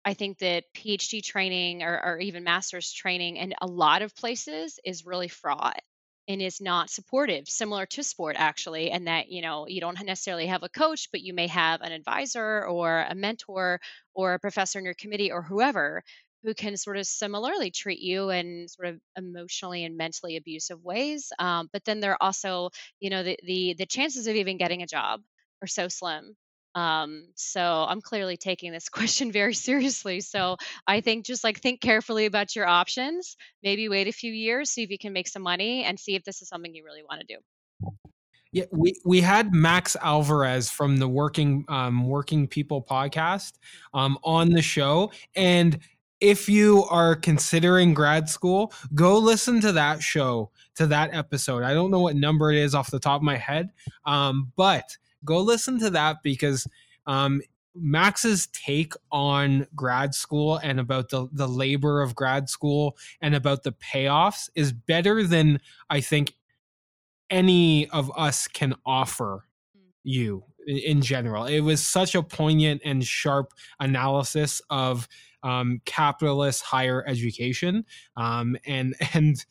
I 0.03 0.13
think 0.15 0.39
that 0.39 0.63
PhD 0.75 1.23
training 1.23 1.83
or, 1.83 2.01
or 2.03 2.19
even 2.19 2.43
master's 2.43 2.91
training 2.91 3.37
in 3.37 3.53
a 3.61 3.67
lot 3.67 4.01
of 4.01 4.15
places 4.15 4.79
is 4.83 5.05
really 5.05 5.27
fraught 5.27 5.81
and 6.29 6.41
is 6.41 6.61
not 6.61 6.89
supportive, 6.89 7.49
similar 7.49 7.85
to 7.87 8.03
sport 8.03 8.37
actually, 8.39 8.91
and 8.91 9.07
that 9.07 9.29
you 9.29 9.41
know 9.41 9.67
you 9.67 9.81
don't 9.81 10.01
necessarily 10.05 10.47
have 10.47 10.63
a 10.63 10.69
coach, 10.69 11.09
but 11.11 11.21
you 11.21 11.33
may 11.33 11.47
have 11.47 11.81
an 11.81 11.91
advisor 11.91 12.65
or 12.65 13.01
a 13.09 13.15
mentor 13.15 13.81
or 14.13 14.35
a 14.35 14.39
professor 14.39 14.79
in 14.79 14.85
your 14.85 14.93
committee 14.95 15.31
or 15.31 15.41
whoever 15.43 16.03
who 16.43 16.53
can 16.53 16.77
sort 16.77 16.97
of 16.97 17.05
similarly 17.05 17.69
treat 17.71 17.99
you 17.99 18.29
in 18.29 18.67
sort 18.69 18.87
of 18.87 19.01
emotionally 19.17 19.83
and 19.83 19.97
mentally 19.97 20.37
abusive 20.37 20.81
ways. 20.83 21.31
Um, 21.39 21.69
but 21.73 21.83
then 21.83 21.99
there 21.99 22.13
are 22.13 22.23
also, 22.23 22.69
you 23.01 23.09
know, 23.09 23.23
the, 23.23 23.37
the 23.43 23.73
the 23.77 23.85
chances 23.85 24.27
of 24.27 24.35
even 24.35 24.57
getting 24.57 24.81
a 24.81 24.87
job 24.87 25.21
are 25.61 25.67
so 25.67 25.87
slim. 25.89 26.35
Um, 26.75 27.27
so 27.35 27.85
I'm 27.87 28.01
clearly 28.01 28.37
taking 28.37 28.71
this 28.71 28.89
question 28.89 29.31
very 29.31 29.53
seriously. 29.53 30.21
So 30.21 30.57
I 30.87 31.01
think 31.01 31.25
just 31.25 31.43
like 31.43 31.59
think 31.59 31.81
carefully 31.81 32.25
about 32.25 32.55
your 32.55 32.67
options. 32.67 33.35
Maybe 33.63 33.89
wait 33.89 34.07
a 34.07 34.11
few 34.11 34.31
years, 34.31 34.69
see 34.69 34.83
if 34.83 34.89
you 34.89 34.97
can 34.97 35.13
make 35.13 35.27
some 35.27 35.41
money, 35.41 35.83
and 35.83 35.99
see 35.99 36.15
if 36.15 36.23
this 36.23 36.41
is 36.41 36.47
something 36.47 36.73
you 36.73 36.83
really 36.85 37.03
want 37.03 37.21
to 37.21 37.27
do. 37.27 37.91
Yeah, 38.51 38.65
we, 38.71 38.95
we 39.05 39.21
had 39.21 39.53
Max 39.53 39.95
Alvarez 40.01 40.71
from 40.71 40.97
the 40.97 41.07
Working 41.07 41.65
um, 41.67 42.07
Working 42.07 42.47
People 42.47 42.81
podcast 42.81 43.53
um, 43.93 44.17
on 44.23 44.49
the 44.49 44.61
show, 44.61 45.11
and 45.35 45.77
if 46.19 46.49
you 46.49 46.83
are 46.89 47.15
considering 47.15 47.93
grad 47.93 48.27
school, 48.27 48.73
go 48.93 49.17
listen 49.17 49.61
to 49.61 49.71
that 49.73 50.01
show, 50.01 50.49
to 50.75 50.87
that 50.87 51.13
episode. 51.13 51.63
I 51.63 51.73
don't 51.73 51.91
know 51.91 52.01
what 52.01 52.15
number 52.15 52.51
it 52.51 52.57
is 52.57 52.75
off 52.75 52.91
the 52.91 52.99
top 52.99 53.21
of 53.21 53.23
my 53.23 53.37
head, 53.37 53.69
um, 54.05 54.51
but 54.55 54.97
go 55.25 55.39
listen 55.39 55.79
to 55.79 55.89
that 55.91 56.17
because 56.23 56.67
um, 57.05 57.41
Max's 57.75 58.47
take 58.47 58.93
on 59.11 59.67
grad 59.75 60.13
school 60.13 60.57
and 60.57 60.79
about 60.79 61.09
the, 61.09 61.27
the 61.31 61.47
labor 61.47 62.01
of 62.01 62.15
grad 62.15 62.49
school 62.49 62.97
and 63.21 63.35
about 63.35 63.63
the 63.63 63.71
payoffs 63.71 64.49
is 64.55 64.73
better 64.73 65.23
than 65.23 65.59
I 65.89 66.01
think 66.01 66.33
any 67.29 67.89
of 67.89 68.11
us 68.17 68.47
can 68.47 68.75
offer 68.85 69.45
hmm. 69.75 69.81
you 70.03 70.43
in 70.65 71.01
general. 71.01 71.45
It 71.45 71.61
was 71.61 71.85
such 71.85 72.15
a 72.15 72.23
poignant 72.23 72.81
and 72.85 73.03
sharp 73.03 73.53
analysis 73.79 74.61
of 74.69 75.07
um, 75.41 75.81
capitalist 75.85 76.63
higher 76.63 77.03
education, 77.07 77.85
um, 78.17 78.57
and 78.65 78.95
and 79.13 79.43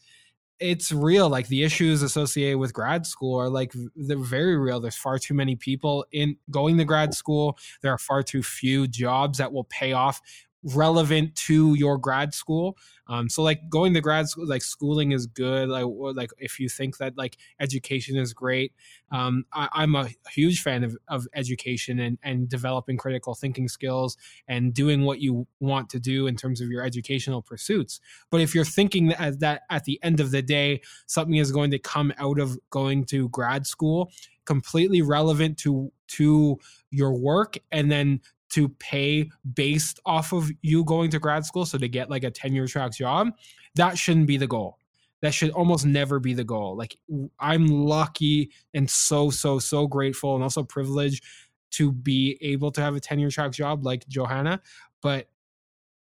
it's 0.60 0.92
real. 0.92 1.28
Like 1.28 1.48
the 1.48 1.62
issues 1.62 2.02
associated 2.02 2.58
with 2.58 2.72
grad 2.72 3.06
school 3.06 3.38
are 3.38 3.48
like 3.48 3.72
they're 3.94 4.18
very 4.18 4.56
real. 4.56 4.80
There's 4.80 4.96
far 4.96 5.18
too 5.18 5.34
many 5.34 5.56
people 5.56 6.04
in 6.12 6.36
going 6.50 6.78
to 6.78 6.84
grad 6.84 7.14
school. 7.14 7.58
There 7.82 7.92
are 7.92 7.98
far 7.98 8.22
too 8.22 8.42
few 8.42 8.86
jobs 8.86 9.38
that 9.38 9.52
will 9.52 9.64
pay 9.64 9.92
off 9.92 10.20
relevant 10.62 11.34
to 11.34 11.74
your 11.74 11.98
grad 11.98 12.34
school. 12.34 12.76
Um, 13.06 13.28
so 13.28 13.42
like 13.42 13.68
going 13.70 13.94
to 13.94 14.00
grad 14.00 14.28
school, 14.28 14.46
like 14.46 14.62
schooling 14.62 15.12
is 15.12 15.26
good. 15.26 15.68
Like 15.68 15.84
like 16.14 16.30
if 16.38 16.60
you 16.60 16.68
think 16.68 16.98
that 16.98 17.16
like 17.16 17.36
education 17.60 18.16
is 18.16 18.32
great, 18.32 18.72
um, 19.10 19.44
I, 19.52 19.82
am 19.82 19.94
a 19.94 20.08
huge 20.30 20.62
fan 20.62 20.84
of, 20.84 20.96
of 21.08 21.26
education 21.34 22.00
and 22.00 22.18
and 22.22 22.48
developing 22.48 22.96
critical 22.96 23.34
thinking 23.34 23.68
skills 23.68 24.16
and 24.46 24.74
doing 24.74 25.04
what 25.04 25.20
you 25.20 25.46
want 25.60 25.88
to 25.90 26.00
do 26.00 26.26
in 26.26 26.36
terms 26.36 26.60
of 26.60 26.68
your 26.68 26.82
educational 26.82 27.40
pursuits. 27.40 28.00
But 28.30 28.40
if 28.40 28.54
you're 28.54 28.64
thinking 28.64 29.08
that, 29.08 29.40
that 29.40 29.62
at 29.70 29.84
the 29.84 29.98
end 30.02 30.20
of 30.20 30.30
the 30.30 30.42
day 30.42 30.82
something 31.06 31.36
is 31.36 31.52
going 31.52 31.70
to 31.70 31.78
come 31.78 32.12
out 32.18 32.38
of 32.38 32.58
going 32.70 33.04
to 33.06 33.28
grad 33.30 33.66
school 33.66 34.10
completely 34.44 35.02
relevant 35.02 35.58
to 35.58 35.92
to 36.06 36.58
your 36.90 37.12
work 37.12 37.58
and 37.70 37.92
then 37.92 38.18
to 38.50 38.68
pay 38.68 39.30
based 39.54 40.00
off 40.06 40.32
of 40.32 40.50
you 40.62 40.84
going 40.84 41.10
to 41.10 41.18
grad 41.18 41.44
school. 41.44 41.66
So 41.66 41.78
to 41.78 41.88
get 41.88 42.10
like 42.10 42.24
a 42.24 42.30
tenure 42.30 42.66
track 42.66 42.92
job, 42.92 43.30
that 43.74 43.98
shouldn't 43.98 44.26
be 44.26 44.36
the 44.36 44.46
goal. 44.46 44.78
That 45.20 45.34
should 45.34 45.50
almost 45.50 45.84
never 45.84 46.20
be 46.20 46.34
the 46.34 46.44
goal. 46.44 46.76
Like 46.76 46.96
I'm 47.38 47.66
lucky 47.66 48.52
and 48.72 48.88
so, 48.88 49.30
so, 49.30 49.58
so 49.58 49.86
grateful 49.86 50.34
and 50.34 50.42
also 50.42 50.62
privileged 50.62 51.24
to 51.72 51.92
be 51.92 52.38
able 52.40 52.70
to 52.72 52.80
have 52.80 52.94
a 52.94 53.00
tenure 53.00 53.30
track 53.30 53.52
job 53.52 53.84
like 53.84 54.06
Johanna. 54.08 54.60
But 55.02 55.28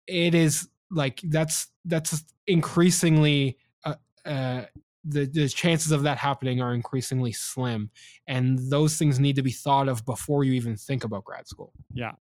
it 0.06 0.35
is 0.35 0.68
like 0.91 1.22
that's 1.23 1.68
that's 1.85 2.23
increasingly 2.47 3.57
uh, 3.85 3.95
uh, 4.26 4.65
the, 5.03 5.26
the 5.26 5.47
chances 5.47 5.91
of 5.91 6.03
that 6.03 6.17
happening 6.17 6.61
are 6.61 6.73
increasingly 6.73 7.31
slim 7.31 7.89
and 8.27 8.59
those 8.69 8.97
things 8.97 9.19
need 9.19 9.35
to 9.35 9.41
be 9.41 9.51
thought 9.51 9.88
of 9.88 10.05
before 10.05 10.43
you 10.43 10.53
even 10.53 10.76
think 10.76 11.03
about 11.03 11.23
grad 11.23 11.47
school. 11.47 11.71
Yeah. 11.93 12.13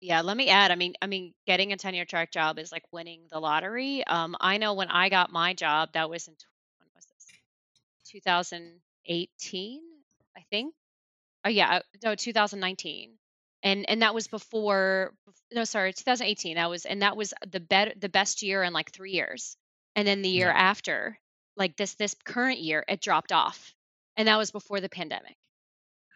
Yeah 0.00 0.20
let 0.22 0.36
me 0.36 0.48
add 0.48 0.70
i 0.72 0.74
mean 0.74 0.94
i 1.00 1.06
mean 1.06 1.32
getting 1.46 1.72
a 1.72 1.76
tenure 1.76 2.04
track 2.04 2.32
job 2.32 2.58
is 2.58 2.72
like 2.72 2.84
winning 2.92 3.22
the 3.30 3.38
lottery. 3.38 4.04
Um 4.06 4.36
i 4.40 4.58
know 4.58 4.74
when 4.74 4.88
i 4.88 5.08
got 5.08 5.30
my 5.30 5.54
job 5.54 5.90
that 5.94 6.10
was 6.10 6.26
in 6.26 6.34
when 6.78 6.88
was 6.94 7.06
this? 7.06 7.26
2018 8.10 9.80
i 10.36 10.40
think? 10.50 10.74
Oh 11.44 11.48
yeah 11.48 11.76
uh, 11.76 11.80
no 12.04 12.14
2019 12.14 13.12
and 13.62 13.88
and 13.88 14.02
that 14.02 14.14
was 14.14 14.28
before 14.28 15.14
no 15.52 15.64
sorry 15.64 15.92
2018 15.92 16.56
that 16.56 16.68
was 16.68 16.84
and 16.84 17.02
that 17.02 17.16
was 17.16 17.32
the 17.50 17.60
bet 17.60 18.00
the 18.00 18.08
best 18.08 18.42
year 18.42 18.62
in 18.62 18.72
like 18.72 18.90
three 18.90 19.12
years 19.12 19.56
and 19.96 20.06
then 20.06 20.22
the 20.22 20.28
year 20.28 20.48
yeah. 20.48 20.58
after 20.58 21.18
like 21.56 21.76
this 21.76 21.94
this 21.94 22.14
current 22.24 22.58
year 22.58 22.84
it 22.88 23.00
dropped 23.00 23.32
off 23.32 23.74
and 24.16 24.28
that 24.28 24.38
was 24.38 24.50
before 24.50 24.80
the 24.80 24.88
pandemic 24.88 25.36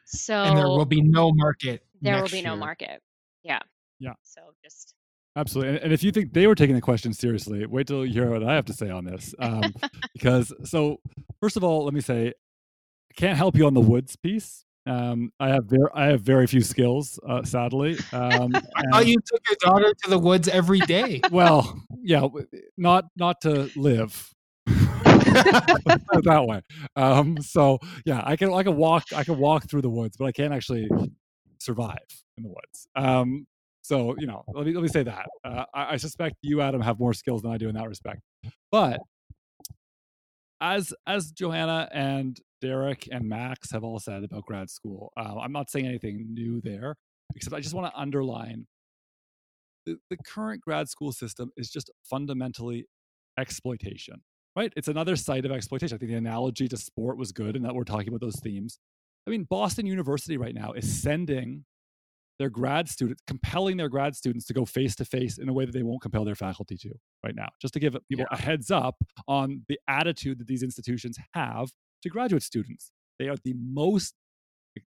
so 0.07 0.35
and 0.35 0.59
there 0.59 0.69
will 0.69 0.85
be 0.85 1.01
no 1.01 1.33
market 1.35 1.83
there 2.01 2.21
will 2.21 2.29
be 2.29 2.39
year. 2.39 2.49
no 2.49 2.57
market 2.57 3.01
yeah 3.43 3.61
yeah 3.99 4.13
so 4.23 4.41
just 4.63 4.95
absolutely 5.37 5.75
and, 5.75 5.85
and, 5.85 5.93
if 5.93 6.03
you 6.03 6.13
think 6.13 6.33
they 6.33 6.47
were 6.47 6.55
taking 6.55 6.75
the 6.75 6.81
question 6.81 7.13
seriously 7.13 7.65
wait 7.67 7.87
till 7.87 8.05
you 8.05 8.13
hear 8.13 8.31
what 8.31 8.45
i 8.45 8.55
have 8.55 8.65
to 8.65 8.73
say 8.73 8.91
on 8.91 9.05
this 9.05 9.35
um, 9.39 9.63
because 10.13 10.53
so 10.65 10.99
first 11.41 11.57
of 11.57 11.65
all 11.65 11.85
let 11.85 11.95
me 11.95 12.01
say 12.01 12.29
i 12.29 13.15
can't 13.17 13.37
help 13.37 13.57
you 13.57 13.67
on 13.67 13.75
the 13.75 13.81
woods 13.81 14.17
piece 14.17 14.65
um, 14.87 15.33
I 15.41 15.49
have 15.49 15.65
very, 15.65 15.89
I 15.95 16.07
have 16.07 16.21
very 16.21 16.47
few 16.47 16.61
skills, 16.61 17.19
uh, 17.27 17.43
sadly. 17.43 17.97
Um, 18.13 18.55
I 18.77 18.83
thought 18.93 19.07
you 19.07 19.17
took 19.25 19.41
your 19.49 19.57
daughter 19.61 19.95
to 20.05 20.11
the 20.11 20.19
woods 20.19 20.47
every 20.49 20.81
day. 20.81 21.23
well, 21.31 21.83
yeah, 22.03 22.27
not 22.77 23.07
not 23.17 23.41
to 23.43 23.71
live, 23.77 24.34
that 26.25 26.45
way. 26.47 26.61
Um, 26.97 27.39
so 27.41 27.79
yeah, 28.05 28.23
I 28.25 28.37
can 28.37 28.53
I 28.53 28.63
can 28.63 28.77
walk 28.77 29.05
I 29.15 29.25
can 29.25 29.39
walk 29.39 29.69
through 29.69 29.83
the 29.83 29.91
woods, 29.91 30.17
but 30.17 30.27
I 30.27 30.33
can't 30.33 30.53
actually 30.53 30.89
survive 31.59 31.99
in 32.37 32.45
the 32.45 32.51
woods. 32.51 32.87
Um, 32.97 33.47
so 33.83 34.15
you 34.19 34.27
know, 34.27 34.45
let 34.55 34.67
me 34.67 34.73
let 34.73 34.83
me 34.83 34.89
say 34.89 35.03
that 35.03 35.27
uh, 35.45 35.65
I, 35.75 35.95
I 35.95 35.97
suspect 35.97 36.37
you, 36.43 36.61
Adam, 36.61 36.81
have 36.81 36.99
more 36.99 37.15
skills 37.15 37.43
than 37.43 37.53
I 37.53 37.59
do 37.59 37.69
in 37.69 37.75
that 37.75 37.89
respect. 37.89 38.21
But 38.71 39.01
as 40.61 40.95
as 41.07 41.31
Johanna 41.33 41.89
and 41.93 42.41
Derek 42.61 43.09
and 43.11 43.29
Max 43.29 43.73
have 43.73 43.85
all 43.85 43.99
said 43.99 44.25
about 44.25 44.45
grad 44.47 44.71
school, 44.71 45.13
uh, 45.17 45.39
I'm 45.39 45.53
not 45.53 45.71
saying 45.71 45.87
anything 45.87 46.29
new 46.33 46.61
there, 46.63 46.97
except 47.37 47.55
I 47.55 47.61
just 47.61 47.75
want 47.75 47.93
to 47.93 48.01
underline 48.01 48.67
the, 49.87 49.99
the 50.11 50.17
current 50.17 50.63
grad 50.63 50.89
school 50.89 51.13
system 51.13 51.51
is 51.57 51.71
just 51.71 51.91
fundamentally 52.05 52.87
exploitation 53.39 54.23
right? 54.57 54.73
It's 54.77 54.89
another 54.89 55.17
site 55.17 55.45
of 55.45 55.53
exploitation. 55.53 55.97
I 55.97 55.99
think 55.99 56.11
the 56.11 56.17
analogy 56.17 56.69
to 56.69 56.77
sport 56.77 57.17
was 57.17 57.33
good, 57.33 57.57
and 57.57 57.65
that 57.65 57.75
we're 57.75 57.85
talking 57.85 58.09
about 58.09 58.21
those 58.21 58.41
themes. 58.41 58.79
I 59.27 59.31
mean, 59.31 59.45
Boston 59.45 59.87
University 59.87 60.37
right 60.37 60.55
now 60.55 60.73
is 60.73 61.03
sending 61.03 61.65
their 62.39 62.51
grad 62.51 62.89
students, 62.89 63.23
compelling 63.27 63.77
their 63.77 63.89
grad 63.89 64.17
students 64.17 64.45
to 64.47 64.55
go 64.55 64.65
face 64.65 64.97
to 64.97 65.05
face 65.05 65.39
in 65.39 65.49
a 65.49 65.53
way 65.53 65.65
that 65.65 65.73
they 65.73 65.83
won't 65.83 66.03
compel 66.03 66.25
their 66.25 66.35
faculty 66.35 66.77
to 66.77 66.91
right 67.25 67.35
now, 67.35 67.49
just 67.61 67.75
to 67.75 67.81
give 67.81 67.97
people 68.09 68.27
yeah. 68.31 68.37
a 68.37 68.41
heads 68.41 68.71
up 68.71 68.97
on 69.29 69.63
the 69.69 69.79
attitude 69.89 70.39
that 70.39 70.47
these 70.47 70.63
institutions 70.63 71.17
have 71.33 71.71
to 72.03 72.09
graduate 72.09 72.43
students. 72.43 72.91
They 73.19 73.29
are 73.29 73.37
the 73.45 73.55
most 73.57 74.15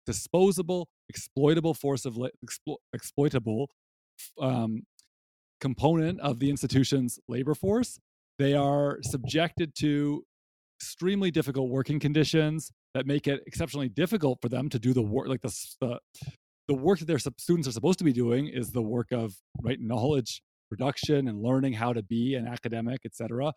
disposable, 0.06 0.88
exploitable 1.10 1.74
force 1.74 2.06
of 2.06 2.14
explo- 2.14 2.78
exploitable 2.94 3.68
um, 4.40 4.84
component 5.60 6.20
of 6.20 6.38
the 6.38 6.50
institution's 6.50 7.18
labor 7.28 7.54
force 7.54 7.98
they 8.39 8.55
are 8.55 8.98
subjected 9.02 9.74
to 9.77 10.24
extremely 10.81 11.31
difficult 11.31 11.70
working 11.70 12.01
conditions 12.01 12.70
that 12.94 13.06
make 13.06 13.27
it 13.27 13.40
exceptionally 13.47 13.89
difficult 13.89 14.39
for 14.43 14.48
them 14.48 14.69
to 14.69 14.78
do 14.78 14.93
the 14.93 15.02
work 15.02 15.28
like 15.28 15.40
the, 15.40 15.55
the 15.81 15.98
the 16.66 16.74
work 16.74 16.98
that 16.98 17.06
their 17.06 17.19
students 17.19 17.69
are 17.69 17.73
supposed 17.73 17.98
to 17.98 18.05
be 18.05 18.12
doing 18.12 18.48
is 18.48 18.70
the 18.70 18.82
work 18.82 19.12
of 19.12 19.35
right 19.62 19.78
knowledge 19.81 20.43
production 20.69 21.28
and 21.28 21.43
learning 21.43 21.73
how 21.73 21.93
to 21.93 22.02
be 22.02 22.35
an 22.35 22.47
academic 22.47 23.01
etc 23.05 23.52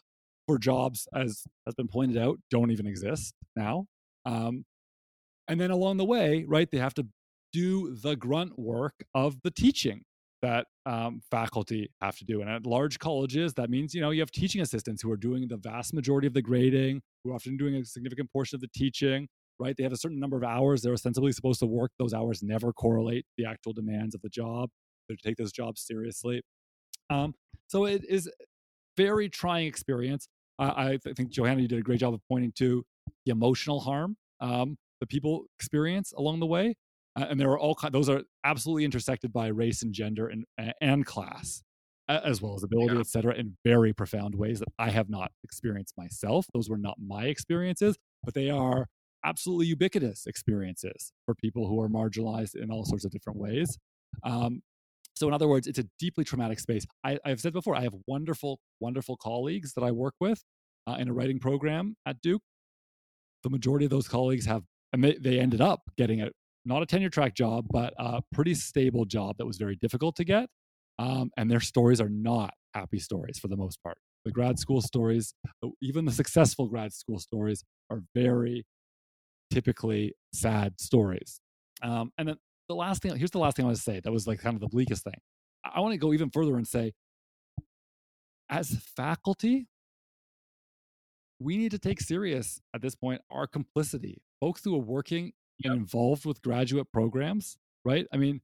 for 0.47 0.57
jobs 0.57 1.07
as 1.13 1.43
has 1.65 1.75
been 1.75 1.87
pointed 1.87 2.17
out 2.17 2.39
don't 2.49 2.71
even 2.71 2.87
exist 2.87 3.33
now. 3.55 3.85
Um, 4.25 4.65
and 5.47 5.59
then 5.59 5.71
along 5.71 5.97
the 5.97 6.05
way 6.05 6.45
right 6.47 6.69
they 6.71 6.77
have 6.77 6.93
to 6.95 7.07
do 7.53 7.95
the 7.95 8.15
grunt 8.15 8.57
work 8.57 9.05
of 9.13 9.37
the 9.43 9.51
teaching 9.51 10.03
that 10.41 10.67
um, 10.85 11.21
faculty 11.31 11.89
have 12.01 12.17
to 12.17 12.25
do. 12.25 12.41
And 12.41 12.49
at 12.49 12.65
large 12.65 12.99
colleges, 12.99 13.53
that 13.55 13.69
means 13.69 13.93
you 13.93 14.01
know 14.01 14.11
you 14.11 14.21
have 14.21 14.31
teaching 14.31 14.61
assistants 14.61 15.01
who 15.01 15.11
are 15.11 15.17
doing 15.17 15.47
the 15.47 15.57
vast 15.57 15.93
majority 15.93 16.27
of 16.27 16.33
the 16.33 16.41
grading, 16.41 17.01
who 17.23 17.31
are 17.31 17.35
often 17.35 17.57
doing 17.57 17.75
a 17.75 17.85
significant 17.85 18.31
portion 18.31 18.55
of 18.55 18.61
the 18.61 18.69
teaching. 18.73 19.27
Right? 19.59 19.75
They 19.75 19.83
have 19.83 19.93
a 19.93 19.97
certain 19.97 20.19
number 20.19 20.37
of 20.37 20.43
hours 20.43 20.83
they're 20.83 20.93
ostensibly 20.93 21.31
supposed 21.31 21.59
to 21.61 21.65
work. 21.65 21.91
Those 21.97 22.13
hours 22.13 22.43
never 22.43 22.71
correlate 22.71 23.25
the 23.37 23.45
actual 23.45 23.73
demands 23.73 24.13
of 24.13 24.21
the 24.21 24.29
job. 24.29 24.69
They 25.09 25.15
take 25.15 25.37
those 25.37 25.51
jobs 25.51 25.81
seriously. 25.81 26.43
Um, 27.09 27.33
so 27.67 27.85
it 27.85 28.05
is 28.07 28.29
very 28.97 29.29
trying 29.29 29.67
experience. 29.67 30.27
I 30.59 30.97
th- 31.03 31.15
think 31.15 31.29
Johanna, 31.29 31.61
you 31.61 31.67
did 31.67 31.79
a 31.79 31.83
great 31.83 31.99
job 31.99 32.13
of 32.13 32.21
pointing 32.29 32.51
to 32.57 32.83
the 33.25 33.31
emotional 33.31 33.79
harm 33.79 34.17
um, 34.41 34.77
that 34.99 35.09
people 35.09 35.45
experience 35.59 36.13
along 36.17 36.39
the 36.39 36.47
way, 36.47 36.75
uh, 37.17 37.25
and 37.29 37.39
there 37.39 37.49
are 37.49 37.59
all. 37.59 37.77
Those 37.91 38.09
are 38.09 38.21
absolutely 38.43 38.85
intersected 38.85 39.33
by 39.33 39.47
race 39.47 39.81
and 39.81 39.93
gender 39.93 40.27
and 40.27 40.45
and 40.81 41.05
class, 41.05 41.63
as 42.07 42.41
well 42.41 42.55
as 42.55 42.63
ability, 42.63 42.93
yeah. 42.95 42.99
et 43.01 43.07
cetera, 43.07 43.35
in 43.35 43.57
very 43.65 43.93
profound 43.93 44.35
ways 44.35 44.59
that 44.59 44.69
I 44.77 44.89
have 44.89 45.09
not 45.09 45.31
experienced 45.43 45.93
myself. 45.97 46.45
Those 46.53 46.69
were 46.69 46.77
not 46.77 46.97
my 47.05 47.25
experiences, 47.25 47.97
but 48.23 48.33
they 48.33 48.49
are 48.49 48.87
absolutely 49.25 49.65
ubiquitous 49.67 50.27
experiences 50.27 51.11
for 51.25 51.35
people 51.35 51.67
who 51.67 51.81
are 51.81 51.89
marginalized 51.89 52.55
in 52.55 52.71
all 52.71 52.85
sorts 52.85 53.03
of 53.03 53.11
different 53.11 53.39
ways. 53.39 53.77
Um, 54.23 54.61
so, 55.15 55.27
in 55.27 55.33
other 55.33 55.47
words, 55.47 55.65
it's 55.67 55.79
a 55.79 55.85
deeply 55.99 56.23
traumatic 56.23 56.59
space. 56.59 56.85
I, 57.03 57.17
have 57.25 57.41
said 57.41 57.53
before, 57.53 57.75
I 57.75 57.81
have 57.81 57.93
wonderful, 58.05 58.59
wonderful 58.79 59.17
colleagues 59.17 59.73
that 59.73 59.83
I 59.83 59.91
work 59.91 60.13
with 60.19 60.43
uh, 60.85 60.97
in 60.99 61.09
a 61.09 61.13
writing 61.13 61.39
program 61.39 61.95
at 62.05 62.21
Duke. 62.21 62.43
The 63.43 63.49
majority 63.49 63.85
of 63.85 63.91
those 63.91 64.07
colleagues 64.07 64.45
have, 64.45 64.63
and 64.93 65.03
they, 65.03 65.17
they 65.19 65.39
ended 65.39 65.61
up 65.61 65.81
getting 65.97 66.21
a 66.21 66.29
not 66.67 66.83
a 66.83 66.85
tenure 66.85 67.09
track 67.09 67.33
job, 67.33 67.65
but 67.71 67.93
a 67.97 68.21
pretty 68.33 68.53
stable 68.53 69.05
job 69.05 69.37
that 69.37 69.45
was 69.45 69.57
very 69.57 69.77
difficult 69.77 70.15
to 70.17 70.25
get. 70.25 70.49
Um, 70.99 71.31
and 71.37 71.49
their 71.49 71.59
stories 71.59 72.01
are 72.01 72.09
not 72.09 72.53
happy 72.73 72.99
stories 72.99 73.39
for 73.39 73.47
the 73.47 73.55
most 73.55 73.81
part. 73.83 73.97
The 74.25 74.31
grad 74.31 74.59
school 74.59 74.81
stories, 74.81 75.33
even 75.81 76.05
the 76.05 76.11
successful 76.11 76.67
grad 76.67 76.91
school 76.91 77.19
stories, 77.19 77.63
are 77.89 78.01
very 78.13 78.65
typically 79.51 80.13
sad 80.33 80.79
stories. 80.79 81.39
Um, 81.81 82.11
and 82.17 82.27
then 82.27 82.37
the 82.67 82.75
last 82.75 83.01
thing 83.01 83.15
here's 83.15 83.31
the 83.31 83.39
last 83.39 83.55
thing 83.55 83.63
I 83.65 83.67
want 83.67 83.77
to 83.77 83.83
say 83.83 84.01
that 84.03 84.11
was 84.11 84.27
like 84.27 84.39
kind 84.39 84.55
of 84.55 84.61
the 84.61 84.67
bleakest 84.67 85.03
thing. 85.03 85.19
I 85.63 85.79
want 85.79 85.93
to 85.93 85.97
go 85.97 86.13
even 86.13 86.29
further 86.29 86.57
and 86.57 86.67
say, 86.67 86.93
as 88.49 88.77
faculty, 88.95 89.67
we 91.39 91.57
need 91.57 91.71
to 91.71 91.79
take 91.79 92.01
serious 92.01 92.59
at 92.73 92.81
this 92.81 92.95
point 92.95 93.21
our 93.29 93.47
complicity. 93.47 94.21
Folks 94.41 94.63
who 94.63 94.75
are 94.75 94.83
working 94.83 95.33
yep. 95.59 95.73
involved 95.73 96.25
with 96.25 96.41
graduate 96.41 96.87
programs, 96.91 97.57
right? 97.85 98.07
I 98.11 98.17
mean, 98.17 98.41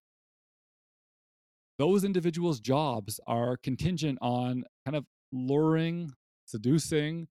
those 1.79 2.03
individuals' 2.03 2.59
jobs 2.59 3.19
are 3.27 3.57
contingent 3.57 4.19
on 4.21 4.63
kind 4.85 4.95
of 4.95 5.05
luring, 5.31 6.11
seducing 6.45 7.27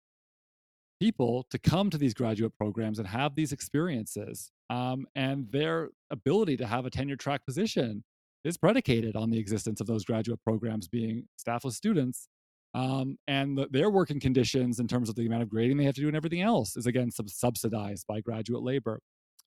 people 1.01 1.47
to 1.51 1.59
come 1.59 1.91
to 1.91 1.99
these 1.99 2.15
graduate 2.15 2.53
programs 2.59 2.99
and 2.99 3.09
have 3.09 3.35
these 3.35 3.53
experiences 3.53 4.51
um, 4.69 5.07
and 5.15 5.51
their 5.51 5.89
ability 6.11 6.57
to 6.59 6.67
have 6.67 6.87
a 6.87 6.91
tenure 6.91 7.17
track 7.17 7.45
position 7.47 8.05
is 8.45 8.57
predicated 8.57 9.17
on 9.17 9.31
the 9.31 9.39
existence 9.39 9.81
of 9.81 9.87
those 9.87 10.05
graduate 10.05 10.39
programs 10.45 10.89
being 10.89 11.27
staffed 11.37 11.65
with 11.65 11.75
students. 11.75 12.29
Um, 12.73 13.17
and 13.27 13.59
the, 13.59 13.67
their 13.71 13.91
working 13.91 14.21
conditions 14.21 14.79
in 14.79 14.87
terms 14.87 15.09
of 15.09 15.17
the 15.17 15.27
amount 15.27 15.43
of 15.43 15.49
grading 15.49 15.77
they 15.77 15.85
have 15.85 15.97
to 15.97 16.01
do 16.01 16.07
and 16.07 16.17
everything 16.17 16.41
else 16.41 16.77
is 16.77 16.87
again 16.87 17.11
sub- 17.11 17.29
subsidized 17.29 18.07
by 18.07 18.21
graduate 18.21 18.63
labor. 18.63 19.01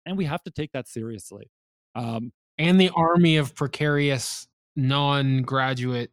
And 0.05 0.17
we 0.17 0.25
have 0.25 0.43
to 0.43 0.51
take 0.51 0.71
that 0.73 0.87
seriously. 0.87 1.49
Um, 1.95 2.31
and 2.57 2.79
the 2.79 2.89
army 2.95 3.37
of 3.37 3.55
precarious 3.55 4.47
non-graduate 4.75 6.11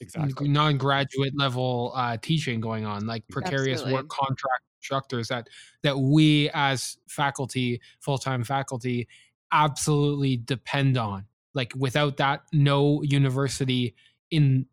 exactly 0.00 0.48
non-graduate 0.48 1.36
level 1.36 1.92
uh, 1.94 2.16
teaching 2.20 2.60
going 2.60 2.86
on 2.86 3.06
like 3.06 3.26
precarious 3.28 3.80
Absolutely. 3.80 3.94
work 3.94 4.08
contract 4.08 4.62
instructors 4.78 5.28
that 5.28 5.48
that 5.82 5.98
we 5.98 6.50
as 6.54 6.96
faculty 7.06 7.80
full-time 8.00 8.42
faculty 8.42 9.06
absolutely 9.52 10.38
depend 10.38 10.96
on 10.96 11.24
like 11.54 11.72
without 11.76 12.16
that 12.16 12.42
no 12.52 13.02
university 13.02 13.94
in 14.30 14.64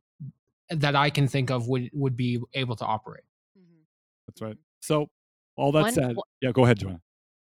that 0.70 0.96
i 0.96 1.10
can 1.10 1.28
think 1.28 1.50
of 1.50 1.68
would 1.68 1.90
would 1.94 2.16
be 2.16 2.40
able 2.54 2.76
to 2.76 2.86
operate 2.86 3.24
mm-hmm. 3.58 3.82
that's 4.28 4.42
right 4.42 4.58
so 4.82 5.10
all 5.58 5.72
that 5.72 5.84
One, 5.84 5.94
said 5.94 6.16
yeah 6.42 6.52
go 6.52 6.64
ahead 6.64 6.80
johanna 6.80 7.02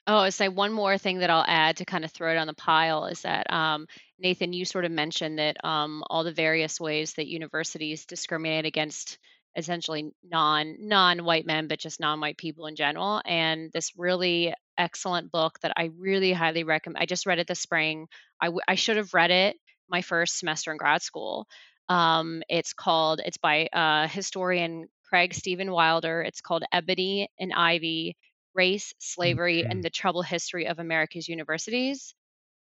Oh, 0.07 0.17
I 0.19 0.29
say 0.29 0.47
one 0.47 0.73
more 0.73 0.97
thing 0.97 1.19
that 1.19 1.29
I'll 1.29 1.45
add 1.47 1.77
to 1.77 1.85
kind 1.85 2.03
of 2.03 2.11
throw 2.11 2.31
it 2.31 2.37
on 2.37 2.47
the 2.47 2.53
pile 2.53 3.05
is 3.05 3.21
that 3.21 3.51
um, 3.53 3.85
Nathan, 4.17 4.53
you 4.53 4.65
sort 4.65 4.85
of 4.85 4.91
mentioned 4.91 5.37
that 5.37 5.63
um, 5.63 6.03
all 6.09 6.23
the 6.23 6.31
various 6.31 6.79
ways 6.79 7.13
that 7.13 7.27
universities 7.27 8.05
discriminate 8.05 8.65
against 8.65 9.19
essentially 9.55 10.11
non 10.23 10.77
non 10.79 11.25
white 11.25 11.45
men, 11.45 11.67
but 11.67 11.79
just 11.79 11.99
non 11.99 12.19
white 12.19 12.37
people 12.37 12.65
in 12.65 12.75
general. 12.75 13.21
And 13.25 13.71
this 13.71 13.91
really 13.97 14.53
excellent 14.77 15.31
book 15.31 15.59
that 15.61 15.73
I 15.77 15.91
really 15.97 16.33
highly 16.33 16.63
recommend. 16.63 17.01
I 17.03 17.05
just 17.05 17.27
read 17.27 17.39
it 17.39 17.47
this 17.47 17.59
spring. 17.59 18.07
I, 18.41 18.45
w- 18.47 18.61
I 18.67 18.75
should 18.75 18.97
have 18.97 19.13
read 19.13 19.31
it 19.31 19.57
my 19.89 20.01
first 20.01 20.39
semester 20.39 20.71
in 20.71 20.77
grad 20.77 21.03
school. 21.03 21.45
Um, 21.87 22.41
it's 22.49 22.73
called. 22.73 23.21
It's 23.23 23.37
by 23.37 23.67
uh, 23.67 24.07
historian 24.07 24.87
Craig 25.07 25.33
Steven 25.35 25.71
Wilder. 25.71 26.21
It's 26.21 26.41
called 26.41 26.63
Ebony 26.71 27.29
and 27.39 27.53
Ivy: 27.53 28.15
Race, 28.59 28.93
Slavery, 28.99 29.63
and 29.63 29.81
the 29.81 29.89
Troubled 29.89 30.25
History 30.25 30.67
of 30.67 30.79
America's 30.79 31.29
Universities 31.29 32.13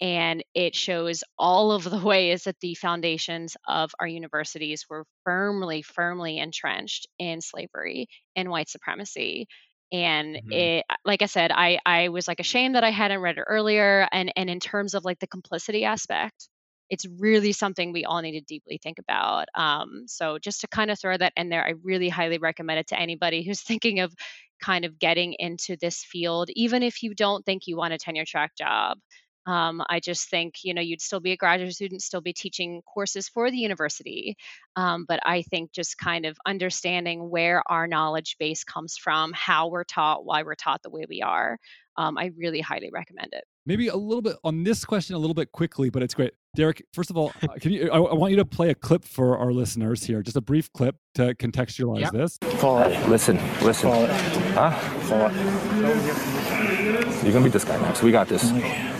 and 0.01 0.43
it 0.55 0.73
shows 0.73 1.23
all 1.37 1.71
of 1.71 1.83
the 1.83 1.99
ways 2.11 2.45
that 2.45 2.59
the 2.59 2.73
foundations 2.75 3.55
of 3.67 3.91
our 3.99 4.07
universities 4.07 4.85
were 4.89 5.05
firmly 5.23 5.81
firmly 5.81 6.39
entrenched 6.39 7.07
in 7.19 7.39
slavery 7.39 8.07
and 8.35 8.49
white 8.49 8.69
supremacy 8.69 9.47
and 9.91 10.35
mm-hmm. 10.35 10.51
it 10.51 10.85
like 11.05 11.21
i 11.21 11.27
said 11.27 11.51
i 11.51 11.77
i 11.85 12.09
was 12.09 12.27
like 12.27 12.39
ashamed 12.39 12.75
that 12.75 12.83
i 12.83 12.89
hadn't 12.89 13.21
read 13.21 13.37
it 13.37 13.43
earlier 13.47 14.07
and 14.11 14.31
and 14.35 14.49
in 14.49 14.59
terms 14.59 14.93
of 14.93 15.05
like 15.05 15.19
the 15.19 15.27
complicity 15.27 15.85
aspect 15.85 16.49
it's 16.91 17.07
really 17.17 17.53
something 17.53 17.91
we 17.91 18.05
all 18.05 18.21
need 18.21 18.33
to 18.33 18.41
deeply 18.41 18.79
think 18.83 18.99
about 18.99 19.47
um, 19.55 20.03
so 20.05 20.37
just 20.37 20.61
to 20.61 20.67
kind 20.67 20.91
of 20.91 20.99
throw 20.99 21.17
that 21.17 21.33
in 21.35 21.49
there 21.49 21.65
i 21.65 21.73
really 21.83 22.09
highly 22.09 22.37
recommend 22.37 22.79
it 22.79 22.87
to 22.87 22.99
anybody 22.99 23.43
who's 23.43 23.61
thinking 23.71 23.99
of 24.01 24.13
kind 24.61 24.85
of 24.85 24.99
getting 24.99 25.33
into 25.39 25.75
this 25.81 26.03
field 26.03 26.49
even 26.55 26.83
if 26.83 27.01
you 27.01 27.15
don't 27.15 27.43
think 27.45 27.65
you 27.65 27.75
want 27.75 27.93
a 27.93 27.97
tenure 27.97 28.25
track 28.25 28.51
job 28.55 28.99
um, 29.47 29.81
I 29.89 29.99
just 29.99 30.29
think, 30.29 30.55
you 30.63 30.73
know, 30.73 30.81
you'd 30.81 31.01
still 31.01 31.19
be 31.19 31.31
a 31.31 31.37
graduate 31.37 31.73
student, 31.73 32.03
still 32.03 32.21
be 32.21 32.33
teaching 32.33 32.81
courses 32.81 33.27
for 33.27 33.49
the 33.49 33.57
university. 33.57 34.35
Um, 34.75 35.05
but 35.07 35.19
I 35.25 35.41
think 35.41 35.71
just 35.71 35.97
kind 35.97 36.25
of 36.25 36.37
understanding 36.45 37.29
where 37.29 37.63
our 37.67 37.87
knowledge 37.87 38.35
base 38.39 38.63
comes 38.63 38.97
from, 38.97 39.31
how 39.33 39.69
we're 39.69 39.83
taught, 39.83 40.25
why 40.25 40.43
we're 40.43 40.55
taught 40.55 40.83
the 40.83 40.91
way 40.91 41.05
we 41.09 41.21
are, 41.21 41.57
um, 41.97 42.17
I 42.17 42.31
really 42.37 42.61
highly 42.61 42.89
recommend 42.91 43.29
it. 43.33 43.43
Maybe 43.65 43.87
a 43.87 43.95
little 43.95 44.21
bit 44.21 44.37
on 44.43 44.63
this 44.63 44.85
question, 44.85 45.15
a 45.15 45.19
little 45.19 45.33
bit 45.33 45.51
quickly, 45.51 45.89
but 45.89 46.03
it's 46.03 46.13
great. 46.13 46.33
Derek, 46.53 46.83
first 46.91 47.09
of 47.09 47.15
all, 47.15 47.31
uh, 47.41 47.47
can 47.61 47.71
you? 47.71 47.89
I, 47.89 47.97
I, 47.97 48.13
want 48.13 48.31
you 48.31 48.37
to 48.37 48.43
play 48.43 48.69
a 48.71 48.75
clip 48.75 49.05
for 49.05 49.37
our 49.37 49.53
listeners 49.53 50.03
here, 50.03 50.21
just 50.21 50.35
a 50.35 50.41
brief 50.41 50.71
clip 50.73 50.97
to 51.13 51.33
contextualize 51.35 52.01
yep. 52.01 52.11
this. 52.11 52.37
Call 52.59 52.79
it. 52.79 53.07
Listen, 53.07 53.37
listen. 53.61 53.89
Call 53.89 54.03
it. 54.03 54.09
Huh? 54.09 54.77
Call 55.07 55.27
it. 55.31 57.23
You're 57.23 57.31
gonna 57.31 57.45
beat 57.45 57.53
this 57.53 57.63
guy, 57.63 57.77
Max. 57.77 58.03
We 58.03 58.11
got 58.11 58.27
this. 58.27 58.51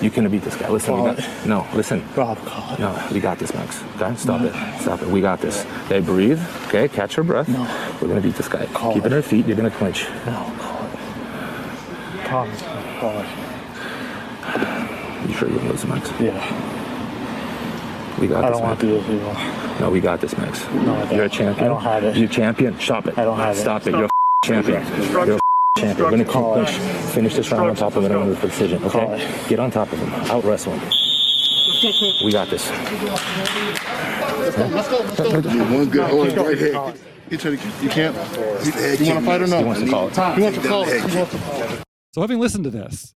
You 0.01 0.09
can 0.09 0.29
beat 0.29 0.43
this 0.43 0.55
guy. 0.55 0.69
Listen, 0.69 0.95
call 0.95 1.03
we 1.03 1.15
got. 1.15 1.19
It. 1.19 1.45
No, 1.45 1.67
listen. 1.73 2.07
Rob, 2.15 2.37
call 2.45 2.73
it. 2.73 2.79
No, 2.79 3.07
we 3.11 3.19
got 3.19 3.37
this, 3.37 3.53
Max. 3.53 3.83
Okay, 3.97 4.15
stop 4.15 4.39
no. 4.39 4.47
it. 4.47 4.79
Stop 4.79 5.01
it. 5.01 5.09
We 5.09 5.19
got 5.19 5.41
this. 5.41 5.65
Okay, 5.87 5.99
breathe. 5.99 6.39
Okay, 6.67 6.87
catch 6.87 7.17
your 7.17 7.25
breath. 7.25 7.49
No. 7.49 7.63
We're 8.01 8.07
gonna 8.07 8.21
beat 8.21 8.35
this 8.35 8.47
guy. 8.47 8.65
Call 8.67 8.93
Keep 8.93 9.07
it. 9.07 9.11
it 9.11 9.15
on 9.17 9.21
feet. 9.23 9.45
You're 9.45 9.57
gonna 9.57 9.71
clinch. 9.71 10.05
No, 10.25 10.53
call 10.57 10.85
it. 10.85 10.99
Call 12.27 12.45
it. 12.45 12.59
Call 13.01 13.19
it. 13.19 13.27
You 15.27 15.33
sure 15.33 15.49
you're 15.49 15.57
gonna 15.57 15.71
lose, 15.71 15.85
Max? 15.85 16.09
Yeah. 16.17 16.70
We 18.21 18.27
got 18.27 18.45
I 18.45 18.49
this. 18.49 18.59
don't 18.59 18.67
want 18.67 18.79
to 18.79 18.85
do 18.85 18.93
this 18.93 19.09
anymore. 19.09 19.79
No, 19.79 19.89
we 19.89 19.99
got 19.99 20.21
this, 20.21 20.37
Max. 20.37 20.63
No, 20.67 20.93
I 20.93 21.05
don't. 21.05 21.15
You're 21.15 21.25
a 21.25 21.29
champion. 21.29 21.65
I 21.65 21.69
don't 21.69 21.81
have 21.81 22.03
it. 22.03 22.15
You're 22.15 22.29
a 22.29 22.31
champion. 22.31 22.79
Stop 22.79 23.07
it. 23.07 23.17
I 23.17 23.23
don't 23.25 23.35
have 23.35 23.57
Stop 23.57 23.87
it. 23.87 23.89
Stop 23.89 23.95
it. 23.95 23.97
You're 23.97 24.05
a 24.05 24.45
champion. 24.45 24.85
You're 25.11 25.37
a 25.37 25.39
champion. 25.75 26.05
We're 26.05 26.11
gonna 26.11 26.25
Call 26.25 26.53
finish, 26.53 26.77
it. 26.77 27.13
finish 27.13 27.35
this 27.35 27.51
round 27.51 27.71
on 27.71 27.75
top 27.75 27.95
of 27.95 28.03
it 28.03 28.11
and 28.11 28.29
with 28.29 28.37
precision. 28.37 28.83
Okay? 28.83 29.43
Get 29.49 29.59
on 29.59 29.71
top 29.71 29.91
of 29.91 29.97
him. 29.97 30.13
Out 30.13 30.43
wrestle 30.43 30.73
him. 30.73 30.87
We 32.23 32.31
got 32.31 32.47
this. 32.51 32.69
One 35.71 35.89
good 35.89 36.07
hold 36.07 36.37
right 36.37 36.57
here. 36.59 36.93
You 37.31 37.37
trying 37.37 37.57
to, 37.57 37.67
you 37.81 37.89
can't. 37.89 38.15
You, 38.63 39.13
want 39.13 39.19
to 39.19 39.21
fight 39.21 39.41
or 39.41 39.47
not? 39.47 39.59
He 39.59 39.65
wants 39.65 39.81
to 39.81 39.89
call 39.89 40.07
it. 40.09 40.35
He 40.35 40.41
wants 40.43 40.61
to 40.61 40.67
call 40.67 40.87
it. 40.87 41.09
He 41.09 41.17
wants 41.17 41.31
to 41.31 41.39
call 41.39 41.63
it. 41.63 41.83
So, 42.13 42.21
having 42.21 42.39
listened 42.39 42.65
to 42.65 42.69
this, 42.69 43.15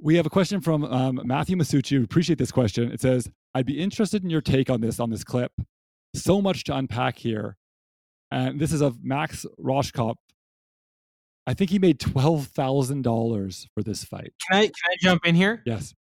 we 0.00 0.14
have 0.14 0.24
a 0.24 0.30
question 0.30 0.62
from 0.62 0.84
um, 0.84 1.20
Matthew 1.24 1.56
Masucci. 1.56 1.98
We 1.98 2.04
appreciate 2.04 2.38
this 2.38 2.52
question. 2.52 2.90
It 2.90 3.00
says, 3.00 3.28
"I'd 3.54 3.66
be 3.66 3.80
interested 3.80 4.22
in 4.24 4.30
your 4.30 4.40
take 4.40 4.70
on 4.70 4.80
this 4.80 5.00
on 5.00 5.10
this 5.10 5.24
clip. 5.24 5.52
So 6.14 6.40
much 6.40 6.64
to 6.64 6.76
unpack 6.76 7.18
here." 7.18 7.56
And 8.30 8.58
this 8.58 8.72
is 8.72 8.80
of 8.80 9.04
Max 9.04 9.44
Rohskopf. 9.60 10.16
I 11.46 11.54
think 11.54 11.70
he 11.70 11.78
made 11.78 12.00
twelve 12.00 12.46
thousand 12.48 13.02
dollars 13.02 13.68
for 13.74 13.82
this 13.82 14.04
fight. 14.04 14.32
Can 14.48 14.60
I 14.60 14.66
can 14.66 14.90
I 14.90 14.96
jump 15.00 15.26
in 15.26 15.34
here? 15.34 15.62
Yes. 15.66 15.94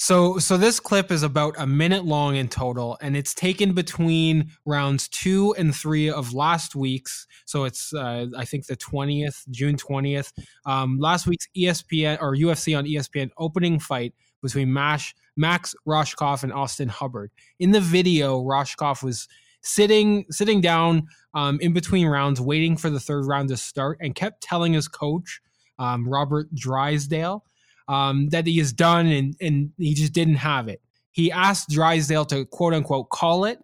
So, 0.00 0.38
so 0.38 0.56
this 0.56 0.78
clip 0.78 1.10
is 1.10 1.24
about 1.24 1.56
a 1.58 1.66
minute 1.66 2.04
long 2.04 2.36
in 2.36 2.46
total, 2.48 2.96
and 3.02 3.16
it's 3.16 3.34
taken 3.34 3.72
between 3.72 4.52
rounds 4.64 5.08
two 5.08 5.56
and 5.58 5.74
three 5.74 6.08
of 6.08 6.32
last 6.32 6.76
week's. 6.76 7.26
So 7.46 7.64
it's, 7.64 7.92
uh, 7.92 8.26
I 8.36 8.44
think, 8.44 8.66
the 8.66 8.76
twentieth, 8.76 9.44
June 9.50 9.76
twentieth. 9.76 10.32
Um, 10.64 10.98
last 11.00 11.26
week's 11.26 11.48
ESPN 11.56 12.18
or 12.20 12.36
UFC 12.36 12.78
on 12.78 12.84
ESPN 12.84 13.30
opening 13.38 13.80
fight 13.80 14.14
between 14.40 14.72
Mash, 14.72 15.16
Max 15.38 15.74
Rohskopf 15.86 16.42
and 16.42 16.52
Austin 16.52 16.88
Hubbard. 16.88 17.30
In 17.58 17.70
the 17.70 17.80
video, 17.80 18.42
Rohskopf 18.42 19.02
was 19.02 19.28
sitting 19.62 20.26
sitting 20.30 20.60
down 20.60 21.06
um, 21.34 21.58
in 21.60 21.72
between 21.72 22.06
rounds, 22.06 22.40
waiting 22.40 22.76
for 22.76 22.90
the 22.90 23.00
third 23.00 23.24
round 23.26 23.48
to 23.50 23.56
start, 23.56 23.98
and 24.00 24.14
kept 24.14 24.42
telling 24.42 24.72
his 24.74 24.88
coach, 24.88 25.40
um, 25.78 26.08
Robert 26.08 26.52
Drysdale 26.54 27.44
um, 27.88 28.28
that 28.28 28.46
he 28.46 28.58
has 28.58 28.72
done, 28.72 29.06
and 29.06 29.34
and 29.40 29.72
he 29.78 29.94
just 29.94 30.12
didn't 30.12 30.36
have 30.36 30.68
it. 30.68 30.80
He 31.10 31.32
asked 31.32 31.70
Drysdale 31.70 32.26
to 32.26 32.44
quote 32.44 32.74
unquote 32.74 33.08
call 33.08 33.44
it, 33.44 33.58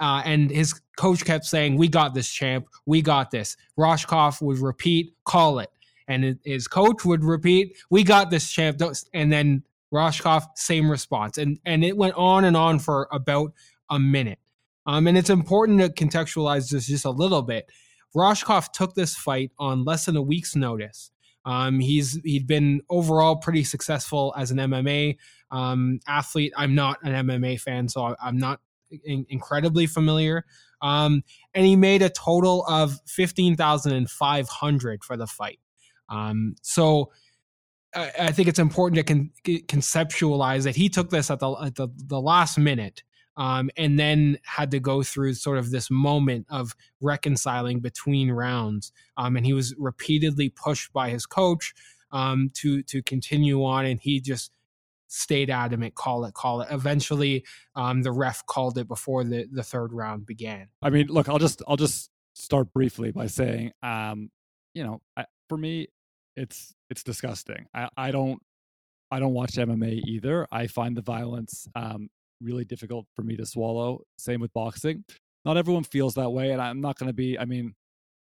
uh, 0.00 0.22
and 0.24 0.50
his 0.50 0.80
coach 0.96 1.24
kept 1.24 1.44
saying, 1.44 1.76
"We 1.76 1.88
got 1.88 2.14
this, 2.14 2.30
champ. 2.30 2.66
We 2.86 3.02
got 3.02 3.30
this." 3.30 3.56
Rohskopf 3.78 4.40
would 4.40 4.58
repeat, 4.58 5.14
"Call 5.24 5.58
it," 5.58 5.70
and 6.08 6.38
his 6.44 6.66
coach 6.66 7.04
would 7.04 7.24
repeat, 7.24 7.76
"We 7.90 8.02
got 8.04 8.30
this, 8.30 8.50
champ." 8.50 8.80
And 9.12 9.30
then 9.30 9.62
Rohskopf, 9.92 10.46
same 10.56 10.90
response, 10.90 11.38
and 11.38 11.58
and 11.64 11.84
it 11.84 11.96
went 11.96 12.14
on 12.14 12.44
and 12.44 12.56
on 12.56 12.78
for 12.78 13.08
about 13.10 13.52
a 13.90 13.98
minute. 13.98 14.38
Um, 14.86 15.06
and 15.06 15.18
it's 15.18 15.30
important 15.30 15.80
to 15.80 15.88
contextualize 15.88 16.70
this 16.70 16.86
just 16.86 17.04
a 17.04 17.10
little 17.10 17.42
bit. 17.42 17.70
Rohskopf 18.16 18.72
took 18.72 18.94
this 18.94 19.14
fight 19.14 19.50
on 19.58 19.84
less 19.84 20.06
than 20.06 20.16
a 20.16 20.22
week's 20.22 20.56
notice. 20.56 21.10
Um, 21.44 21.80
he's 21.80 22.18
he'd 22.24 22.46
been 22.46 22.82
overall 22.90 23.36
pretty 23.36 23.64
successful 23.64 24.34
as 24.36 24.50
an 24.50 24.58
MMA 24.58 25.16
um, 25.50 26.00
athlete. 26.06 26.52
I'm 26.56 26.74
not 26.74 26.98
an 27.02 27.26
MMA 27.26 27.60
fan, 27.60 27.88
so 27.88 28.14
I'm 28.22 28.38
not 28.38 28.60
in- 29.04 29.26
incredibly 29.28 29.86
familiar. 29.86 30.44
Um, 30.82 31.22
and 31.54 31.64
he 31.64 31.76
made 31.76 32.02
a 32.02 32.10
total 32.10 32.64
of 32.66 32.98
fifteen 33.06 33.56
thousand 33.56 33.92
and 33.92 34.10
five 34.10 34.48
hundred 34.48 35.04
for 35.04 35.16
the 35.16 35.26
fight. 35.26 35.58
Um, 36.08 36.54
so 36.62 37.12
I, 37.94 38.32
think 38.32 38.48
it's 38.48 38.58
important 38.58 38.96
to 38.96 39.02
con- 39.02 39.30
conceptualize 39.44 40.64
that 40.64 40.76
he 40.76 40.88
took 40.88 41.10
this 41.10 41.30
at 41.30 41.40
the 41.40 41.52
at 41.54 41.74
the, 41.74 41.88
the 41.96 42.20
last 42.20 42.58
minute 42.58 43.02
um, 43.38 43.70
and 43.76 43.98
then 43.98 44.38
had 44.44 44.72
to 44.72 44.80
go 44.80 45.02
through 45.02 45.34
sort 45.34 45.58
of 45.58 45.70
this 45.70 45.90
moment 45.90 46.46
of 46.50 46.74
reconciling 47.00 47.78
between 47.80 48.30
rounds. 48.30 48.92
Um, 49.16 49.36
and 49.36 49.46
he 49.46 49.52
was 49.52 49.74
repeatedly 49.78 50.50
pushed 50.50 50.92
by 50.92 51.08
his 51.10 51.24
coach 51.24 51.72
um, 52.10 52.50
to 52.54 52.82
to 52.82 53.02
continue 53.02 53.64
on, 53.64 53.86
and 53.86 54.00
he 54.00 54.20
just 54.20 54.50
stayed 55.06 55.50
adamant, 55.50 55.94
call 55.94 56.24
it, 56.24 56.34
call 56.34 56.60
it. 56.60 56.68
Eventually, 56.70 57.44
um, 57.76 58.02
the 58.02 58.12
ref 58.12 58.44
called 58.46 58.76
it 58.76 58.88
before 58.88 59.24
the 59.24 59.46
the 59.50 59.62
third 59.62 59.92
round 59.92 60.26
began. 60.26 60.68
I 60.82 60.90
mean, 60.90 61.06
look, 61.06 61.28
I'll 61.28 61.38
just 61.38 61.62
I'll 61.68 61.76
just 61.76 62.10
start 62.34 62.72
briefly 62.72 63.12
by 63.12 63.26
saying, 63.28 63.72
um, 63.82 64.30
you 64.74 64.82
know, 64.84 65.00
I, 65.16 65.26
for 65.48 65.56
me, 65.56 65.88
it's 66.38 66.74
it's 66.90 67.02
disgusting. 67.02 67.66
I, 67.74 67.88
I 67.96 68.10
don't 68.10 68.40
I 69.10 69.18
don't 69.18 69.34
watch 69.34 69.52
MMA 69.52 70.02
either. 70.06 70.46
I 70.52 70.66
find 70.66 70.96
the 70.96 71.02
violence 71.02 71.66
um, 71.74 72.08
really 72.40 72.64
difficult 72.64 73.06
for 73.16 73.22
me 73.22 73.36
to 73.36 73.46
swallow. 73.46 74.02
Same 74.18 74.40
with 74.40 74.52
boxing. 74.52 75.04
Not 75.44 75.56
everyone 75.56 75.84
feels 75.84 76.14
that 76.14 76.30
way, 76.30 76.50
and 76.50 76.60
I'm 76.60 76.80
not 76.80 76.98
going 76.98 77.08
to 77.08 77.14
be. 77.14 77.38
I 77.38 77.44
mean, 77.44 77.74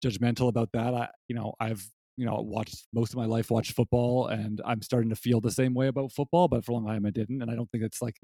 judgmental 0.03 0.49
about 0.49 0.69
that. 0.73 0.93
I, 0.93 1.09
you 1.27 1.35
know, 1.35 1.53
I've 1.59 1.85
you 2.15 2.25
know 2.25 2.41
watched 2.41 2.87
most 2.93 3.11
of 3.11 3.17
my 3.17 3.25
life 3.25 3.51
watched 3.51 3.73
football, 3.73 4.27
and 4.27 4.61
I'm 4.65 4.81
starting 4.81 5.09
to 5.09 5.15
feel 5.15 5.41
the 5.41 5.51
same 5.51 5.73
way 5.73 5.87
about 5.87 6.11
football. 6.11 6.47
But 6.47 6.65
for 6.65 6.71
a 6.71 6.75
long 6.75 6.87
time, 6.87 7.05
I 7.05 7.11
didn't, 7.11 7.41
and 7.41 7.51
I 7.51 7.55
don't 7.55 7.69
think 7.71 7.83
it's 7.83 8.01
like 8.01 8.15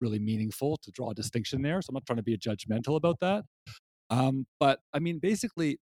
really 0.00 0.18
meaningful 0.18 0.76
to 0.82 0.90
draw 0.90 1.10
a 1.10 1.14
distinction 1.14 1.62
there. 1.62 1.80
So 1.82 1.90
I'm 1.90 1.94
not 1.94 2.06
trying 2.06 2.18
to 2.18 2.22
be 2.22 2.36
judgmental 2.36 2.96
about 2.96 3.18
that. 3.20 3.44
Um, 4.10 4.46
but 4.60 4.80
I 4.92 5.00
mean, 5.00 5.18
basically, 5.18 5.78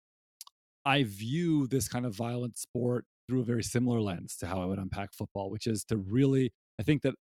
I 0.87 1.05
view 1.05 1.67
this 1.67 1.89
kind 1.89 2.07
of 2.07 2.15
violent 2.15 2.57
sport 2.57 3.05
through 3.29 3.41
a 3.41 3.45
very 3.45 3.63
similar 3.63 4.01
lens 4.01 4.37
to 4.37 4.47
how 4.47 4.63
I 4.63 4.67
would 4.67 4.79
unpack 4.79 5.13
football, 5.15 5.51
which 5.51 5.67
is 5.67 5.85
to 5.85 5.97
really, 5.97 6.53
I 6.79 6.83
think 6.83 7.03
that 7.03 7.15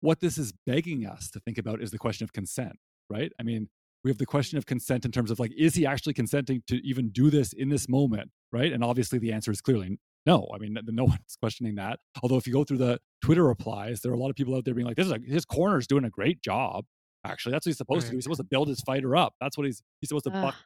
what 0.00 0.20
this 0.20 0.38
is 0.38 0.52
begging 0.66 1.06
us 1.06 1.30
to 1.30 1.40
think 1.40 1.58
about 1.58 1.82
is 1.82 1.90
the 1.90 1.98
question 1.98 2.24
of 2.24 2.32
consent, 2.32 2.76
right? 3.08 3.32
I 3.38 3.42
mean, 3.42 3.68
we 4.04 4.10
have 4.10 4.18
the 4.18 4.26
question 4.26 4.58
of 4.58 4.66
consent 4.66 5.04
in 5.04 5.12
terms 5.12 5.30
of 5.30 5.38
like, 5.38 5.52
is 5.56 5.74
he 5.74 5.86
actually 5.86 6.14
consenting 6.14 6.62
to 6.66 6.76
even 6.86 7.10
do 7.10 7.30
this 7.30 7.52
in 7.52 7.68
this 7.68 7.88
moment, 7.88 8.30
right? 8.52 8.72
And 8.72 8.82
obviously 8.82 9.18
the 9.18 9.32
answer 9.32 9.52
is 9.52 9.60
clearly 9.60 9.98
no. 10.26 10.48
I 10.54 10.58
mean, 10.58 10.76
no 10.88 11.04
one's 11.04 11.36
questioning 11.40 11.76
that. 11.76 12.00
Although 12.22 12.36
if 12.36 12.46
you 12.46 12.52
go 12.52 12.64
through 12.64 12.78
the 12.78 12.98
Twitter 13.24 13.44
replies, 13.44 14.00
there 14.00 14.10
are 14.10 14.14
a 14.14 14.18
lot 14.18 14.30
of 14.30 14.36
people 14.36 14.56
out 14.56 14.64
there 14.64 14.74
being 14.74 14.86
like, 14.86 14.96
this 14.96 15.06
is 15.06 15.12
a, 15.12 15.18
his 15.24 15.44
corner's 15.44 15.86
doing 15.86 16.04
a 16.04 16.10
great 16.10 16.42
job. 16.42 16.84
Actually, 17.24 17.52
that's 17.52 17.66
what 17.66 17.70
he's 17.70 17.78
supposed 17.78 18.04
right. 18.04 18.06
to 18.06 18.10
do. 18.10 18.16
He's 18.16 18.24
supposed 18.24 18.40
to 18.40 18.46
build 18.50 18.66
his 18.66 18.80
fighter 18.80 19.14
up. 19.14 19.34
That's 19.40 19.56
what 19.56 19.66
he's 19.66 19.80
he's 20.00 20.08
supposed 20.08 20.24
to 20.24 20.30
buck 20.30 20.56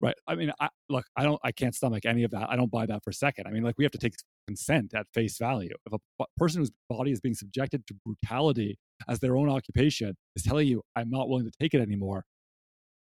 Right. 0.00 0.14
I 0.26 0.34
mean, 0.34 0.52
I, 0.60 0.68
look, 0.90 1.06
I 1.16 1.22
don't, 1.22 1.40
I 1.42 1.52
can't 1.52 1.74
stomach 1.74 2.04
any 2.04 2.22
of 2.22 2.30
that. 2.32 2.50
I 2.50 2.56
don't 2.56 2.70
buy 2.70 2.84
that 2.84 3.02
for 3.02 3.10
a 3.10 3.14
second. 3.14 3.46
I 3.46 3.50
mean, 3.50 3.62
like 3.62 3.76
we 3.78 3.84
have 3.84 3.92
to 3.92 3.98
take 3.98 4.14
consent 4.46 4.92
at 4.94 5.06
face 5.14 5.38
value. 5.38 5.74
If 5.86 5.92
a 6.20 6.24
person 6.36 6.60
whose 6.60 6.70
body 6.90 7.12
is 7.12 7.20
being 7.20 7.34
subjected 7.34 7.86
to 7.86 7.94
brutality 8.04 8.78
as 9.08 9.20
their 9.20 9.36
own 9.36 9.48
occupation 9.48 10.14
is 10.36 10.42
telling 10.42 10.68
you, 10.68 10.82
"I'm 10.94 11.08
not 11.08 11.28
willing 11.30 11.46
to 11.46 11.52
take 11.58 11.72
it 11.72 11.80
anymore," 11.80 12.24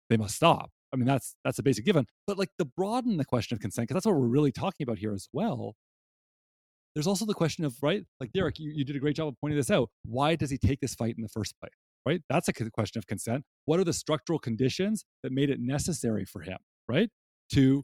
they 0.10 0.16
must 0.18 0.36
stop. 0.36 0.70
I 0.94 0.98
mean, 0.98 1.06
that's 1.06 1.36
that's 1.44 1.60
a 1.60 1.64
basic 1.64 1.86
given. 1.86 2.06
But 2.28 2.38
like 2.38 2.50
to 2.60 2.66
broaden 2.66 3.18
the 3.18 3.26
question 3.26 3.56
of 3.56 3.62
consent, 3.62 3.90
because 3.90 3.96
that's 3.96 4.06
what 4.06 4.16
we're 4.20 4.28
really 4.28 4.54
talking 4.54 4.86
about 4.86 4.98
here 4.98 5.14
as 5.14 5.28
well. 5.34 5.76
There's 6.96 7.08
also 7.08 7.26
the 7.26 7.34
question 7.34 7.66
of 7.66 7.76
right, 7.82 8.06
like 8.22 8.32
Derek, 8.32 8.58
you, 8.58 8.72
you 8.74 8.86
did 8.86 8.96
a 8.96 9.00
great 9.00 9.18
job 9.18 9.28
of 9.28 9.36
pointing 9.42 9.58
this 9.58 9.70
out. 9.70 9.90
Why 10.06 10.36
does 10.36 10.50
he 10.50 10.58
take 10.58 10.80
this 10.80 10.96
fight 10.96 11.16
in 11.18 11.24
the 11.24 11.30
first 11.30 11.54
place? 11.60 11.74
Right, 12.06 12.22
that's 12.30 12.48
a 12.48 12.54
question 12.54 13.00
of 13.00 13.08
consent. 13.08 13.44
What 13.66 13.80
are 13.80 13.84
the 13.84 13.92
structural 13.92 14.40
conditions 14.40 15.04
that 15.24 15.32
made 15.34 15.50
it 15.50 15.60
necessary 15.60 16.24
for 16.24 16.42
him? 16.42 16.58
Right? 16.88 17.10
To 17.54 17.84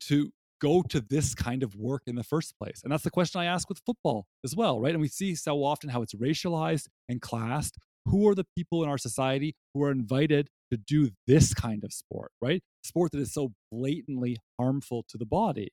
to 0.00 0.32
go 0.60 0.82
to 0.82 1.00
this 1.00 1.34
kind 1.34 1.62
of 1.62 1.76
work 1.76 2.02
in 2.06 2.16
the 2.16 2.24
first 2.24 2.54
place. 2.58 2.80
And 2.82 2.92
that's 2.92 3.04
the 3.04 3.10
question 3.10 3.40
I 3.40 3.44
ask 3.44 3.68
with 3.68 3.80
football 3.86 4.26
as 4.44 4.56
well, 4.56 4.80
right? 4.80 4.92
And 4.92 5.00
we 5.00 5.08
see 5.08 5.34
so 5.34 5.64
often 5.64 5.90
how 5.90 6.02
it's 6.02 6.14
racialized 6.14 6.88
and 7.08 7.20
classed. 7.20 7.76
Who 8.06 8.26
are 8.28 8.34
the 8.34 8.46
people 8.56 8.82
in 8.82 8.88
our 8.88 8.98
society 8.98 9.54
who 9.74 9.82
are 9.84 9.90
invited 9.90 10.48
to 10.70 10.78
do 10.78 11.10
this 11.26 11.54
kind 11.54 11.84
of 11.84 11.92
sport, 11.92 12.32
right? 12.40 12.62
Sport 12.82 13.12
that 13.12 13.20
is 13.20 13.32
so 13.32 13.52
blatantly 13.70 14.38
harmful 14.58 15.04
to 15.10 15.18
the 15.18 15.26
body. 15.26 15.68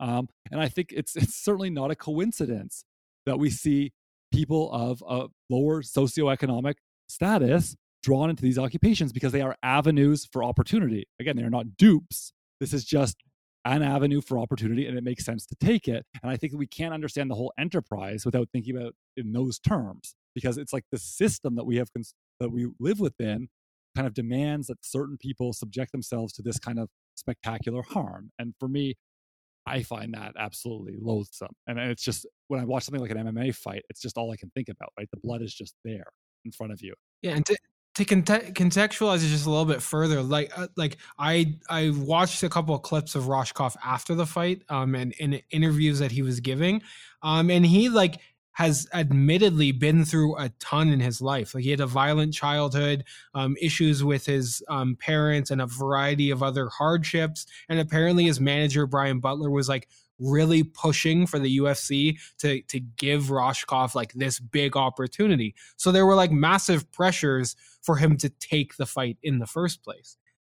Um, 0.00 0.28
and 0.50 0.60
I 0.60 0.68
think 0.68 0.92
it's 0.92 1.16
it's 1.16 1.36
certainly 1.36 1.70
not 1.70 1.90
a 1.90 1.96
coincidence 1.96 2.84
that 3.26 3.38
we 3.38 3.50
see 3.50 3.92
people 4.32 4.70
of 4.72 5.02
a 5.08 5.28
lower 5.48 5.82
socioeconomic 5.82 6.74
status 7.08 7.76
drawn 8.02 8.30
into 8.30 8.42
these 8.42 8.58
occupations 8.58 9.12
because 9.12 9.32
they 9.32 9.40
are 9.40 9.56
avenues 9.62 10.26
for 10.30 10.44
opportunity. 10.44 11.06
Again, 11.20 11.36
they 11.36 11.42
are 11.42 11.50
not 11.50 11.76
dupes. 11.76 12.32
This 12.60 12.72
is 12.72 12.84
just 12.84 13.16
an 13.64 13.82
avenue 13.82 14.20
for 14.20 14.38
opportunity 14.38 14.86
and 14.86 14.96
it 14.96 15.04
makes 15.04 15.24
sense 15.24 15.44
to 15.46 15.56
take 15.56 15.88
it. 15.88 16.06
And 16.22 16.30
I 16.30 16.36
think 16.36 16.52
we 16.54 16.66
can't 16.66 16.94
understand 16.94 17.30
the 17.30 17.34
whole 17.34 17.52
enterprise 17.58 18.24
without 18.24 18.48
thinking 18.52 18.76
about 18.76 18.94
in 19.16 19.32
those 19.32 19.58
terms 19.58 20.14
because 20.34 20.58
it's 20.58 20.72
like 20.72 20.84
the 20.90 20.98
system 20.98 21.56
that 21.56 21.64
we 21.64 21.76
have 21.76 21.92
cons- 21.92 22.14
that 22.40 22.50
we 22.50 22.68
live 22.78 23.00
within 23.00 23.48
kind 23.96 24.06
of 24.06 24.14
demands 24.14 24.68
that 24.68 24.78
certain 24.84 25.16
people 25.18 25.52
subject 25.52 25.92
themselves 25.92 26.32
to 26.34 26.42
this 26.42 26.58
kind 26.58 26.78
of 26.78 26.88
spectacular 27.16 27.82
harm. 27.82 28.30
And 28.38 28.54
for 28.60 28.68
me, 28.68 28.94
I 29.66 29.82
find 29.82 30.14
that 30.14 30.32
absolutely 30.38 30.94
loathsome. 30.98 31.54
And 31.66 31.78
it's 31.78 32.02
just 32.02 32.26
when 32.46 32.60
I 32.60 32.64
watch 32.64 32.84
something 32.84 33.02
like 33.02 33.10
an 33.10 33.18
MMA 33.18 33.54
fight, 33.54 33.82
it's 33.90 34.00
just 34.00 34.16
all 34.16 34.30
I 34.30 34.36
can 34.36 34.50
think 34.50 34.68
about, 34.68 34.92
right? 34.98 35.08
The 35.12 35.20
blood 35.22 35.42
is 35.42 35.52
just 35.52 35.74
there 35.84 36.06
in 36.44 36.52
front 36.52 36.72
of 36.72 36.80
you. 36.80 36.94
Yeah, 37.22 37.32
and 37.32 37.44
to, 37.46 37.58
to 37.98 38.52
contextualize 38.52 39.24
it 39.24 39.28
just 39.28 39.46
a 39.46 39.50
little 39.50 39.64
bit 39.64 39.82
further, 39.82 40.22
like 40.22 40.56
uh, 40.56 40.68
like 40.76 40.96
I 41.18 41.56
I 41.68 41.90
watched 41.90 42.42
a 42.42 42.48
couple 42.48 42.74
of 42.74 42.82
clips 42.82 43.14
of 43.14 43.24
Rohskopf 43.24 43.76
after 43.84 44.14
the 44.14 44.26
fight, 44.26 44.62
um, 44.68 44.94
and 44.94 45.12
in 45.14 45.40
interviews 45.50 45.98
that 45.98 46.12
he 46.12 46.22
was 46.22 46.40
giving, 46.40 46.82
um, 47.22 47.50
and 47.50 47.66
he 47.66 47.88
like 47.88 48.20
has 48.52 48.88
admittedly 48.92 49.70
been 49.70 50.04
through 50.04 50.36
a 50.36 50.48
ton 50.58 50.88
in 50.88 50.98
his 50.98 51.20
life. 51.20 51.54
Like 51.54 51.62
he 51.62 51.70
had 51.70 51.78
a 51.80 51.86
violent 51.86 52.34
childhood, 52.34 53.04
um, 53.32 53.56
issues 53.60 54.02
with 54.02 54.26
his 54.26 54.62
um, 54.68 54.96
parents, 54.96 55.50
and 55.50 55.60
a 55.60 55.66
variety 55.66 56.30
of 56.30 56.42
other 56.42 56.68
hardships. 56.68 57.46
And 57.68 57.78
apparently, 57.78 58.24
his 58.24 58.40
manager 58.40 58.86
Brian 58.86 59.20
Butler 59.20 59.50
was 59.50 59.68
like 59.68 59.88
really 60.18 60.62
pushing 60.62 61.26
for 61.26 61.38
the 61.38 61.58
UFC 61.58 62.18
to 62.38 62.62
to 62.62 62.80
give 62.80 63.24
Rohskopf 63.24 63.94
like 63.94 64.12
this 64.12 64.38
big 64.38 64.76
opportunity. 64.76 65.54
So 65.76 65.92
there 65.92 66.06
were 66.06 66.14
like 66.14 66.32
massive 66.32 66.90
pressures 66.92 67.56
for 67.82 67.96
him 67.96 68.16
to 68.18 68.28
take 68.28 68.76
the 68.76 68.86
fight 68.86 69.18
in 69.22 69.38
the 69.38 69.46
first 69.46 69.82
place. 69.82 70.16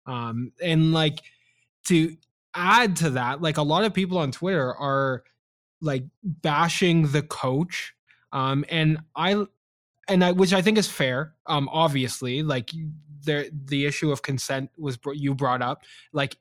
Um, 0.06 0.52
and 0.62 0.92
like 0.92 1.20
to 1.86 2.16
add 2.54 2.96
to 2.96 3.10
that, 3.10 3.42
like 3.42 3.58
a 3.58 3.62
lot 3.62 3.84
of 3.84 3.92
people 3.92 4.18
on 4.18 4.32
Twitter 4.32 4.74
are 4.74 5.24
like 5.80 6.04
bashing 6.22 7.08
the 7.08 7.22
coach. 7.22 7.94
Um, 8.32 8.64
and 8.68 8.98
I 9.14 9.44
and 10.08 10.24
I, 10.24 10.32
which 10.32 10.52
I 10.52 10.62
think 10.62 10.78
is 10.78 10.88
fair. 10.88 11.34
Um, 11.46 11.68
obviously, 11.70 12.42
like 12.42 12.70
the 13.24 13.50
the 13.66 13.84
issue 13.86 14.10
of 14.10 14.22
consent 14.22 14.70
was 14.78 14.98
you 15.12 15.34
brought 15.34 15.62
up. 15.62 15.84
Like, 16.12 16.36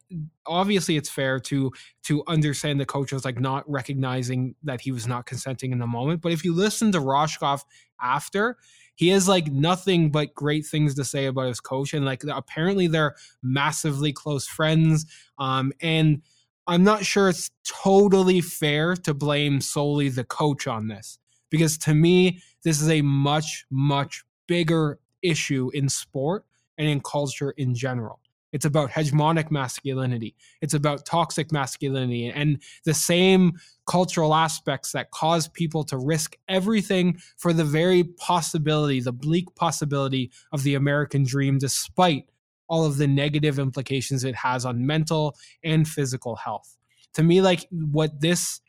obviously, 0.46 0.96
it's 0.96 1.10
fair 1.10 1.40
to 1.42 1.72
to 2.04 2.24
understand 2.28 2.80
the 2.80 2.86
coach 2.86 3.12
was 3.12 3.26
like 3.26 3.40
not 3.40 3.70
recognizing 3.70 4.56
that 4.64 4.82
he 4.82 4.92
was 4.92 5.08
not 5.08 5.26
consenting 5.26 5.72
in 5.72 5.80
the 5.80 5.88
moment. 5.88 6.22
But 6.22 6.32
if 6.32 6.44
you 6.44 6.54
listen 6.54 6.92
to 6.94 7.00
Rohskopf 7.00 7.64
after, 8.02 8.58
he 8.96 9.10
has 9.10 9.28
like 9.28 9.48
nothing 9.48 10.12
but 10.12 10.34
great 10.34 10.66
things 10.66 10.96
to 10.96 11.04
say 11.04 11.26
about 11.26 11.48
his 11.48 11.60
coach, 11.60 11.94
and 11.94 12.06
like 12.06 12.24
apparently 12.24 12.88
they're 12.88 13.16
massively 13.44 14.14
close 14.14 14.48
friends. 14.48 15.06
Um, 15.38 15.74
and 15.82 16.22
I'm 16.68 16.84
not 16.84 17.06
sure 17.06 17.30
it's 17.30 17.50
totally 17.66 18.42
fair 18.42 18.96
to 18.96 19.14
blame 19.14 19.62
solely 19.62 20.10
the 20.10 20.26
coach 20.26 20.68
on 20.68 20.88
this 20.88 21.18
because 21.50 21.78
to 21.80 21.94
me, 21.94 22.42
this 22.64 22.82
is 22.82 22.90
a 22.90 23.02
much, 23.02 23.66
much 23.70 24.24
bigger 24.48 25.00
issue 25.22 25.70
in 25.74 25.90
sport 25.90 26.46
and 26.78 26.88
in 26.88 27.02
culture 27.02 27.52
in 27.52 27.74
general. 27.74 28.20
It's 28.54 28.66
about 28.66 28.92
hegemonic 28.92 29.52
masculinity. 29.52 30.36
It's 30.62 30.74
about 30.74 31.06
toxic 31.06 31.52
masculinity 31.52 32.28
and 32.28 32.62
the 32.86 32.94
same 32.94 33.54
cultural 33.86 34.34
aspects 34.34 34.94
that 34.94 35.12
cause 35.12 35.50
people 35.50 35.84
to 35.86 35.98
risk 35.98 36.38
everything 36.48 37.20
for 37.38 37.52
the 37.52 37.66
very 37.66 38.04
possibility, 38.04 39.02
the 39.02 39.12
bleak 39.12 39.54
possibility 39.56 40.32
of 40.54 40.64
the 40.64 40.76
American 40.76 41.24
dream, 41.24 41.58
despite 41.58 42.30
all 42.70 42.86
of 42.86 42.98
the 42.98 43.08
negative 43.08 43.60
implications 43.60 44.24
it 44.24 44.36
has 44.36 44.66
on 44.66 44.86
mental 44.86 45.36
and 45.64 45.88
physical 45.88 46.36
health. 46.38 46.78
To 47.16 47.24
me, 47.24 47.42
like 47.42 47.68
what 47.72 48.22
this 48.22 48.62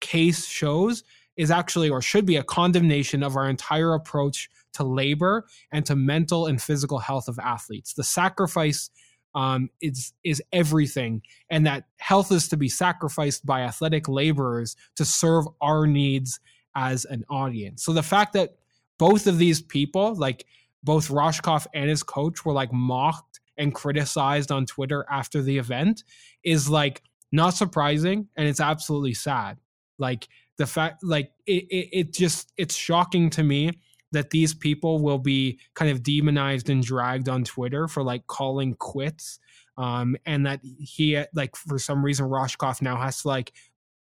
case 0.00 0.46
shows 0.46 1.04
is 1.36 1.50
actually 1.50 1.90
or 1.90 2.02
should 2.02 2.26
be 2.26 2.36
a 2.36 2.42
condemnation 2.42 3.22
of 3.22 3.36
our 3.36 3.48
entire 3.48 3.94
approach 3.94 4.50
to 4.74 4.84
labor 4.84 5.46
and 5.72 5.84
to 5.86 5.96
mental 5.96 6.46
and 6.46 6.60
physical 6.60 6.98
health 6.98 7.28
of 7.28 7.38
athletes. 7.38 7.94
The 7.94 8.04
sacrifice 8.04 8.90
um, 9.34 9.70
is 9.80 10.12
is 10.24 10.42
everything, 10.52 11.22
and 11.48 11.66
that 11.66 11.84
health 11.98 12.30
is 12.32 12.48
to 12.48 12.56
be 12.56 12.68
sacrificed 12.68 13.46
by 13.46 13.62
athletic 13.62 14.08
laborers 14.08 14.76
to 14.96 15.04
serve 15.04 15.46
our 15.60 15.86
needs 15.86 16.38
as 16.76 17.04
an 17.06 17.24
audience. 17.30 17.82
So 17.82 17.92
the 17.92 18.02
fact 18.02 18.34
that 18.34 18.56
both 18.98 19.26
of 19.26 19.38
these 19.38 19.62
people, 19.62 20.14
like 20.14 20.44
both 20.82 21.08
Rohskopf 21.08 21.66
and 21.74 21.88
his 21.88 22.02
coach, 22.02 22.44
were 22.44 22.52
like 22.52 22.72
mocked 22.72 23.40
and 23.56 23.74
criticized 23.74 24.50
on 24.50 24.66
Twitter 24.66 25.06
after 25.10 25.42
the 25.42 25.58
event, 25.58 26.04
is 26.44 26.68
like 26.68 27.02
not 27.30 27.54
surprising, 27.54 28.28
and 28.36 28.46
it's 28.46 28.60
absolutely 28.60 29.14
sad. 29.14 29.58
Like 29.98 30.28
the 30.58 30.66
fact 30.66 31.02
like 31.02 31.32
it, 31.46 31.64
it, 31.70 31.88
it 31.92 32.12
just 32.12 32.52
it's 32.56 32.74
shocking 32.74 33.30
to 33.30 33.42
me 33.42 33.72
that 34.12 34.30
these 34.30 34.54
people 34.54 35.00
will 35.00 35.18
be 35.18 35.58
kind 35.74 35.90
of 35.90 36.02
demonized 36.02 36.68
and 36.68 36.82
dragged 36.82 37.28
on 37.28 37.44
Twitter 37.44 37.88
for 37.88 38.02
like 38.02 38.26
calling 38.26 38.74
quits. 38.74 39.38
Um, 39.78 40.16
and 40.26 40.44
that 40.44 40.60
he 40.62 41.22
like 41.34 41.56
for 41.56 41.78
some 41.78 42.04
reason 42.04 42.26
Rohskopf 42.26 42.82
now 42.82 42.96
has 42.98 43.22
to 43.22 43.28
like 43.28 43.52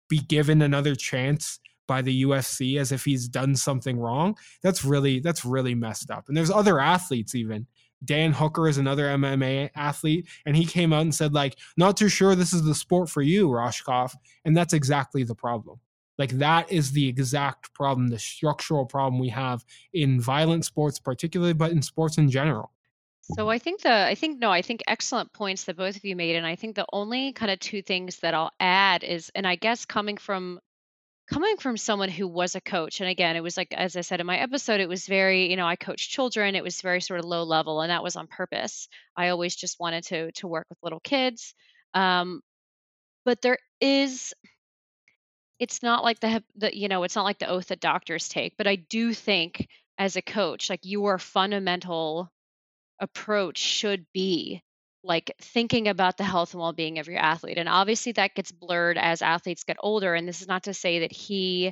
be 0.09 0.17
given 0.17 0.63
another 0.63 0.95
chance 0.95 1.59
by 1.87 2.01
the 2.01 2.23
UFC 2.23 2.79
as 2.79 2.91
if 2.91 3.05
he's 3.05 3.27
done 3.27 3.55
something 3.55 3.99
wrong. 3.99 4.35
That's 4.63 4.83
really 4.83 5.19
that's 5.19 5.45
really 5.45 5.75
messed 5.75 6.09
up. 6.09 6.25
And 6.27 6.35
there's 6.35 6.49
other 6.49 6.79
athletes 6.79 7.35
even. 7.35 7.67
Dan 8.03 8.31
Hooker 8.31 8.67
is 8.67 8.79
another 8.79 9.05
MMA 9.05 9.69
athlete, 9.75 10.27
and 10.45 10.55
he 10.57 10.65
came 10.65 10.91
out 10.91 11.01
and 11.01 11.13
said 11.13 11.33
like, 11.33 11.57
"Not 11.77 11.97
too 11.97 12.09
sure 12.09 12.33
this 12.33 12.53
is 12.53 12.63
the 12.63 12.73
sport 12.73 13.09
for 13.09 13.21
you, 13.21 13.49
Rohskopf," 13.49 14.13
and 14.43 14.57
that's 14.57 14.73
exactly 14.73 15.23
the 15.23 15.35
problem. 15.35 15.79
Like 16.17 16.31
that 16.31 16.71
is 16.71 16.91
the 16.91 17.07
exact 17.07 17.73
problem, 17.73 18.09
the 18.09 18.19
structural 18.19 18.85
problem 18.85 19.19
we 19.19 19.29
have 19.29 19.65
in 19.93 20.21
violent 20.21 20.65
sports, 20.65 20.99
particularly, 20.99 21.53
but 21.53 21.71
in 21.71 21.81
sports 21.81 22.17
in 22.17 22.29
general. 22.29 22.71
So 23.35 23.49
I 23.49 23.59
think 23.59 23.81
the 23.81 23.93
I 23.93 24.15
think 24.15 24.39
no, 24.39 24.51
I 24.51 24.61
think 24.61 24.81
excellent 24.87 25.31
points 25.31 25.63
that 25.65 25.77
both 25.77 25.95
of 25.95 26.03
you 26.03 26.15
made, 26.15 26.35
and 26.35 26.45
I 26.45 26.55
think 26.55 26.75
the 26.75 26.85
only 26.91 27.33
kind 27.33 27.51
of 27.51 27.59
two 27.59 27.81
things 27.81 28.19
that 28.19 28.33
I'll 28.33 28.51
add 28.59 29.03
is, 29.03 29.31
and 29.35 29.47
I 29.47 29.55
guess 29.55 29.85
coming 29.85 30.17
from 30.17 30.59
coming 31.31 31.55
from 31.57 31.77
someone 31.77 32.09
who 32.09 32.27
was 32.27 32.55
a 32.55 32.61
coach 32.61 32.99
and 32.99 33.09
again 33.09 33.37
it 33.37 33.43
was 33.43 33.55
like 33.55 33.73
as 33.73 33.95
i 33.95 34.01
said 34.01 34.19
in 34.19 34.25
my 34.25 34.37
episode 34.37 34.81
it 34.81 34.89
was 34.89 35.05
very 35.05 35.49
you 35.49 35.55
know 35.55 35.65
i 35.65 35.77
coached 35.77 36.09
children 36.09 36.55
it 36.55 36.63
was 36.63 36.81
very 36.81 36.99
sort 36.99 37.19
of 37.19 37.25
low 37.25 37.43
level 37.43 37.79
and 37.79 37.89
that 37.89 38.03
was 38.03 38.17
on 38.17 38.27
purpose 38.27 38.89
i 39.15 39.29
always 39.29 39.55
just 39.55 39.79
wanted 39.79 40.03
to 40.03 40.31
to 40.33 40.47
work 40.47 40.65
with 40.69 40.77
little 40.83 40.99
kids 40.99 41.53
um, 41.93 42.41
but 43.23 43.41
there 43.41 43.57
is 43.79 44.33
it's 45.61 45.83
not 45.83 46.03
like 46.03 46.19
the 46.19 46.43
the 46.57 46.75
you 46.75 46.89
know 46.89 47.03
it's 47.03 47.15
not 47.15 47.23
like 47.23 47.39
the 47.39 47.47
oath 47.47 47.67
that 47.67 47.79
doctors 47.79 48.27
take 48.27 48.57
but 48.57 48.67
i 48.67 48.75
do 48.75 49.13
think 49.13 49.67
as 49.97 50.17
a 50.17 50.21
coach 50.21 50.69
like 50.69 50.81
your 50.83 51.17
fundamental 51.17 52.29
approach 52.99 53.59
should 53.59 54.05
be 54.13 54.61
like 55.03 55.33
thinking 55.39 55.87
about 55.87 56.17
the 56.17 56.23
health 56.23 56.53
and 56.53 56.61
well-being 56.61 56.99
of 56.99 57.07
your 57.07 57.19
athlete 57.19 57.57
and 57.57 57.69
obviously 57.69 58.11
that 58.11 58.35
gets 58.35 58.51
blurred 58.51 58.97
as 58.97 59.21
athletes 59.21 59.63
get 59.63 59.77
older 59.79 60.13
and 60.15 60.27
this 60.27 60.41
is 60.41 60.47
not 60.47 60.63
to 60.63 60.73
say 60.73 60.99
that 60.99 61.11
he 61.11 61.71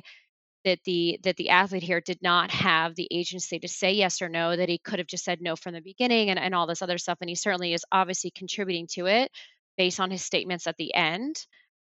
that 0.64 0.78
the 0.84 1.18
that 1.24 1.36
the 1.36 1.50
athlete 1.50 1.82
here 1.82 2.00
did 2.00 2.20
not 2.22 2.50
have 2.50 2.94
the 2.94 3.08
agency 3.10 3.58
to 3.58 3.68
say 3.68 3.92
yes 3.92 4.22
or 4.22 4.28
no 4.28 4.56
that 4.56 4.68
he 4.68 4.78
could 4.78 4.98
have 4.98 5.08
just 5.08 5.24
said 5.24 5.40
no 5.40 5.56
from 5.56 5.74
the 5.74 5.80
beginning 5.80 6.30
and, 6.30 6.38
and 6.38 6.54
all 6.54 6.66
this 6.66 6.82
other 6.82 6.98
stuff 6.98 7.18
and 7.20 7.30
he 7.30 7.36
certainly 7.36 7.72
is 7.72 7.84
obviously 7.92 8.30
contributing 8.30 8.86
to 8.86 9.06
it 9.06 9.30
based 9.78 10.00
on 10.00 10.10
his 10.10 10.22
statements 10.22 10.66
at 10.66 10.76
the 10.76 10.94
end 10.94 11.36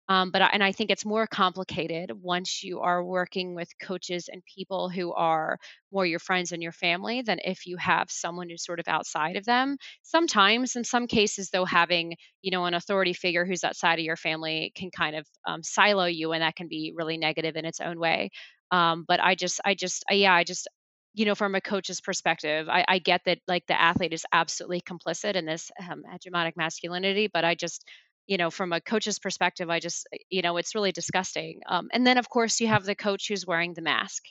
um, 0.09 0.31
but 0.31 0.41
and 0.41 0.63
I 0.63 0.71
think 0.71 0.89
it's 0.89 1.05
more 1.05 1.27
complicated 1.27 2.11
once 2.11 2.63
you 2.63 2.79
are 2.79 3.03
working 3.03 3.53
with 3.53 3.69
coaches 3.79 4.27
and 4.27 4.41
people 4.43 4.89
who 4.89 5.13
are 5.13 5.59
more 5.91 6.05
your 6.05 6.17
friends 6.19 6.51
and 6.51 6.63
your 6.63 6.71
family 6.71 7.21
than 7.21 7.39
if 7.45 7.67
you 7.67 7.77
have 7.77 8.09
someone 8.09 8.49
who's 8.49 8.65
sort 8.65 8.79
of 8.79 8.87
outside 8.87 9.35
of 9.37 9.45
them. 9.45 9.77
Sometimes, 10.01 10.75
in 10.75 10.83
some 10.83 11.05
cases, 11.05 11.51
though, 11.51 11.65
having 11.65 12.15
you 12.41 12.49
know 12.51 12.65
an 12.65 12.73
authority 12.73 13.13
figure 13.13 13.45
who's 13.45 13.63
outside 13.63 13.99
of 13.99 14.05
your 14.05 14.17
family 14.17 14.71
can 14.75 14.89
kind 14.89 15.15
of 15.15 15.27
um, 15.47 15.61
silo 15.63 16.05
you, 16.05 16.31
and 16.33 16.41
that 16.41 16.55
can 16.55 16.67
be 16.67 16.91
really 16.95 17.17
negative 17.17 17.55
in 17.55 17.65
its 17.65 17.79
own 17.79 17.99
way. 17.99 18.31
Um, 18.71 19.05
but 19.07 19.19
I 19.19 19.35
just, 19.35 19.61
I 19.65 19.75
just, 19.75 20.03
yeah, 20.11 20.33
I 20.33 20.43
just 20.43 20.67
you 21.15 21.25
know, 21.25 21.35
from 21.35 21.55
a 21.55 21.61
coach's 21.61 22.01
perspective, 22.01 22.69
I, 22.69 22.85
I, 22.87 22.99
get 22.99 23.21
that 23.25 23.39
like 23.47 23.65
the 23.65 23.79
athlete 23.79 24.13
is 24.13 24.25
absolutely 24.31 24.81
complicit 24.81 25.33
in 25.35 25.45
this 25.45 25.71
um, 25.89 26.03
hegemonic 26.07 26.53
masculinity, 26.55 27.27
but 27.33 27.43
I 27.43 27.55
just 27.55 27.83
you 28.29 28.37
know, 28.37 28.51
from 28.51 28.73
a 28.73 28.81
coach's 28.81 29.19
perspective, 29.19 29.69
I 29.69 29.81
just, 29.81 30.07
eh, 30.13 30.19
you 30.29 30.43
know, 30.43 30.57
it's 30.57 30.75
really 30.75 30.93
disgusting. 30.93 31.61
Um, 31.67 31.89
and 31.93 32.07
then, 32.07 32.17
of 32.19 32.29
course, 32.29 32.61
you 32.61 32.69
have 32.69 32.85
the 32.85 32.95
coach 32.95 33.27
who's 33.29 33.47
wearing 33.47 33.75
the 33.75 33.83
mask 33.83 34.23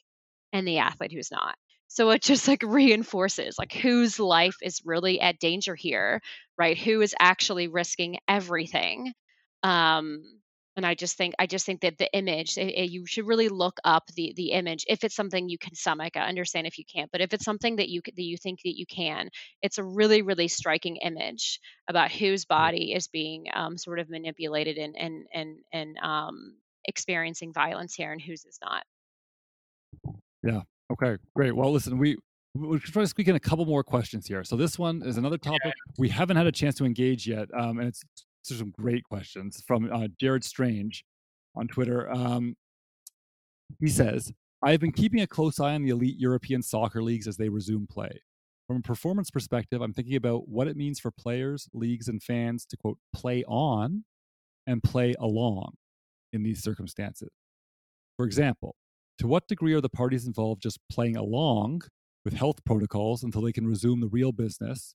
and 0.53 0.67
the 0.67 0.79
athlete 0.79 1.13
who's 1.13 1.31
not. 1.33 1.57
So 1.89 2.11
it 2.11 2.23
just 2.23 2.49
like 2.49 2.63
reinforces 2.67 3.59
like 3.59 3.73
whose 3.75 4.19
life 4.21 4.57
is 4.63 4.83
really 4.85 5.21
at 5.21 5.39
danger 5.41 5.75
here, 5.75 6.23
right? 6.59 6.79
Who 6.79 7.03
is 7.03 7.15
actually 7.21 7.69
risking 7.69 8.19
everything. 8.29 9.13
Um, 9.63 10.38
and 10.79 10.87
i 10.87 10.95
just 10.95 11.17
think 11.17 11.35
i 11.39 11.47
just 11.47 11.67
think 11.67 11.83
that 11.83 11.99
the 11.99 12.11
image 12.15 12.57
it, 12.57 12.69
it, 12.69 12.91
you 12.91 13.05
should 13.05 13.27
really 13.27 13.49
look 13.49 13.79
up 13.85 14.07
the 14.15 14.33
the 14.37 14.53
image 14.53 14.85
if 14.89 15.05
it's 15.05 15.15
something 15.15 15.49
you 15.49 15.59
can 15.59 15.75
stomach 15.75 16.17
i 16.17 16.21
understand 16.21 16.67
if 16.67 16.79
you 16.79 16.85
can't 16.91 17.11
but 17.13 17.21
if 17.21 17.35
it's 17.35 17.45
something 17.45 17.77
that 17.77 17.89
you 17.89 18.01
that 18.17 18.23
you 18.23 18.39
think 18.39 18.61
that 18.65 18.79
you 18.79 18.87
can 18.87 19.29
it's 19.61 19.77
a 19.77 19.85
really 19.85 20.23
really 20.23 20.49
striking 20.49 20.97
image 20.97 21.61
about 21.89 22.11
whose 22.11 22.45
body 22.45 22.95
is 22.95 23.09
being 23.09 23.47
um, 23.53 23.77
sort 23.77 23.99
of 23.99 24.09
manipulated 24.09 24.79
and 24.79 24.97
and 24.97 25.27
and 25.35 25.59
and 25.73 25.99
um, 25.99 26.55
experiencing 26.85 27.53
violence 27.53 27.95
here 27.95 28.13
and 28.13 28.23
whose 28.23 28.45
is 28.45 28.59
not. 28.63 28.85
Yeah. 30.43 30.63
Okay 30.93 31.17
great. 31.35 31.55
Well 31.55 31.73
listen 31.73 31.99
we 31.99 32.17
we're 32.55 32.79
trying 32.79 33.05
to 33.05 33.09
squeak 33.09 33.29
in 33.29 33.37
a 33.37 33.41
couple 33.41 33.67
more 33.67 33.85
questions 33.85 34.27
here. 34.27 34.43
So 34.45 34.57
this 34.57 34.79
one 34.79 35.03
is 35.05 35.17
another 35.17 35.39
topic 35.39 35.75
we 35.99 36.09
haven't 36.09 36.37
had 36.37 36.47
a 36.47 36.53
chance 36.53 36.77
to 36.77 36.85
engage 36.85 37.27
yet, 37.27 37.49
um, 37.57 37.79
and 37.79 37.89
it's 37.89 38.03
some 38.57 38.73
great 38.79 39.05
questions 39.05 39.63
from 39.67 39.91
uh, 39.93 40.09
Jared 40.19 40.45
Strange 40.45 41.05
on 41.55 41.69
Twitter. 41.69 42.11
Um, 42.11 42.57
he 43.81 43.89
says, 43.89 44.33
I 44.63 44.73
have 44.73 44.81
been 44.81 44.93
keeping 44.93 45.21
a 45.21 45.27
close 45.27 45.61
eye 45.61 45.75
on 45.75 45.83
the 45.83 45.91
elite 45.91 46.19
European 46.19 46.63
soccer 46.63 47.03
leagues 47.03 47.29
as 47.29 47.37
they 47.37 47.49
resume 47.49 47.87
play. 47.87 48.23
From 48.67 48.79
a 48.79 48.83
performance 48.83 49.31
perspective, 49.31 49.81
I'm 49.81 49.95
thinking 49.95 50.17
about 50.17 50.49
what 50.49 50.69
it 50.69 50.77
means 50.77 51.01
for 51.01 51.11
players, 51.11 51.69
leagues, 51.73 52.09
and 52.09 52.23
fans 52.23 52.67
to 52.67 52.77
quote, 52.77 52.99
play 53.15 53.45
on 53.47 54.05
and 54.67 54.83
play 54.83 55.15
along 55.19 55.75
in 56.33 56.43
these 56.43 56.63
circumstances. 56.63 57.31
For 58.17 58.27
example, 58.27 58.75
to 59.19 59.27
what 59.27 59.49
degree 59.49 59.75
are 59.75 59.81
the 59.81 59.89
parties 59.89 60.27
involved 60.27 60.63
just 60.63 60.81
playing 60.91 61.17
along 61.17 61.83
with 62.25 62.35
health 62.35 62.65
protocols 62.65 63.23
until 63.23 63.43
they 63.43 63.53
can 63.53 63.67
resume 63.67 64.01
the 64.01 64.09
real 64.09 64.33
business 64.33 64.95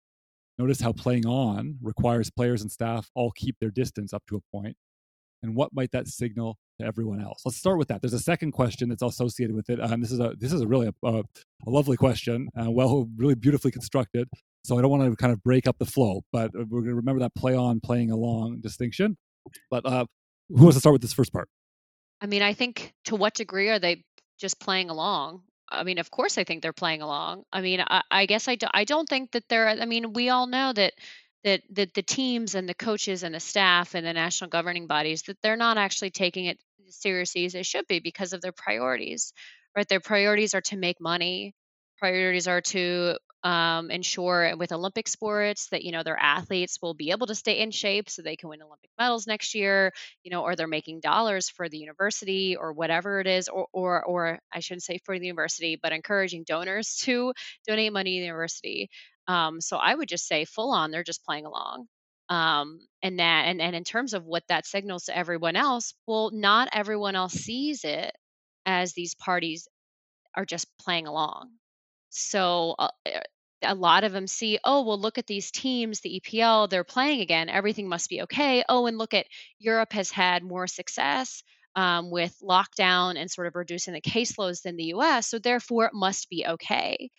Notice 0.58 0.82
how 0.82 0.92
playing 0.92 1.26
on 1.26 1.78
requires 1.82 2.30
players 2.30 2.62
and 2.62 2.72
staff 2.72 3.10
all 3.16 3.32
keep 3.32 3.58
their 3.60 3.72
distance 3.72 4.14
up 4.14 4.24
to 4.28 4.36
a 4.36 4.40
point. 4.56 4.76
And 5.42 5.56
what 5.56 5.74
might 5.74 5.92
that 5.92 6.08
signal 6.08 6.58
to 6.80 6.86
everyone 6.86 7.22
else? 7.22 7.42
Let's 7.44 7.58
start 7.58 7.78
with 7.78 7.88
that. 7.90 8.02
There's 8.02 8.14
a 8.14 8.20
second 8.20 8.52
question 8.52 8.88
that's 8.88 9.02
associated 9.02 9.56
with 9.56 9.70
it. 9.70 9.80
and 9.80 10.02
this 10.02 10.12
is 10.12 10.20
a 10.20 10.34
this 10.38 10.54
is 10.54 10.62
a 10.62 10.68
really 10.68 10.88
a, 10.88 11.08
a, 11.08 11.20
a 11.20 11.70
lovely 11.70 11.98
question, 11.98 12.50
uh, 12.58 12.72
well, 12.72 13.10
really 13.18 13.36
beautifully 13.36 13.72
constructed. 13.72 14.30
So 14.64 14.78
I 14.78 14.82
don't 14.82 14.92
want 14.92 15.10
to 15.10 15.16
kind 15.18 15.34
of 15.34 15.44
break 15.44 15.68
up 15.68 15.78
the 15.78 15.86
flow, 15.86 16.22
but 16.32 16.52
uh, 16.56 16.64
we're 16.70 16.80
going 16.80 16.92
to 16.92 16.96
remember 16.96 17.20
that 17.20 17.36
play 17.36 17.56
on, 17.56 17.82
playing 17.82 18.12
along 18.12 18.62
distinction. 18.62 19.18
But 19.70 19.86
uh, 19.86 20.06
who 20.50 20.64
wants 20.64 20.78
to 20.78 20.80
start 20.80 20.94
with 20.94 21.02
this 21.02 21.14
first 21.14 21.34
part? 21.34 21.50
I 22.22 22.28
mean, 22.28 22.42
I 22.42 22.54
think 22.54 22.94
to 23.06 23.18
what 23.18 23.34
degree 23.34 23.70
are 23.70 23.80
they 23.80 24.06
just 24.40 24.60
playing 24.62 24.90
along? 24.90 25.42
I 25.70 25.84
mean, 25.84 25.98
of 25.98 26.12
course, 26.12 26.38
I 26.38 26.44
think 26.44 26.62
they're 26.62 26.74
playing 26.74 27.02
along. 27.02 27.44
I 27.52 27.62
mean, 27.62 27.82
I, 27.82 28.04
I 28.12 28.26
guess 28.26 28.48
I, 28.48 28.56
do, 28.56 28.68
I 28.74 28.84
don't 28.84 29.08
think 29.08 29.32
that 29.32 29.48
they're. 29.50 29.68
I 29.68 29.86
mean, 29.86 30.14
we 30.14 30.30
all 30.30 30.48
know 30.48 30.74
that 30.74 30.94
that 31.44 31.62
that 31.72 31.94
the 31.94 32.04
teams 32.04 32.56
and 32.56 32.68
the 32.68 32.74
coaches 32.74 33.24
and 33.24 33.34
the 33.34 33.40
staff 33.40 33.96
and 33.96 34.06
the 34.06 34.14
national 34.14 34.50
governing 34.50 34.88
bodies 34.88 35.24
that 35.24 35.38
they're 35.42 35.58
not 35.58 35.78
actually 35.78 36.12
taking 36.12 36.46
it 36.46 36.60
as 36.88 36.96
seriously 36.96 37.46
as 37.46 37.54
they 37.54 37.64
should 37.64 37.88
be 37.88 38.00
because 38.00 38.34
of 38.34 38.42
their 38.42 38.52
priorities. 38.52 39.34
Right, 39.76 39.88
their 39.88 40.00
priorities 40.00 40.54
are 40.54 40.62
to 40.62 40.78
make 40.78 41.02
money. 41.02 41.56
Priorities 41.98 42.48
are 42.48 42.62
to 42.62 43.18
um, 43.44 43.92
ensure 43.92 44.56
with 44.58 44.72
Olympic 44.72 45.08
sports 45.08 45.68
that 45.68 45.84
you 45.84 45.92
know 45.92 46.04
their 46.04 46.18
athletes 46.18 46.80
will 46.82 46.94
be 46.94 47.12
able 47.12 47.28
to 47.28 47.36
stay 47.36 47.60
in 47.60 47.72
shape 47.72 48.10
so 48.10 48.22
they 48.22 48.38
can 48.38 48.50
win 48.50 48.62
Olympic 48.62 48.90
medals 48.98 49.28
next 49.28 49.54
year, 49.54 49.92
you 50.24 50.32
know, 50.32 50.44
or 50.44 50.56
they're 50.56 50.68
making 50.68 51.02
dollars 51.02 51.50
for 51.50 51.68
the 51.68 51.78
university 51.78 52.56
or 52.56 52.72
whatever 52.72 53.20
it 53.20 53.28
is, 53.28 53.50
or 53.50 53.68
or 53.74 54.04
or 54.04 54.40
I 54.52 54.60
shouldn't 54.62 54.84
say 54.84 55.00
for 55.04 55.18
the 55.20 55.26
university, 55.26 55.78
but 55.82 55.92
encouraging 55.92 56.44
donors 56.46 56.96
to 57.04 57.34
donate 57.68 57.94
money 57.94 58.16
to 58.16 58.22
the 58.22 58.26
university. 58.26 58.90
Um, 59.28 59.62
so 59.62 59.78
I 59.78 59.94
would 59.94 60.10
just 60.10 60.28
say 60.28 60.46
full 60.46 60.72
on, 60.72 60.92
they're 60.92 61.04
just 61.04 61.26
playing 61.26 61.46
along. 61.46 61.88
Um, 62.30 62.80
and 63.02 63.20
that 63.20 63.46
and, 63.48 63.62
and 63.62 63.76
in 63.76 63.84
terms 63.84 64.14
of 64.14 64.26
what 64.26 64.44
that 64.48 64.66
signals 64.66 65.06
to 65.06 65.18
everyone 65.18 65.56
else, 65.58 65.94
well, 66.08 66.32
not 66.32 66.70
everyone 66.72 67.16
else 67.16 67.34
sees 67.34 67.84
it 67.84 68.12
as 68.66 68.94
these 68.94 69.16
parties 69.16 69.68
are 70.36 70.46
just 70.46 70.68
playing 70.80 71.08
along. 71.08 71.52
So 72.14 72.76
uh, 72.78 72.90
eh, 73.06 73.22
a 73.64 73.76
lot 73.76 74.04
of 74.04 74.12
them 74.12 74.28
see, 74.28 74.60
oh, 74.64 74.84
well, 74.84 75.00
look 75.00 75.18
at 75.18 75.28
these 75.28 75.52
teams, 75.52 76.02
the 76.02 76.22
EPL, 76.22 76.70
they're 76.70 76.84
playing 76.84 77.22
again. 77.22 77.50
Everything 77.50 77.88
must 77.88 78.10
be 78.10 78.22
okay. 78.24 78.64
Oh, 78.70 78.86
and 78.86 78.98
look 78.98 79.14
at 79.14 79.28
Europe 79.60 79.94
has 79.94 80.12
had 80.12 80.44
more 80.44 80.68
success 80.68 81.44
um, 81.76 82.12
with 82.12 82.36
lockdown 82.44 83.18
and 83.18 83.32
sort 83.32 83.48
of 83.48 83.56
reducing 83.56 83.94
the 83.94 84.02
caseloads 84.02 84.62
than 84.62 84.76
the 84.78 84.94
US. 84.96 85.28
So 85.28 85.40
therefore, 85.40 85.86
it 85.86 85.94
must 85.94 86.30
be 86.30 86.46
okay. 86.48 87.10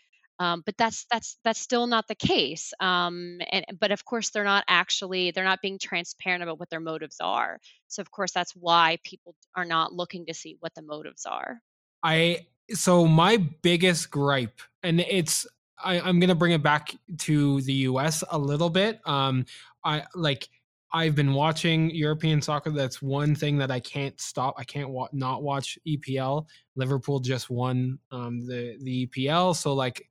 Um, 0.40 0.62
but 0.66 0.76
that's 0.76 1.06
that's 1.10 1.38
that's 1.44 1.60
still 1.60 1.86
not 1.86 2.08
the 2.08 2.16
case. 2.16 2.72
Um, 2.80 3.38
and 3.50 3.64
but 3.80 3.92
of 3.92 4.04
course, 4.04 4.30
they're 4.30 4.44
not 4.44 4.64
actually 4.68 5.30
they're 5.30 5.44
not 5.44 5.62
being 5.62 5.78
transparent 5.78 6.42
about 6.42 6.58
what 6.58 6.70
their 6.70 6.80
motives 6.80 7.18
are. 7.20 7.58
So 7.88 8.00
of 8.00 8.10
course, 8.10 8.32
that's 8.32 8.52
why 8.52 8.98
people 9.04 9.34
are 9.56 9.64
not 9.64 9.92
looking 9.92 10.26
to 10.26 10.34
see 10.34 10.56
what 10.60 10.74
the 10.74 10.82
motives 10.82 11.24
are. 11.24 11.60
I 12.04 12.46
so 12.70 13.06
my 13.06 13.38
biggest 13.62 14.10
gripe, 14.10 14.60
and 14.82 15.00
it's 15.00 15.46
I, 15.82 16.00
I'm 16.00 16.20
gonna 16.20 16.34
bring 16.34 16.52
it 16.52 16.62
back 16.62 16.94
to 17.18 17.60
the 17.62 17.72
U.S. 17.72 18.22
a 18.30 18.38
little 18.38 18.70
bit. 18.70 19.00
Um, 19.06 19.46
I 19.84 20.04
like 20.14 20.48
I've 20.92 21.16
been 21.16 21.32
watching 21.32 21.90
European 21.90 22.40
soccer. 22.40 22.70
That's 22.70 23.02
one 23.02 23.34
thing 23.34 23.58
that 23.58 23.70
I 23.70 23.80
can't 23.80 24.18
stop. 24.20 24.54
I 24.58 24.64
can't 24.64 24.90
wa- 24.90 25.08
not 25.12 25.42
watch 25.42 25.76
EPL. 25.88 26.46
Liverpool 26.76 27.18
just 27.18 27.50
won 27.50 27.98
um, 28.12 28.46
the 28.46 28.76
the 28.82 29.06
EPL, 29.06 29.56
so 29.56 29.74
like 29.74 30.08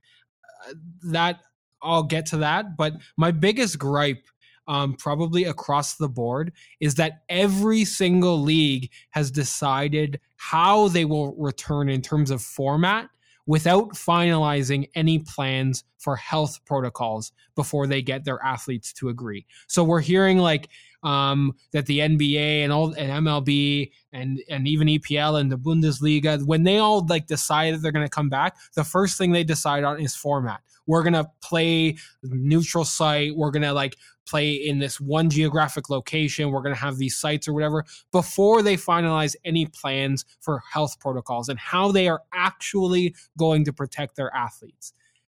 uh, 0.68 0.74
that. 1.04 1.40
I'll 1.86 2.04
get 2.04 2.26
to 2.28 2.38
that. 2.38 2.78
But 2.78 2.94
my 3.18 3.32
biggest 3.32 3.78
gripe, 3.78 4.26
um, 4.68 4.94
probably 4.94 5.44
across 5.46 5.96
the 5.96 6.10
board, 6.10 6.54
is 6.80 6.96
that 6.96 7.24
every 7.30 7.86
single 7.86 8.42
league 8.42 8.90
has 9.12 9.32
decided 9.32 10.20
how 10.38 10.88
they 10.88 11.06
will 11.06 11.36
return 11.36 11.90
in 11.90 12.02
terms 12.02 12.32
of 12.32 12.42
format 12.42 13.10
without 13.46 13.90
finalizing 13.90 14.90
any 14.96 15.20
plans 15.20 15.84
for 15.98 16.16
health 16.16 16.60
protocols 16.66 17.32
before 17.56 17.88
they 17.88 18.02
get 18.02 18.24
their 18.24 18.42
athletes 18.44 18.94
to 18.94 19.10
agree. 19.10 19.46
So 19.68 19.84
we're 19.84 20.02
hearing 20.02 20.38
like 20.38 20.70
um, 21.04 21.54
that 21.72 21.86
the 21.86 22.00
NBA 22.00 22.64
and 22.64 22.72
all 22.72 22.94
and 22.94 23.26
MLB 23.26 23.92
and 24.12 24.42
and 24.50 24.68
even 24.68 24.88
EPL 24.88 25.40
and 25.40 25.52
the 25.52 25.58
Bundesliga 25.58 26.44
when 26.44 26.64
they 26.64 26.78
all 26.78 27.06
like 27.06 27.28
decide 27.28 27.74
that 27.74 27.82
they're 27.82 27.92
going 27.92 28.06
to 28.06 28.10
come 28.10 28.30
back, 28.30 28.58
the 28.76 28.84
first 28.84 29.18
thing 29.18 29.32
they 29.32 29.44
decide 29.44 29.84
on 29.84 30.00
is 30.00 30.16
format. 30.16 30.62
We're 30.86 31.04
going 31.04 31.14
to 31.14 31.30
play 31.42 31.98
neutral 32.24 32.84
site. 32.84 33.36
We're 33.36 33.52
going 33.52 33.64
to 33.64 33.74
like 33.74 33.96
play 34.26 34.52
in 34.52 34.80
this 34.80 35.00
one 35.00 35.30
geographic 35.30 35.90
location. 35.90 36.52
We're 36.52 36.62
going 36.62 36.76
to 36.76 36.82
have 36.82 36.98
these 36.98 37.18
sites 37.18 37.48
or 37.48 37.54
whatever 37.54 37.86
before 38.12 38.62
they 38.62 38.76
finalize 38.76 39.36
any 39.46 39.66
plans 39.66 40.26
for 40.40 40.62
health 40.72 41.00
protocols 41.00 41.50
and 41.50 41.60
how 41.60 41.92
they 41.92 42.08
are 42.08 42.22
actually 42.34 43.16
going 43.38 43.66
to 43.66 43.74
protect 43.74 44.16
their 44.16 44.34
athletes. 44.36 44.94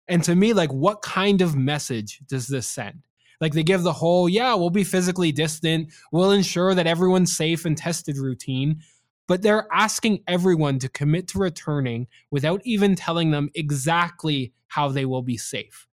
And 0.08 0.22
to 0.24 0.36
me, 0.36 0.52
like, 0.52 0.72
what 0.72 1.02
kind 1.02 1.42
of 1.42 1.56
message 1.56 2.20
does 2.28 2.46
this 2.46 2.68
send? 2.68 3.02
Like, 3.40 3.52
they 3.52 3.62
give 3.62 3.82
the 3.82 3.92
whole, 3.92 4.28
yeah, 4.28 4.54
we'll 4.54 4.70
be 4.70 4.84
physically 4.84 5.32
distant, 5.32 5.92
we'll 6.12 6.32
ensure 6.32 6.74
that 6.74 6.86
everyone's 6.86 7.36
safe 7.36 7.64
and 7.64 7.76
tested 7.76 8.18
routine. 8.18 8.80
But 9.28 9.42
they're 9.42 9.66
asking 9.72 10.22
everyone 10.28 10.78
to 10.78 10.88
commit 10.88 11.28
to 11.28 11.38
returning 11.38 12.06
without 12.30 12.60
even 12.64 12.94
telling 12.94 13.30
them 13.32 13.50
exactly 13.54 14.52
how 14.68 14.88
they 14.88 15.04
will 15.04 15.22
be 15.22 15.36
safe 15.36 15.86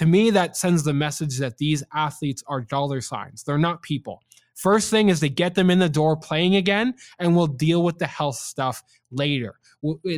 to 0.00 0.06
me, 0.06 0.30
that 0.30 0.56
sends 0.56 0.82
the 0.82 0.94
message 0.94 1.36
that 1.40 1.58
these 1.58 1.82
athletes 1.92 2.42
are 2.46 2.62
dollar 2.62 3.02
signs. 3.02 3.42
They're 3.44 3.58
not 3.58 3.82
people. 3.82 4.22
First 4.54 4.88
thing 4.88 5.10
is 5.10 5.20
to 5.20 5.28
get 5.28 5.54
them 5.54 5.68
in 5.68 5.78
the 5.78 5.90
door 5.90 6.16
playing 6.16 6.56
again, 6.56 6.94
and 7.18 7.36
we'll 7.36 7.46
deal 7.46 7.82
with 7.82 7.98
the 7.98 8.06
health 8.06 8.36
stuff 8.36 8.82
later. 9.10 9.56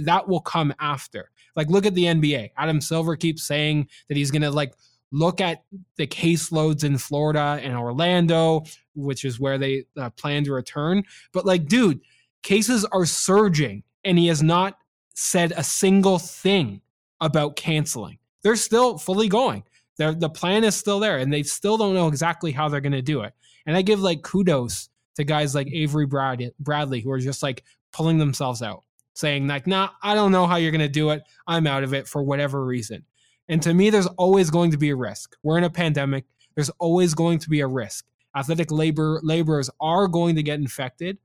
That 0.03 0.29
will 0.29 0.41
come 0.41 0.73
after. 0.79 1.33
Like, 1.57 1.69
look 1.69 1.85
at 1.85 1.97
the 1.97 2.05
NBA. 2.05 2.51
Adam 2.57 2.81
Silver 2.81 3.17
keeps 3.17 3.43
saying 3.43 3.89
that 4.07 4.17
he's 4.17 4.31
going 4.31 4.43
to 4.43 4.53
like 4.53 4.75
look 5.13 5.41
at 5.41 5.63
the 5.97 6.07
caseloads 6.07 6.83
in 6.83 6.99
Florida 6.99 7.61
and 7.63 7.77
Orlando, 7.77 8.65
which 8.95 9.25
is 9.25 9.39
where 9.39 9.59
they 9.59 9.85
uh, 9.97 10.11
plan 10.11 10.45
to 10.45 10.53
return. 10.53 11.05
But 11.33 11.47
like, 11.47 11.67
dude, 11.67 12.01
cases 12.43 12.85
are 12.87 13.07
surging, 13.07 13.85
and 14.05 14.19
he 14.19 14.27
has 14.29 14.43
not 14.43 14.79
said 15.15 15.53
a 15.57 15.63
single 15.63 16.19
thing 16.19 16.81
about 17.21 17.57
canceling. 17.57 18.19
They're 18.43 18.57
still 18.57 18.99
fully 18.99 19.29
going. 19.29 19.63
They're, 19.99 20.15
the 20.15 20.31
plan 20.31 20.65
is 20.65 20.75
still 20.75 20.99
there, 20.99 21.19
and 21.19 21.33
they 21.33 21.43
still 21.43 21.77
don't 21.77 21.95
know 21.95 22.09
exactly 22.09 22.51
how 22.51 22.69
they're 22.69 22.81
going 22.81 22.93
to 22.93 23.03
do 23.03 23.23
it. 23.23 23.35
And 23.67 23.77
I 23.77 23.83
give 23.83 24.01
like 24.01 24.23
kudos 24.23 24.89
to 25.17 25.25
guys 25.25 25.55
like 25.55 25.69
Avery 25.73 26.07
Brad, 26.07 26.53
Bradley 26.59 27.01
who 27.01 27.11
are 27.13 27.21
just 27.21 27.43
like 27.43 27.63
pulling 27.93 28.19
themselves 28.19 28.63
out, 28.63 28.83
saying 29.15 29.47
like, 29.47 29.67
"Nah, 29.67 29.91
I 30.03 30.15
don't 30.15 30.33
know 30.33 30.47
how 30.47 30.57
you're 30.57 30.71
going 30.73 30.81
to 30.81 30.89
do 30.89 31.11
it. 31.11 31.23
I'm 31.47 31.67
out 31.67 31.85
of 31.85 31.95
it 31.95 32.09
for 32.09 32.23
whatever 32.23 32.65
reason." 32.65 33.05
And 33.49 33.63
to 33.63 33.75
me, 33.75 33.91
there's 33.91 34.07
always 34.07 34.51
going 34.51 34.71
to 34.71 34.79
be 34.79 34.91
a 34.91 34.97
risk. 34.97 35.37
We're 35.43 35.59
in 35.59 35.65
a 35.65 35.71
pandemic. 35.71 36.25
There's 36.55 36.71
always 36.79 37.15
going 37.15 37.39
to 37.41 37.51
be 37.51 37.61
a 37.61 37.67
risk. 37.67 38.07
Athletic 38.37 38.71
labor 38.71 39.21
laborers 39.23 39.69
are 39.81 40.09
going 40.09 40.37
to 40.37 40.43
get 40.43 40.59
infected. 40.59 41.19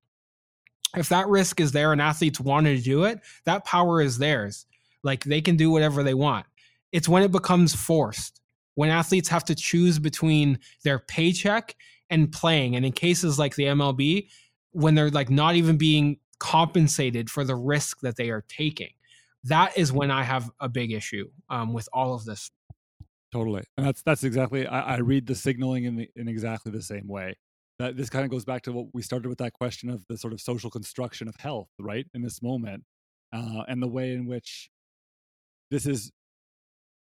If 0.95 1.09
that 1.09 1.27
risk 1.27 1.59
is 1.59 1.71
there 1.71 1.91
and 1.91 2.01
athletes 2.01 2.39
want 2.39 2.65
to 2.65 2.77
do 2.79 3.03
it, 3.03 3.19
that 3.45 3.65
power 3.65 4.01
is 4.01 4.17
theirs. 4.17 4.65
Like 5.03 5.23
they 5.23 5.41
can 5.41 5.55
do 5.55 5.69
whatever 5.69 6.03
they 6.03 6.13
want. 6.13 6.45
It's 6.91 7.07
when 7.07 7.23
it 7.23 7.31
becomes 7.31 7.75
forced 7.75 8.41
when 8.77 8.91
athletes 8.91 9.29
have 9.29 9.43
to 9.43 9.55
choose 9.55 9.97
between 9.97 10.59
their 10.83 10.99
paycheck 10.99 11.75
and 12.11 12.31
playing. 12.31 12.75
And 12.75 12.85
in 12.85 12.91
cases 12.91 13.39
like 13.39 13.55
the 13.55 13.63
MLB, 13.63 14.29
when 14.71 14.93
they're 14.93 15.09
like 15.09 15.31
not 15.31 15.55
even 15.55 15.77
being 15.77 16.19
compensated 16.37 17.27
for 17.31 17.43
the 17.43 17.55
risk 17.55 18.01
that 18.01 18.17
they 18.17 18.29
are 18.29 18.45
taking, 18.47 18.91
that 19.47 19.77
is 19.77 19.91
when 19.91 20.11
I 20.11 20.23
have 20.23 20.49
a 20.59 20.69
big 20.69 20.91
issue 20.91 21.29
um, 21.49 21.73
with 21.73 21.89
all 21.93 22.13
of 22.13 22.25
this. 22.25 22.49
Totally, 23.31 23.63
and 23.77 23.85
that's 23.85 24.01
that's 24.03 24.23
exactly. 24.23 24.65
I, 24.65 24.95
I 24.95 24.97
read 24.97 25.27
the 25.27 25.35
signaling 25.35 25.83
in 25.83 25.95
the, 25.97 26.09
in 26.15 26.27
exactly 26.27 26.71
the 26.71 26.81
same 26.81 27.07
way. 27.07 27.35
That 27.79 27.95
this 27.95 28.09
kind 28.09 28.25
of 28.25 28.31
goes 28.31 28.45
back 28.45 28.63
to 28.63 28.71
what 28.71 28.87
we 28.93 29.01
started 29.01 29.29
with 29.29 29.37
that 29.37 29.53
question 29.53 29.89
of 29.89 30.03
the 30.09 30.17
sort 30.17 30.33
of 30.33 30.41
social 30.41 30.71
construction 30.71 31.27
of 31.27 31.35
health, 31.35 31.69
right? 31.77 32.07
In 32.13 32.21
this 32.23 32.41
moment, 32.41 32.83
uh, 33.33 33.63
and 33.67 33.83
the 33.83 33.87
way 33.87 34.13
in 34.13 34.25
which 34.27 34.69
this 35.69 35.85
is 35.85 36.11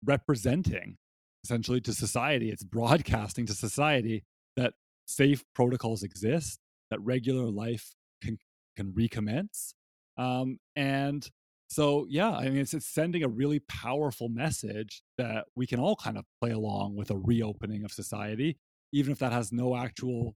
representing 0.04 0.98
essentially 1.44 1.82
to 1.82 1.94
society. 1.94 2.50
It's 2.50 2.64
broadcasting 2.64 3.46
to 3.48 3.54
society 3.54 4.24
that 4.56 4.74
safe 5.06 5.44
protocols 5.54 6.04
exist, 6.04 6.60
that 6.90 7.00
regular 7.02 7.50
life 7.50 7.94
can 8.22 8.38
can 8.76 8.94
recommence. 8.96 9.76
Um, 10.18 10.60
and 10.76 11.28
so, 11.70 12.06
yeah, 12.10 12.32
I 12.32 12.50
mean, 12.50 12.58
it's, 12.58 12.74
it's 12.74 12.86
sending 12.86 13.24
a 13.24 13.28
really 13.28 13.60
powerful 13.60 14.30
message 14.30 15.02
that 15.18 15.46
we 15.56 15.66
can 15.66 15.80
all 15.80 15.96
kind 15.96 16.18
of 16.18 16.26
play 16.42 16.52
along 16.52 16.96
with 16.96 17.10
a 17.10 17.18
reopening 17.18 17.84
of 17.84 17.92
society, 17.92 18.58
even 18.92 19.12
if 19.12 19.20
that 19.20 19.32
has 19.32 19.52
no 19.52 19.76
actual 19.76 20.36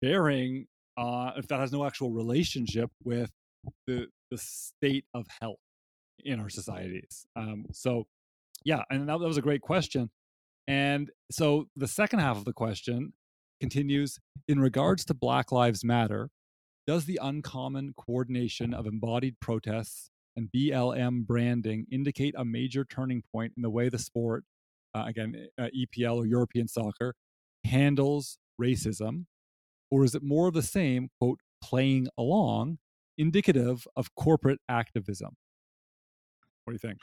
bearing, 0.00 0.66
uh, 0.96 1.32
if 1.36 1.48
that 1.48 1.60
has 1.60 1.72
no 1.72 1.84
actual 1.84 2.10
relationship 2.10 2.90
with 3.02 3.30
the 3.86 4.06
the 4.30 4.38
state 4.38 5.04
of 5.14 5.26
health 5.40 5.58
in 6.24 6.40
our 6.40 6.48
societies. 6.48 7.26
Um, 7.36 7.66
so, 7.72 8.06
yeah, 8.64 8.82
and 8.90 9.08
that, 9.08 9.18
that 9.18 9.26
was 9.26 9.36
a 9.36 9.42
great 9.42 9.60
question. 9.60 10.10
And 10.66 11.10
so 11.30 11.68
the 11.76 11.88
second 11.88 12.20
half 12.20 12.36
of 12.36 12.44
the 12.44 12.52
question 12.52 13.12
continues 13.60 14.18
in 14.48 14.60
regards 14.60 15.04
to 15.06 15.14
Black 15.14 15.52
Lives 15.52 15.84
Matter, 15.84 16.30
does 16.86 17.04
the 17.04 17.18
uncommon 17.22 17.94
coordination 17.96 18.74
of 18.74 18.86
embodied 18.86 19.38
protests 19.40 20.10
and 20.36 20.48
BLM 20.54 21.26
branding 21.26 21.86
indicate 21.90 22.34
a 22.36 22.44
major 22.44 22.84
turning 22.84 23.22
point 23.32 23.52
in 23.56 23.62
the 23.62 23.70
way 23.70 23.88
the 23.88 23.98
sport, 23.98 24.44
uh, 24.94 25.04
again, 25.06 25.48
uh, 25.58 25.68
EPL 25.76 26.16
or 26.16 26.26
European 26.26 26.68
soccer, 26.68 27.14
handles 27.64 28.38
racism? 28.60 29.26
Or 29.90 30.04
is 30.04 30.14
it 30.14 30.22
more 30.22 30.48
of 30.48 30.54
the 30.54 30.62
same, 30.62 31.08
quote, 31.20 31.40
playing 31.62 32.08
along, 32.18 32.78
indicative 33.16 33.86
of 33.96 34.14
corporate 34.14 34.60
activism? 34.68 35.36
What 36.64 36.72
do 36.72 36.74
you 36.74 36.78
think? 36.78 36.98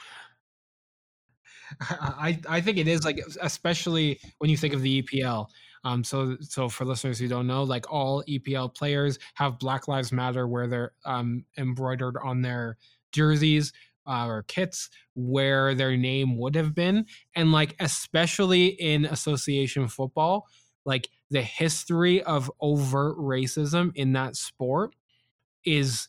I, 1.79 2.39
I 2.49 2.61
think 2.61 2.77
it 2.77 2.87
is 2.87 3.05
like 3.05 3.21
especially 3.41 4.19
when 4.39 4.49
you 4.49 4.57
think 4.57 4.73
of 4.73 4.81
the 4.81 5.01
EPL. 5.03 5.47
Um, 5.83 6.03
so 6.03 6.37
so 6.41 6.69
for 6.69 6.85
listeners 6.85 7.17
who 7.17 7.27
don't 7.27 7.47
know, 7.47 7.63
like 7.63 7.91
all 7.91 8.23
EPL 8.27 8.75
players 8.75 9.19
have 9.35 9.59
Black 9.59 9.87
Lives 9.87 10.11
Matter 10.11 10.47
where 10.47 10.67
they're 10.67 10.91
um, 11.05 11.45
embroidered 11.57 12.17
on 12.23 12.41
their 12.41 12.77
jerseys 13.11 13.73
uh, 14.07 14.25
or 14.25 14.43
kits 14.43 14.89
where 15.13 15.75
their 15.75 15.95
name 15.95 16.37
would 16.37 16.55
have 16.55 16.73
been, 16.73 17.05
and 17.35 17.51
like 17.51 17.75
especially 17.79 18.67
in 18.67 19.05
association 19.05 19.87
football, 19.87 20.47
like 20.85 21.09
the 21.29 21.41
history 21.41 22.23
of 22.23 22.51
overt 22.59 23.17
racism 23.17 23.91
in 23.95 24.13
that 24.13 24.35
sport 24.35 24.95
is 25.63 26.07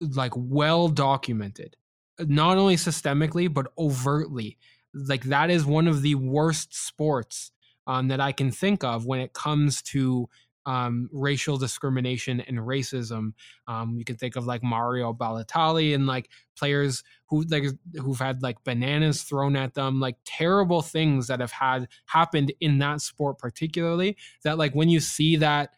like 0.00 0.32
well 0.36 0.88
documented 0.88 1.76
not 2.18 2.58
only 2.58 2.76
systemically 2.76 3.52
but 3.52 3.72
overtly. 3.78 4.56
Like 4.92 5.24
that 5.24 5.50
is 5.50 5.64
one 5.64 5.88
of 5.88 6.02
the 6.02 6.14
worst 6.14 6.74
sports 6.74 7.50
um, 7.86 8.08
that 8.08 8.20
I 8.20 8.32
can 8.32 8.50
think 8.50 8.84
of 8.84 9.06
when 9.06 9.20
it 9.20 9.32
comes 9.32 9.82
to 9.82 10.28
um, 10.66 11.08
racial 11.12 11.56
discrimination 11.56 12.40
and 12.40 12.58
racism. 12.58 13.32
Um, 13.68 13.96
you 13.98 14.04
can 14.04 14.16
think 14.16 14.36
of 14.36 14.46
like 14.46 14.62
Mario 14.62 15.12
Balotelli 15.12 15.94
and 15.94 16.06
like 16.06 16.30
players 16.56 17.02
who 17.28 17.42
like 17.42 17.64
who've 18.00 18.18
had 18.18 18.42
like 18.42 18.62
bananas 18.64 19.22
thrown 19.22 19.56
at 19.56 19.74
them, 19.74 20.00
like 20.00 20.16
terrible 20.24 20.82
things 20.82 21.26
that 21.28 21.40
have 21.40 21.52
had 21.52 21.88
happened 22.06 22.52
in 22.60 22.78
that 22.78 23.00
sport 23.00 23.38
particularly. 23.38 24.16
That 24.44 24.58
like 24.58 24.74
when 24.74 24.88
you 24.88 25.00
see 25.00 25.36
that, 25.36 25.70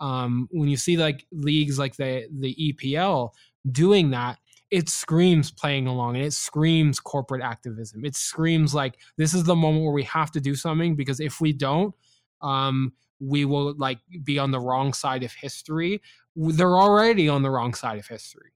um, 0.00 0.48
when 0.50 0.68
you 0.68 0.76
see 0.76 0.96
like 0.96 1.26
leagues 1.30 1.78
like 1.78 1.96
the 1.96 2.26
the 2.30 2.54
EPL 2.54 3.30
doing 3.70 4.10
that, 4.10 4.38
it 4.70 4.88
screams 4.88 5.52
playing 5.52 5.86
along 5.86 6.16
and 6.16 6.24
it 6.24 6.32
screams 6.32 6.98
corporate 6.98 7.42
activism. 7.42 8.04
It 8.04 8.16
screams 8.16 8.74
like 8.74 8.98
this 9.16 9.32
is 9.32 9.44
the 9.44 9.54
moment 9.54 9.84
where 9.84 9.92
we 9.92 10.02
have 10.04 10.32
to 10.32 10.40
do 10.40 10.54
something 10.54 10.96
because 10.96 11.20
if 11.20 11.40
we 11.40 11.52
don't, 11.52 11.94
um, 12.42 12.92
we 13.20 13.44
will 13.44 13.74
like 13.74 13.98
be 14.22 14.38
on 14.38 14.50
the 14.50 14.60
wrong 14.60 14.92
side 14.92 15.22
of 15.22 15.32
history. 15.32 16.00
They're 16.36 16.76
already 16.76 17.28
on 17.28 17.42
the 17.42 17.50
wrong 17.50 17.74
side 17.74 17.98
of 17.98 18.06
history. 18.06 18.52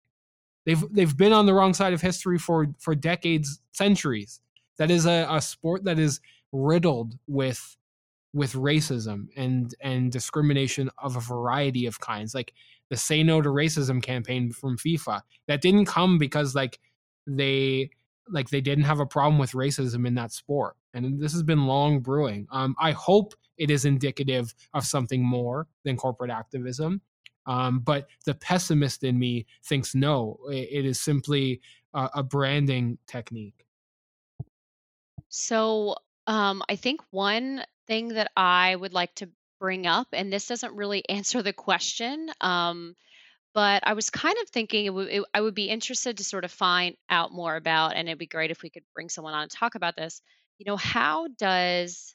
They've 0.66 0.84
they've 0.90 1.16
been 1.16 1.32
on 1.32 1.46
the 1.46 1.54
wrong 1.54 1.74
side 1.74 1.92
of 1.92 2.02
history 2.02 2.38
for 2.38 2.68
for 2.78 2.94
decades, 2.94 3.60
centuries. 3.72 4.40
That 4.78 4.90
is 4.90 5.06
a, 5.06 5.26
a 5.30 5.40
sport 5.40 5.84
that 5.84 5.98
is 5.98 6.20
riddled 6.52 7.14
with 7.26 7.76
with 8.34 8.52
racism 8.52 9.28
and 9.36 9.74
and 9.80 10.12
discrimination 10.12 10.90
of 10.98 11.16
a 11.16 11.20
variety 11.20 11.86
of 11.86 12.00
kinds. 12.00 12.34
Like 12.34 12.52
the 12.90 12.96
say 12.96 13.22
no 13.22 13.40
to 13.42 13.48
racism 13.48 14.02
campaign 14.02 14.52
from 14.52 14.76
FIFA. 14.76 15.22
That 15.46 15.60
didn't 15.60 15.86
come 15.86 16.18
because 16.18 16.54
like 16.54 16.78
they 17.26 17.90
like 18.30 18.50
they 18.50 18.60
didn't 18.60 18.84
have 18.84 19.00
a 19.00 19.06
problem 19.06 19.38
with 19.38 19.52
racism 19.52 20.06
in 20.06 20.14
that 20.14 20.32
sport. 20.32 20.76
And 21.04 21.20
this 21.20 21.32
has 21.32 21.42
been 21.42 21.66
long 21.66 22.00
brewing. 22.00 22.46
Um, 22.50 22.74
I 22.78 22.92
hope 22.92 23.34
it 23.56 23.70
is 23.70 23.84
indicative 23.84 24.54
of 24.74 24.84
something 24.84 25.22
more 25.22 25.66
than 25.84 25.96
corporate 25.96 26.30
activism. 26.30 27.00
Um, 27.46 27.80
but 27.80 28.06
the 28.26 28.34
pessimist 28.34 29.04
in 29.04 29.18
me 29.18 29.46
thinks 29.64 29.94
no, 29.94 30.38
it, 30.50 30.68
it 30.70 30.84
is 30.84 31.00
simply 31.00 31.60
a, 31.94 32.10
a 32.16 32.22
branding 32.22 32.98
technique. 33.06 33.64
So 35.28 35.96
um, 36.26 36.62
I 36.68 36.76
think 36.76 37.00
one 37.10 37.64
thing 37.86 38.08
that 38.08 38.30
I 38.36 38.76
would 38.76 38.92
like 38.92 39.14
to 39.16 39.30
bring 39.58 39.86
up, 39.86 40.08
and 40.12 40.32
this 40.32 40.46
doesn't 40.46 40.74
really 40.74 41.02
answer 41.08 41.42
the 41.42 41.52
question. 41.52 42.28
Um, 42.40 42.94
but 43.54 43.82
I 43.84 43.94
was 43.94 44.10
kind 44.10 44.36
of 44.42 44.50
thinking 44.50 44.86
it 44.86 44.92
it, 44.92 45.24
I 45.34 45.40
would 45.40 45.54
be 45.54 45.70
interested 45.70 46.18
to 46.18 46.24
sort 46.24 46.44
of 46.44 46.52
find 46.52 46.96
out 47.08 47.32
more 47.32 47.56
about, 47.56 47.96
and 47.96 48.08
it'd 48.08 48.18
be 48.18 48.26
great 48.26 48.50
if 48.50 48.62
we 48.62 48.70
could 48.70 48.84
bring 48.94 49.08
someone 49.08 49.34
on 49.34 49.42
and 49.42 49.50
talk 49.50 49.74
about 49.74 49.96
this. 49.96 50.20
You 50.58 50.66
know, 50.66 50.76
how 50.76 51.28
does 51.38 52.14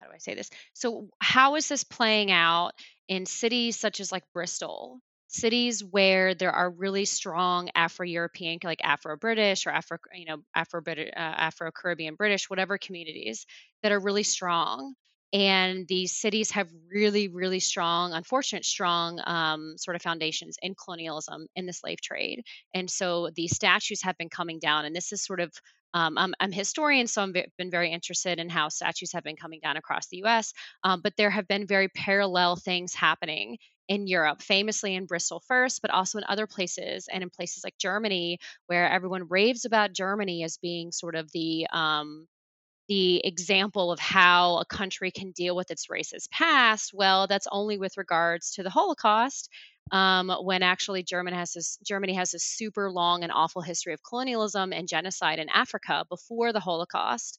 how 0.00 0.08
do 0.08 0.12
I 0.14 0.18
say 0.18 0.34
this? 0.34 0.50
So, 0.74 1.08
how 1.20 1.56
is 1.56 1.68
this 1.68 1.84
playing 1.84 2.30
out 2.30 2.72
in 3.08 3.26
cities 3.26 3.78
such 3.78 4.00
as 4.00 4.12
like 4.12 4.24
Bristol, 4.32 5.00
cities 5.28 5.84
where 5.84 6.34
there 6.34 6.52
are 6.52 6.70
really 6.70 7.04
strong 7.04 7.70
Afro-European, 7.74 8.58
like 8.64 8.80
Afro-British 8.82 9.66
or 9.66 9.70
Afro, 9.70 9.98
you 10.14 10.26
know, 10.26 10.38
Afro 10.54 10.82
uh, 10.86 11.02
Afro-Caribbean 11.16 12.14
British, 12.16 12.48
whatever 12.50 12.78
communities 12.78 13.46
that 13.82 13.92
are 13.92 14.00
really 14.00 14.22
strong 14.24 14.94
and 15.32 15.86
these 15.86 16.16
cities 16.16 16.50
have 16.50 16.68
really 16.92 17.28
really 17.28 17.60
strong 17.60 18.12
unfortunate 18.12 18.64
strong 18.64 19.20
um, 19.26 19.74
sort 19.78 19.94
of 19.94 20.02
foundations 20.02 20.56
in 20.60 20.74
colonialism 20.74 21.46
in 21.54 21.66
the 21.66 21.72
slave 21.72 22.00
trade 22.00 22.42
and 22.74 22.90
so 22.90 23.30
these 23.36 23.54
statues 23.54 24.02
have 24.02 24.18
been 24.18 24.28
coming 24.28 24.58
down 24.58 24.84
and 24.84 24.94
this 24.96 25.12
is 25.12 25.24
sort 25.24 25.38
of 25.40 25.52
um, 25.94 26.16
I'm, 26.18 26.34
I'm 26.40 26.52
a 26.52 26.54
historian, 26.54 27.06
so 27.06 27.22
I've 27.22 27.34
been 27.58 27.70
very 27.70 27.90
interested 27.92 28.38
in 28.38 28.48
how 28.48 28.68
statues 28.68 29.12
have 29.12 29.24
been 29.24 29.36
coming 29.36 29.60
down 29.62 29.76
across 29.76 30.08
the 30.08 30.18
US. 30.18 30.52
Um, 30.84 31.00
but 31.02 31.14
there 31.16 31.30
have 31.30 31.48
been 31.48 31.66
very 31.66 31.88
parallel 31.88 32.56
things 32.56 32.94
happening 32.94 33.58
in 33.88 34.06
Europe, 34.06 34.40
famously 34.40 34.94
in 34.94 35.06
Bristol 35.06 35.42
first, 35.48 35.82
but 35.82 35.90
also 35.90 36.18
in 36.18 36.24
other 36.28 36.46
places 36.46 37.08
and 37.12 37.22
in 37.24 37.30
places 37.30 37.64
like 37.64 37.76
Germany, 37.76 38.38
where 38.66 38.88
everyone 38.88 39.26
raves 39.28 39.64
about 39.64 39.92
Germany 39.92 40.44
as 40.44 40.58
being 40.58 40.92
sort 40.92 41.16
of 41.16 41.30
the 41.32 41.66
um, 41.72 42.28
the 42.88 43.24
example 43.24 43.92
of 43.92 44.00
how 44.00 44.58
a 44.58 44.64
country 44.64 45.10
can 45.12 45.30
deal 45.32 45.54
with 45.54 45.70
its 45.70 45.86
racist 45.86 46.30
past, 46.30 46.92
well, 46.92 47.26
that's 47.26 47.46
only 47.52 47.78
with 47.78 47.96
regards 47.96 48.52
to 48.52 48.62
the 48.64 48.70
Holocaust. 48.70 49.48
Um, 49.92 50.30
when 50.42 50.62
actually 50.62 51.02
German 51.02 51.34
has 51.34 51.52
this, 51.52 51.78
Germany 51.84 52.14
has 52.14 52.34
a 52.34 52.38
super 52.38 52.90
long 52.90 53.22
and 53.24 53.32
awful 53.32 53.62
history 53.62 53.92
of 53.92 54.02
colonialism 54.02 54.72
and 54.72 54.88
genocide 54.88 55.38
in 55.38 55.48
Africa 55.48 56.04
before 56.08 56.52
the 56.52 56.60
Holocaust. 56.60 57.38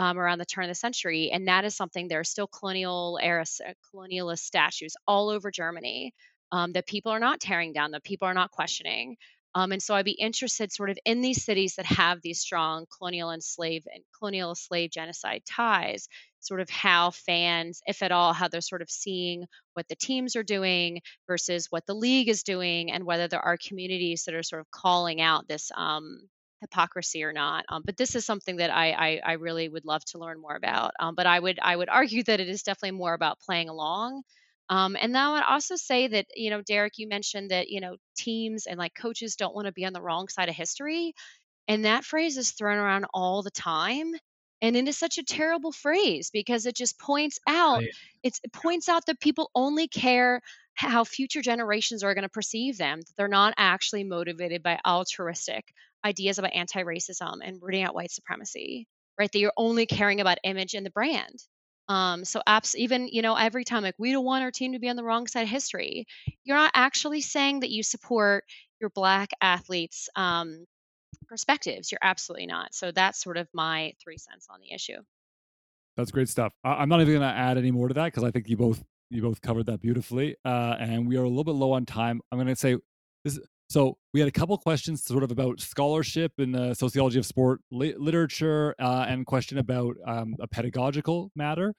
Um, 0.00 0.16
around 0.16 0.38
the 0.38 0.44
turn 0.44 0.62
of 0.62 0.68
the 0.68 0.76
century, 0.76 1.32
and 1.32 1.48
that 1.48 1.64
is 1.64 1.74
something 1.74 2.06
there 2.06 2.20
are 2.20 2.24
still 2.24 2.46
colonial 2.46 3.18
era 3.20 3.44
colonialist 3.92 4.38
statues 4.38 4.94
all 5.08 5.28
over 5.28 5.50
Germany 5.50 6.14
um, 6.52 6.72
that 6.72 6.86
people 6.86 7.12
are 7.12 7.18
not 7.18 7.40
tearing 7.40 7.72
down, 7.72 7.90
that 7.90 8.04
people 8.04 8.28
are 8.28 8.34
not 8.34 8.52
questioning. 8.52 9.16
Um, 9.54 9.72
and 9.72 9.82
so 9.82 9.94
I'd 9.94 10.04
be 10.04 10.12
interested 10.12 10.72
sort 10.72 10.90
of 10.90 10.98
in 11.04 11.20
these 11.20 11.44
cities 11.44 11.74
that 11.76 11.86
have 11.86 12.20
these 12.22 12.40
strong 12.40 12.86
colonial 12.96 13.30
and 13.30 13.42
slave 13.42 13.84
and 13.92 14.04
colonial 14.18 14.54
slave 14.54 14.90
genocide 14.90 15.42
ties, 15.48 16.08
sort 16.40 16.60
of 16.60 16.70
how 16.70 17.10
fans, 17.10 17.80
if 17.86 18.02
at 18.02 18.12
all, 18.12 18.32
how 18.32 18.48
they're 18.48 18.60
sort 18.60 18.82
of 18.82 18.90
seeing 18.90 19.46
what 19.74 19.88
the 19.88 19.96
teams 19.96 20.36
are 20.36 20.42
doing 20.42 21.00
versus 21.26 21.66
what 21.70 21.86
the 21.86 21.94
league 21.94 22.28
is 22.28 22.42
doing, 22.42 22.90
and 22.92 23.04
whether 23.04 23.28
there 23.28 23.40
are 23.40 23.56
communities 23.56 24.24
that 24.24 24.34
are 24.34 24.42
sort 24.42 24.60
of 24.60 24.70
calling 24.70 25.20
out 25.20 25.48
this 25.48 25.70
um, 25.76 26.20
hypocrisy 26.60 27.24
or 27.24 27.32
not. 27.32 27.64
Um, 27.68 27.82
but 27.84 27.96
this 27.96 28.14
is 28.14 28.24
something 28.24 28.56
that 28.56 28.70
I, 28.70 28.90
I, 28.92 29.20
I 29.24 29.32
really 29.34 29.68
would 29.68 29.84
love 29.84 30.04
to 30.06 30.18
learn 30.18 30.40
more 30.40 30.56
about. 30.56 30.92
Um, 31.00 31.14
but 31.14 31.26
I 31.26 31.38
would 31.38 31.58
I 31.60 31.74
would 31.74 31.88
argue 31.88 32.22
that 32.24 32.40
it 32.40 32.48
is 32.48 32.62
definitely 32.62 32.98
more 32.98 33.14
about 33.14 33.40
playing 33.40 33.68
along 33.68 34.22
um, 34.70 34.96
and 35.00 35.14
then 35.14 35.22
I 35.22 35.32
would 35.32 35.42
also 35.44 35.76
say 35.76 36.08
that, 36.08 36.26
you 36.34 36.50
know, 36.50 36.60
Derek, 36.62 36.98
you 36.98 37.08
mentioned 37.08 37.50
that, 37.50 37.68
you 37.68 37.80
know, 37.80 37.96
teams 38.16 38.66
and 38.66 38.78
like 38.78 38.94
coaches 38.94 39.36
don't 39.36 39.54
want 39.54 39.66
to 39.66 39.72
be 39.72 39.86
on 39.86 39.92
the 39.92 40.02
wrong 40.02 40.28
side 40.28 40.48
of 40.48 40.54
history. 40.54 41.14
And 41.68 41.84
that 41.84 42.04
phrase 42.04 42.36
is 42.36 42.50
thrown 42.50 42.78
around 42.78 43.06
all 43.14 43.42
the 43.42 43.50
time. 43.50 44.12
And 44.60 44.76
it 44.76 44.88
is 44.88 44.98
such 44.98 45.18
a 45.18 45.24
terrible 45.24 45.72
phrase 45.72 46.30
because 46.32 46.66
it 46.66 46.74
just 46.74 46.98
points 46.98 47.38
out 47.48 47.78
right. 47.78 47.88
it 48.24 48.38
points 48.52 48.88
out 48.88 49.06
that 49.06 49.20
people 49.20 49.50
only 49.54 49.86
care 49.86 50.40
how 50.74 51.04
future 51.04 51.42
generations 51.42 52.02
are 52.02 52.14
going 52.14 52.24
to 52.24 52.28
perceive 52.28 52.76
them. 52.76 53.00
That 53.00 53.12
they're 53.16 53.28
not 53.28 53.54
actually 53.56 54.04
motivated 54.04 54.62
by 54.62 54.80
altruistic 54.86 55.64
ideas 56.04 56.38
about 56.38 56.54
anti-racism 56.54 57.38
and 57.42 57.58
rooting 57.62 57.84
out 57.84 57.94
white 57.94 58.10
supremacy. 58.10 58.86
Right? 59.18 59.30
That 59.30 59.38
you're 59.38 59.52
only 59.56 59.86
caring 59.86 60.20
about 60.20 60.38
image 60.42 60.74
and 60.74 60.84
the 60.84 60.90
brand. 60.90 61.38
Um, 61.88 62.24
so 62.24 62.42
apps, 62.46 62.74
even 62.74 63.08
you 63.08 63.22
know, 63.22 63.34
every 63.34 63.64
time 63.64 63.82
like 63.82 63.94
we 63.98 64.12
don't 64.12 64.24
want 64.24 64.44
our 64.44 64.50
team 64.50 64.72
to 64.72 64.78
be 64.78 64.88
on 64.88 64.96
the 64.96 65.04
wrong 65.04 65.26
side 65.26 65.42
of 65.42 65.48
history, 65.48 66.06
you're 66.44 66.56
not 66.56 66.72
actually 66.74 67.20
saying 67.20 67.60
that 67.60 67.70
you 67.70 67.82
support 67.82 68.44
your 68.80 68.90
black 68.90 69.30
athletes' 69.40 70.08
um, 70.14 70.66
perspectives. 71.26 71.90
You're 71.90 71.98
absolutely 72.02 72.46
not. 72.46 72.74
So 72.74 72.92
that's 72.92 73.22
sort 73.22 73.36
of 73.36 73.48
my 73.52 73.92
three 74.02 74.18
cents 74.18 74.46
on 74.50 74.60
the 74.60 74.72
issue. 74.72 74.98
That's 75.96 76.10
great 76.10 76.28
stuff. 76.28 76.52
I- 76.62 76.82
am 76.82 76.88
not 76.88 77.00
even 77.00 77.14
going 77.14 77.28
to 77.28 77.36
add 77.36 77.58
any 77.58 77.70
more 77.70 77.88
to 77.88 77.94
that 77.94 78.06
because 78.06 78.24
I 78.24 78.30
think 78.30 78.48
you 78.48 78.56
both 78.56 78.82
you 79.10 79.22
both 79.22 79.40
covered 79.40 79.66
that 79.66 79.80
beautifully. 79.80 80.36
Uh, 80.44 80.76
and 80.78 81.08
we 81.08 81.16
are 81.16 81.22
a 81.22 81.28
little 81.28 81.44
bit 81.44 81.54
low 81.54 81.72
on 81.72 81.86
time. 81.86 82.20
I'm 82.30 82.38
going 82.38 82.48
to 82.48 82.56
say 82.56 82.76
this 83.24 83.40
so 83.68 83.98
we 84.14 84.20
had 84.20 84.28
a 84.28 84.32
couple 84.32 84.56
questions 84.58 85.04
sort 85.04 85.22
of 85.22 85.30
about 85.30 85.60
scholarship 85.60 86.32
in 86.38 86.52
the 86.52 86.74
sociology 86.74 87.18
of 87.18 87.26
sport 87.26 87.60
li- 87.70 87.94
literature 87.98 88.74
uh, 88.78 89.04
and 89.08 89.26
question 89.26 89.58
about 89.58 89.96
um, 90.06 90.34
a 90.40 90.46
pedagogical 90.46 91.30
matter. 91.36 91.74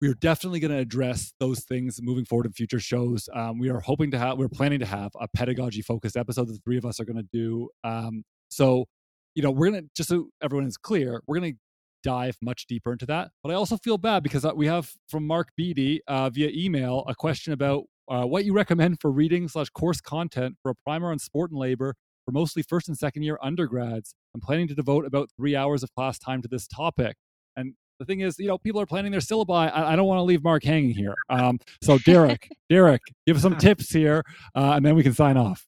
We 0.00 0.08
are 0.08 0.14
definitely 0.14 0.60
going 0.60 0.72
to 0.72 0.78
address 0.78 1.32
those 1.40 1.60
things 1.64 2.00
moving 2.02 2.24
forward 2.24 2.46
in 2.46 2.52
future 2.52 2.80
shows. 2.80 3.28
Um, 3.34 3.58
we 3.58 3.68
are 3.68 3.80
hoping 3.80 4.10
to 4.12 4.18
have, 4.18 4.38
we're 4.38 4.48
planning 4.48 4.78
to 4.80 4.86
have 4.86 5.10
a 5.20 5.28
pedagogy 5.28 5.82
focused 5.82 6.16
episode 6.16 6.48
that 6.48 6.54
the 6.54 6.60
three 6.64 6.78
of 6.78 6.86
us 6.86 6.98
are 7.00 7.04
going 7.04 7.18
to 7.18 7.28
do. 7.32 7.68
Um, 7.84 8.24
so, 8.50 8.86
you 9.34 9.42
know, 9.42 9.50
we're 9.50 9.70
going 9.70 9.82
to, 9.82 9.90
just 9.94 10.08
so 10.08 10.28
everyone 10.42 10.66
is 10.66 10.76
clear, 10.76 11.22
we're 11.26 11.38
going 11.38 11.52
to 11.52 11.58
dive 12.02 12.36
much 12.42 12.66
deeper 12.66 12.92
into 12.92 13.06
that. 13.06 13.30
But 13.42 13.52
I 13.52 13.54
also 13.54 13.76
feel 13.76 13.98
bad 13.98 14.22
because 14.22 14.44
uh, 14.44 14.52
we 14.54 14.66
have 14.66 14.90
from 15.08 15.26
Mark 15.26 15.48
Beatty 15.56 16.00
uh, 16.08 16.30
via 16.30 16.50
email 16.52 17.04
a 17.06 17.14
question 17.14 17.52
about 17.52 17.84
uh, 18.10 18.24
what 18.24 18.44
you 18.44 18.52
recommend 18.52 19.00
for 19.00 19.10
reading 19.10 19.48
slash 19.48 19.70
course 19.70 20.00
content 20.00 20.56
for 20.62 20.70
a 20.70 20.74
primer 20.74 21.12
on 21.12 21.18
sport 21.18 21.52
and 21.52 21.60
labor 21.60 21.94
for 22.24 22.32
mostly 22.32 22.62
first 22.62 22.88
and 22.88 22.98
second 22.98 23.22
year 23.22 23.38
undergrads. 23.40 24.14
I'm 24.34 24.40
planning 24.40 24.68
to 24.68 24.74
devote 24.74 25.06
about 25.06 25.30
three 25.36 25.54
hours 25.56 25.82
of 25.82 25.94
class 25.94 26.18
time 26.18 26.42
to 26.42 26.48
this 26.48 26.66
topic. 26.66 27.16
And 27.56 27.74
the 28.00 28.04
thing 28.04 28.20
is, 28.20 28.36
you 28.38 28.48
know, 28.48 28.58
people 28.58 28.80
are 28.80 28.86
planning 28.86 29.12
their 29.12 29.20
syllabi. 29.20 29.70
I, 29.72 29.92
I 29.92 29.96
don't 29.96 30.06
want 30.06 30.18
to 30.18 30.24
leave 30.24 30.42
Mark 30.42 30.64
hanging 30.64 30.90
here. 30.90 31.14
Um, 31.28 31.60
so, 31.82 31.98
Derek, 31.98 32.48
Derek, 32.70 33.02
give 33.26 33.36
us 33.36 33.42
some 33.42 33.56
tips 33.56 33.90
here, 33.90 34.24
uh, 34.54 34.72
and 34.74 34.84
then 34.84 34.96
we 34.96 35.02
can 35.02 35.12
sign 35.12 35.36
off. 35.36 35.66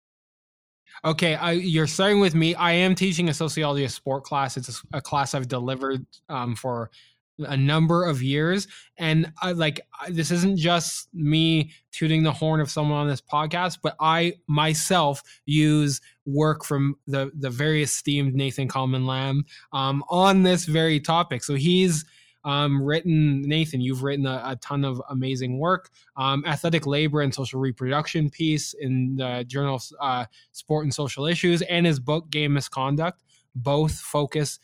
Okay, 1.05 1.35
I, 1.35 1.52
you're 1.52 1.86
starting 1.86 2.20
with 2.20 2.35
me. 2.35 2.55
I 2.55 2.73
am 2.73 2.94
teaching 2.94 3.28
a 3.28 3.35
sociology 3.35 3.85
of 3.85 3.90
sport 3.90 4.24
class. 4.24 4.56
It's 4.56 4.82
a, 4.93 4.98
a 4.98 5.01
class 5.01 5.35
I've 5.35 5.48
delivered 5.48 6.06
um, 6.28 6.55
for 6.55 6.90
a 7.44 7.56
number 7.56 8.05
of 8.05 8.23
years. 8.23 8.66
And 8.97 9.32
I 9.40 9.52
like 9.52 9.81
this 10.09 10.31
isn't 10.31 10.56
just 10.56 11.09
me 11.14 11.73
tooting 11.93 12.23
the 12.23 12.32
horn 12.32 12.60
of 12.60 12.70
someone 12.70 12.98
on 12.98 13.09
this 13.09 13.20
podcast 13.20 13.78
but 13.82 13.94
I 14.01 14.35
myself 14.48 15.23
use 15.44 16.01
work 16.24 16.64
from 16.64 16.97
the 17.06 17.31
the 17.35 17.51
very 17.51 17.82
esteemed 17.82 18.35
Nathan 18.35 18.69
Kalman-Lamb 18.69 19.44
um, 19.73 20.05
on 20.09 20.43
this 20.43 20.64
very 20.64 21.01
topic. 21.01 21.44
So 21.44 21.55
he's 21.55 22.05
um, 22.44 22.82
written 22.82 23.43
Nathan 23.43 23.81
you've 23.81 24.02
written 24.02 24.27
a, 24.27 24.43
a 24.44 24.56
ton 24.56 24.85
of 24.85 25.01
amazing 25.09 25.59
work. 25.59 25.90
Um, 26.16 26.44
athletic 26.47 26.86
labor 26.86 27.20
and 27.20 27.35
social 27.35 27.60
reproduction 27.60 28.31
piece 28.31 28.74
in 28.74 29.16
the 29.16 29.44
journal 29.47 29.81
uh, 30.01 30.27
sport 30.52 30.85
and 30.85 30.94
social 30.94 31.27
issues 31.27 31.62
and 31.62 31.86
his 31.86 32.01
book 32.01 32.31
game 32.31 32.55
misconduct 32.55 33.23
both 33.55 33.93
focus 33.93 34.59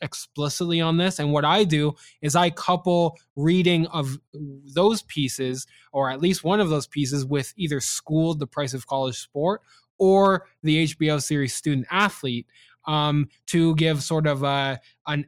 explicitly 0.00 0.80
on 0.80 0.96
this. 0.96 1.18
And 1.18 1.32
what 1.32 1.44
I 1.44 1.64
do 1.64 1.94
is 2.20 2.36
I 2.36 2.50
couple 2.50 3.18
reading 3.36 3.86
of 3.88 4.18
those 4.32 5.02
pieces, 5.02 5.66
or 5.92 6.10
at 6.10 6.20
least 6.20 6.44
one 6.44 6.60
of 6.60 6.68
those 6.68 6.86
pieces, 6.86 7.24
with 7.24 7.52
either 7.56 7.80
Schooled, 7.80 8.38
The 8.38 8.46
Price 8.46 8.74
of 8.74 8.86
College 8.86 9.18
Sport, 9.18 9.62
or 9.98 10.46
the 10.62 10.86
HBO 10.86 11.22
series 11.22 11.54
Student 11.54 11.86
Athlete 11.90 12.46
um, 12.86 13.28
to 13.46 13.74
give 13.76 14.02
sort 14.02 14.26
of 14.26 14.42
a, 14.42 14.80
an 15.06 15.26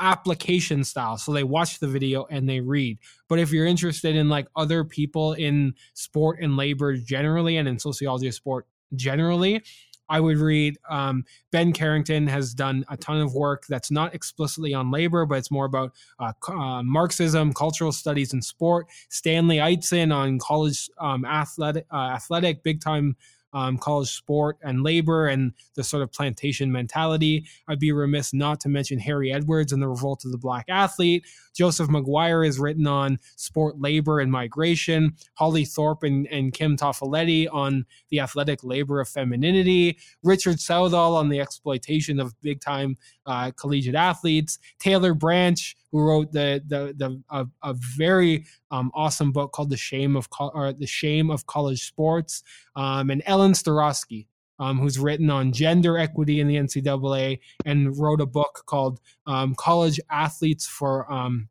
application 0.00 0.84
style. 0.84 1.16
So 1.16 1.32
they 1.32 1.44
watch 1.44 1.78
the 1.78 1.88
video 1.88 2.26
and 2.30 2.48
they 2.48 2.60
read. 2.60 2.98
But 3.28 3.38
if 3.38 3.52
you're 3.52 3.66
interested 3.66 4.16
in 4.16 4.28
like 4.28 4.46
other 4.56 4.84
people 4.84 5.32
in 5.32 5.74
sport 5.94 6.38
and 6.40 6.56
labor 6.56 6.96
generally 6.96 7.56
and 7.56 7.68
in 7.68 7.78
sociology 7.78 8.28
of 8.28 8.34
sport 8.34 8.66
generally, 8.94 9.62
I 10.08 10.20
would 10.20 10.38
read 10.38 10.78
um, 10.88 11.24
Ben 11.50 11.72
Carrington 11.72 12.26
has 12.26 12.54
done 12.54 12.84
a 12.88 12.96
ton 12.96 13.20
of 13.20 13.34
work 13.34 13.66
that's 13.68 13.90
not 13.90 14.14
explicitly 14.14 14.74
on 14.74 14.90
labor, 14.90 15.26
but 15.26 15.38
it's 15.38 15.50
more 15.50 15.64
about 15.64 15.92
uh, 16.18 16.32
uh, 16.48 16.82
Marxism, 16.82 17.52
cultural 17.52 17.92
studies, 17.92 18.32
and 18.32 18.44
sport. 18.44 18.86
Stanley 19.08 19.56
Eitzen 19.56 20.14
on 20.14 20.38
college 20.38 20.88
um, 20.98 21.24
athletic, 21.24 21.86
uh, 21.92 21.96
athletic, 21.96 22.62
big 22.62 22.80
time 22.80 23.16
um, 23.52 23.78
college 23.78 24.10
sport 24.10 24.58
and 24.62 24.82
labor 24.82 25.26
and 25.26 25.52
the 25.74 25.84
sort 25.84 26.02
of 26.02 26.12
plantation 26.12 26.70
mentality. 26.70 27.44
I'd 27.68 27.78
be 27.78 27.92
remiss 27.92 28.34
not 28.34 28.60
to 28.60 28.68
mention 28.68 28.98
Harry 28.98 29.32
Edwards 29.32 29.72
and 29.72 29.82
the 29.82 29.88
revolt 29.88 30.24
of 30.24 30.32
the 30.32 30.38
black 30.38 30.66
athlete. 30.68 31.24
Joseph 31.54 31.88
Maguire 31.88 32.44
is 32.44 32.58
written 32.58 32.86
on 32.86 33.18
sport 33.36 33.80
labor 33.80 34.20
and 34.20 34.30
migration. 34.30 35.14
Holly 35.34 35.64
Thorpe 35.64 36.02
and, 36.02 36.26
and 36.28 36.52
Kim 36.52 36.76
Toffoletti 36.76 37.48
on 37.50 37.86
the 38.10 38.20
athletic 38.20 38.62
labor 38.62 39.00
of 39.00 39.08
femininity. 39.08 39.98
Richard 40.22 40.60
Southall 40.60 41.16
on 41.16 41.28
the 41.28 41.40
exploitation 41.40 42.20
of 42.20 42.38
big 42.42 42.60
time 42.60 42.96
uh, 43.24 43.52
collegiate 43.52 43.94
athletes. 43.94 44.58
Taylor 44.78 45.14
Branch, 45.14 45.76
who 45.92 46.00
wrote 46.02 46.32
the 46.32 46.62
the 46.66 46.94
the 46.96 47.22
a, 47.30 47.46
a 47.62 47.74
very 47.96 48.44
um, 48.70 48.90
awesome 48.94 49.32
book 49.32 49.52
called 49.52 49.70
The 49.70 49.76
Shame 49.76 50.16
of 50.16 50.30
Co- 50.30 50.50
or 50.54 50.72
The 50.72 50.86
Shame 50.86 51.30
of 51.30 51.46
College 51.46 51.86
Sports, 51.86 52.42
um, 52.74 53.10
and 53.10 53.22
Ellen 53.26 53.52
Staurowsky. 53.52 54.26
Um, 54.58 54.78
who's 54.78 54.98
written 54.98 55.28
on 55.28 55.52
gender 55.52 55.98
equity 55.98 56.40
in 56.40 56.48
the 56.48 56.54
NCAA 56.54 57.40
and 57.66 57.94
wrote 57.98 58.22
a 58.22 58.26
book 58.26 58.62
called 58.64 59.00
um, 59.26 59.54
College 59.54 60.00
Athletes 60.10 60.66
for 60.66 61.12
um, 61.12 61.50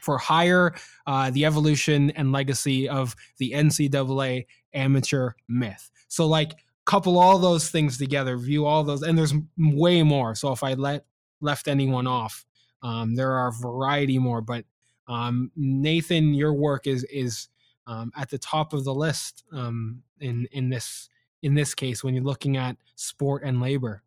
for 0.00 0.18
Hire: 0.18 0.74
uh, 1.06 1.30
The 1.30 1.46
Evolution 1.46 2.12
and 2.12 2.30
Legacy 2.30 2.88
of 2.88 3.16
the 3.38 3.52
NCAA 3.52 4.46
Amateur 4.72 5.32
Myth. 5.48 5.90
So, 6.06 6.26
like, 6.26 6.52
couple 6.84 7.18
all 7.18 7.38
those 7.38 7.70
things 7.70 7.98
together, 7.98 8.36
view 8.36 8.66
all 8.66 8.84
those, 8.84 9.02
and 9.02 9.18
there's 9.18 9.34
way 9.58 10.04
more. 10.04 10.36
So, 10.36 10.52
if 10.52 10.62
I 10.62 10.74
let 10.74 11.06
left 11.40 11.66
anyone 11.66 12.06
off, 12.06 12.44
um, 12.84 13.14
there 13.14 13.32
are 13.32 13.48
a 13.48 13.52
variety 13.52 14.18
more, 14.18 14.40
but 14.40 14.64
um, 15.08 15.50
Nathan, 15.56 16.34
your 16.34 16.52
work 16.52 16.86
is 16.86 17.02
is 17.04 17.48
um, 17.86 18.12
at 18.16 18.30
the 18.30 18.38
top 18.38 18.72
of 18.72 18.84
the 18.84 18.94
list 18.94 19.42
um, 19.52 20.02
in 20.20 20.46
in 20.52 20.68
this 20.68 21.08
in 21.42 21.54
this 21.54 21.74
case 21.74 22.04
when 22.04 22.14
you're 22.14 22.22
looking 22.22 22.56
at 22.56 22.76
sport 22.94 23.42
and 23.42 23.60
labor. 23.60 24.02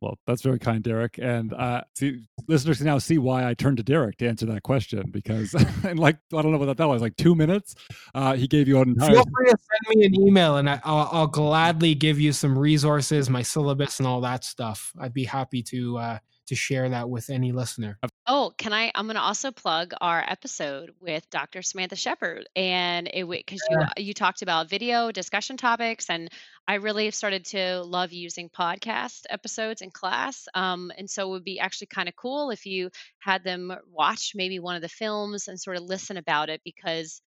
Well, 0.00 0.18
that's 0.26 0.42
very 0.42 0.58
kind, 0.58 0.82
Derek. 0.82 1.18
And 1.18 1.54
uh, 1.54 1.82
see, 1.94 2.26
listeners 2.48 2.78
can 2.78 2.86
now 2.86 2.98
see 2.98 3.18
why 3.18 3.48
I 3.48 3.54
turned 3.54 3.76
to 3.76 3.84
Derek 3.84 4.18
to 4.18 4.26
answer 4.26 4.44
that 4.46 4.64
question 4.64 5.10
because, 5.12 5.54
and 5.84 5.96
like, 5.96 6.16
I 6.34 6.42
don't 6.42 6.50
know 6.50 6.58
what 6.58 6.76
that 6.76 6.88
was, 6.88 7.00
like 7.00 7.16
two 7.16 7.36
minutes. 7.36 7.76
Uh, 8.12 8.34
he 8.34 8.48
gave 8.48 8.66
you 8.66 8.80
an 8.80 8.90
entire. 8.90 9.12
Feel 9.12 9.24
free 9.32 9.50
to 9.50 9.56
send 9.56 9.96
me 9.96 10.06
an 10.06 10.20
email, 10.20 10.56
and 10.56 10.68
I, 10.68 10.80
will 10.84 11.08
I'll 11.12 11.26
gladly 11.28 11.94
give 11.94 12.18
you 12.18 12.32
some 12.32 12.58
resources, 12.58 13.30
my 13.30 13.42
syllabus, 13.42 14.00
and 14.00 14.08
all 14.08 14.20
that 14.22 14.44
stuff. 14.44 14.92
I'd 14.98 15.14
be 15.14 15.24
happy 15.24 15.62
to 15.62 15.98
uh, 15.98 16.18
to 16.52 16.56
share 16.56 16.90
that 16.90 17.08
with 17.08 17.30
any 17.30 17.50
listener. 17.50 17.98
Oh, 18.26 18.52
can 18.58 18.74
I? 18.74 18.92
I'm 18.94 19.06
going 19.06 19.16
to 19.16 19.22
also 19.22 19.50
plug 19.50 19.94
our 20.00 20.22
episode 20.26 20.90
with 21.00 21.28
Dr. 21.30 21.62
Samantha 21.62 21.96
Sheppard, 21.96 22.46
and 22.54 23.08
it 23.12 23.26
because 23.28 23.62
yeah. 23.70 23.88
you 23.96 24.04
you 24.04 24.14
talked 24.14 24.42
about 24.42 24.68
video 24.68 25.10
discussion 25.10 25.56
topics, 25.56 26.10
and 26.10 26.28
I 26.68 26.74
really 26.74 27.10
started 27.10 27.46
to 27.46 27.82
love 27.82 28.12
using 28.12 28.50
podcast 28.50 29.22
episodes 29.30 29.80
in 29.80 29.90
class. 29.90 30.46
Um, 30.54 30.92
and 30.96 31.08
so 31.08 31.28
it 31.28 31.30
would 31.30 31.44
be 31.44 31.58
actually 31.58 31.86
kind 31.88 32.08
of 32.08 32.16
cool 32.16 32.50
if 32.50 32.66
you 32.66 32.90
had 33.18 33.42
them 33.44 33.72
watch 33.90 34.32
maybe 34.34 34.58
one 34.58 34.76
of 34.76 34.82
the 34.82 34.88
films 34.90 35.48
and 35.48 35.58
sort 35.58 35.78
of 35.78 35.84
listen 35.84 36.18
about 36.18 36.50
it 36.50 36.60
because 36.64 37.22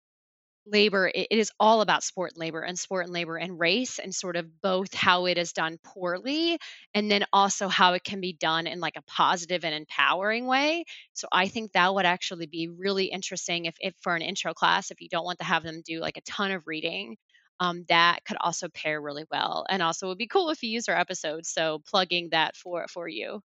labor 0.65 1.11
it 1.13 1.27
is 1.31 1.51
all 1.59 1.81
about 1.81 2.03
sport 2.03 2.31
and 2.33 2.39
labor 2.39 2.61
and 2.61 2.77
sport 2.77 3.05
and 3.05 3.13
labor 3.13 3.35
and 3.35 3.59
race 3.59 3.99
and 3.99 4.13
sort 4.13 4.35
of 4.35 4.61
both 4.61 4.93
how 4.93 5.25
it 5.25 5.37
is 5.37 5.53
done 5.53 5.79
poorly 5.83 6.57
and 6.93 7.09
then 7.09 7.25
also 7.33 7.67
how 7.67 7.93
it 7.93 8.03
can 8.03 8.21
be 8.21 8.33
done 8.33 8.67
in 8.67 8.79
like 8.79 8.95
a 8.95 9.01
positive 9.03 9.65
and 9.65 9.73
empowering 9.73 10.45
way 10.45 10.85
so 11.13 11.27
i 11.31 11.47
think 11.47 11.71
that 11.71 11.93
would 11.93 12.05
actually 12.05 12.45
be 12.45 12.67
really 12.67 13.05
interesting 13.05 13.65
if, 13.65 13.75
if 13.79 13.95
for 14.01 14.15
an 14.15 14.21
intro 14.21 14.53
class 14.53 14.91
if 14.91 15.01
you 15.01 15.09
don't 15.09 15.25
want 15.25 15.39
to 15.39 15.45
have 15.45 15.63
them 15.63 15.81
do 15.83 15.99
like 15.99 16.17
a 16.17 16.21
ton 16.21 16.51
of 16.51 16.67
reading 16.67 17.17
um, 17.59 17.85
that 17.89 18.25
could 18.25 18.37
also 18.41 18.69
pair 18.69 18.99
really 18.99 19.25
well 19.29 19.65
and 19.69 19.83
also 19.83 20.07
would 20.07 20.17
be 20.17 20.27
cool 20.27 20.49
if 20.49 20.63
you 20.63 20.69
use 20.69 20.87
our 20.89 20.97
episodes 20.97 21.49
so 21.49 21.81
plugging 21.87 22.29
that 22.31 22.55
for 22.55 22.85
for 22.87 23.07
you 23.07 23.41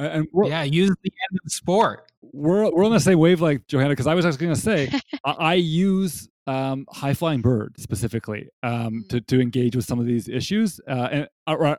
and 0.00 0.28
yeah, 0.44 0.62
use 0.62 0.94
the 1.02 1.12
end 1.30 1.38
of 1.38 1.44
the 1.44 1.50
sport. 1.50 2.10
We're 2.22 2.70
we're 2.70 2.84
on 2.84 2.92
the 2.92 3.00
same 3.00 3.18
wavelength, 3.18 3.66
Johanna, 3.66 3.90
because 3.90 4.06
I 4.06 4.14
was 4.14 4.24
actually 4.24 4.46
going 4.46 4.54
to 4.56 4.60
say 4.60 4.90
I, 5.24 5.30
I, 5.32 5.54
use 5.54 6.28
um, 6.50 6.84
high 6.90 7.14
flying 7.14 7.40
bird 7.40 7.74
specifically 7.78 8.48
um, 8.62 8.72
mm-hmm. 8.72 9.00
to 9.08 9.20
to 9.20 9.40
engage 9.40 9.76
with 9.76 9.84
some 9.84 10.00
of 10.00 10.06
these 10.06 10.28
issues. 10.28 10.80
Uh, 10.88 11.08
and 11.12 11.28
uh, 11.46 11.76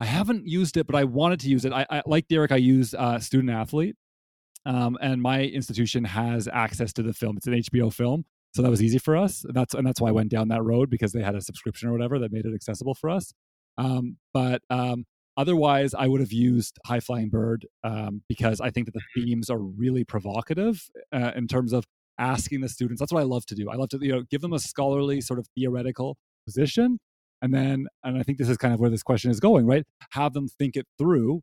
I 0.00 0.04
haven't 0.04 0.46
used 0.46 0.76
it, 0.76 0.86
but 0.86 0.94
I 0.94 1.04
wanted 1.04 1.40
to 1.40 1.48
use 1.48 1.64
it. 1.64 1.72
I, 1.72 1.84
I 1.90 2.02
like 2.06 2.28
Derek. 2.28 2.52
I 2.52 2.56
use 2.56 2.94
uh, 2.94 3.18
student 3.18 3.50
athlete, 3.50 3.96
um, 4.66 4.96
and 5.00 5.20
my 5.20 5.42
institution 5.42 6.04
has 6.04 6.48
access 6.52 6.92
to 6.94 7.02
the 7.02 7.12
film. 7.12 7.36
It's 7.36 7.48
an 7.48 7.54
HBO 7.54 7.92
film, 7.92 8.24
so 8.54 8.62
that 8.62 8.70
was 8.70 8.82
easy 8.82 8.98
for 8.98 9.16
us. 9.16 9.42
And 9.44 9.54
that's 9.54 9.74
and 9.74 9.86
that's 9.86 10.00
why 10.00 10.10
I 10.10 10.12
went 10.12 10.30
down 10.30 10.48
that 10.48 10.62
road 10.62 10.90
because 10.90 11.12
they 11.12 11.22
had 11.22 11.34
a 11.34 11.40
subscription 11.40 11.88
or 11.88 11.92
whatever 11.92 12.20
that 12.20 12.32
made 12.32 12.46
it 12.46 12.54
accessible 12.54 12.94
for 12.94 13.10
us. 13.10 13.32
Um, 13.78 14.18
but 14.32 14.62
um, 14.70 15.04
Otherwise, 15.36 15.94
I 15.94 16.06
would 16.06 16.20
have 16.20 16.32
used 16.32 16.78
High 16.86 17.00
Flying 17.00 17.28
Bird 17.28 17.66
um, 17.82 18.22
because 18.28 18.60
I 18.60 18.70
think 18.70 18.86
that 18.86 18.94
the 18.94 19.20
themes 19.20 19.50
are 19.50 19.58
really 19.58 20.04
provocative 20.04 20.88
uh, 21.12 21.32
in 21.34 21.48
terms 21.48 21.72
of 21.72 21.84
asking 22.18 22.60
the 22.60 22.68
students. 22.68 23.00
That's 23.00 23.12
what 23.12 23.20
I 23.20 23.24
love 23.24 23.46
to 23.46 23.54
do. 23.54 23.70
I 23.70 23.76
love 23.76 23.88
to 23.90 23.98
you 24.00 24.12
know 24.12 24.22
give 24.30 24.40
them 24.40 24.52
a 24.52 24.58
scholarly 24.58 25.20
sort 25.20 25.38
of 25.38 25.46
theoretical 25.56 26.16
position, 26.46 26.98
and 27.42 27.54
then 27.54 27.86
and 28.02 28.18
I 28.18 28.22
think 28.22 28.38
this 28.38 28.48
is 28.48 28.56
kind 28.56 28.74
of 28.74 28.80
where 28.80 28.90
this 28.90 29.02
question 29.02 29.30
is 29.30 29.40
going, 29.40 29.66
right? 29.66 29.84
Have 30.12 30.32
them 30.32 30.48
think 30.48 30.76
it 30.76 30.86
through 30.98 31.42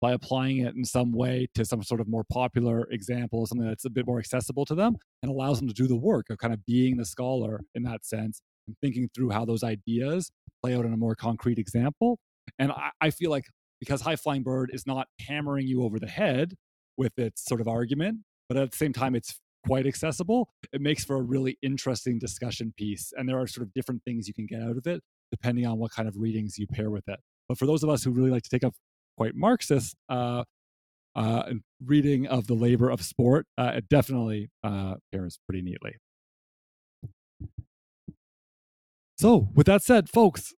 by 0.00 0.12
applying 0.12 0.58
it 0.58 0.74
in 0.74 0.84
some 0.84 1.12
way 1.12 1.46
to 1.54 1.64
some 1.64 1.82
sort 1.82 2.00
of 2.00 2.08
more 2.08 2.24
popular 2.24 2.88
example, 2.90 3.46
something 3.46 3.68
that's 3.68 3.84
a 3.84 3.90
bit 3.90 4.04
more 4.04 4.18
accessible 4.18 4.64
to 4.64 4.74
them, 4.74 4.96
and 5.22 5.30
allows 5.30 5.58
them 5.58 5.68
to 5.68 5.74
do 5.74 5.86
the 5.86 5.96
work 5.96 6.26
of 6.30 6.38
kind 6.38 6.52
of 6.52 6.64
being 6.66 6.96
the 6.96 7.04
scholar 7.04 7.60
in 7.74 7.84
that 7.84 8.04
sense 8.04 8.40
and 8.66 8.76
thinking 8.80 9.08
through 9.14 9.30
how 9.30 9.44
those 9.44 9.62
ideas 9.62 10.30
play 10.62 10.74
out 10.74 10.84
in 10.84 10.92
a 10.92 10.96
more 10.96 11.14
concrete 11.14 11.58
example 11.58 12.18
and 12.58 12.72
I, 12.72 12.90
I 13.00 13.10
feel 13.10 13.30
like 13.30 13.46
because 13.80 14.00
High 14.00 14.16
Flying 14.16 14.42
Bird 14.42 14.70
is 14.72 14.86
not 14.86 15.08
hammering 15.20 15.66
you 15.66 15.82
over 15.82 15.98
the 15.98 16.06
head 16.06 16.54
with 16.96 17.18
its 17.18 17.44
sort 17.44 17.60
of 17.60 17.68
argument, 17.68 18.18
but 18.48 18.56
at 18.56 18.70
the 18.70 18.76
same 18.76 18.92
time, 18.92 19.14
it's 19.14 19.40
quite 19.66 19.86
accessible. 19.86 20.48
It 20.72 20.80
makes 20.80 21.04
for 21.04 21.16
a 21.16 21.22
really 21.22 21.58
interesting 21.62 22.18
discussion 22.18 22.72
piece. 22.76 23.12
And 23.16 23.28
there 23.28 23.38
are 23.38 23.46
sort 23.46 23.66
of 23.66 23.72
different 23.74 24.02
things 24.04 24.28
you 24.28 24.34
can 24.34 24.46
get 24.46 24.62
out 24.62 24.76
of 24.76 24.86
it 24.86 25.02
depending 25.30 25.66
on 25.66 25.78
what 25.78 25.90
kind 25.90 26.06
of 26.06 26.14
readings 26.18 26.58
you 26.58 26.66
pair 26.66 26.90
with 26.90 27.08
it. 27.08 27.18
But 27.48 27.58
for 27.58 27.66
those 27.66 27.82
of 27.82 27.88
us 27.88 28.04
who 28.04 28.10
really 28.10 28.30
like 28.30 28.42
to 28.42 28.50
take 28.50 28.62
a 28.62 28.70
quite 29.16 29.34
Marxist 29.34 29.96
uh, 30.08 30.44
uh, 31.16 31.42
reading 31.84 32.26
of 32.26 32.46
the 32.46 32.54
labor 32.54 32.90
of 32.90 33.02
sport, 33.02 33.46
uh, 33.58 33.72
it 33.76 33.88
definitely 33.88 34.50
uh, 34.62 34.96
pairs 35.10 35.38
pretty 35.46 35.62
neatly. 35.62 35.96
So, 39.18 39.48
with 39.54 39.66
that 39.66 39.82
said, 39.82 40.08
folks, 40.08 40.52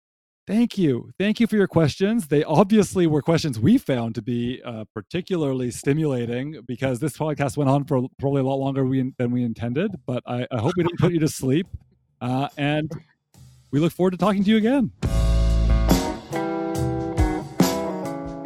Thank 0.46 0.76
you. 0.76 1.10
Thank 1.18 1.40
you 1.40 1.46
for 1.46 1.56
your 1.56 1.66
questions. 1.66 2.26
They 2.28 2.44
obviously 2.44 3.06
were 3.06 3.22
questions 3.22 3.58
we 3.58 3.78
found 3.78 4.14
to 4.16 4.22
be 4.22 4.60
uh, 4.62 4.84
particularly 4.92 5.70
stimulating 5.70 6.60
because 6.66 7.00
this 7.00 7.16
podcast 7.16 7.56
went 7.56 7.70
on 7.70 7.84
for 7.84 8.06
probably 8.18 8.42
a 8.42 8.44
lot 8.44 8.56
longer 8.56 8.84
we, 8.84 9.14
than 9.16 9.30
we 9.30 9.42
intended. 9.42 9.92
But 10.04 10.22
I, 10.26 10.46
I, 10.50 10.58
hope 10.58 10.74
we 10.76 10.82
didn't 10.82 10.98
put 10.98 11.12
you 11.12 11.20
to 11.20 11.28
sleep. 11.28 11.66
Uh, 12.20 12.48
and 12.58 12.92
we 13.70 13.80
look 13.80 13.92
forward 13.92 14.10
to 14.10 14.16
talking 14.18 14.44
to 14.44 14.50
you 14.50 14.58
again. 14.58 14.92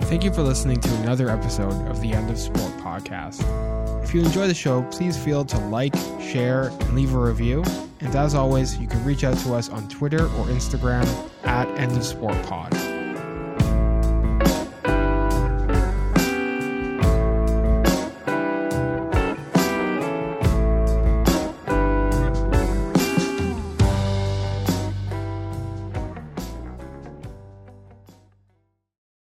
Thank 0.08 0.24
you 0.24 0.32
for 0.32 0.42
listening 0.42 0.80
to 0.80 0.94
another 1.02 1.28
episode 1.28 1.86
of 1.86 2.00
the 2.00 2.14
End 2.14 2.30
of 2.30 2.38
Sport 2.38 2.72
podcast. 2.78 3.42
If 4.02 4.14
you 4.14 4.22
enjoy 4.22 4.46
the 4.46 4.54
show, 4.54 4.80
please 4.90 5.22
feel 5.22 5.44
to 5.44 5.58
like, 5.66 5.94
share, 6.18 6.68
and 6.68 6.94
leave 6.94 7.14
a 7.14 7.18
review. 7.18 7.62
And 8.00 8.16
as 8.16 8.34
always, 8.34 8.78
you 8.78 8.86
can 8.86 9.04
reach 9.04 9.22
out 9.22 9.36
to 9.36 9.54
us 9.54 9.68
on 9.68 9.86
Twitter 9.88 10.24
or 10.24 10.46
Instagram 10.46 11.06
at 11.44 11.68
End 11.78 11.92
of 11.92 12.04
Sport 12.06 12.42
Pod. 12.44 12.97